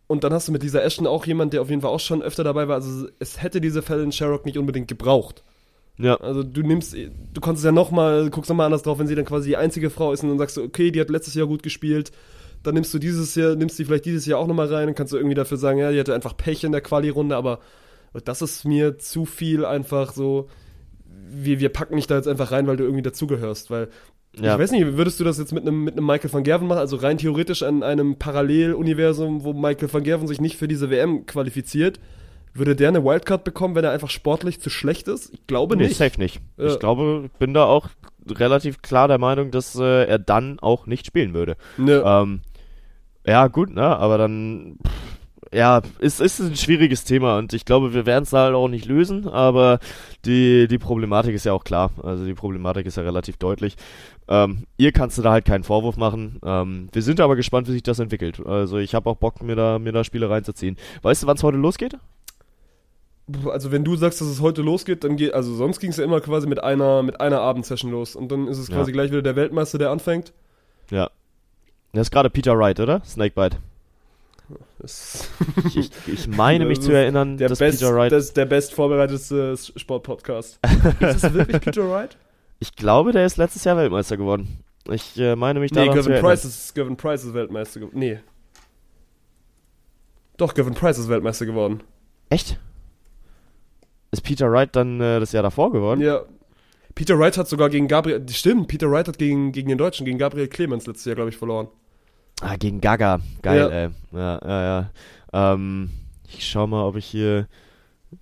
und 0.06 0.22
dann 0.22 0.32
hast 0.32 0.46
du 0.46 0.52
mit 0.52 0.62
dieser 0.62 0.84
Ashton 0.84 1.08
auch 1.08 1.26
jemand, 1.26 1.52
der 1.52 1.62
auf 1.62 1.68
jeden 1.68 1.82
Fall 1.82 1.90
auch 1.90 1.98
schon 1.98 2.22
öfter 2.22 2.44
dabei 2.44 2.68
war. 2.68 2.76
Also 2.76 3.08
es 3.18 3.42
hätte 3.42 3.60
diese 3.60 3.82
Fallon 3.82 4.12
Sherrock 4.12 4.46
nicht 4.46 4.56
unbedingt 4.56 4.86
gebraucht. 4.86 5.42
Ja. 5.98 6.14
Also 6.20 6.44
du 6.44 6.62
nimmst, 6.62 6.94
du 6.94 7.40
kannst 7.40 7.58
es 7.58 7.64
ja 7.64 7.72
nochmal, 7.72 8.30
guckst 8.30 8.48
nochmal 8.48 8.66
anders 8.66 8.84
drauf, 8.84 9.00
wenn 9.00 9.08
sie 9.08 9.16
dann 9.16 9.24
quasi 9.24 9.48
die 9.48 9.56
einzige 9.56 9.90
Frau 9.90 10.12
ist 10.12 10.22
und 10.22 10.28
dann 10.28 10.38
sagst 10.38 10.56
du, 10.56 10.62
okay, 10.62 10.92
die 10.92 11.00
hat 11.00 11.10
letztes 11.10 11.34
Jahr 11.34 11.48
gut 11.48 11.64
gespielt. 11.64 12.12
Dann 12.62 12.74
nimmst 12.74 12.94
du 12.94 13.00
dieses 13.00 13.34
Jahr, 13.34 13.56
nimmst 13.56 13.80
die 13.80 13.84
vielleicht 13.84 14.04
dieses 14.04 14.26
Jahr 14.26 14.38
auch 14.38 14.46
nochmal 14.46 14.72
rein 14.72 14.88
und 14.88 14.94
kannst 14.94 15.12
du 15.12 15.16
irgendwie 15.16 15.34
dafür 15.34 15.56
sagen, 15.56 15.78
ja, 15.78 15.90
die 15.90 15.98
hatte 15.98 16.14
einfach 16.14 16.36
Pech 16.36 16.62
in 16.62 16.72
der 16.72 16.82
Quali-Runde, 16.82 17.34
aber 17.34 17.58
das 18.24 18.42
ist 18.42 18.64
mir 18.64 18.98
zu 18.98 19.24
viel 19.24 19.64
einfach 19.64 20.12
so, 20.12 20.48
wir, 21.28 21.60
wir 21.60 21.68
packen 21.68 21.96
dich 21.96 22.06
da 22.06 22.16
jetzt 22.16 22.28
einfach 22.28 22.52
rein, 22.52 22.66
weil 22.66 22.76
du 22.76 22.84
irgendwie 22.84 23.02
dazugehörst, 23.02 23.70
weil 23.70 23.88
Ja. 24.40 24.54
ich 24.54 24.60
weiß 24.60 24.70
nicht, 24.72 24.96
würdest 24.96 25.18
du 25.20 25.24
das 25.24 25.38
jetzt 25.38 25.52
mit 25.52 25.62
einem 25.62 25.84
mit 25.84 25.96
einem 25.96 26.06
Michael 26.06 26.32
van 26.32 26.42
Gerven 26.44 26.68
machen, 26.68 26.78
also 26.78 26.96
rein 26.96 27.18
theoretisch 27.18 27.62
an 27.62 27.82
einem 27.82 28.16
Paralleluniversum, 28.16 29.44
wo 29.44 29.52
Michael 29.52 29.92
van 29.92 30.02
Gerven 30.02 30.26
sich 30.28 30.40
nicht 30.40 30.56
für 30.56 30.68
diese 30.68 30.90
WM 30.90 31.26
qualifiziert, 31.26 32.00
würde 32.54 32.74
der 32.76 32.88
eine 32.88 33.04
Wildcard 33.04 33.44
bekommen, 33.44 33.74
wenn 33.74 33.84
er 33.84 33.90
einfach 33.92 34.10
sportlich 34.10 34.60
zu 34.60 34.70
schlecht 34.70 35.08
ist? 35.08 35.32
Ich 35.34 35.46
glaube 35.46 35.76
Nee, 35.76 35.84
nicht. 35.88 35.96
safe 35.96 36.18
nicht. 36.18 36.40
Ja. 36.56 36.66
Ich 36.66 36.78
glaube, 36.78 37.24
ich 37.26 37.32
bin 37.38 37.52
da 37.54 37.64
auch 37.64 37.88
relativ 38.28 38.82
klar 38.82 39.08
der 39.08 39.18
Meinung, 39.18 39.50
dass 39.50 39.76
äh, 39.78 40.04
er 40.06 40.18
dann 40.18 40.58
auch 40.60 40.86
nicht 40.86 41.06
spielen 41.06 41.34
würde. 41.34 41.56
Ne. 41.76 42.02
Ähm, 42.04 42.40
ja, 43.26 43.46
gut, 43.48 43.74
ne, 43.74 43.82
aber 43.82 44.18
dann, 44.18 44.78
pff, 44.86 45.05
ja, 45.52 45.82
es 46.00 46.20
ist 46.20 46.40
ein 46.40 46.56
schwieriges 46.56 47.04
Thema 47.04 47.38
und 47.38 47.52
ich 47.52 47.64
glaube, 47.64 47.94
wir 47.94 48.06
werden 48.06 48.24
es 48.24 48.32
halt 48.32 48.54
auch 48.54 48.68
nicht 48.68 48.84
lösen, 48.86 49.28
aber 49.28 49.78
die, 50.24 50.66
die 50.68 50.78
Problematik 50.78 51.34
ist 51.34 51.44
ja 51.44 51.52
auch 51.52 51.64
klar. 51.64 51.90
Also 52.02 52.24
die 52.24 52.34
Problematik 52.34 52.86
ist 52.86 52.96
ja 52.96 53.02
relativ 53.02 53.36
deutlich. 53.36 53.76
Ähm, 54.28 54.64
ihr 54.76 54.92
kannst 54.92 55.18
du 55.18 55.22
da 55.22 55.30
halt 55.32 55.44
keinen 55.44 55.64
Vorwurf 55.64 55.96
machen. 55.96 56.40
Ähm, 56.44 56.88
wir 56.92 57.02
sind 57.02 57.20
aber 57.20 57.36
gespannt, 57.36 57.68
wie 57.68 57.72
sich 57.72 57.82
das 57.82 57.98
entwickelt. 57.98 58.44
Also 58.44 58.78
ich 58.78 58.94
habe 58.94 59.08
auch 59.08 59.16
Bock, 59.16 59.42
mir 59.42 59.56
da, 59.56 59.78
mir 59.78 59.92
da 59.92 60.04
Spiele 60.04 60.28
reinzuziehen. 60.28 60.76
Weißt 61.02 61.22
du, 61.22 61.26
wann 61.26 61.36
es 61.36 61.42
heute 61.42 61.58
losgeht? 61.58 61.96
Also 63.50 63.72
wenn 63.72 63.82
du 63.84 63.96
sagst, 63.96 64.20
dass 64.20 64.28
es 64.28 64.40
heute 64.40 64.62
losgeht, 64.62 65.02
dann 65.02 65.16
geht, 65.16 65.34
also 65.34 65.52
sonst 65.54 65.80
ging 65.80 65.90
es 65.90 65.96
ja 65.96 66.04
immer 66.04 66.20
quasi 66.20 66.46
mit 66.46 66.62
einer, 66.62 67.02
mit 67.02 67.20
einer 67.20 67.40
Abendsession 67.40 67.90
los 67.90 68.14
und 68.14 68.30
dann 68.30 68.46
ist 68.46 68.58
es 68.58 68.68
Ja. 68.68 68.76
quasi 68.76 68.92
gleich 68.92 69.10
wieder 69.10 69.22
der 69.22 69.34
Weltmeister, 69.34 69.78
der 69.78 69.90
anfängt. 69.90 70.32
Ja. 70.90 71.10
Das 71.92 72.02
ist 72.02 72.10
gerade 72.12 72.30
Peter 72.30 72.56
Wright, 72.56 72.78
oder? 72.78 73.02
Snakebite. 73.04 73.56
Das 74.78 75.28
Ich, 75.66 75.76
ich, 75.76 75.90
ich 76.06 76.28
meine 76.28 76.64
mich 76.66 76.78
Das 76.78 76.86
zu 76.86 76.92
erinnern, 76.92 77.36
der 77.36 77.48
dass 77.48 77.58
best, 77.58 77.80
Peter 77.80 77.94
Wright. 77.94 78.12
das 78.12 78.24
ist 78.26 78.36
der 78.36 78.46
best 78.46 78.74
vorbereitetste 78.74 79.56
Sportpodcast. 79.76 80.58
ist 81.00 81.24
es 81.24 81.34
wirklich 81.34 81.60
Peter 81.60 81.88
Wright? 81.90 82.16
Ich 82.60 82.74
glaube, 82.76 83.12
der 83.12 83.26
ist 83.26 83.36
letztes 83.36 83.64
Jahr 83.64 83.76
Weltmeister 83.76 84.16
geworden. 84.16 84.62
Ich 84.90 85.18
äh, 85.18 85.34
meine 85.36 85.60
mich 85.60 85.72
Nee, 85.72 85.86
daran 85.86 85.94
zu 85.94 85.96
Gavin 86.02 86.12
erinnern. 86.12 86.30
Price 86.30 86.44
ist 86.44 86.74
Gavin 86.74 86.96
Price 86.96 87.24
ist 87.24 87.34
Weltmeister 87.34 87.80
geworden. 87.80 87.98
Nee. 87.98 88.20
Doch, 90.36 90.54
Gavin 90.54 90.74
Price 90.74 90.98
ist 90.98 91.08
Weltmeister 91.08 91.46
geworden. 91.46 91.82
Echt? 92.30 92.58
Ist 94.10 94.22
Peter 94.22 94.50
Wright 94.50 94.74
dann 94.76 95.00
äh, 95.00 95.18
das 95.20 95.32
Jahr 95.32 95.42
davor 95.42 95.72
geworden? 95.72 96.00
Ja. 96.00 96.22
Peter 96.94 97.18
Wright 97.18 97.36
hat 97.36 97.48
sogar 97.48 97.68
gegen 97.68 97.88
Gabriel. 97.88 98.24
Stimmt, 98.30 98.68
Peter 98.68 98.90
Wright 98.90 99.08
hat 99.08 99.18
gegen, 99.18 99.52
gegen 99.52 99.68
den 99.68 99.78
Deutschen, 99.78 100.06
gegen 100.06 100.18
Gabriel 100.18 100.48
Clemens 100.48 100.86
letztes 100.86 101.04
Jahr, 101.04 101.14
glaube 101.16 101.30
ich, 101.30 101.36
verloren. 101.36 101.68
Ah, 102.40 102.56
gegen 102.56 102.80
Gaga. 102.80 103.20
Geil, 103.42 103.58
Ja. 103.58 103.68
ey. 103.68 103.88
Ja, 104.12 104.40
ja, 104.44 104.62
ja. 105.32 105.52
Ähm, 105.54 105.90
ich 106.28 106.46
schau 106.46 106.66
mal, 106.66 106.84
ob 106.84 106.96
ich 106.96 107.06
hier. 107.06 107.48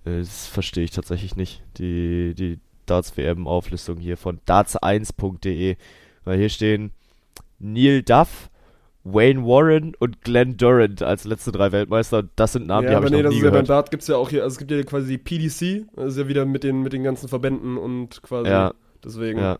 Äh, 0.05 0.19
das 0.19 0.47
verstehe 0.47 0.83
ich 0.83 0.91
tatsächlich 0.91 1.35
nicht. 1.35 1.63
Die, 1.77 2.33
die 2.33 2.59
Darts-WM-Auflistung 2.85 3.97
hier 3.97 4.17
von 4.17 4.39
darts1.de. 4.47 5.75
Weil 6.23 6.37
hier 6.37 6.49
stehen 6.49 6.91
Neil 7.59 8.01
Duff, 8.03 8.49
Wayne 9.03 9.43
Warren 9.43 9.93
und 9.99 10.21
Glenn 10.21 10.57
Durant 10.57 11.03
als 11.03 11.25
letzte 11.25 11.51
drei 11.51 11.71
Weltmeister. 11.71 12.23
Das 12.35 12.53
sind 12.53 12.67
Namen, 12.67 12.87
die 12.87 12.91
ja, 12.91 12.95
habe 12.95 13.07
aber 13.07 13.07
ich 13.07 13.11
nee, 13.11 13.23
noch 13.23 13.29
das 13.29 13.33
nie 13.33 13.37
ist 13.39 13.43
ja 13.43 13.49
beim 13.49 13.53
gehört. 13.65 13.69
Dart 13.69 13.91
gibt's 13.91 14.07
ja 14.07 14.15
auch 14.15 14.29
hier, 14.29 14.43
also 14.43 14.53
es 14.55 14.57
gibt 14.59 14.71
ja 14.71 14.81
quasi 14.83 15.07
die 15.07 15.17
PDC, 15.19 15.87
das 15.95 16.13
ist 16.13 16.17
ja 16.17 16.27
wieder 16.27 16.45
mit 16.45 16.63
den, 16.63 16.81
mit 16.81 16.93
den 16.93 17.03
ganzen 17.03 17.27
Verbänden 17.29 17.77
und 17.77 18.21
quasi. 18.23 18.49
Ja. 18.49 18.73
Deswegen. 19.03 19.39
Ja. 19.39 19.59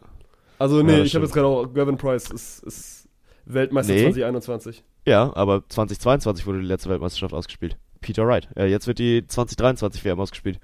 Also 0.58 0.82
nee, 0.82 0.98
Ja, 0.98 1.04
ich 1.04 1.14
habe 1.14 1.26
jetzt 1.26 1.34
gerade 1.34 1.48
auch, 1.48 1.72
Gavin 1.74 1.98
Price 1.98 2.32
ist, 2.32 2.64
ist 2.64 3.05
Weltmeister 3.46 3.94
Nee. 3.94 4.04
2021. 4.04 4.84
ja, 5.06 5.32
aber 5.36 5.64
2022 5.70 6.46
wurde 6.48 6.60
die 6.62 6.66
letzte 6.66 6.90
Weltmeisterschaft 6.90 7.34
ausgespielt. 7.34 7.78
Peter 8.02 8.26
Wright. 8.28 8.48
Ja, 8.56 8.66
jetzt 8.66 8.88
wird 8.88 9.00
die 9.00 9.26
2023 9.28 10.04
WM 10.06 10.20
ausgespielt. 10.20 10.60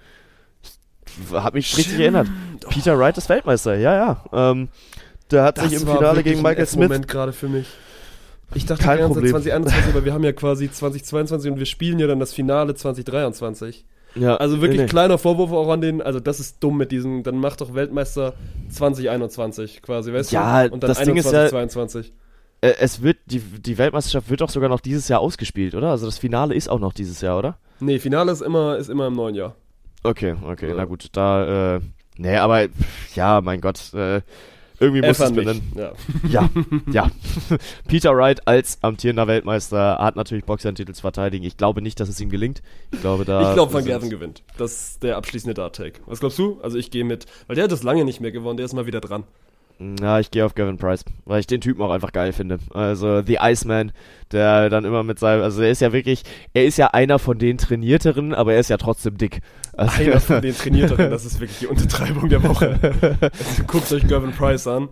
Hab 1.33 1.53
mich 1.53 1.75
richtig 1.77 1.99
erinnert. 1.99 2.27
Peter 2.69 2.97
Wright 2.97 3.17
ist 3.17 3.27
Weltmeister, 3.29 3.75
ja, 3.77 3.93
ja. 3.95 4.51
Ähm, 4.51 4.69
der 5.31 5.43
hat 5.43 5.57
sich 5.59 5.73
im 5.73 5.79
Finale 5.87 6.23
gegen 6.23 6.41
Michael 6.41 6.65
Smith. 6.65 6.87
Moment 6.89 7.07
gerade 7.07 7.33
für 7.33 7.47
mich. 7.49 7.67
Ich 8.53 8.65
dachte 8.65 8.83
Kein 8.83 8.99
Problem. 8.99 9.31
2021, 9.31 9.89
aber 9.93 10.03
wir 10.05 10.13
haben 10.13 10.23
ja 10.23 10.33
quasi 10.33 10.69
2022 10.69 11.51
und 11.51 11.57
wir 11.57 11.65
spielen 11.65 11.99
ja 11.99 12.07
dann 12.07 12.19
das 12.19 12.33
Finale 12.33 12.75
2023. 12.75 13.85
Ja, 14.15 14.35
Also 14.35 14.59
wirklich 14.61 14.77
nee, 14.77 14.83
nee. 14.83 14.89
kleiner 14.89 15.17
Vorwurf 15.17 15.53
auch 15.53 15.69
an 15.69 15.79
den, 15.79 16.01
also 16.01 16.19
das 16.19 16.41
ist 16.41 16.57
dumm 16.61 16.75
mit 16.77 16.91
diesem, 16.91 17.23
dann 17.23 17.37
mach 17.37 17.55
doch 17.55 17.73
Weltmeister 17.73 18.33
2021 18.69 19.81
quasi, 19.81 20.11
weißt 20.13 20.31
Ja, 20.33 20.67
du? 20.67 20.73
Und 20.73 20.83
dann 20.83 20.89
das 20.89 21.01
Ding 21.01 21.15
ist 21.15 21.31
ja- 21.31 21.47
22. 21.47 22.11
Äh, 22.61 22.73
es 22.79 23.01
wird, 23.01 23.17
die, 23.25 23.39
die 23.39 23.77
Weltmeisterschaft 23.77 24.29
wird 24.29 24.41
doch 24.41 24.49
sogar 24.49 24.69
noch 24.69 24.79
dieses 24.79 25.07
Jahr 25.07 25.19
ausgespielt, 25.19 25.75
oder? 25.75 25.89
Also 25.89 26.05
das 26.05 26.17
Finale 26.17 26.55
ist 26.55 26.69
auch 26.69 26.79
noch 26.79 26.93
dieses 26.93 27.21
Jahr, 27.21 27.37
oder? 27.37 27.57
Nee, 27.79 27.99
Finale 27.99 28.31
ist 28.31 28.41
immer, 28.41 28.77
ist 28.77 28.89
immer 28.89 29.07
im 29.07 29.13
neuen 29.15 29.35
Jahr. 29.35 29.55
Okay, 30.03 30.35
okay, 30.43 30.69
Ja. 30.69 30.75
na 30.75 30.85
gut, 30.85 31.09
da, 31.13 31.75
äh, 31.75 31.81
nee, 32.17 32.35
aber, 32.37 32.67
ja, 33.15 33.41
mein 33.41 33.61
Gott, 33.61 33.93
äh, 33.93 34.21
irgendwie 34.79 35.01
muss 35.07 35.19
es 35.19 35.31
benennen. 35.31 35.71
Ja. 35.75 35.91
Ja, 36.27 36.49
ja. 36.91 37.11
Peter 37.87 38.15
Wright 38.15 38.47
als 38.47 38.79
amtierender 38.81 39.27
Weltmeister 39.27 39.99
hat 39.99 40.15
natürlich 40.15 40.43
Bock, 40.45 40.59
seinen 40.59 40.73
Titel 40.73 40.93
zu 40.93 41.01
verteidigen. 41.01 41.45
Ich 41.45 41.55
glaube 41.55 41.83
nicht, 41.83 41.99
dass 41.99 42.09
es 42.09 42.19
ihm 42.19 42.29
gelingt. 42.31 42.63
Ich 42.91 42.99
glaube, 43.01 43.23
da. 43.23 43.49
Ich 43.49 43.53
glaube, 43.53 43.71
Van 43.73 43.85
Gerven 43.85 44.09
gewinnt. 44.09 44.41
Das 44.57 44.71
ist 44.93 45.03
der 45.03 45.17
abschließende 45.17 45.53
Dart-Take. 45.53 45.99
Was 46.07 46.19
glaubst 46.19 46.39
du? 46.39 46.59
Also 46.63 46.79
ich 46.79 46.89
gehe 46.89 47.03
mit, 47.05 47.27
weil 47.45 47.55
der 47.55 47.65
hat 47.65 47.71
das 47.71 47.83
lange 47.83 48.05
nicht 48.05 48.21
mehr 48.21 48.31
gewonnen, 48.31 48.57
der 48.57 48.65
ist 48.65 48.73
mal 48.73 48.87
wieder 48.87 49.01
dran. 49.01 49.23
Ja, 49.99 50.19
ich 50.19 50.29
gehe 50.29 50.45
auf 50.45 50.53
Gavin 50.53 50.77
Price, 50.77 51.03
weil 51.25 51.39
ich 51.39 51.47
den 51.47 51.59
Typen 51.59 51.81
auch 51.81 51.89
einfach 51.89 52.11
geil 52.11 52.33
finde. 52.33 52.59
Also 52.71 53.23
The 53.23 53.37
Iceman, 53.41 53.91
der 54.31 54.69
dann 54.69 54.85
immer 54.85 55.01
mit 55.01 55.17
seinem, 55.17 55.41
also 55.41 55.61
er 55.63 55.71
ist 55.71 55.81
ja 55.81 55.91
wirklich, 55.91 56.23
er 56.53 56.65
ist 56.65 56.77
ja 56.77 56.87
einer 56.87 57.17
von 57.17 57.39
den 57.39 57.57
trainierteren, 57.57 58.33
aber 58.35 58.53
er 58.53 58.59
ist 58.59 58.69
ja 58.69 58.77
trotzdem 58.77 59.17
dick. 59.17 59.41
Also, 59.73 60.01
Einer 60.01 60.19
von 60.19 60.41
den 60.41 60.55
Trainierteren, 60.55 61.09
das 61.09 61.25
ist 61.25 61.39
wirklich 61.39 61.59
die 61.59 61.67
Untertreibung 61.67 62.29
der 62.29 62.43
Woche. 62.43 62.77
Also, 63.21 63.63
guckt 63.65 63.91
euch 63.91 64.07
Gavin 64.07 64.31
Price 64.31 64.67
an. 64.67 64.89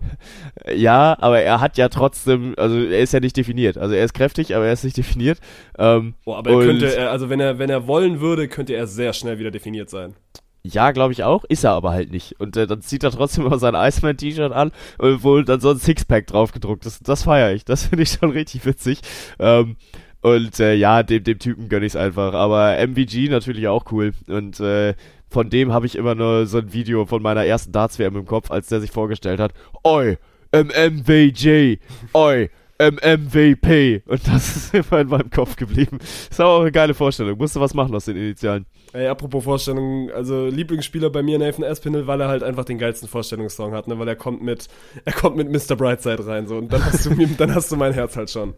ja, 0.74 1.16
aber 1.20 1.42
er 1.42 1.62
hat 1.62 1.78
ja 1.78 1.90
trotzdem, 1.90 2.56
also 2.58 2.78
er 2.78 3.00
ist 3.00 3.14
ja 3.14 3.20
nicht 3.20 3.38
definiert. 3.38 3.78
Also 3.78 3.94
er 3.94 4.04
ist 4.04 4.14
kräftig, 4.14 4.56
aber 4.56 4.66
er 4.66 4.74
ist 4.74 4.84
nicht 4.84 4.98
definiert. 4.98 5.40
Ähm, 5.78 6.16
Boah, 6.26 6.40
aber 6.40 6.52
er 6.52 6.60
könnte, 6.66 7.10
also 7.10 7.30
wenn 7.30 7.40
er, 7.40 7.60
wenn 7.60 7.70
er 7.70 7.86
wollen 7.88 8.22
würde, 8.22 8.48
könnte 8.48 8.74
er 8.74 8.88
sehr 8.88 9.14
schnell 9.14 9.38
wieder 9.38 9.52
definiert 9.52 9.90
sein. 9.90 10.16
Ja, 10.64 10.92
glaube 10.92 11.14
ich 11.14 11.24
auch. 11.24 11.44
Ist 11.46 11.64
er 11.64 11.72
aber 11.72 11.92
halt 11.92 12.12
nicht. 12.12 12.40
Und 12.40 12.58
äh, 12.58 12.68
dann 12.68 12.82
zieht 12.82 13.04
er 13.04 13.12
trotzdem 13.12 13.46
immer 13.48 13.60
sein 13.60 13.76
Iceman-T-Shirt 13.76 14.52
an, 14.52 14.72
wo 14.98 15.42
dann 15.42 15.62
so 15.62 15.72
ein 15.72 15.80
Sixpack 15.80 16.28
drauf 16.28 16.52
gedruckt 16.52 16.86
ist. 16.86 17.08
Das 17.08 17.24
feiere 17.24 17.54
ich. 17.54 17.66
Das 17.66 17.84
finde 17.88 18.04
ich 18.04 18.10
schon 18.12 18.32
richtig 18.32 18.66
witzig. 18.66 19.00
Ähm, 19.40 19.78
und 20.22 20.60
äh, 20.60 20.74
ja, 20.74 21.04
dem, 21.04 21.24
dem 21.24 21.40
Typen 21.40 21.70
gönn 21.70 21.84
ich's 21.84 21.96
einfach. 21.96 22.34
Aber 22.34 22.78
MVG 22.78 23.30
natürlich 23.30 23.68
auch 23.68 23.86
cool. 23.92 24.12
Und 24.28 24.60
äh, 24.60 24.96
von 25.30 25.50
dem 25.50 25.72
habe 25.72 25.86
ich 25.86 25.96
immer 25.96 26.16
nur 26.16 26.46
so 26.46 26.58
ein 26.58 26.74
Video 26.74 27.06
von 27.06 27.22
meiner 27.22 27.46
ersten 27.46 27.72
Darts-WM 27.72 28.16
im 28.16 28.26
Kopf, 28.26 28.52
als 28.52 28.68
der 28.68 28.82
sich 28.82 28.92
vorgestellt 28.92 29.40
hat. 29.40 29.54
Oi, 29.84 30.18
MMVJ, 30.52 31.78
oi, 32.14 32.50
MMVP. 32.80 34.04
Und 34.06 34.28
das 34.28 34.56
ist 34.56 34.74
immer 34.92 35.02
in 35.02 35.08
meinem 35.08 35.30
Kopf 35.30 35.56
geblieben. 35.56 36.00
Ist 36.02 36.40
aber 36.40 36.50
auch 36.50 36.62
eine 36.62 36.72
geile 36.72 36.94
Vorstellung. 36.94 37.38
Musste 37.38 37.60
was 37.60 37.74
machen 37.74 37.94
aus 37.94 38.06
den 38.06 38.16
Initialen. 38.16 38.66
Ey, 38.94 39.08
apropos 39.08 39.44
Vorstellung, 39.44 40.10
also 40.12 40.48
Lieblingsspieler 40.48 41.10
bei 41.10 41.22
mir 41.22 41.38
Nathan 41.38 41.64
Aspinall, 41.64 42.08
weil 42.08 42.22
er 42.22 42.28
halt 42.28 42.42
einfach 42.42 42.66
den 42.66 42.80
geilsten 42.80 43.08
Vorstellungssong 43.08 43.74
hat, 43.74 43.88
ne, 43.88 44.00
weil 44.00 44.08
er 44.08 44.16
kommt 44.16 44.42
mit, 44.42 44.68
er 45.06 45.14
kommt 45.14 45.36
mit 45.38 45.50
Mr. 45.52 45.76
Brightside 45.76 46.26
rein, 46.26 46.48
so, 46.48 46.58
und 46.58 46.74
dann 46.74 46.84
hast 46.84 47.06
du 47.06 47.16
dann 47.38 47.54
hast 47.54 47.72
du 47.72 47.76
mein 47.76 47.94
Herz 47.94 48.16
halt 48.16 48.32
schon. 48.32 48.56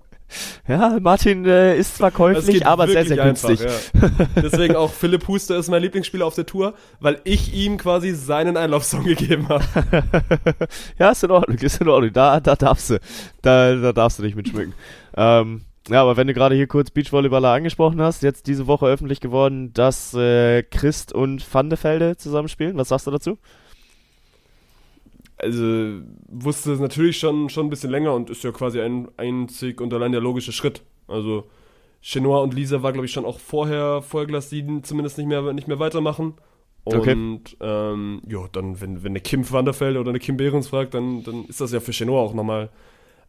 Ja, 0.67 0.97
Martin 0.99 1.45
äh, 1.45 1.77
ist 1.77 1.97
zwar 1.97 2.11
käuflich, 2.11 2.65
aber 2.65 2.87
sehr, 2.87 3.05
sehr 3.05 3.17
günstig. 3.17 3.61
einfach, 3.61 4.19
ja. 4.19 4.27
Deswegen 4.41 4.75
auch 4.75 4.91
Philipp 4.91 5.27
Huster 5.27 5.57
ist 5.57 5.69
mein 5.69 5.81
Lieblingsspieler 5.81 6.25
auf 6.25 6.35
der 6.35 6.45
Tour, 6.45 6.73
weil 6.99 7.19
ich 7.23 7.53
ihm 7.53 7.77
quasi 7.77 8.13
seinen 8.13 8.57
Einlaufsong 8.57 9.03
gegeben 9.05 9.49
habe. 9.49 9.63
Ja, 10.97 11.11
ist 11.11 11.23
in 11.23 11.31
Ordnung, 11.31 11.57
ist 11.57 11.81
in 11.81 11.89
Ordnung. 11.89 12.13
Da, 12.13 12.39
da 12.39 12.55
darfst 12.55 12.91
du. 12.91 12.99
Da, 13.41 13.75
da 13.75 13.93
darfst 13.93 14.19
du 14.19 14.23
dich 14.23 14.35
mitschmücken. 14.35 14.73
Ähm, 15.15 15.61
ja, 15.89 16.01
aber 16.01 16.15
wenn 16.15 16.27
du 16.27 16.33
gerade 16.33 16.55
hier 16.55 16.67
kurz 16.67 16.91
Beachvolleyballer 16.91 17.49
angesprochen 17.49 18.01
hast, 18.01 18.21
jetzt 18.21 18.47
diese 18.47 18.67
Woche 18.67 18.85
öffentlich 18.85 19.19
geworden, 19.19 19.73
dass 19.73 20.13
äh, 20.13 20.63
Christ 20.63 21.11
und 21.11 21.43
Vandefelde 21.53 22.17
zusammenspielen. 22.17 22.77
Was 22.77 22.89
sagst 22.89 23.07
du 23.07 23.11
dazu? 23.11 23.37
Also 25.41 26.01
wusste 26.27 26.71
es 26.73 26.79
natürlich 26.79 27.17
schon, 27.17 27.49
schon 27.49 27.67
ein 27.67 27.69
bisschen 27.69 27.91
länger 27.91 28.13
und 28.13 28.29
ist 28.29 28.43
ja 28.43 28.51
quasi 28.51 28.79
ein 28.81 29.07
einzig 29.17 29.81
und 29.81 29.93
allein 29.93 30.11
der 30.11 30.21
logische 30.21 30.51
Schritt. 30.51 30.83
Also 31.07 31.45
Chenois 32.01 32.41
und 32.41 32.53
Lisa 32.53 32.81
war, 32.83 32.93
glaube 32.93 33.05
ich, 33.05 33.11
schon 33.11 33.25
auch 33.25 33.39
vorher, 33.39 34.01
vorher 34.01 34.27
Glas 34.27 34.49
7 34.49 34.83
zumindest 34.83 35.17
nicht 35.17 35.27
mehr, 35.27 35.53
nicht 35.53 35.67
mehr 35.67 35.79
weitermachen. 35.79 36.33
Und 36.83 36.95
Okay. 36.97 37.15
ähm, 37.59 38.21
ja, 38.27 38.39
dann, 38.51 38.81
wenn, 38.81 39.03
wenn 39.03 39.11
eine 39.11 39.19
Kim 39.19 39.49
Wanderfeld 39.51 39.97
oder 39.97 40.09
eine 40.09 40.19
Kim 40.19 40.37
Behrens 40.37 40.67
fragt, 40.69 40.93
dann, 40.95 41.23
dann 41.23 41.45
ist 41.45 41.61
das 41.61 41.71
ja 41.71 41.79
für 41.79 41.91
Chenois 41.91 42.19
auch 42.21 42.33
nochmal, 42.33 42.69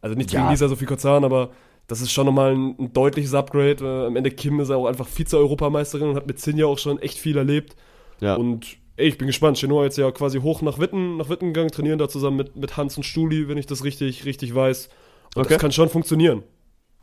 also 0.01 0.15
nicht 0.15 0.31
gegen 0.31 0.43
Ja. 0.43 0.49
Lisa 0.49 0.67
Sophie 0.67 0.85
Kozan, 0.85 1.23
aber 1.23 1.51
das 1.87 2.01
ist 2.01 2.11
schon 2.11 2.25
nochmal 2.25 2.53
ein, 2.55 2.75
ein 2.79 2.93
deutliches 2.93 3.33
Upgrade. 3.35 3.83
Äh, 3.85 4.07
am 4.07 4.15
Ende 4.15 4.31
Kim 4.31 4.59
ist 4.59 4.71
auch 4.71 4.87
einfach 4.87 5.07
Vize-Europameisterin 5.07 6.09
und 6.09 6.15
hat 6.15 6.25
mit 6.25 6.39
Sinja 6.39 6.65
auch 6.65 6.79
schon 6.79 6.97
echt 6.99 7.19
viel 7.19 7.37
erlebt. 7.37 7.75
Ja. 8.21 8.35
Und 8.35 8.77
ich 8.97 9.17
bin 9.17 9.27
gespannt. 9.27 9.57
Chenoa 9.57 9.83
jetzt 9.85 9.97
ja 9.97 10.11
quasi 10.11 10.39
hoch 10.39 10.61
nach 10.61 10.79
Witten, 10.79 11.17
nach 11.17 11.29
Witten 11.29 11.47
gegangen, 11.53 11.71
trainieren 11.71 11.99
da 11.99 12.07
zusammen 12.09 12.37
mit, 12.37 12.55
mit 12.55 12.77
Hans 12.77 12.97
und 12.97 13.03
Stuli, 13.03 13.47
wenn 13.47 13.57
ich 13.57 13.65
das 13.65 13.83
richtig, 13.83 14.25
richtig 14.25 14.53
weiß. 14.53 14.89
Und 15.35 15.41
Okay. 15.41 15.53
das 15.53 15.61
kann 15.61 15.71
schon 15.71 15.89
funktionieren. 15.89 16.43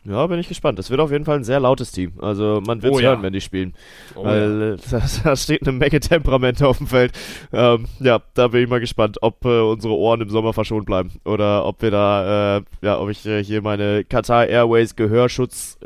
Ja, 0.05 0.27
bin 0.29 0.39
ich 0.39 0.49
gespannt. 0.49 0.79
Das 0.79 0.89
wird 0.89 0.99
auf 1.01 1.11
jeden 1.11 1.27
Fall 1.27 1.37
ein 1.37 1.45
sehr 1.45 1.61
lautes 1.61 1.93
Team. 1.93 2.13
Also 2.21 2.63
man 2.67 2.83
wird 2.83 2.95
Oh 2.95 2.97
es 2.97 3.03
ja. 3.03 3.11
hören, 3.11 3.23
wenn 3.23 3.35
die 3.35 3.43
spielen. 3.43 3.75
Oh 4.15 4.25
Weil 4.25 4.79
äh, 4.79 4.83
da, 4.91 5.03
da 5.25 5.37
steht 5.37 5.61
eine 5.67 5.73
Menge 5.77 6.01
Temperament 6.01 6.63
auf 6.63 6.79
dem 6.79 6.87
Feld. 6.87 7.13
Ähm, 7.53 7.85
ja, 7.99 8.23
da 8.33 8.49
bin 8.49 8.63
ich 8.63 8.69
mal 8.71 8.81
gespannt, 8.81 9.19
ob 9.21 9.45
äh, 9.45 9.61
unsere 9.61 9.93
Ohren 9.95 10.23
im 10.23 10.31
Sommer 10.31 10.55
verschont 10.55 10.87
bleiben. 10.87 11.11
Oder 11.27 11.67
ob 11.67 11.83
wir 11.83 11.91
da, 11.91 12.57
äh, 12.59 12.63
ja, 12.81 12.99
ob 12.99 13.11
ich 13.11 13.27
äh, 13.27 13.45
hier 13.45 13.61
meine 13.61 14.05
Qatar 14.05 14.47
Airways 14.47 14.97
Gehörschutz 14.97 15.79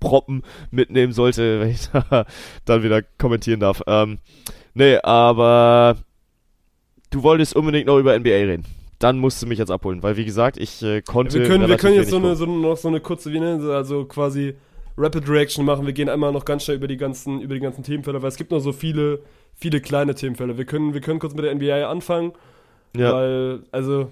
Proppen 0.00 0.42
mitnehmen 0.70 1.12
sollte, 1.12 1.60
wenn 1.60 1.68
ich 1.70 1.88
da 1.90 2.24
dann 2.64 2.82
wieder 2.82 3.02
kommentieren 3.18 3.60
darf. 3.60 3.82
Ähm, 3.86 4.18
nee, 4.76 4.98
aber 5.02 5.96
du 7.10 7.22
wolltest 7.22 7.56
unbedingt 7.56 7.86
noch 7.86 7.98
über 7.98 8.18
NBA 8.18 8.30
reden. 8.30 8.64
Dann 8.98 9.18
musst 9.18 9.42
du 9.42 9.46
mich 9.46 9.58
jetzt 9.58 9.70
abholen, 9.70 10.02
weil 10.02 10.16
wie 10.16 10.24
gesagt, 10.24 10.56
ich 10.56 10.82
äh, 10.82 11.02
konnte. 11.02 11.40
wir 11.40 11.46
können, 11.46 11.68
wir 11.68 11.76
können 11.76 11.96
jetzt 11.96 12.10
so 12.10 12.16
eine, 12.16 12.34
so 12.34 12.46
noch 12.46 12.76
so 12.76 12.88
eine 12.88 13.00
kurze, 13.00 13.32
wie 13.32 13.40
nennen 13.40 13.60
sie, 13.60 13.74
also 13.74 14.04
quasi 14.04 14.54
Rapid 14.96 15.28
Reaction 15.28 15.64
machen. 15.64 15.84
Wir 15.84 15.92
gehen 15.92 16.08
einmal 16.08 16.32
noch 16.32 16.44
ganz 16.44 16.64
schnell 16.64 16.78
über 16.78 16.88
die 16.88 16.96
ganzen, 16.96 17.40
über 17.40 17.54
die 17.54 17.60
ganzen 17.60 17.82
Themenfelder, 17.82 18.22
weil 18.22 18.28
es 18.28 18.36
gibt 18.36 18.50
noch 18.50 18.60
so 18.60 18.72
viele, 18.72 19.20
viele 19.54 19.80
kleine 19.80 20.14
Themenfelder. 20.14 20.56
Wir 20.56 20.64
können, 20.64 20.94
wir 20.94 21.00
können 21.00 21.18
kurz 21.18 21.34
mit 21.34 21.44
der 21.44 21.54
NBA 21.54 21.88
anfangen. 21.90 22.32
ja. 22.96 23.12
Weil, 23.12 23.62
also, 23.72 24.10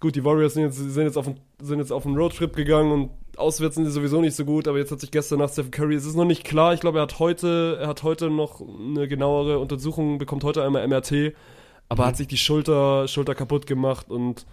gut, 0.00 0.16
die 0.16 0.24
Warriors 0.24 0.54
sind 0.54 0.64
jetzt, 0.64 0.76
sind 0.76 1.04
jetzt, 1.04 1.16
auf, 1.16 1.28
einen, 1.28 1.38
sind 1.62 1.78
jetzt 1.78 1.92
auf 1.92 2.04
einen 2.04 2.16
Roadtrip 2.16 2.56
gegangen 2.56 2.90
und 2.90 3.10
auswärts 3.36 3.74
sind 3.76 3.84
sie 3.86 3.90
sowieso 3.90 4.20
nicht 4.20 4.34
so 4.34 4.44
gut, 4.44 4.68
aber 4.68 4.78
jetzt 4.78 4.90
hat 4.92 5.00
sich 5.00 5.10
gestern 5.10 5.38
nach 5.38 5.50
Stephen 5.50 5.70
Curry, 5.70 5.94
es 5.94 6.06
ist 6.06 6.16
noch 6.16 6.24
nicht 6.24 6.44
klar, 6.44 6.74
ich 6.74 6.80
glaube, 6.80 6.98
er 6.98 7.02
hat 7.02 7.18
heute, 7.18 7.78
er 7.80 7.88
hat 7.88 8.02
heute 8.02 8.30
noch 8.30 8.60
eine 8.60 9.08
genauere 9.08 9.58
Untersuchung, 9.58 10.18
bekommt 10.18 10.44
heute 10.44 10.64
einmal 10.64 10.86
MRT, 10.86 11.34
aber 11.88 12.04
Mhm. 12.04 12.06
hat 12.06 12.16
sich 12.16 12.28
die 12.28 12.36
Schulter, 12.36 13.08
Schulter 13.08 13.34
kaputt 13.34 13.66
gemacht 13.66 14.10
und 14.10 14.46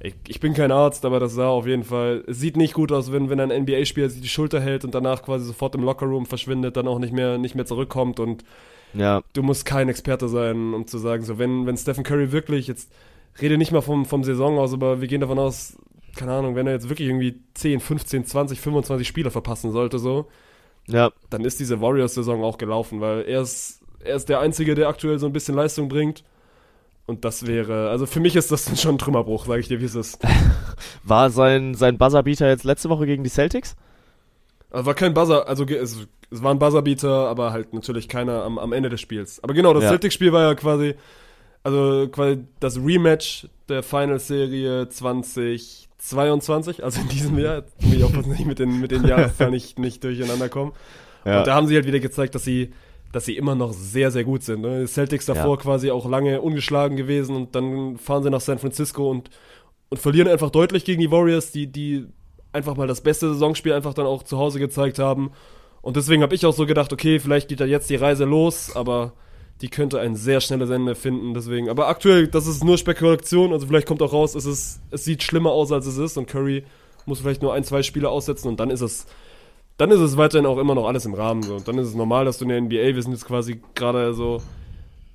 ich, 0.00 0.14
ich 0.28 0.40
bin 0.40 0.52
kein 0.54 0.72
Arzt, 0.72 1.04
aber 1.04 1.20
das 1.20 1.32
sah 1.34 1.48
auf 1.48 1.66
jeden 1.66 1.84
Fall, 1.84 2.24
es 2.26 2.38
sieht 2.40 2.56
nicht 2.56 2.74
gut 2.74 2.92
aus, 2.92 3.12
wenn, 3.12 3.30
wenn 3.30 3.40
ein 3.40 3.62
NBA-Spieler 3.62 4.08
sich 4.10 4.20
die 4.20 4.28
Schulter 4.28 4.60
hält 4.60 4.84
und 4.84 4.94
danach 4.94 5.22
quasi 5.22 5.46
sofort 5.46 5.74
im 5.76 5.82
Lockerroom 5.82 6.26
verschwindet, 6.26 6.76
dann 6.76 6.88
auch 6.88 6.98
nicht 6.98 7.12
mehr, 7.12 7.38
nicht 7.38 7.54
mehr 7.54 7.66
zurückkommt 7.66 8.20
und 8.20 8.44
ja. 8.92 9.22
du 9.32 9.42
musst 9.42 9.64
kein 9.64 9.88
Experte 9.88 10.28
sein, 10.28 10.74
um 10.74 10.86
zu 10.86 10.98
sagen, 10.98 11.24
so 11.24 11.38
wenn, 11.38 11.66
wenn 11.66 11.76
Stephen 11.76 12.04
Curry 12.04 12.32
wirklich, 12.32 12.66
jetzt 12.68 12.92
rede 13.40 13.58
nicht 13.58 13.72
mal 13.72 13.80
vom, 13.82 14.04
vom 14.04 14.24
Saison 14.24 14.58
aus, 14.58 14.72
aber 14.72 15.00
wir 15.00 15.08
gehen 15.08 15.20
davon 15.20 15.38
aus, 15.38 15.76
keine 16.16 16.32
Ahnung, 16.32 16.54
wenn 16.56 16.66
er 16.66 16.74
jetzt 16.74 16.88
wirklich 16.88 17.08
irgendwie 17.08 17.40
10, 17.54 17.80
15, 17.80 18.24
20, 18.26 18.60
25 18.60 19.06
Spieler 19.08 19.30
verpassen 19.30 19.72
sollte, 19.72 19.98
so, 19.98 20.28
Ja, 20.86 21.10
dann 21.30 21.44
ist 21.44 21.60
diese 21.60 21.80
Warriors-Saison 21.80 22.44
auch 22.44 22.58
gelaufen, 22.58 23.00
weil 23.00 23.22
er 23.22 23.42
ist, 23.42 23.80
er 24.00 24.16
ist 24.16 24.28
der 24.28 24.40
Einzige, 24.40 24.74
der 24.74 24.88
aktuell 24.88 25.18
so 25.18 25.26
ein 25.26 25.32
bisschen 25.32 25.54
Leistung 25.54 25.88
bringt. 25.88 26.24
Und 27.06 27.24
das 27.24 27.46
wäre, 27.46 27.90
also 27.90 28.06
für 28.06 28.20
mich 28.20 28.36
ist 28.36 28.52
das 28.52 28.80
schon 28.82 28.96
ein 28.96 28.98
Trümmerbruch, 28.98 29.46
sage 29.46 29.60
ich 29.60 29.68
dir, 29.68 29.80
wie 29.80 29.86
es 29.86 29.94
ist. 29.94 30.18
War 31.04 31.30
sein, 31.30 31.74
sein 31.74 31.98
Buzzerbeater 31.98 32.48
jetzt 32.48 32.64
letzte 32.64 32.88
Woche 32.90 33.06
gegen 33.06 33.24
die 33.24 33.30
Celtics? 33.30 33.76
Also 34.70 34.86
war 34.86 34.94
kein 34.94 35.14
Buzzer, 35.14 35.46
also 35.48 35.64
es, 35.64 36.06
es 36.30 36.42
war 36.42 36.52
ein 36.52 36.58
Buzzerbeater, 36.58 37.28
aber 37.28 37.52
halt 37.52 37.72
natürlich 37.74 38.08
keiner 38.08 38.42
am, 38.42 38.58
am 38.58 38.72
Ende 38.72 38.88
des 38.88 39.00
Spiels. 39.00 39.42
Aber 39.44 39.54
genau, 39.54 39.72
das 39.72 39.84
Ja. 39.84 39.90
Celtics-Spiel 39.90 40.32
war 40.32 40.42
ja 40.42 40.54
quasi, 40.54 40.94
also 41.64 42.08
quasi 42.08 42.44
das 42.60 42.76
Rematch 42.76 43.48
der 43.68 43.82
Finals-Serie 43.82 44.88
2022, 44.88 46.84
also 46.84 47.00
in 47.00 47.08
diesem 47.08 47.38
Jahr. 47.38 47.64
Muss 47.80 47.92
ich 47.94 48.00
dass 48.00 48.38
ich 48.38 48.46
mit 48.46 48.58
den, 48.58 48.80
mit 48.80 48.90
den 48.90 49.04
Jahreszahlen 49.08 49.52
nicht, 49.52 49.78
nicht 49.78 50.04
durcheinander 50.04 50.48
komme. 50.50 50.72
Ja. 51.24 51.38
Und 51.38 51.46
da 51.46 51.54
haben 51.54 51.66
sie 51.66 51.74
halt 51.74 51.86
wieder 51.86 52.00
gezeigt, 52.00 52.34
dass 52.34 52.44
sie, 52.44 52.72
dass 53.12 53.24
sie 53.24 53.36
immer 53.36 53.54
noch 53.54 53.72
sehr, 53.72 54.10
sehr 54.10 54.24
gut 54.24 54.42
sind. 54.42 54.60
Ne? 54.60 54.86
Celtics 54.86 55.24
davor 55.24 55.56
Ja. 55.56 55.62
quasi 55.62 55.90
auch 55.90 56.06
lange 56.08 56.42
ungeschlagen 56.42 56.96
gewesen 56.98 57.34
und 57.34 57.54
dann 57.54 57.96
fahren 57.96 58.22
sie 58.22 58.30
nach 58.30 58.42
San 58.42 58.58
Francisco 58.58 59.10
und, 59.10 59.30
und 59.88 59.98
verlieren 59.98 60.28
einfach 60.28 60.50
deutlich 60.50 60.84
gegen 60.84 61.00
die 61.00 61.10
Warriors, 61.10 61.50
die, 61.50 61.66
die 61.66 62.06
einfach 62.52 62.76
mal 62.76 62.86
das 62.86 63.00
beste 63.00 63.30
Saisonspiel 63.32 63.72
einfach 63.72 63.94
dann 63.94 64.04
auch 64.06 64.22
zu 64.22 64.36
Hause 64.36 64.58
gezeigt 64.58 64.98
haben. 64.98 65.32
Und 65.80 65.96
deswegen 65.96 66.22
habe 66.22 66.34
ich 66.34 66.44
auch 66.44 66.52
so 66.52 66.66
gedacht, 66.66 66.92
okay, 66.92 67.18
vielleicht 67.18 67.48
geht 67.48 67.60
da 67.60 67.64
jetzt 67.64 67.88
die 67.88 67.96
Reise 67.96 68.24
los, 68.26 68.76
aber 68.76 69.14
die 69.64 69.70
könnte 69.70 69.98
ein 69.98 70.14
sehr 70.14 70.42
schnelles 70.42 70.68
Ende 70.68 70.94
finden. 70.94 71.32
Deswegen, 71.32 71.70
aber 71.70 71.88
aktuell, 71.88 72.28
das 72.28 72.46
ist 72.46 72.62
nur 72.62 72.76
Spekulation, 72.76 73.50
also 73.54 73.66
vielleicht 73.66 73.86
kommt 73.86 74.02
auch 74.02 74.12
raus, 74.12 74.34
es, 74.34 74.44
ist, 74.44 74.80
es 74.90 75.06
sieht 75.06 75.22
schlimmer 75.22 75.52
aus, 75.52 75.72
als 75.72 75.86
es 75.86 75.96
ist 75.96 76.18
und 76.18 76.26
Curry 76.28 76.64
muss 77.06 77.20
vielleicht 77.20 77.40
nur 77.40 77.54
ein, 77.54 77.64
zwei 77.64 77.82
Spiele 77.82 78.10
aussetzen 78.10 78.48
und 78.48 78.60
dann 78.60 78.68
ist 78.68 78.82
es 78.82 79.06
dann 79.78 79.90
ist 79.90 80.00
es 80.00 80.18
weiterhin 80.18 80.44
auch 80.44 80.58
immer 80.58 80.74
noch 80.74 80.86
alles 80.86 81.06
im 81.06 81.14
Rahmen. 81.14 81.42
So. 81.42 81.54
Und 81.56 81.66
dann 81.66 81.78
ist 81.78 81.88
es 81.88 81.94
normal, 81.94 82.26
dass 82.26 82.36
du 82.38 82.44
in 82.44 82.50
der 82.50 82.60
NBA, 82.60 82.94
wir 82.94 83.02
sind 83.02 83.12
jetzt 83.12 83.24
quasi 83.24 83.60
gerade 83.74 84.12
so 84.12 84.42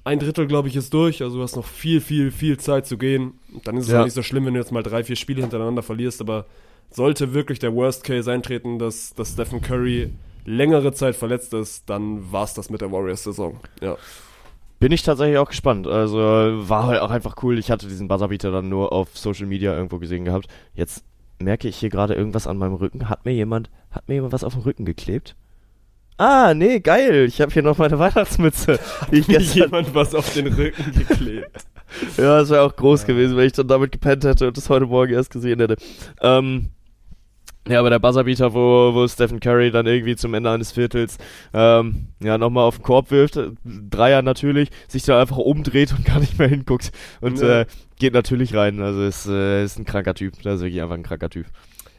ein 0.04 0.18
Drittel, 0.20 0.48
glaube 0.48 0.68
ich, 0.68 0.76
ist 0.76 0.92
durch. 0.94 1.22
Also 1.22 1.38
du 1.38 1.44
hast 1.44 1.56
noch 1.56 1.66
viel, 1.68 2.02
viel, 2.02 2.32
viel 2.32 2.58
Zeit 2.58 2.88
zu 2.88 2.98
gehen. 2.98 3.34
Und 3.54 3.68
dann 3.68 3.78
ist 3.78 3.86
es 3.86 3.92
Ja. 3.92 4.02
auch 4.02 4.06
nicht 4.06 4.16
so 4.16 4.24
schlimm, 4.24 4.46
wenn 4.48 4.56
du 4.56 4.60
jetzt 4.60 4.72
mal 4.74 4.82
drei, 4.84 5.04
vier 5.06 5.16
Spiele 5.16 5.42
hintereinander 5.42 5.84
verlierst. 5.84 6.20
Aber 6.20 6.46
sollte 6.90 7.34
wirklich 7.34 7.60
der 7.60 7.74
Worst 7.76 8.04
Case 8.04 8.30
eintreten, 8.30 8.80
dass, 8.80 9.14
dass 9.14 9.32
Stephen 9.34 9.62
Curry 9.62 10.10
längere 10.46 10.92
Zeit 10.94 11.16
verletzt 11.16 11.54
ist, 11.54 11.90
dann 11.90 12.30
war 12.32 12.44
es 12.44 12.54
das 12.54 12.70
mit 12.70 12.82
der 12.82 12.92
Warriors-Saison. 12.92 13.60
Ja. 13.82 13.98
Bin 14.80 14.92
ich 14.94 15.04
tatsächlich 15.04 15.38
auch 15.38 15.50
gespannt. 15.50 15.88
Also 15.88 16.18
war 16.18 16.88
halt 16.88 17.02
auch 17.02 17.12
einfach 17.12 17.36
cool. 17.44 17.58
Ich 17.60 17.70
hatte 17.70 17.88
diesen 17.88 18.08
Buzzerbeater 18.08 18.52
dann 18.52 18.70
nur 18.70 18.94
auf 18.94 19.18
Social 19.18 19.46
Media 19.46 19.76
irgendwo 19.76 20.00
gesehen 20.00 20.26
gehabt. 20.26 20.48
Jetzt 20.74 21.04
merke 21.40 21.68
ich 21.68 21.78
hier 21.78 21.90
gerade 21.90 22.14
irgendwas 22.14 22.48
an 22.48 22.58
meinem 22.58 22.76
Rücken. 22.76 23.10
Hat 23.10 23.26
mir 23.26 23.34
jemand, 23.34 23.70
hat 23.92 24.08
mir 24.08 24.16
jemand 24.16 24.34
was 24.34 24.44
auf 24.44 24.54
den 24.54 24.64
Rücken 24.64 24.86
geklebt? 24.86 25.36
Ah, 26.18 26.54
nee, 26.54 26.80
geil. 26.80 27.26
Ich 27.28 27.40
habe 27.42 27.52
hier 27.52 27.64
noch 27.64 27.78
meine 27.78 28.00
Weihnachtsmütze. 28.00 28.80
Ich 29.12 29.28
gestern, 29.28 29.58
Jemand 29.58 29.96
was 29.96 30.16
auf 30.16 30.34
den 30.34 30.48
Rücken 30.48 30.92
geklebt. 31.08 31.66
ja, 32.18 32.40
das 32.40 32.50
wäre 32.50 32.62
auch 32.64 32.76
groß 32.76 33.06
gewesen, 33.06 33.36
wenn 33.38 33.48
ich 33.48 33.54
dann 33.54 33.68
damit 33.68 33.92
gepennt 33.92 34.24
hätte 34.24 34.48
und 34.48 34.58
das 34.58 34.70
heute 34.70 34.86
Morgen 34.86 35.14
erst 35.14 35.32
gesehen 35.32 35.60
hätte. 35.60 35.78
Ähm, 36.22 36.70
ja, 37.68 37.80
aber 37.80 37.90
der 37.90 38.00
Buzzerbeater, 38.00 38.54
wo, 38.54 38.94
wo 38.94 39.08
Stephen 39.08 39.40
Curry 39.40 39.70
dann 39.72 39.86
irgendwie 39.86 40.16
zum 40.16 40.34
Ende 40.34 40.50
eines 40.50 40.72
Viertels 40.72 41.18
ähm, 41.54 42.08
ja 42.22 42.38
nochmal 42.38 42.64
auf 42.64 42.78
den 42.78 42.84
Korb 42.84 43.12
wirft, 43.12 43.38
äh, 43.38 43.52
Dreier 43.64 44.22
natürlich, 44.22 44.70
sich 44.88 45.04
da 45.04 45.20
einfach 45.22 45.38
umdreht 45.38 45.94
und 45.96 46.06
gar 46.06 46.20
nicht 46.20 46.40
mehr 46.40 46.48
hinguckt 46.48 46.92
und 47.22 47.40
Ja. 47.42 47.62
äh, 47.62 47.66
geht 48.00 48.14
natürlich 48.14 48.56
rein. 48.56 48.82
Also 48.82 49.04
ist, 49.04 49.28
äh, 49.28 49.64
ist 49.64 49.78
ein 49.78 49.86
kranker 49.86 50.14
Typ. 50.16 50.42
Das 50.44 50.56
ist 50.56 50.62
wirklich 50.62 50.82
einfach 50.82 50.96
ein 50.96 51.04
kranker 51.04 51.30
Typ. 51.30 51.46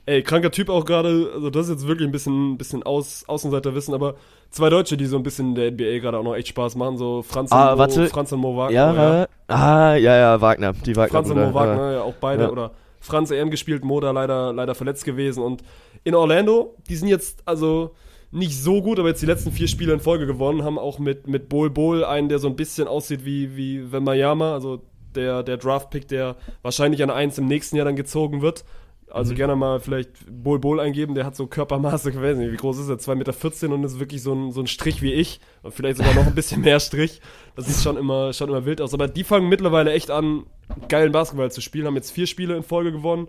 Ey, 0.06 0.22
kranker 0.22 0.50
Typ 0.50 0.70
auch 0.70 0.84
gerade, 0.86 1.30
also 1.34 1.50
das 1.50 1.66
ist 1.66 1.72
jetzt 1.72 1.86
wirklich 1.86 2.08
ein 2.08 2.10
bisschen, 2.10 2.56
bisschen 2.58 2.82
aus, 2.82 3.22
Außenseiterwissen, 3.28 3.94
aber 3.94 4.14
zwei 4.50 4.70
Deutsche, 4.70 4.96
die 4.96 5.04
so 5.06 5.16
ein 5.18 5.22
bisschen 5.22 5.50
in 5.50 5.54
der 5.54 5.70
NBA 5.70 5.98
gerade 6.00 6.18
auch 6.18 6.24
noch 6.24 6.34
echt 6.34 6.48
Spaß 6.48 6.74
machen, 6.74 6.96
so 6.96 7.22
Franz 7.22 7.52
und, 7.52 7.58
Ah, 7.58 7.72
Mo, 7.72 7.78
warte. 7.78 8.06
Franz 8.08 8.32
und 8.32 8.40
Mo 8.40 8.56
Wagner. 8.56 8.74
Ja, 8.74 8.94
ja. 9.20 9.26
ah, 9.48 9.94
ja, 9.94 10.16
ja, 10.16 10.40
Wagner, 10.40 10.72
die 10.72 10.96
Wagner. 10.96 11.12
Franz 11.12 11.30
und 11.30 11.36
Mo 11.38 11.54
Wagner, 11.54 11.92
ja, 11.92 12.00
auch 12.02 12.14
beide, 12.14 12.44
Ja. 12.44 12.50
oder 12.50 12.70
Franz 13.00 13.30
EM 13.30 13.50
gespielt, 13.50 13.84
Mo 13.84 14.00
da 14.00 14.10
leider, 14.10 14.52
leider 14.52 14.74
verletzt 14.74 15.04
gewesen 15.04 15.42
und 15.42 15.62
in 16.04 16.14
Orlando, 16.14 16.76
die 16.88 16.96
sind 16.96 17.08
jetzt, 17.08 17.42
also 17.46 17.94
nicht 18.30 18.56
so 18.56 18.80
gut, 18.82 18.98
aber 18.98 19.08
jetzt 19.08 19.22
die 19.22 19.26
letzten 19.26 19.52
vier 19.52 19.66
Spiele 19.66 19.92
in 19.92 20.00
Folge 20.00 20.26
gewonnen, 20.26 20.62
haben 20.62 20.78
auch 20.78 20.98
mit, 20.98 21.26
mit 21.26 21.48
Bol 21.48 21.70
Bol 21.70 22.04
einen, 22.04 22.28
der 22.28 22.38
so 22.38 22.48
ein 22.48 22.56
bisschen 22.56 22.86
aussieht 22.86 23.24
wie, 23.24 23.56
wie 23.56 23.90
Wembayama, 23.90 24.52
also 24.54 24.82
der, 25.14 25.42
der 25.42 25.56
Draft-Pick, 25.56 26.06
der 26.08 26.36
wahrscheinlich 26.62 27.02
an 27.02 27.10
eins 27.10 27.38
im 27.38 27.46
nächsten 27.46 27.76
Jahr 27.76 27.86
dann 27.86 27.96
gezogen 27.96 28.42
wird. 28.42 28.64
Also 29.12 29.34
gerne 29.34 29.56
mal 29.56 29.80
vielleicht 29.80 30.10
Bol 30.30 30.58
Bol 30.58 30.80
eingeben, 30.80 31.14
der 31.14 31.26
hat 31.26 31.36
so 31.36 31.46
Körpermaße, 31.46 32.10
ich 32.10 32.20
weiß 32.20 32.36
nicht, 32.36 32.52
wie 32.52 32.56
groß 32.56 32.78
ist 32.78 32.88
er, 32.88 32.96
2,14 32.96 33.14
Meter 33.64 33.74
und 33.74 33.84
ist 33.84 33.98
wirklich 34.00 34.22
so 34.22 34.32
ein, 34.34 34.52
so 34.52 34.60
ein 34.60 34.66
Strich 34.66 35.02
wie 35.02 35.12
ich. 35.12 35.40
Und 35.62 35.74
vielleicht 35.74 35.98
sogar 35.98 36.14
noch 36.14 36.26
ein 36.26 36.34
bisschen 36.34 36.60
mehr 36.62 36.80
Strich. 36.80 37.20
Das 37.56 37.66
sieht 37.66 37.82
schon 37.82 37.96
immer, 37.96 38.32
schon 38.32 38.48
immer 38.48 38.64
wild 38.64 38.80
aus. 38.80 38.94
Aber 38.94 39.08
die 39.08 39.24
fangen 39.24 39.48
mittlerweile 39.48 39.92
echt 39.92 40.10
an, 40.10 40.44
geilen 40.88 41.12
Basketball 41.12 41.50
zu 41.50 41.60
spielen, 41.60 41.86
haben 41.86 41.96
jetzt 41.96 42.12
vier 42.12 42.26
Spiele 42.26 42.56
in 42.56 42.62
Folge 42.62 42.92
gewonnen. 42.92 43.28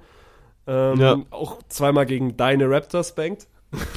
Ähm, 0.67 0.99
Ja. 0.99 1.21
Auch 1.31 1.57
zweimal 1.67 2.05
gegen 2.05 2.37
deine 2.37 2.69
Raptors 2.69 3.15
bankt. 3.15 3.47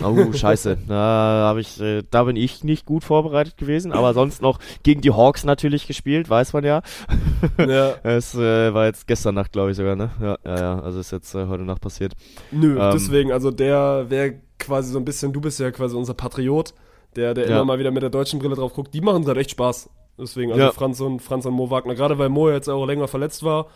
Oh, 0.02 0.32
scheiße. 0.32 0.78
Da, 0.88 1.46
hab 1.48 1.56
ich, 1.56 1.80
äh, 1.80 2.02
da 2.10 2.24
bin 2.24 2.36
ich 2.36 2.62
nicht 2.64 2.86
gut 2.86 3.05
vorbereitet 3.05 3.56
gewesen, 3.56 3.92
aber 3.92 4.14
sonst 4.14 4.40
noch 4.42 4.59
gegen 4.82 5.01
die 5.01 5.10
Hawks 5.10 5.44
natürlich 5.44 5.86
gespielt, 5.86 6.28
weiß 6.30 6.52
man 6.52 6.64
ja. 6.64 6.82
ja. 7.59 7.94
Es 8.02 8.34
äh, 8.34 8.72
war 8.72 8.86
jetzt 8.86 9.06
gestern 9.06 9.34
Nacht, 9.34 9.52
glaube 9.52 9.70
ich 9.72 9.76
sogar, 9.76 9.96
ne? 9.96 10.10
Ja, 10.20 10.38
ja, 10.44 10.56
ja. 10.59 10.78
Also 10.80 11.01
ist 11.01 11.10
jetzt 11.10 11.34
äh, 11.34 11.46
heute 11.46 11.64
Nacht 11.64 11.80
passiert. 11.80 12.12
Nö, 12.52 12.78
Ähm. 12.78 12.90
deswegen, 12.92 13.32
also 13.32 13.51
der 13.51 14.06
wäre 14.10 14.34
quasi 14.59 14.92
so 14.92 14.98
ein 14.98 15.05
bisschen, 15.05 15.32
du 15.32 15.40
bist 15.40 15.59
ja 15.60 15.70
quasi 15.70 15.96
unser 15.96 16.14
Patriot, 16.14 16.74
der, 17.16 17.34
der 17.34 17.48
Ja. 17.48 17.56
immer 17.56 17.64
mal 17.64 17.78
wieder 17.78 17.90
mit 17.90 18.02
der 18.02 18.10
deutschen 18.10 18.38
Brille 18.38 18.55
drauf 18.55 18.72
guckt. 18.74 18.94
Die 18.94 19.01
machen 19.01 19.26
halt 19.26 19.38
echt 19.38 19.51
Spaß. 19.51 19.90
Deswegen, 20.18 20.52
also 20.52 20.62
Ja. 20.64 20.70
Franz 20.72 21.01
und 21.01 21.20
Franz 21.20 21.44
und 21.46 21.55
Mo 21.55 21.70
Wagner, 21.70 21.94
gerade 21.96 22.16
weil 22.18 22.28
Mo 22.28 22.48
jetzt 22.51 22.68
auch 22.68 22.86
länger 22.86 23.09
verletzt 23.09 23.42
war 23.42 23.66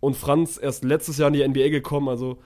und 0.00 0.16
Franz 0.16 0.58
erst 0.60 0.84
letztes 0.84 1.18
Jahr 1.18 1.28
in 1.28 1.34
die 1.34 1.46
NBA 1.48 1.68
gekommen, 1.68 2.08
also 2.08 2.38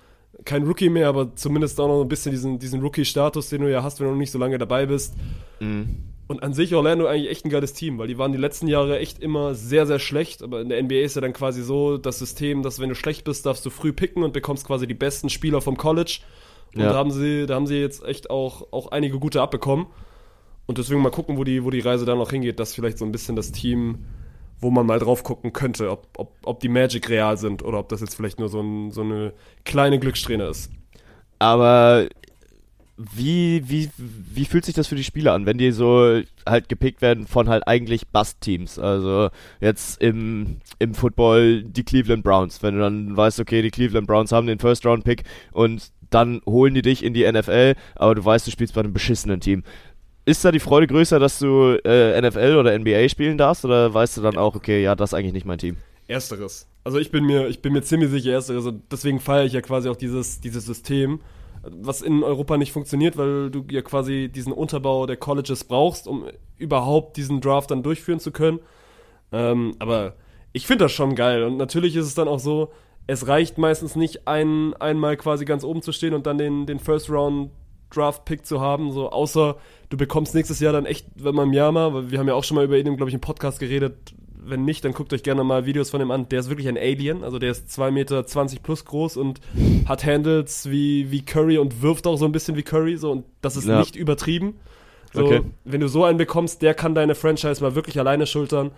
kein 0.45 0.65
Rookie 0.65 0.89
mehr, 0.89 1.09
aber 1.09 1.35
zumindest 1.35 1.79
auch 1.81 1.89
noch 1.89 2.03
ein 2.03 2.09
bisschen 2.09 2.33
diesen, 2.33 2.59
diesen 2.59 2.81
Rookie-Status, 2.81 3.49
den 3.49 3.63
du 3.63 3.71
ja 3.71 3.83
hast, 3.83 3.99
wenn 4.01 4.07
du 4.07 4.13
noch 4.13 4.19
nicht 4.19 4.31
so 4.31 4.39
lange 4.39 4.59
dabei 4.59 4.87
bist. 4.87 5.15
Mhm. 5.61 6.05
Und 6.27 6.43
an 6.43 6.53
sich 6.53 6.75
Orlando 6.75 7.07
eigentlich 7.07 7.31
echt 7.31 7.47
ein 7.47 7.51
geiles 7.51 7.73
Team, 7.73 7.99
weil 7.99 8.07
die 8.07 8.19
waren 8.19 8.33
die 8.33 8.39
letzten 8.39 8.69
Jahre 8.69 8.99
echt 8.99 9.19
immer 9.19 9.55
sehr, 9.55 9.87
sehr 9.87 9.99
schlecht. 9.99 10.43
Aber 10.43 10.61
in 10.61 10.69
der 10.69 10.83
NBA 10.83 10.97
ist 10.97 11.15
ja 11.17 11.23
dann 11.23 11.33
quasi 11.33 11.63
so 11.63 11.97
das 11.97 12.19
System, 12.19 12.63
dass 12.63 12.81
wenn 12.81 12.91
du 12.91 12.95
schlecht 12.95 13.25
bist, 13.25 13.47
darfst 13.47 13.65
du 13.65 13.71
früh 13.71 13.95
picken 13.95 14.23
und 14.23 14.35
bekommst 14.35 14.67
quasi 14.67 14.87
die 14.87 14.95
besten 14.95 15.31
Spieler 15.31 15.63
vom 15.63 15.79
College. 15.79 16.21
Und 16.75 16.83
Ja. 16.83 16.91
da 16.93 16.95
haben 16.97 17.11
sie, 17.11 17.47
da 17.47 17.55
haben 17.55 17.67
sie 17.67 17.77
jetzt 17.81 18.05
echt 18.05 18.29
auch, 18.29 18.73
auch 18.73 18.89
einige 18.91 19.19
gute 19.19 19.41
abbekommen. 19.41 19.87
Und 20.67 20.77
deswegen 20.77 21.01
mal 21.01 21.09
gucken, 21.11 21.39
wo 21.39 21.45
die, 21.45 21.65
wo 21.65 21.71
die 21.71 21.81
Reise 21.81 22.05
da 22.05 22.15
noch 22.15 22.31
hingeht. 22.31 22.61
Das 22.61 22.71
ist 22.71 22.75
vielleicht 22.75 22.99
so 22.99 23.07
ein 23.07 23.13
bisschen 23.13 23.35
das 23.35 23.51
Team, 23.53 24.01
wo 24.61 24.71
man 24.71 24.87
mal 24.87 24.99
drauf 24.99 25.23
gucken 25.23 25.53
könnte, 25.53 25.91
ob, 25.91 26.09
ob, 26.17 26.37
ob 26.43 26.61
die 26.61 26.69
Magic 26.69 27.09
real 27.09 27.37
sind 27.37 27.63
oder 27.63 27.79
ob 27.79 27.89
das 27.89 28.01
jetzt 28.01 28.15
vielleicht 28.15 28.39
nur 28.39 28.49
so, 28.49 28.61
ein, 28.61 28.91
so 28.91 29.03
eine 29.03 29.33
kleine 29.65 29.99
Glückssträhne 29.99 30.45
ist. 30.45 30.71
Aber 31.39 32.09
wie, 32.99 33.63
wie, 33.69 33.91
wie 33.97 34.45
fühlt 34.45 34.65
sich 34.65 34.75
das 34.75 34.89
für 34.89 34.97
die 34.97 35.05
Spieler 35.05 35.33
an, 35.33 35.47
wenn 35.47 35.57
die 35.57 35.71
so 35.71 36.21
halt 36.45 36.69
gepickt 36.69 37.01
werden 37.01 37.29
von 37.29 37.49
halt 37.49 37.69
eigentlich 37.69 38.09
Bust-Teams? 38.09 38.81
Also 38.81 39.31
jetzt 39.61 40.03
im, 40.03 40.57
im 40.81 40.95
Football 40.95 41.63
die 41.63 41.85
Cleveland 41.85 42.25
Browns. 42.25 42.61
Wenn 42.61 42.75
du 42.75 42.81
dann 42.81 43.17
weißt, 43.17 43.39
okay, 43.39 43.63
die 43.63 43.71
Cleveland 43.71 44.09
Browns 44.09 44.33
haben 44.33 44.49
den 44.49 44.59
First-Round-Pick 44.59 45.23
und 45.53 45.93
dann 46.11 46.41
holen 46.47 46.75
die 46.75 46.83
dich 46.83 47.05
in 47.05 47.15
die 47.15 47.31
NFL, 47.31 47.75
aber 47.95 48.15
du 48.15 48.25
weißt, 48.25 48.47
du 48.47 48.51
spielst 48.51 48.75
bei 48.75 48.81
einem 48.81 48.93
beschissenen 48.93 49.41
Team. 49.41 49.63
Ist 50.29 50.45
da 50.45 50.53
die 50.53 50.61
Freude 50.61 50.87
größer, 50.87 51.19
dass 51.19 51.39
du 51.39 51.79
äh, 51.87 52.21
NFL 52.21 52.57
oder 52.57 52.79
NBA 52.79 53.09
spielen 53.09 53.39
darfst 53.39 53.65
oder 53.65 53.95
weißt 53.95 54.19
du 54.19 54.21
dann 54.21 54.37
auch, 54.37 54.55
okay, 54.55 54.83
ja, 54.83 54.95
das 54.95 55.11
ist 55.11 55.15
eigentlich 55.15 55.33
nicht 55.33 55.47
mein 55.47 55.57
Team? 55.57 55.79
Ersteres. 56.07 56.69
Also 56.85 56.99
ich 56.99 57.11
bin 57.11 57.25
mir, 57.25 57.49
ich 57.49 57.63
bin 57.63 57.73
mir 57.73 57.81
ziemlich 57.81 58.11
sicher 58.11 58.33
Ersteres 58.33 58.67
und 58.67 58.83
deswegen 58.93 59.21
feiere 59.21 59.47
ich 59.47 59.55
ja 59.55 59.63
quasi 59.63 59.89
auch 59.89 59.97
dieses, 59.97 60.43
dieses 60.43 60.67
System, 60.67 61.23
was 61.63 62.03
in 62.03 62.23
Europa 62.23 62.59
nicht 62.59 62.73
funktioniert, 62.73 63.17
weil 63.17 63.51
du 63.51 63.65
ja 63.71 63.81
quasi 63.81 64.29
diesen 64.29 64.53
Unterbau 64.53 65.07
der 65.07 65.17
Colleges 65.17 65.65
brauchst, 65.65 66.07
um 66.07 66.27
überhaupt 66.59 67.17
diesen 67.17 67.41
Draft 67.41 67.71
dann 67.71 67.83
durchführen 67.83 68.21
zu 68.21 68.31
können. 68.31 68.59
Ähm, 69.33 69.77
aber 69.79 70.13
ich 70.53 70.67
finde 70.67 70.85
das 70.85 70.93
schon 70.93 71.15
geil 71.15 71.43
und 71.43 71.57
natürlich 71.57 71.97
ist 71.97 72.05
es 72.05 72.15
dann 72.15 72.29
auch 72.29 72.39
so, 72.39 72.71
es 73.07 73.29
reicht 73.29 73.57
meistens 73.57 73.97
nicht, 73.97 74.29
ein, 74.29 74.75
einmal 74.75 75.17
quasi 75.17 75.47
ganz 75.47 75.65
oben 75.65 75.81
zu 75.81 75.93
stehen 75.93 76.13
und 76.13 76.27
dann 76.27 76.37
den, 76.37 76.67
den 76.67 76.81
First 76.81 77.09
Round 77.09 77.51
Draft 77.91 78.25
Pick 78.25 78.45
zu 78.47 78.61
haben, 78.61 78.93
so 78.93 79.11
außer 79.11 79.57
du 79.91 79.97
bekommst 79.97 80.35
nächstes 80.35 80.61
Jahr 80.61 80.73
dann 80.73 80.87
echt, 80.87 81.07
wenn 81.17 81.35
man 81.35 81.53
Yama, 81.53 81.93
weil 81.95 82.11
wir 82.11 82.19
haben 82.19 82.29
ja 82.29 82.35
auch 82.35 82.45
schon 82.45 82.55
mal 82.57 82.65
über 82.65 82.77
ihn, 82.79 82.85
glaube 82.97 83.09
ich, 83.09 83.15
im 83.15 83.21
Podcast 83.21 83.59
geredet, 83.61 84.15
wenn 84.51 84.65
nicht, 84.65 84.85
dann 84.85 84.93
guckt 84.93 85.13
euch 85.13 85.23
gerne 85.23 85.45
mal 85.45 85.67
Videos 85.67 85.91
von 85.91 86.01
ihm 86.01 86.11
an. 86.11 86.29
Der 86.31 86.41
ist 86.41 86.49
wirklich 86.49 86.69
ein 86.69 86.79
Alien. 86.79 87.23
Also 87.23 87.39
der 87.39 87.51
ist 87.51 87.69
2,20 87.69 87.91
Meter 87.91 88.23
plus 88.63 88.85
groß 88.85 89.17
und 89.19 89.41
hat 89.87 90.05
Handles 90.07 90.71
wie, 90.71 91.11
wie 91.11 91.23
Curry 91.25 91.59
und 91.59 91.83
wirft 91.83 92.07
auch 92.07 92.17
so 92.17 92.25
ein 92.25 92.33
bisschen 92.33 92.57
wie 92.57 92.63
Curry. 92.63 92.97
So, 92.97 93.11
und 93.11 93.25
das 93.43 93.57
ist 93.57 93.67
Ja. 93.67 93.79
nicht 93.79 93.95
übertrieben. 93.97 94.55
So, 95.13 95.25
Okay. 95.25 95.43
Wenn 95.65 95.81
du 95.81 95.89
so 95.89 96.05
einen 96.05 96.19
bekommst, 96.19 96.63
der 96.63 96.75
kann 96.75 96.95
deine 96.95 97.15
Franchise 97.15 97.63
mal 97.63 97.75
wirklich 97.75 97.99
alleine 97.99 98.27
schultern. 98.27 98.71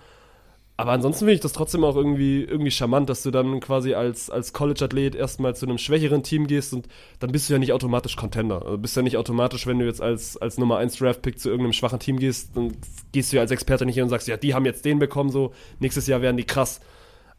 Aber 0.81 0.93
ansonsten 0.93 1.21
finde 1.21 1.35
ich 1.35 1.41
das 1.41 1.53
trotzdem 1.53 1.85
auch 1.85 1.95
irgendwie, 1.95 2.43
irgendwie 2.43 2.71
charmant, 2.71 3.11
dass 3.11 3.23
du 3.23 3.31
dann 3.31 3.61
quasi 3.61 3.93
als, 3.93 4.31
als 4.31 4.55
College-Athlet 4.55 5.15
erstmal 5.15 5.55
zu 5.55 5.67
einem 5.67 5.77
schwächeren 5.77 6.23
Team 6.23 6.47
gehst 6.47 6.73
und 6.73 6.89
dann 7.19 7.33
bist 7.33 7.49
du 7.49 7.53
ja 7.53 7.59
nicht 7.59 7.75
automatisch 7.75 8.17
Contender. 8.17 8.65
Also 8.65 8.79
bist 8.79 8.97
ja 8.97 9.03
nicht 9.03 9.19
automatisch, 9.19 9.67
wenn 9.67 9.79
du 9.79 9.85
jetzt 9.85 10.01
als, 10.01 10.39
als 10.39 10.57
Nummer 10.57 10.79
1 10.79 10.97
Draft-Pick 10.97 11.39
zu 11.39 11.51
irgendeinem 11.51 11.75
schwachen 11.75 11.99
Team 11.99 12.19
gehst, 12.19 12.57
dann 12.57 12.73
gehst 13.13 13.31
du 13.31 13.37
ja 13.37 13.43
als 13.43 13.51
Experte 13.51 13.85
nicht 13.85 13.97
hin 13.97 14.05
und 14.05 14.09
sagst, 14.09 14.27
ja, 14.27 14.39
die 14.39 14.55
haben 14.55 14.65
jetzt 14.65 14.87
den 14.87 14.99
bekommen, 14.99 15.31
so 15.31 15.53
nächstes 15.81 16.07
Jahr 16.07 16.23
werden 16.23 16.39
die 16.39 16.45
krass. 16.45 16.81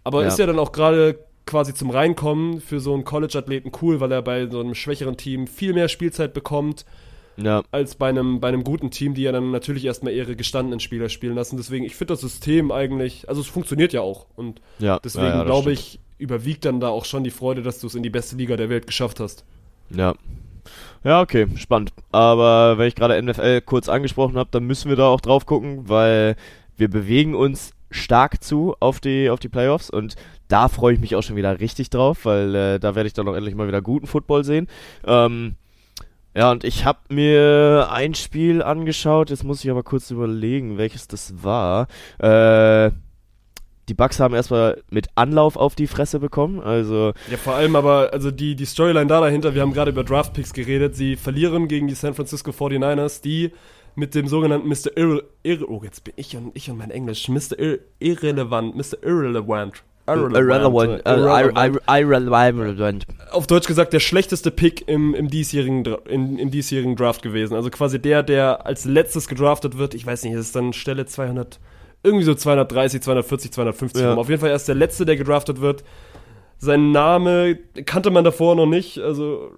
Aber 0.03 0.21
Ja. 0.21 0.27
ist 0.27 0.37
ja 0.37 0.45
dann 0.45 0.59
auch 0.59 0.71
gerade 0.71 1.17
quasi 1.47 1.73
zum 1.73 1.89
Reinkommen 1.89 2.61
für 2.61 2.79
so 2.79 2.93
einen 2.93 3.05
College-Athleten 3.05 3.71
cool, 3.81 3.99
weil 3.99 4.11
er 4.11 4.21
bei 4.21 4.47
so 4.47 4.59
einem 4.59 4.75
schwächeren 4.75 5.17
Team 5.17 5.47
viel 5.47 5.73
mehr 5.73 5.87
Spielzeit 5.87 6.33
bekommt 6.33 6.85
Ja, 7.37 7.63
als 7.71 7.95
bei 7.95 8.09
einem, 8.09 8.39
bei 8.39 8.49
einem 8.49 8.63
guten 8.63 8.91
Team, 8.91 9.13
die 9.13 9.23
ja 9.23 9.31
dann 9.31 9.51
natürlich 9.51 9.85
erstmal 9.85 10.13
ihre 10.13 10.35
gestandenen 10.35 10.79
Spieler 10.79 11.09
spielen 11.09 11.35
lassen. 11.35 11.57
Deswegen, 11.57 11.85
ich 11.85 11.95
finde 11.95 12.13
das 12.13 12.21
System 12.21 12.71
eigentlich, 12.71 13.27
also 13.29 13.41
es 13.41 13.47
funktioniert 13.47 13.93
ja 13.93 14.01
auch. 14.01 14.27
Und 14.35 14.61
ja. 14.79 14.99
deswegen 14.99 15.27
ja, 15.27 15.43
glaube 15.43 15.71
ich, 15.71 15.99
überwiegt 16.17 16.65
dann 16.65 16.79
da 16.79 16.89
auch 16.89 17.05
schon 17.05 17.23
die 17.23 17.31
Freude, 17.31 17.63
dass 17.63 17.79
du 17.79 17.87
es 17.87 17.95
in 17.95 18.03
die 18.03 18.09
beste 18.09 18.35
Liga 18.35 18.57
der 18.57 18.69
Welt 18.69 18.85
geschafft 18.85 19.19
hast. 19.19 19.45
Ja. 19.89 20.13
Ja, 21.03 21.21
okay, 21.21 21.47
spannend. 21.55 21.93
Aber 22.11 22.77
wenn 22.77 22.87
ich 22.87 22.95
gerade 22.95 23.19
NFL 23.21 23.61
kurz 23.61 23.89
angesprochen 23.89 24.37
habe, 24.37 24.49
dann 24.51 24.65
müssen 24.65 24.89
wir 24.89 24.95
da 24.95 25.07
auch 25.07 25.21
drauf 25.21 25.45
gucken, 25.47 25.89
weil 25.89 26.35
wir 26.77 26.89
bewegen 26.89 27.33
uns 27.33 27.73
stark 27.89 28.43
zu 28.43 28.75
auf 28.79 28.99
die, 28.99 29.29
auf 29.29 29.39
die 29.39 29.49
Playoffs 29.49 29.89
und 29.89 30.15
da 30.47 30.67
freue 30.67 30.93
ich 30.93 30.99
mich 30.99 31.15
auch 31.15 31.23
schon 31.23 31.35
wieder 31.35 31.59
richtig 31.59 31.89
drauf, 31.89 32.25
weil 32.25 32.55
äh, 32.55 32.79
da 32.79 32.95
werde 32.95 33.07
ich 33.07 33.13
dann 33.13 33.27
auch 33.27 33.35
endlich 33.35 33.55
mal 33.55 33.67
wieder 33.67 33.81
guten 33.81 34.07
Football 34.07 34.43
sehen. 34.43 34.67
Ähm, 35.05 35.55
ja, 36.35 36.51
und 36.51 36.63
ich 36.63 36.85
habe 36.85 36.99
mir 37.09 37.89
ein 37.91 38.13
Spiel 38.13 38.61
angeschaut, 38.61 39.29
jetzt 39.29 39.43
muss 39.43 39.63
ich 39.63 39.71
aber 39.71 39.83
kurz 39.83 40.11
überlegen, 40.11 40.77
welches 40.77 41.07
das 41.07 41.43
war. 41.43 41.87
Äh, 42.19 42.91
die 43.89 43.93
Bucks 43.93 44.19
haben 44.21 44.33
erstmal 44.33 44.81
mit 44.89 45.07
Anlauf 45.15 45.57
auf 45.57 45.75
die 45.75 45.87
Fresse 45.87 46.19
bekommen, 46.19 46.61
also 46.61 47.11
Ja, 47.29 47.37
vor 47.37 47.55
allem 47.55 47.75
aber, 47.75 48.13
also 48.13 48.31
die, 48.31 48.55
die 48.55 48.65
Storyline 48.65 49.07
da 49.07 49.19
dahinter, 49.19 49.53
wir 49.53 49.61
haben 49.61 49.73
gerade 49.73 49.91
über 49.91 50.05
Draftpicks 50.05 50.53
geredet, 50.53 50.95
sie 50.95 51.17
verlieren 51.17 51.67
gegen 51.67 51.87
die 51.87 51.95
San 51.95 52.13
Francisco 52.13 52.51
49ers, 52.51 53.21
die 53.21 53.51
mit 53.95 54.15
dem 54.15 54.27
sogenannten 54.27 54.69
Mr. 54.69 54.95
Irre, 54.95 55.23
Irre 55.43 55.69
oh, 55.69 55.81
jetzt 55.83 56.05
bin 56.05 56.13
ich 56.15 56.37
und, 56.37 56.51
ich 56.55 56.69
und 56.69 56.77
mein 56.77 56.91
Englisch, 56.91 57.27
Mr. 57.27 57.59
Irre, 57.59 57.79
Irrelevant, 57.99 58.75
Mr. 58.75 59.03
Irrelevant. 59.03 59.83
Irrelevant, 60.07 61.05
äh, 61.05 61.09
irrelevant. 61.09 62.57
irrelevant. 62.57 63.05
auf 63.31 63.47
Deutsch 63.47 63.67
gesagt 63.67 63.93
der 63.93 63.99
schlechteste 63.99 64.51
Pick 64.51 64.87
im, 64.87 65.13
im, 65.13 65.29
diesjährigen, 65.29 65.85
in, 66.07 66.37
im 66.37 66.51
diesjährigen 66.51 66.95
Draft 66.95 67.21
gewesen. 67.21 67.55
Also 67.55 67.69
quasi 67.69 67.99
der, 67.99 68.23
der 68.23 68.65
als 68.65 68.85
letztes 68.85 69.27
gedraftet 69.27 69.77
wird. 69.77 69.93
Ich 69.93 70.05
weiß 70.05 70.23
nicht, 70.23 70.33
es 70.33 70.47
ist 70.47 70.55
dann 70.55 70.73
Stelle 70.73 71.05
200, 71.05 71.59
irgendwie 72.03 72.25
so 72.25 72.33
230, 72.33 73.01
240, 73.01 73.51
250 73.53 74.01
Ja. 74.01 74.15
Auf 74.15 74.29
jeden 74.29 74.41
Fall 74.41 74.49
erst 74.49 74.67
der 74.67 74.75
letzte, 74.75 75.05
der 75.05 75.17
gedraftet 75.17 75.61
wird. 75.61 75.83
Sein 76.57 76.91
Name 76.91 77.57
kannte 77.85 78.11
man 78.11 78.23
davor 78.23 78.55
noch 78.55 78.67
nicht. 78.67 78.99
Also 78.99 79.51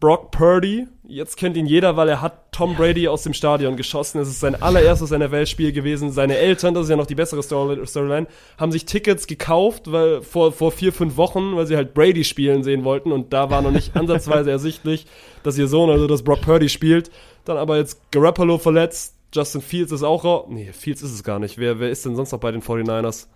Brock 0.00 0.30
Purdy. 0.30 0.86
Jetzt 1.06 1.36
kennt 1.36 1.56
ihn 1.56 1.66
jeder, 1.66 1.96
weil 1.96 2.08
er 2.08 2.20
hat 2.20 2.52
Tom 2.52 2.76
Brady 2.76 3.08
aus 3.08 3.22
dem 3.24 3.32
Stadion 3.34 3.76
geschossen. 3.76 4.20
Es 4.20 4.28
ist 4.28 4.40
sein 4.40 4.60
allererstes 4.60 5.10
NFL-Spiel 5.10 5.72
gewesen. 5.72 6.12
Seine 6.12 6.36
Eltern, 6.36 6.74
das 6.74 6.84
ist 6.84 6.90
ja 6.90 6.96
noch 6.96 7.06
die 7.06 7.14
bessere 7.16 7.42
Story- 7.42 7.84
Storyline, 7.86 8.26
haben 8.58 8.70
sich 8.70 8.84
Tickets 8.84 9.26
gekauft, 9.26 9.90
weil 9.90 10.22
vor, 10.22 10.52
vor 10.52 10.70
vier, 10.70 10.92
fünf 10.92 11.16
Wochen, 11.16 11.56
weil 11.56 11.66
sie 11.66 11.76
halt 11.76 11.94
Brady 11.94 12.24
spielen 12.24 12.62
sehen 12.62 12.84
wollten. 12.84 13.10
Und 13.10 13.32
da 13.32 13.50
war 13.50 13.60
noch 13.62 13.72
nicht 13.72 13.96
ansatzweise 13.96 14.50
ersichtlich, 14.50 15.06
dass 15.42 15.58
ihr 15.58 15.66
Sohn, 15.66 15.90
also 15.90 16.06
dass 16.06 16.22
Brock 16.22 16.42
Purdy 16.42 16.68
spielt. 16.68 17.10
Dann 17.44 17.56
aber 17.56 17.76
jetzt 17.78 18.12
Garoppolo 18.12 18.58
verletzt. 18.58 19.14
Justin 19.34 19.60
Fields 19.62 19.92
ist 19.92 20.02
auch 20.04 20.24
raus. 20.24 20.46
Nee, 20.48 20.70
Fields 20.72 21.02
ist 21.02 21.12
es 21.12 21.24
gar 21.24 21.38
nicht. 21.38 21.58
Wer, 21.58 21.80
wer 21.80 21.90
ist 21.90 22.04
denn 22.04 22.16
sonst 22.16 22.32
noch 22.32 22.40
bei 22.40 22.50
den 22.52 22.62
49ers? 22.62 23.26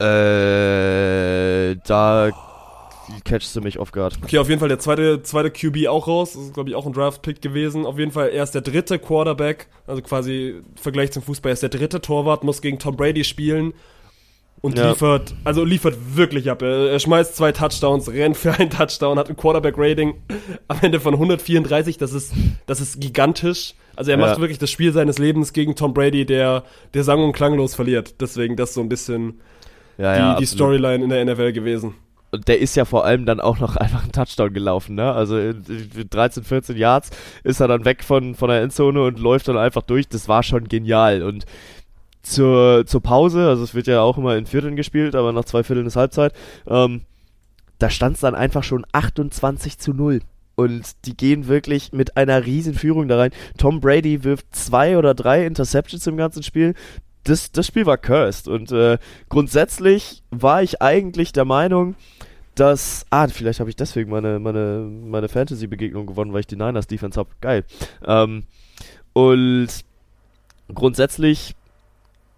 Äh, 0.00 1.76
da 1.86 2.30
catchst 3.24 3.54
du 3.56 3.60
mich 3.60 3.78
off 3.78 3.92
guard. 3.92 4.18
Okay, 4.22 4.38
auf 4.38 4.48
jeden 4.48 4.58
Fall 4.60 4.68
der 4.68 4.78
zweite, 4.78 5.22
zweite 5.22 5.50
QB 5.50 5.86
auch 5.88 6.06
raus. 6.06 6.32
Das 6.34 6.42
ist, 6.42 6.54
glaube 6.54 6.70
ich, 6.70 6.74
auch 6.76 6.86
ein 6.86 6.92
Draft-Pick 6.92 7.40
gewesen. 7.42 7.86
Auf 7.86 7.98
jeden 7.98 8.12
Fall, 8.12 8.30
er 8.30 8.42
ist 8.42 8.52
der 8.52 8.62
dritte 8.62 8.98
Quarterback, 8.98 9.68
also 9.86 10.02
quasi 10.02 10.56
im 10.58 10.76
Vergleich 10.76 11.12
zum 11.12 11.22
Fußball, 11.22 11.50
er 11.50 11.54
ist 11.54 11.62
der 11.62 11.70
dritte 11.70 12.00
Torwart, 12.00 12.44
muss 12.44 12.62
gegen 12.62 12.78
Tom 12.78 12.96
Brady 12.96 13.24
spielen 13.24 13.72
und 14.60 14.78
Ja. 14.78 14.90
liefert, 14.90 15.34
also 15.44 15.64
liefert 15.64 15.96
wirklich 16.14 16.50
ab. 16.50 16.62
Er, 16.62 16.98
schmeißt 17.00 17.34
zwei 17.36 17.52
Touchdowns, 17.52 18.08
rennt 18.10 18.36
für 18.36 18.52
einen 18.52 18.70
Touchdown, 18.70 19.18
hat 19.18 19.28
ein 19.28 19.36
Quarterback-Rating 19.36 20.14
am 20.68 20.78
Ende 20.82 21.00
von 21.00 21.14
134. 21.14 21.98
Das 21.98 22.12
ist, 22.12 22.32
das 22.66 22.80
ist 22.80 23.00
gigantisch. 23.00 23.74
Also 23.96 24.10
er 24.10 24.18
Ja. 24.18 24.26
macht 24.26 24.40
wirklich 24.40 24.58
das 24.58 24.70
Spiel 24.70 24.92
seines 24.92 25.18
Lebens 25.18 25.52
gegen 25.52 25.74
Tom 25.74 25.92
Brady, 25.94 26.24
der, 26.24 26.64
der 26.94 27.04
sang- 27.04 27.22
und 27.24 27.32
klanglos 27.32 27.74
verliert. 27.74 28.20
Deswegen 28.20 28.56
das 28.56 28.70
ist 28.70 28.74
so 28.76 28.80
ein 28.80 28.88
bisschen 28.88 29.40
Ja, 29.98 30.34
die, 30.34 30.40
die. 30.40 30.46
Storyline 30.46 31.02
in 31.04 31.10
der 31.10 31.24
NFL 31.24 31.52
gewesen. 31.52 31.94
Und 32.34 32.48
der 32.48 32.60
ist 32.60 32.74
ja 32.76 32.86
vor 32.86 33.04
allem 33.04 33.26
dann 33.26 33.40
auch 33.40 33.60
noch 33.60 33.76
einfach 33.76 34.02
einen 34.02 34.12
Touchdown 34.12 34.52
gelaufen, 34.52 34.96
ne? 34.96 35.12
Also 35.12 35.38
in, 35.38 35.62
in 35.68 36.08
13, 36.10 36.42
14 36.44 36.76
Yards 36.76 37.10
ist 37.44 37.60
er 37.60 37.68
dann 37.68 37.84
weg 37.84 38.02
von, 38.02 38.34
von 38.34 38.48
der 38.48 38.62
Endzone 38.62 39.02
und 39.04 39.18
läuft 39.18 39.48
dann 39.48 39.58
einfach 39.58 39.82
durch. 39.82 40.08
Das 40.08 40.28
war 40.28 40.42
schon 40.42 40.66
genial. 40.66 41.22
Und 41.22 41.44
zur, 42.22 42.86
zur 42.86 43.02
Pause, 43.02 43.48
also 43.48 43.62
es 43.62 43.74
wird 43.74 43.86
ja 43.86 44.00
auch 44.00 44.16
immer 44.16 44.36
in 44.36 44.46
Vierteln 44.46 44.76
gespielt, 44.76 45.14
aber 45.14 45.32
nach 45.32 45.44
zwei 45.44 45.62
Vierteln 45.62 45.86
ist 45.86 45.96
Halbzeit, 45.96 46.32
ähm, 46.66 47.02
da 47.78 47.90
stand 47.90 48.14
es 48.14 48.20
dann 48.20 48.34
einfach 48.34 48.62
schon 48.62 48.86
28 48.92 49.78
zu 49.78 49.92
0. 49.92 50.20
Und 50.54 51.06
die 51.06 51.16
gehen 51.16 51.48
wirklich 51.48 51.92
mit 51.92 52.16
einer 52.16 52.46
riesen 52.46 52.74
Führung 52.74 53.08
da 53.08 53.16
rein. 53.18 53.32
Tom 53.58 53.80
Brady 53.80 54.22
wirft 54.22 54.54
zwei 54.54 54.96
oder 54.98 55.14
drei 55.14 55.46
Interceptions 55.46 56.06
im 56.06 56.16
ganzen 56.16 56.42
Spiel. 56.42 56.74
Das, 57.24 57.52
das 57.52 57.66
Spiel 57.66 57.86
war 57.86 57.98
cursed. 57.98 58.48
Und 58.48 58.72
äh, 58.72 58.98
grundsätzlich 59.28 60.22
war 60.30 60.62
ich 60.62 60.82
eigentlich 60.82 61.32
der 61.32 61.44
Meinung, 61.44 61.94
dass. 62.54 63.06
Ah, 63.10 63.28
vielleicht 63.28 63.60
habe 63.60 63.70
ich 63.70 63.76
deswegen 63.76 64.10
meine, 64.10 64.38
meine, 64.38 64.88
meine 64.88 65.28
Fantasy-Begegnung 65.28 66.06
gewonnen, 66.06 66.32
weil 66.32 66.40
ich 66.40 66.46
die 66.46 66.56
Niners 66.56 66.86
Defense 66.86 67.18
habe. 67.18 67.30
Geil. 67.40 67.64
Ähm, 68.04 68.44
und 69.12 69.68
grundsätzlich 70.74 71.54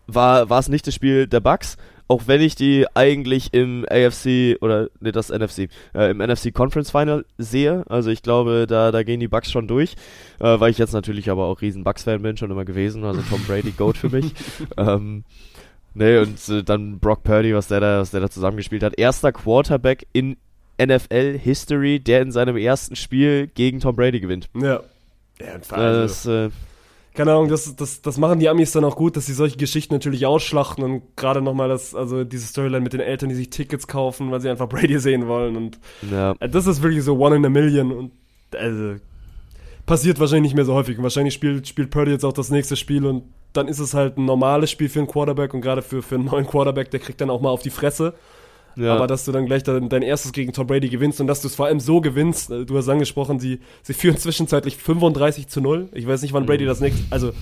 war, 0.06 0.50
war 0.50 0.58
es 0.58 0.68
nicht 0.68 0.86
das 0.86 0.94
Spiel 0.94 1.26
der 1.26 1.40
Bucks, 1.40 1.76
auch 2.06 2.22
wenn 2.26 2.40
ich 2.40 2.54
die 2.54 2.86
eigentlich 2.94 3.54
im 3.54 3.86
AFC 3.88 4.56
oder 4.60 4.88
nee, 5.00 5.12
das 5.12 5.30
NFC, 5.30 5.70
äh, 5.94 6.10
im 6.10 6.18
NFC 6.18 6.52
Conference 6.52 6.90
Final 6.90 7.24
sehe. 7.38 7.84
Also 7.88 8.10
ich 8.10 8.22
glaube, 8.22 8.66
da, 8.68 8.92
da 8.92 9.02
gehen 9.02 9.20
die 9.20 9.28
Bucks 9.28 9.50
schon 9.50 9.66
durch, 9.66 9.94
äh, 10.38 10.60
weil 10.60 10.70
ich 10.70 10.78
jetzt 10.78 10.92
natürlich 10.92 11.30
aber 11.30 11.46
auch 11.46 11.62
riesen 11.62 11.84
Bucks-Fan 11.84 12.22
bin, 12.22 12.36
schon 12.36 12.50
immer 12.50 12.64
gewesen. 12.64 13.04
Also 13.04 13.22
Tom 13.22 13.42
Brady, 13.46 13.70
Goat 13.70 13.96
für 13.96 14.10
mich. 14.10 14.34
ähm, 14.76 15.24
nee, 15.94 16.18
und 16.18 16.48
äh, 16.48 16.62
dann 16.62 16.98
Brock 16.98 17.22
Purdy, 17.22 17.54
was 17.54 17.68
der 17.68 17.80
da, 17.80 18.00
was 18.00 18.10
der 18.10 18.20
da 18.20 18.28
zusammengespielt 18.28 18.82
hat. 18.82 18.98
Erster 18.98 19.32
Quarterback 19.32 20.06
in 20.12 20.36
NFL 20.80 21.38
History, 21.38 22.00
der 22.00 22.20
in 22.20 22.32
seinem 22.32 22.56
ersten 22.56 22.96
Spiel 22.96 23.46
gegen 23.46 23.80
Tom 23.80 23.96
Brady 23.96 24.20
gewinnt. 24.20 24.48
Ja. 24.54 24.80
Ja, 25.40 25.58
das, 25.68 26.26
äh, 26.26 26.50
keine 27.14 27.32
Ahnung, 27.32 27.48
das, 27.48 27.76
das, 27.76 28.02
das 28.02 28.18
machen 28.18 28.40
die 28.40 28.48
Amis 28.48 28.72
dann 28.72 28.84
auch 28.84 28.96
gut, 28.96 29.16
dass 29.16 29.26
sie 29.26 29.32
solche 29.32 29.56
Geschichten 29.56 29.94
natürlich 29.94 30.26
ausschlachten 30.26 30.82
und 30.82 31.16
gerade 31.16 31.40
nochmal 31.40 31.68
das, 31.68 31.94
also 31.94 32.24
diese 32.24 32.46
Storyline 32.46 32.82
mit 32.82 32.92
den 32.92 33.00
Eltern, 33.00 33.28
die 33.28 33.36
sich 33.36 33.50
Tickets 33.50 33.86
kaufen, 33.86 34.30
weil 34.32 34.40
sie 34.40 34.50
einfach 34.50 34.68
Brady 34.68 34.98
sehen 34.98 35.28
wollen 35.28 35.56
und 35.56 35.78
ja. 36.10 36.34
Äh, 36.40 36.48
das 36.48 36.66
ist 36.66 36.82
wirklich 36.82 37.04
so 37.04 37.16
one 37.16 37.36
in 37.36 37.46
a 37.46 37.48
million 37.48 37.92
und 37.92 38.12
also 38.54 38.96
passiert 39.86 40.18
wahrscheinlich 40.18 40.50
nicht 40.50 40.56
mehr 40.56 40.64
so 40.64 40.74
häufig. 40.74 40.96
Und 40.96 41.02
wahrscheinlich 41.02 41.34
spielt, 41.34 41.68
spielt 41.68 41.90
Purdy 41.90 42.10
jetzt 42.10 42.24
auch 42.24 42.32
das 42.32 42.50
nächste 42.50 42.76
Spiel 42.76 43.06
und 43.06 43.24
dann 43.52 43.68
ist 43.68 43.78
es 43.78 43.94
halt 43.94 44.18
ein 44.18 44.24
normales 44.24 44.70
Spiel 44.70 44.88
für 44.88 44.98
einen 44.98 45.08
Quarterback 45.08 45.54
und 45.54 45.60
gerade 45.60 45.82
für, 45.82 46.02
für 46.02 46.16
einen 46.16 46.24
neuen 46.24 46.46
Quarterback, 46.46 46.90
der 46.90 47.00
kriegt 47.00 47.20
dann 47.20 47.30
auch 47.30 47.40
mal 47.40 47.50
auf 47.50 47.62
die 47.62 47.70
Fresse. 47.70 48.14
Ja. 48.76 48.94
Aber 48.94 49.06
dass 49.06 49.24
du 49.24 49.32
dann 49.32 49.46
gleich 49.46 49.62
dein, 49.62 49.88
dein 49.88 50.02
erstes 50.02 50.32
gegen 50.32 50.52
Tom 50.52 50.66
Brady 50.66 50.88
gewinnst 50.88 51.20
und 51.20 51.26
dass 51.26 51.40
du 51.40 51.48
es 51.48 51.54
vor 51.54 51.66
allem 51.66 51.80
so 51.80 52.00
gewinnst, 52.00 52.50
äh, 52.50 52.64
du 52.64 52.76
hast 52.76 52.88
angesprochen, 52.88 53.38
sie, 53.38 53.60
sie 53.82 53.94
führen 53.94 54.16
zwischenzeitlich 54.16 54.76
35 54.76 55.48
zu 55.48 55.60
0. 55.60 55.88
Ich 55.92 56.06
weiß 56.06 56.22
nicht, 56.22 56.32
wann 56.32 56.46
Brady 56.46 56.64
mhm. 56.64 56.68
das 56.68 56.80
nächste, 56.80 57.04
also 57.10 57.32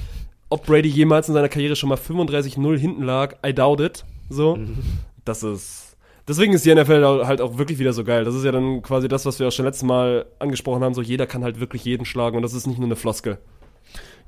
ob 0.49 0.67
Brady 0.67 0.89
jemals 0.89 1.29
in 1.29 1.35
seiner 1.35 1.49
Karriere 1.49 1.77
schon 1.77 1.89
mal 1.89 1.99
35-0 1.99 2.77
hinten 2.77 3.03
lag, 3.03 3.37
I 3.45 3.55
doubt 3.55 3.81
it. 3.81 4.05
So. 4.29 4.57
Mhm. 4.57 4.79
Das 5.25 5.43
ist. 5.43 5.97
Deswegen 6.29 6.53
ist 6.53 6.65
die 6.65 6.75
NFL 6.75 7.25
halt 7.27 7.41
auch 7.41 7.59
wirklich 7.59 7.79
wieder 7.79 7.93
so 7.93 8.05
geil. 8.05 8.25
Das 8.25 8.35
ist 8.35 8.45
ja 8.45 8.53
dann 8.53 8.81
quasi 8.83 9.09
das, 9.09 9.27
was 9.27 9.41
wir 9.41 9.49
auch 9.49 9.53
schon 9.53 9.65
letztes 9.65 9.83
Mal 9.83 10.27
angesprochen 10.39 10.85
haben. 10.85 10.95
So, 10.95 11.03
jeder 11.03 11.27
kann 11.27 11.43
halt 11.43 11.59
wirklich 11.59 11.85
jeden 11.85 12.05
schlagen 12.05 12.37
und 12.37 12.43
das 12.43 12.55
ist 12.55 12.67
nicht 12.67 12.79
nur 12.79 12.87
eine 12.87 12.97
Floskel. 12.97 13.39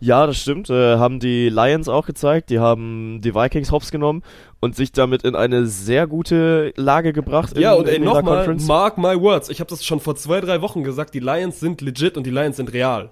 Ja, 0.00 0.26
das 0.26 0.36
stimmt. 0.38 0.70
Äh, 0.70 0.96
haben 0.96 1.20
die 1.20 1.48
Lions 1.48 1.88
auch 1.88 2.06
gezeigt. 2.06 2.50
Die 2.50 2.58
haben 2.58 3.20
die 3.22 3.34
Vikings 3.34 3.72
hops 3.72 3.90
genommen 3.90 4.22
und 4.60 4.76
sich 4.76 4.92
damit 4.92 5.22
in 5.22 5.34
eine 5.34 5.66
sehr 5.66 6.06
gute 6.06 6.72
Lage 6.76 7.12
gebracht. 7.12 7.56
Ja, 7.56 7.74
in, 7.74 7.80
und 7.80 7.88
ey, 7.88 7.98
nochmal, 7.98 8.56
mark 8.66 8.98
my 8.98 9.20
words. 9.20 9.48
Ich 9.48 9.60
habe 9.60 9.70
das 9.70 9.84
schon 9.84 10.00
vor 10.00 10.16
zwei, 10.16 10.40
drei 10.40 10.60
Wochen 10.62 10.84
gesagt. 10.84 11.14
Die 11.14 11.20
Lions 11.20 11.60
sind 11.60 11.80
legit 11.80 12.16
und 12.16 12.26
die 12.26 12.30
Lions 12.30 12.56
sind 12.56 12.72
real. 12.72 13.10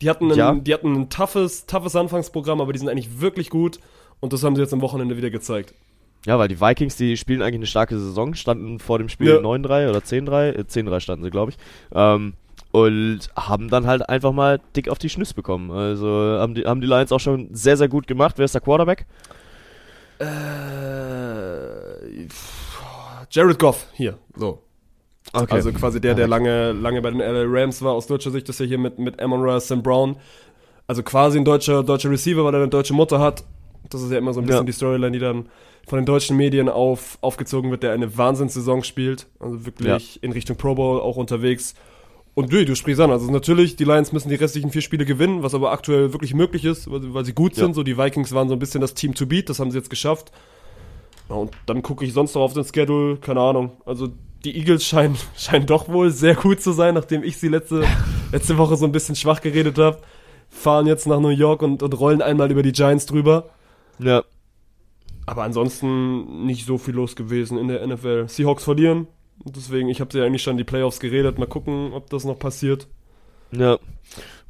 Die 0.00 0.10
hatten 0.10 0.32
ein, 0.32 0.38
ja. 0.38 0.52
die 0.52 0.74
hatten 0.74 0.92
ein 0.94 1.08
toughes, 1.10 1.66
toughes 1.66 1.94
Anfangsprogramm, 1.94 2.60
aber 2.60 2.72
die 2.72 2.78
sind 2.78 2.88
eigentlich 2.88 3.20
wirklich 3.20 3.50
gut. 3.50 3.78
Und 4.20 4.32
das 4.32 4.42
haben 4.42 4.56
sie 4.56 4.62
jetzt 4.62 4.72
am 4.72 4.80
Wochenende 4.80 5.16
wieder 5.16 5.30
gezeigt. 5.30 5.74
Ja, 6.26 6.38
weil 6.38 6.48
die 6.48 6.60
Vikings, 6.60 6.96
die 6.96 7.16
spielen 7.16 7.42
eigentlich 7.42 7.56
eine 7.56 7.66
starke 7.66 7.98
Saison, 7.98 8.34
standen 8.34 8.78
vor 8.78 8.98
dem 8.98 9.08
Spiel 9.08 9.28
ja. 9.28 9.36
9-3 9.38 9.90
oder 9.90 9.98
10-3, 9.98 10.66
10-3 10.66 10.96
äh, 10.96 11.00
standen 11.00 11.24
sie, 11.24 11.30
glaube 11.30 11.50
ich. 11.50 11.56
Ähm, 11.92 12.34
und 12.72 13.20
haben 13.36 13.68
dann 13.68 13.86
halt 13.86 14.08
einfach 14.08 14.32
mal 14.32 14.60
dick 14.74 14.88
auf 14.88 14.98
die 14.98 15.10
Schnüsse 15.10 15.34
bekommen. 15.34 15.70
Also 15.70 16.08
haben 16.08 16.54
die, 16.54 16.64
haben 16.64 16.80
die 16.80 16.86
Lions 16.86 17.12
auch 17.12 17.20
schon 17.20 17.48
sehr, 17.52 17.76
sehr 17.76 17.88
gut 17.88 18.06
gemacht. 18.06 18.34
Wer 18.38 18.46
ist 18.46 18.54
der 18.54 18.62
Quarterback? 18.62 19.06
Äh, 20.18 20.26
Jared 23.30 23.58
Goff, 23.58 23.86
hier, 23.92 24.18
so. 24.34 24.62
Okay. 25.34 25.54
Also 25.54 25.72
quasi 25.72 26.00
der, 26.00 26.14
der 26.14 26.28
lange, 26.28 26.72
lange 26.72 27.00
bei 27.00 27.10
den 27.10 27.20
LA 27.20 27.44
Rams 27.46 27.80
war, 27.82 27.92
aus 27.92 28.06
deutscher 28.06 28.30
Sicht 28.30 28.48
ist 28.48 28.60
er 28.60 28.66
hier 28.66 28.78
mit, 28.78 28.98
mit 28.98 29.20
Amon 29.20 29.42
Ra 29.42 29.60
Sam 29.60 29.82
Brown. 29.82 30.16
Also 30.86 31.02
quasi 31.02 31.38
ein 31.38 31.44
deutscher, 31.44 31.82
deutscher 31.82 32.10
Receiver, 32.10 32.44
weil 32.44 32.54
er 32.54 32.60
eine 32.60 32.68
deutsche 32.68 32.92
Mutter 32.92 33.18
hat. 33.18 33.44
Das 33.88 34.02
ist 34.02 34.10
ja 34.10 34.18
immer 34.18 34.34
so 34.34 34.40
ein 34.40 34.46
bisschen 34.46 34.62
ja. 34.62 34.66
die 34.66 34.72
Storyline, 34.72 35.12
die 35.12 35.18
dann 35.18 35.48
von 35.86 35.98
den 35.98 36.06
deutschen 36.06 36.36
Medien 36.36 36.68
auf, 36.68 37.18
aufgezogen 37.20 37.70
wird, 37.70 37.82
der 37.82 37.92
eine 37.92 38.16
Wahnsinnssaison 38.16 38.82
spielt. 38.84 39.26
Also 39.40 39.64
wirklich 39.66 40.16
ja. 40.16 40.22
in 40.22 40.32
Richtung 40.32 40.56
Pro 40.56 40.74
Bowl 40.74 41.00
auch 41.00 41.16
unterwegs. 41.16 41.74
Und 42.34 42.50
nee, 42.50 42.64
du 42.64 42.74
sprichst 42.74 43.00
an. 43.00 43.10
Also 43.10 43.30
natürlich, 43.30 43.76
die 43.76 43.84
Lions 43.84 44.12
müssen 44.12 44.30
die 44.30 44.36
restlichen 44.36 44.70
vier 44.70 44.80
Spiele 44.80 45.04
gewinnen, 45.04 45.42
was 45.42 45.54
aber 45.54 45.70
aktuell 45.70 46.12
wirklich 46.12 46.32
möglich 46.32 46.64
ist, 46.64 46.90
weil, 46.90 47.12
weil 47.12 47.24
sie 47.24 47.34
gut 47.34 47.54
sind. 47.54 47.68
Ja. 47.68 47.74
So, 47.74 47.82
die 47.82 47.98
Vikings 47.98 48.32
waren 48.32 48.48
so 48.48 48.54
ein 48.54 48.58
bisschen 48.58 48.80
das 48.80 48.94
Team 48.94 49.14
to 49.14 49.26
beat, 49.26 49.50
das 49.50 49.58
haben 49.58 49.70
sie 49.70 49.76
jetzt 49.76 49.90
geschafft. 49.90 50.32
Ja, 51.28 51.36
und 51.36 51.50
dann 51.66 51.82
gucke 51.82 52.04
ich 52.04 52.12
sonst 52.14 52.34
noch 52.34 52.42
auf 52.42 52.54
den 52.54 52.64
Schedule, 52.64 53.18
keine 53.18 53.40
Ahnung. 53.40 53.72
Also 53.84 54.08
die 54.44 54.56
Eagles 54.56 54.84
scheinen, 54.84 55.16
scheinen 55.36 55.66
doch 55.66 55.88
wohl 55.88 56.10
sehr 56.10 56.34
gut 56.34 56.62
zu 56.62 56.72
sein, 56.72 56.94
nachdem 56.94 57.22
ich 57.22 57.36
sie 57.36 57.48
letzte, 57.48 57.84
letzte 58.32 58.56
Woche 58.56 58.76
so 58.76 58.86
ein 58.86 58.92
bisschen 58.92 59.14
schwach 59.14 59.42
geredet 59.42 59.78
habe. 59.78 59.98
Fahren 60.48 60.86
jetzt 60.86 61.06
nach 61.06 61.20
New 61.20 61.28
York 61.28 61.62
und, 61.62 61.82
und 61.82 61.98
rollen 61.98 62.22
einmal 62.22 62.50
über 62.50 62.62
die 62.62 62.72
Giants 62.72 63.06
drüber. 63.06 63.50
Ja. 63.98 64.22
Aber 65.24 65.44
ansonsten 65.44 66.46
nicht 66.46 66.66
so 66.66 66.78
viel 66.78 66.94
los 66.94 67.14
gewesen 67.14 67.56
in 67.58 67.68
der 67.68 67.86
NFL. 67.86 68.28
Seahawks 68.28 68.64
verlieren, 68.64 69.06
Deswegen, 69.44 69.88
ich 69.88 70.00
habe 70.00 70.16
ja 70.16 70.24
eigentlich 70.24 70.42
schon 70.42 70.56
die 70.56 70.64
Playoffs 70.64 71.00
geredet. 71.00 71.38
Mal 71.38 71.46
gucken, 71.46 71.92
ob 71.92 72.10
das 72.10 72.24
noch 72.24 72.38
passiert. 72.38 72.86
Ja. 73.50 73.78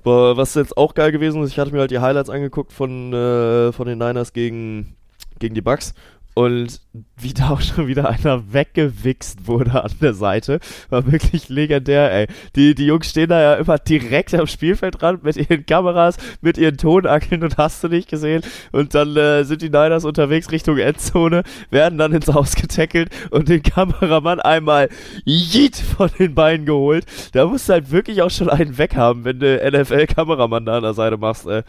Aber 0.04 0.36
was 0.36 0.54
jetzt 0.54 0.76
auch 0.76 0.94
geil 0.94 1.12
gewesen 1.12 1.42
ist, 1.42 1.50
ich 1.50 1.58
hatte 1.58 1.72
mir 1.72 1.80
halt 1.80 1.90
die 1.90 2.00
Highlights 2.00 2.30
angeguckt 2.30 2.72
von, 2.72 3.12
äh, 3.12 3.72
von 3.72 3.86
den 3.86 3.98
Niners 3.98 4.32
gegen, 4.32 4.96
gegen 5.38 5.54
die 5.54 5.60
Bucks 5.60 5.94
und 6.34 6.80
wie 7.16 7.34
da 7.34 7.50
auch 7.50 7.60
schon 7.60 7.86
wieder 7.86 8.08
einer 8.08 8.52
weggewichst 8.52 9.46
wurde 9.46 9.84
an 9.84 9.92
der 10.00 10.14
Seite, 10.14 10.60
war 10.88 11.10
wirklich 11.10 11.48
legendär, 11.48 12.12
ey. 12.12 12.26
Die, 12.56 12.74
die 12.74 12.86
Jungs 12.86 13.10
stehen 13.10 13.28
da 13.28 13.40
ja 13.40 13.54
immer 13.54 13.78
direkt 13.78 14.34
am 14.34 14.46
Spielfeldrand 14.46 15.22
mit 15.22 15.36
ihren 15.36 15.66
Kameras, 15.66 16.16
mit 16.40 16.56
ihren 16.56 16.78
Tonackeln 16.78 17.44
und 17.44 17.58
hast 17.58 17.84
du 17.84 17.88
nicht 17.88 18.08
gesehen. 18.08 18.42
Und 18.72 18.94
dann 18.94 19.16
äh, 19.16 19.44
sind 19.44 19.62
die 19.62 19.68
Niners 19.68 20.04
unterwegs 20.04 20.50
Richtung 20.50 20.78
Endzone, 20.78 21.42
werden 21.70 21.98
dann 21.98 22.12
ins 22.12 22.28
Haus 22.28 22.54
getackelt 22.54 23.10
und 23.30 23.48
den 23.48 23.62
Kameramann 23.62 24.40
einmal 24.40 24.88
jeet 25.24 25.76
von 25.76 26.10
den 26.18 26.34
Beinen 26.34 26.64
geholt. 26.64 27.04
Da 27.32 27.46
musst 27.46 27.68
du 27.68 27.74
halt 27.74 27.90
wirklich 27.90 28.22
auch 28.22 28.30
schon 28.30 28.48
einen 28.48 28.78
weghaben, 28.78 29.24
wenn 29.24 29.38
du 29.38 29.56
NFL-Kameramann 29.56 30.64
da 30.64 30.78
an 30.78 30.82
der 30.82 30.94
Seite 30.94 31.18
machst, 31.18 31.46
ey. 31.46 31.62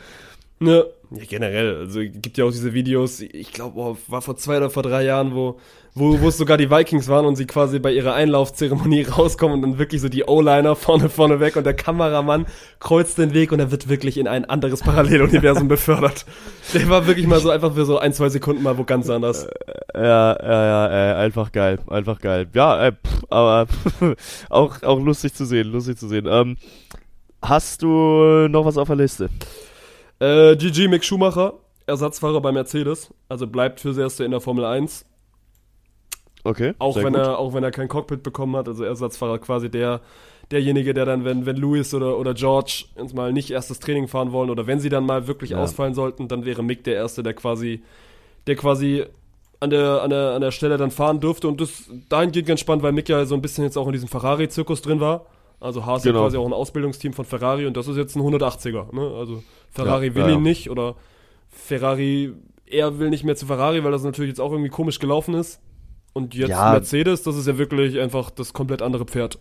Ne, 0.60 0.86
ja, 1.16 1.24
generell. 1.28 1.78
Also 1.78 2.00
gibt 2.00 2.38
ja 2.38 2.46
auch 2.46 2.52
diese 2.52 2.74
Videos, 2.74 3.20
ich 3.20 3.52
glaube, 3.52 3.80
oh, 3.80 3.98
war 4.08 4.22
vor 4.22 4.36
zwei 4.36 4.58
oder 4.58 4.70
vor 4.70 4.84
drei 4.84 5.04
Jahren, 5.04 5.36
wo, 5.36 5.60
wo, 5.94 6.20
wo 6.22 6.30
es 6.30 6.38
sogar 6.38 6.58
die 6.58 6.72
Vikings 6.72 7.08
waren 7.08 7.26
und 7.26 7.36
sie 7.36 7.46
quasi 7.46 7.78
bei 7.78 7.92
ihrer 7.92 8.16
Einlaufzeremonie 8.16 9.04
rauskommen 9.18 9.56
und 9.56 9.62
dann 9.62 9.78
wirklich 9.78 10.02
so 10.02 10.10
die 10.10 10.24
O-Liner 10.24 10.76
vorne, 10.76 11.10
vorne 11.10 11.40
weg 11.40 11.56
und 11.56 11.66
der 11.66 11.76
Kameramann 11.76 12.48
kreuzt 12.80 13.20
den 13.20 13.34
Weg 13.34 13.52
und 13.52 13.60
er 13.60 13.70
wird 13.70 13.90
wirklich 13.90 14.18
in 14.18 14.28
ein 14.28 14.46
anderes 14.46 14.82
Paralleluniversum 14.82 15.68
befördert. 15.68 16.26
Der 16.74 16.90
war 16.90 17.06
wirklich 17.06 17.28
mal 17.28 17.40
so 17.40 17.52
einfach 17.52 17.76
für 17.76 17.86
so 17.86 18.00
ein, 18.00 18.14
zwei 18.14 18.30
Sekunden 18.30 18.64
mal 18.64 18.78
wo 18.78 18.84
ganz 18.84 19.10
anders. 19.10 19.48
Ja, 19.94 20.36
ja, 20.42 20.66
ja, 20.66 21.12
äh, 21.12 21.16
einfach 21.16 21.52
geil, 21.52 21.78
einfach 21.88 22.20
geil. 22.20 22.48
Ja, 22.54 22.88
äh, 22.88 22.92
pff, 22.92 23.24
aber 23.30 23.68
auch, 24.50 24.82
auch 24.82 25.00
lustig 25.00 25.36
zu 25.36 25.46
sehen, 25.46 25.72
lustig 25.72 26.00
zu 26.00 26.08
sehen. 26.08 26.26
Ähm, 26.28 26.58
hast 27.42 27.84
du 27.84 28.48
noch 28.48 28.66
was 28.66 28.78
auf 28.78 28.88
der 28.88 28.98
Liste? 28.98 29.30
Äh, 30.24 30.56
GG 30.56 30.88
Mick 30.88 31.04
Schumacher, 31.04 31.56
Ersatzfahrer 31.86 32.40
bei 32.40 32.54
Mercedes, 32.54 33.14
also 33.28 33.46
bleibt 33.46 33.82
fürs 33.82 33.98
Erste 33.98 34.24
in 34.24 34.32
der 34.32 34.40
Formel 34.40 34.64
1. 34.64 35.06
Okay. 36.46 36.74
Auch 36.80 36.96
wenn 36.96 37.12
gut. 37.12 37.18
er, 37.18 37.40
auch 37.40 37.54
wenn 37.54 37.64
er 37.64 37.72
kein 37.72 37.90
Cockpit 37.90 38.24
bekommen 38.24 38.56
hat, 38.56 38.70
also 38.70 38.86
Ersatzfahrer 38.86 39.40
quasi 39.40 39.70
der, 39.70 40.00
derjenige, 40.50 40.94
der 40.94 41.04
dann, 41.04 41.26
wenn, 41.26 41.46
wenn 41.46 41.58
Lewis 41.58 41.94
oder, 41.94 42.18
oder 42.18 42.34
George 42.34 42.86
uns 42.96 43.14
mal 43.14 43.34
nicht 43.34 43.52
erstes 43.52 43.80
Training 43.80 44.08
fahren 44.08 44.32
wollen 44.32 44.50
oder 44.50 44.66
wenn 44.66 44.80
sie 44.80 44.88
dann 44.88 45.06
mal 45.06 45.28
wirklich 45.28 45.50
ja. 45.50 45.58
ausfallen 45.58 45.94
sollten, 45.94 46.30
dann 46.30 46.46
wäre 46.46 46.64
Mick 46.64 46.86
der 46.86 46.96
Erste, 46.96 47.22
der 47.22 47.34
quasi, 47.34 47.84
der 48.48 48.56
quasi 48.56 49.04
an 49.60 49.72
der, 49.72 50.04
an 50.04 50.10
der, 50.10 50.32
an 50.36 50.42
der 50.42 50.52
Stelle 50.52 50.78
dann 50.78 50.92
fahren 50.92 51.20
dürfte 51.20 51.50
und 51.50 51.60
das 51.60 51.90
dahingehend 52.08 52.48
ganz 52.48 52.62
spannend, 52.62 52.84
weil 52.84 52.94
Mick 52.94 53.10
ja 53.10 53.26
so 53.26 53.36
ein 53.36 53.42
bisschen 53.42 53.66
jetzt 53.66 53.78
auch 53.78 53.88
in 53.88 53.94
diesem 53.94 54.08
Ferrari-Zirkus 54.08 54.82
drin 54.82 55.02
war. 55.02 55.26
Also 55.64 55.86
Haas 55.86 56.04
genau. 56.04 56.20
ist 56.20 56.24
quasi 56.24 56.38
auch 56.38 56.46
ein 56.46 56.54
Ausbildungsteam 56.54 57.14
von 57.14 57.24
Ferrari 57.24 57.66
und 57.66 57.78
das 57.78 57.88
ist 57.88 57.96
jetzt 57.96 58.16
ein 58.16 58.22
180er. 58.22 58.94
Ne? 58.94 59.16
Also 59.18 59.44
Ferrari 59.72 60.08
ja, 60.08 60.16
will 60.16 60.24
ja, 60.24 60.32
ihn 60.32 60.42
nicht 60.42 60.70
oder 60.70 60.96
Ferrari, 61.50 62.34
er 62.66 63.00
will 63.00 63.10
nicht 63.10 63.24
mehr 63.24 63.36
zu 63.36 63.46
Ferrari, 63.46 63.84
weil 63.84 63.92
das 63.92 64.04
natürlich 64.04 64.30
jetzt 64.30 64.42
auch 64.42 64.52
irgendwie 64.52 64.70
komisch 64.70 65.00
gelaufen 65.00 65.34
ist. 65.36 65.62
Und 66.12 66.36
jetzt 66.36 66.50
Mercedes, 66.50 67.24
das 67.24 67.38
ist 67.38 67.48
ja 67.48 67.58
wirklich 67.58 68.00
einfach 68.00 68.30
das 68.30 68.54
komplett 68.54 68.82
andere 68.82 69.06
Pferd. 69.06 69.40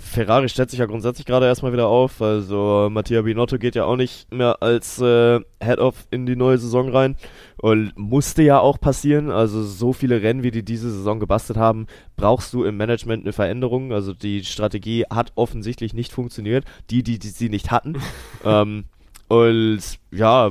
Ferrari 0.00 0.48
stellt 0.48 0.70
sich 0.70 0.78
ja 0.78 0.86
grundsätzlich 0.86 1.26
gerade 1.26 1.46
erstmal 1.46 1.72
wieder 1.72 1.88
auf. 1.88 2.22
Also 2.22 2.88
Mattia 2.90 3.22
Binotto 3.22 3.58
geht 3.58 3.74
ja 3.74 3.84
auch 3.84 3.96
nicht 3.96 4.32
mehr 4.32 4.62
als 4.62 5.00
äh, 5.00 5.40
Head-Off 5.62 6.06
in 6.10 6.26
die 6.26 6.36
neue 6.36 6.58
Saison 6.58 6.88
rein. 6.90 7.16
Und 7.60 7.92
musste 7.96 8.42
ja 8.42 8.60
auch 8.60 8.80
passieren. 8.80 9.30
Also 9.30 9.62
so 9.62 9.92
viele 9.92 10.22
Rennen, 10.22 10.42
wie 10.42 10.50
die 10.50 10.64
diese 10.64 10.90
Saison 10.90 11.18
gebastelt 11.18 11.58
haben, 11.58 11.86
brauchst 12.16 12.52
du 12.54 12.64
im 12.64 12.76
Management 12.76 13.24
eine 13.24 13.32
Veränderung. 13.32 13.92
Also 13.92 14.14
die 14.14 14.44
Strategie 14.44 15.04
hat 15.10 15.32
offensichtlich 15.34 15.92
nicht 15.92 16.12
funktioniert. 16.12 16.64
Die, 16.90 17.02
die, 17.02 17.18
die 17.18 17.28
sie 17.28 17.48
nicht 17.48 17.70
hatten. 17.70 17.96
ähm, 18.44 18.84
und 19.28 19.80
ja, 20.10 20.50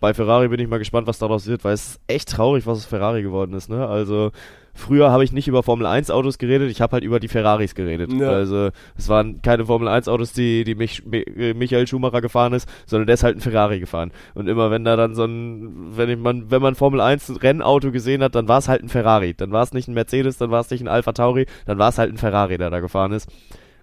bei 0.00 0.12
Ferrari 0.12 0.48
bin 0.48 0.58
ich 0.58 0.68
mal 0.68 0.78
gespannt, 0.78 1.06
was 1.06 1.18
daraus 1.18 1.46
wird, 1.46 1.62
weil 1.64 1.74
es 1.74 1.90
ist 1.90 2.00
echt 2.08 2.30
traurig, 2.30 2.66
was 2.66 2.78
aus 2.78 2.86
Ferrari 2.86 3.22
geworden 3.22 3.52
ist. 3.52 3.68
Ne? 3.68 3.86
Also 3.86 4.32
früher 4.78 5.10
habe 5.10 5.24
ich 5.24 5.32
nicht 5.32 5.48
über 5.48 5.62
Formel 5.62 5.86
1 5.86 6.10
Autos 6.10 6.38
geredet, 6.38 6.70
ich 6.70 6.80
habe 6.80 6.92
halt 6.92 7.04
über 7.04 7.20
die 7.20 7.28
Ferraris 7.28 7.74
geredet. 7.74 8.12
Ja. 8.12 8.30
Also 8.30 8.70
es 8.96 9.08
waren 9.08 9.42
keine 9.42 9.66
Formel 9.66 9.88
1 9.88 10.08
Autos, 10.08 10.32
die, 10.32 10.64
die 10.64 10.74
mich, 10.74 11.02
Mi- 11.04 11.54
Michael 11.54 11.86
Schumacher 11.86 12.20
gefahren 12.20 12.52
ist, 12.52 12.68
sondern 12.86 13.06
der 13.06 13.14
ist 13.14 13.24
halt 13.24 13.36
ein 13.36 13.40
Ferrari 13.40 13.80
gefahren. 13.80 14.12
Und 14.34 14.48
immer 14.48 14.70
wenn 14.70 14.84
da 14.84 14.96
dann 14.96 15.14
so 15.14 15.24
ein, 15.24 15.96
wenn 15.96 16.08
ich, 16.08 16.16
man, 16.18 16.50
wenn 16.50 16.62
man 16.62 16.74
Formel 16.74 17.00
1 17.00 17.42
Rennauto 17.42 17.90
gesehen 17.92 18.22
hat, 18.22 18.34
dann 18.34 18.48
war 18.48 18.58
es 18.58 18.68
halt 18.68 18.82
ein 18.82 18.88
Ferrari. 18.88 19.34
Dann 19.34 19.52
war 19.52 19.62
es 19.62 19.72
nicht 19.72 19.88
ein 19.88 19.94
Mercedes, 19.94 20.38
dann 20.38 20.50
war 20.50 20.60
es 20.60 20.70
nicht 20.70 20.80
ein 20.80 20.88
Alpha 20.88 21.12
Tauri, 21.12 21.46
dann 21.66 21.78
war 21.78 21.88
es 21.90 21.98
halt 21.98 22.12
ein 22.12 22.16
Ferrari, 22.18 22.56
der 22.58 22.70
da 22.70 22.80
gefahren 22.80 23.12
ist. 23.12 23.28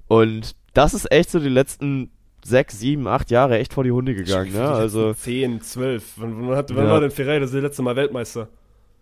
Und 0.07 0.55
das 0.73 0.93
ist 0.93 1.11
echt 1.11 1.29
so 1.31 1.39
die 1.39 1.49
letzten 1.49 2.09
sechs, 2.43 2.79
sieben, 2.79 3.07
acht 3.07 3.31
Jahre 3.31 3.57
echt 3.57 3.73
vor 3.73 3.83
die 3.83 3.91
Hunde 3.91 4.13
gegangen, 4.13 4.53
ne? 4.53 4.69
Also 4.69 5.13
10, 5.13 5.61
12. 5.61 6.13
Wann, 6.17 6.47
wann, 6.47 6.55
hat, 6.55 6.75
wann 6.75 6.85
Ja. 6.85 6.91
war 6.91 7.01
denn 7.01 7.09
Ferrari 7.11 7.39
das 7.39 7.53
letzte 7.53 7.81
Mal 7.81 7.95
Weltmeister? 7.95 8.47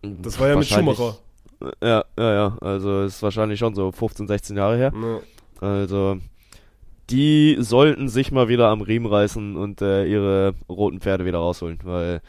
Das 0.01 0.39
war 0.39 0.47
ja 0.49 0.55
mit. 0.55 0.65
Schumacher. 0.67 1.17
Ja, 1.81 2.05
ja, 2.17 2.33
ja. 2.33 2.57
Also 2.61 3.03
ist 3.03 3.23
wahrscheinlich 3.23 3.59
schon 3.59 3.75
so 3.75 3.91
15, 3.91 4.27
16 4.27 4.57
Jahre 4.57 4.77
her. 4.77 4.93
Ja. 4.93 5.19
Also 5.67 6.17
die 7.09 7.57
sollten 7.59 8.07
sich 8.07 8.31
mal 8.31 8.47
wieder 8.47 8.67
am 8.69 8.81
Riemen 8.81 9.05
reißen 9.05 9.55
und 9.55 9.81
äh, 9.81 10.05
ihre 10.05 10.55
roten 10.69 10.99
Pferde 10.99 11.25
wieder 11.25 11.39
rausholen, 11.39 11.79
weil 11.83 12.21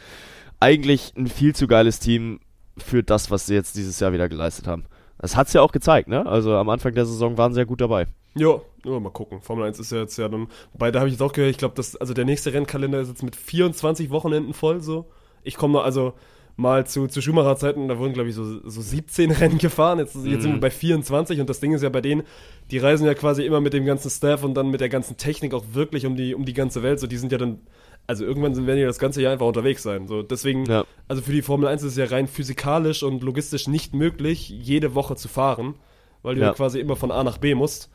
eigentlich 0.61 1.13
ein 1.17 1.27
viel 1.27 1.55
zu 1.55 1.67
geiles 1.67 2.01
Team 2.01 2.41
für 2.77 3.03
das, 3.03 3.31
was 3.31 3.47
sie 3.47 3.55
jetzt 3.55 3.77
dieses 3.77 4.01
Jahr 4.01 4.13
wieder 4.13 4.29
geleistet 4.29 4.67
haben. 4.67 4.85
Das 5.19 5.37
hat's 5.37 5.53
ja 5.53 5.63
auch 5.63 5.73
gezeigt, 5.73 6.09
ne? 6.09 6.27
Also 6.27 6.55
am 6.55 6.69
Anfang 6.69 6.95
der 6.95 7.07
Saison 7.07 7.39
waren 7.39 7.55
sie 7.55 7.61
ja 7.61 7.65
gut 7.65 7.81
dabei. 7.81 8.07
Ja, 8.35 8.61
ja, 8.85 8.99
mal 9.01 9.11
gucken. 9.11 9.41
Formel 9.41 9.67
1 9.67 9.79
ist 9.79 9.93
ja 9.93 9.99
jetzt 9.99 10.17
ja 10.17 10.29
dann. 10.29 10.49
Wobei, 10.73 10.91
da 10.91 10.99
habe 10.99 11.09
ich 11.09 11.15
jetzt 11.15 11.23
auch 11.23 11.33
gehört, 11.33 11.53
ich 11.53 11.59
glaube, 11.59 11.81
also 12.01 12.15
der 12.15 12.25
nächste 12.25 12.53
Rennkalender 12.53 13.01
ist 13.01 13.09
jetzt 13.09 13.23
mit 13.23 13.37
24 13.37 14.11
Wochenenden 14.11 14.55
voll 14.55 14.81
so. 14.81 15.07
Ich 15.45 15.57
komme 15.57 15.75
noch, 15.75 15.85
also 15.85 16.15
mal 16.57 16.87
zu, 16.87 17.09
zu 17.09 17.21
Schumacher-Zeiten, 17.21 17.89
da 17.89 17.99
wurden, 17.99 18.13
glaube 18.13 18.29
ich, 18.29 18.35
so, 18.35 18.45
so 18.69 18.81
17 18.81 19.31
Rennen 19.33 19.59
gefahren. 19.59 19.99
Jetzt, 19.99 20.15
jetzt 20.25 20.43
sind 20.43 20.53
wir 20.55 20.61
bei 20.61 20.71
24 20.71 21.41
und 21.41 21.51
das 21.51 21.61
Ding 21.61 21.73
ist 21.73 21.83
ja 21.83 21.89
bei 21.89 22.01
denen, 22.01 22.23
die 22.71 22.79
reisen 22.79 23.07
ja 23.07 23.15
quasi 23.15 23.45
immer 23.45 23.61
mit 23.61 23.73
dem 23.73 23.85
ganzen 23.85 24.11
Staff 24.11 24.45
und 24.45 24.55
dann 24.55 24.71
mit 24.71 24.81
der 24.81 24.89
ganzen 24.89 25.17
Technik 25.17 25.53
auch 25.55 25.65
wirklich 25.73 26.07
um 26.07 26.17
die, 26.17 26.35
um 26.35 26.45
die 26.45 26.53
ganze 26.55 26.83
Welt. 26.83 27.01
So, 27.01 27.07
die 27.09 27.17
sind 27.17 27.33
ja 27.33 27.39
dann, 27.39 27.59
also 28.07 28.25
irgendwann 28.25 28.55
sind, 28.55 28.67
werden 28.69 28.79
die 28.79 28.85
das 28.85 28.99
ganze 29.01 29.21
Jahr 29.21 29.33
einfach 29.33 29.47
unterwegs 29.47 29.83
sein. 29.83 30.07
So, 30.07 30.23
deswegen, 30.23 30.65
Ja. 30.67 30.85
also 31.09 31.23
für 31.23 31.33
die 31.33 31.43
Formel 31.43 31.69
1 31.69 31.83
ist 31.83 31.93
es 31.93 31.97
ja 31.99 32.05
rein 32.05 32.29
physikalisch 32.29 33.03
und 33.03 33.23
logistisch 33.25 33.67
nicht 33.67 33.95
möglich, 33.95 34.49
jede 34.49 34.95
Woche 34.95 35.17
zu 35.17 35.27
fahren, 35.29 35.75
weil 36.23 36.37
du 36.37 36.41
ja, 36.43 36.49
Ja. 36.49 36.53
quasi 36.53 36.79
immer 36.79 36.95
von 36.97 37.11
A 37.11 37.25
nach 37.25 37.39
B 37.39 37.55
musst. 37.57 37.91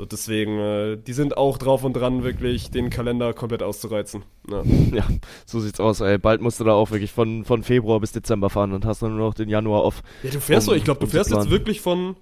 So, 0.00 0.06
deswegen, 0.06 0.58
äh, 0.58 0.96
die 0.96 1.12
sind 1.12 1.36
auch 1.36 1.58
drauf 1.58 1.84
und 1.84 1.92
dran, 1.92 2.24
wirklich 2.24 2.70
den 2.70 2.88
Kalender 2.88 3.34
komplett 3.34 3.62
auszureizen. 3.62 4.22
Ja. 4.50 4.62
Ja, 4.92 5.04
so 5.44 5.60
sieht's 5.60 5.78
aus, 5.78 6.00
ey. 6.00 6.16
Bald 6.16 6.40
musst 6.40 6.58
du 6.58 6.64
da 6.64 6.72
auch 6.72 6.90
wirklich 6.90 7.12
von, 7.12 7.44
von 7.44 7.62
Februar 7.62 8.00
bis 8.00 8.10
Dezember 8.12 8.48
fahren 8.48 8.72
und 8.72 8.86
hast 8.86 9.02
dann 9.02 9.14
nur 9.14 9.26
noch 9.26 9.34
den 9.34 9.50
Januar 9.50 9.84
off. 9.84 10.02
Ja, 10.22 10.30
du 10.30 10.40
fährst 10.40 10.66
Um- 10.68 10.72
doch, 10.72 10.78
ich 10.78 10.84
glaube, 10.84 11.00
du 11.00 11.04
um 11.04 11.10
fährst 11.10 11.30
jetzt 11.30 11.50
wirklich 11.50 11.82
von, 11.82 12.16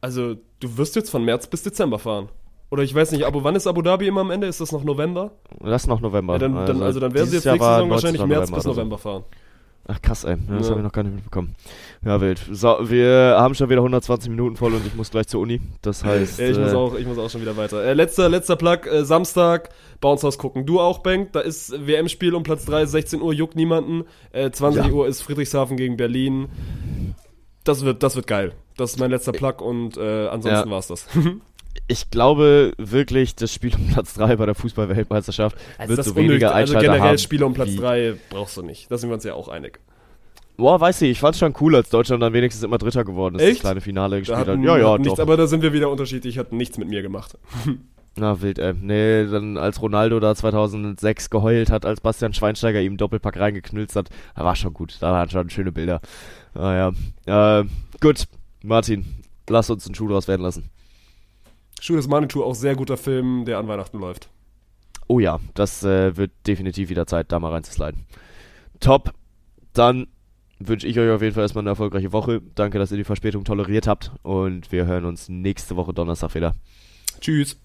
also 0.00 0.36
du 0.60 0.78
wirst 0.78 0.96
jetzt 0.96 1.10
von 1.10 1.22
März 1.22 1.46
bis 1.46 1.62
Dezember 1.62 1.98
fahren. 1.98 2.30
Oder 2.70 2.84
ich 2.84 2.94
weiß 2.94 3.12
nicht, 3.12 3.24
aber 3.24 3.44
wann 3.44 3.54
ist 3.54 3.66
Abu 3.66 3.82
Dhabi 3.82 4.06
immer 4.06 4.22
am 4.22 4.30
Ende? 4.30 4.46
Ist 4.46 4.62
das 4.62 4.72
noch 4.72 4.82
November? 4.82 5.32
Das 5.60 5.82
ist 5.82 5.88
noch 5.88 6.00
November. 6.00 6.32
Ja, 6.34 6.38
dann, 6.38 6.54
dann, 6.54 6.82
also 6.82 7.00
dann 7.00 7.12
werden 7.12 7.28
sie 7.28 7.36
jetzt 7.36 7.44
nächste 7.44 7.62
Saison 7.66 7.90
wahrscheinlich 7.90 8.20
19. 8.22 8.28
März 8.28 8.50
bis 8.50 8.54
oder 8.54 8.62
so. 8.62 8.70
November 8.70 8.96
fahren. 8.96 9.24
Ach 9.92 10.00
krass, 10.02 10.22
ey. 10.22 10.36
Ja, 10.48 10.56
das 10.58 10.66
Ja. 10.66 10.70
habe 10.70 10.80
ich 10.80 10.84
noch 10.84 10.92
gar 10.92 11.02
nicht 11.02 11.14
mitbekommen. 11.16 11.56
Ja, 12.04 12.20
wild. 12.20 12.40
So, 12.52 12.76
wir 12.82 13.34
haben 13.38 13.54
schon 13.56 13.68
wieder 13.70 13.80
120 13.80 14.30
Minuten 14.30 14.54
voll 14.56 14.72
und 14.74 14.86
ich 14.86 14.94
muss 14.94 15.10
gleich 15.10 15.26
zur 15.26 15.40
Uni. 15.40 15.60
Das 15.82 16.04
heißt. 16.04 16.38
Ich, 16.38 16.56
muss 16.56 16.72
äh, 16.72 16.76
auch, 16.76 16.94
ich 16.94 17.06
muss 17.06 17.18
auch 17.18 17.28
schon 17.28 17.40
wieder 17.40 17.56
weiter. 17.56 17.82
Äh, 17.82 17.94
letzter, 17.94 18.28
letzter 18.28 18.54
Plug, 18.54 18.86
äh, 18.86 19.04
Samstag, 19.04 19.70
Bounce 20.00 20.24
House 20.24 20.38
gucken. 20.38 20.64
Du 20.64 20.78
auch, 20.78 20.98
Bank. 20.98 21.32
Da 21.32 21.40
ist 21.40 21.72
WM-Spiel 21.86 22.34
um 22.36 22.44
Platz 22.44 22.64
3, 22.66 22.86
16 22.86 23.20
Uhr, 23.20 23.32
juckt 23.32 23.56
niemanden. 23.56 24.04
Äh, 24.32 24.50
20 24.52 24.86
Ja. 24.86 24.92
Uhr 24.92 25.08
ist 25.08 25.22
Friedrichshafen 25.22 25.76
gegen 25.76 25.96
Berlin. 25.96 26.48
Das 27.64 27.84
wird, 27.84 28.02
das 28.04 28.14
wird 28.14 28.26
geil. 28.28 28.52
Das 28.76 28.92
ist 28.92 28.98
mein 29.00 29.10
letzter 29.10 29.32
Plug 29.32 29.60
und 29.60 29.96
äh, 29.96 30.28
ansonsten 30.28 30.68
Ja. 30.68 30.74
war's 30.74 30.86
das. 30.86 31.06
ich 31.88 32.10
glaube 32.10 32.72
wirklich, 32.78 33.34
das 33.36 33.52
Spiel 33.52 33.74
um 33.74 33.86
Platz 33.88 34.14
3 34.14 34.36
bei 34.36 34.46
der 34.46 34.54
Fußball-Weltmeisterschaft 34.54 35.56
wird 35.86 35.98
das 35.98 36.06
so 36.06 36.16
weniger 36.16 36.32
unnötig. 36.34 36.44
Also 36.46 36.56
Einschalter 36.74 36.80
generell 36.94 37.08
haben. 37.10 37.18
Spiele 37.18 37.46
um 37.46 37.54
Platz 37.54 37.68
wie- 37.70 37.76
3 37.76 38.14
brauchst 38.30 38.56
du 38.56 38.62
nicht. 38.62 38.90
Da 38.90 38.98
sind 38.98 39.10
wir 39.10 39.14
uns 39.14 39.24
ja 39.24 39.34
auch 39.34 39.48
einig. 39.48 39.80
Boah, 40.56 40.78
weiß 40.78 41.00
ich, 41.02 41.10
ich 41.12 41.20
fand's 41.20 41.38
schon 41.38 41.54
cool, 41.60 41.74
als 41.74 41.88
Deutschland 41.88 42.22
dann 42.22 42.32
wenigstens 42.34 42.62
immer 42.62 42.76
Dritter 42.76 43.02
geworden 43.04 43.36
ist, 43.36 43.42
Echt? 43.42 43.54
das 43.56 43.60
kleine 43.60 43.80
Finale 43.80 44.18
gespielt 44.18 44.46
hat. 44.46 44.58
Ja, 44.62 44.76
ja, 44.76 44.98
nichts, 44.98 45.14
doch. 45.14 45.22
aber 45.22 45.36
da 45.38 45.46
sind 45.46 45.62
wir 45.62 45.72
wieder 45.72 45.88
unterschiedlich. 45.90 46.36
Hat 46.38 46.52
nichts 46.52 46.76
mit 46.76 46.88
mir 46.88 47.00
gemacht. 47.02 47.38
Na, 48.16 48.42
wild, 48.42 48.58
ey. 48.58 48.74
Nee, 48.74 49.24
dann 49.26 49.56
als 49.56 49.80
Ronaldo 49.80 50.20
da 50.20 50.34
2006 50.34 51.30
geheult 51.30 51.70
hat, 51.70 51.86
als 51.86 52.00
Bastian 52.00 52.34
Schweinsteiger 52.34 52.80
ihm 52.80 52.96
Doppelpack 52.98 53.38
reingeknülzt 53.38 53.96
hat, 53.96 54.10
da 54.36 54.44
war 54.44 54.56
schon 54.56 54.74
gut. 54.74 54.96
Da 55.00 55.12
waren 55.12 55.30
schon 55.30 55.48
schöne 55.48 55.72
Bilder. 55.72 56.00
Ah 56.54 56.92
ja. 57.26 57.60
Äh, 57.60 57.64
gut, 58.00 58.24
Martin, 58.62 59.06
lass 59.48 59.70
uns 59.70 59.86
einen 59.86 59.94
Schuh 59.94 60.08
draus 60.08 60.28
werden 60.28 60.42
lassen. 60.42 60.68
Schuh 61.80 61.96
des 61.96 62.08
Manitou, 62.08 62.44
auch 62.44 62.54
sehr 62.54 62.76
guter 62.76 62.96
Film, 62.96 63.44
der 63.44 63.58
an 63.58 63.68
Weihnachten 63.68 63.98
läuft. 63.98 64.28
Oh 65.08 65.18
ja, 65.18 65.40
das 65.54 65.82
äh, 65.82 66.16
wird 66.16 66.30
definitiv 66.46 66.88
wieder 66.88 67.06
Zeit, 67.06 67.32
da 67.32 67.40
mal 67.40 67.50
reinzusliden. 67.50 68.06
Top. 68.78 69.12
Dann 69.72 70.06
wünsche 70.58 70.86
ich 70.86 70.98
euch 70.98 71.10
auf 71.10 71.22
jeden 71.22 71.34
Fall 71.34 71.42
erstmal 71.42 71.62
eine 71.62 71.70
erfolgreiche 71.70 72.12
Woche. 72.12 72.42
Danke, 72.54 72.78
dass 72.78 72.90
ihr 72.90 72.96
die 72.96 73.04
Verspätung 73.04 73.44
toleriert 73.44 73.86
habt 73.86 74.12
und 74.22 74.70
wir 74.70 74.86
hören 74.86 75.04
uns 75.06 75.28
nächste 75.28 75.74
Woche 75.76 75.92
Donnerstag 75.92 76.34
wieder. 76.34 76.54
Tschüss. 77.20 77.58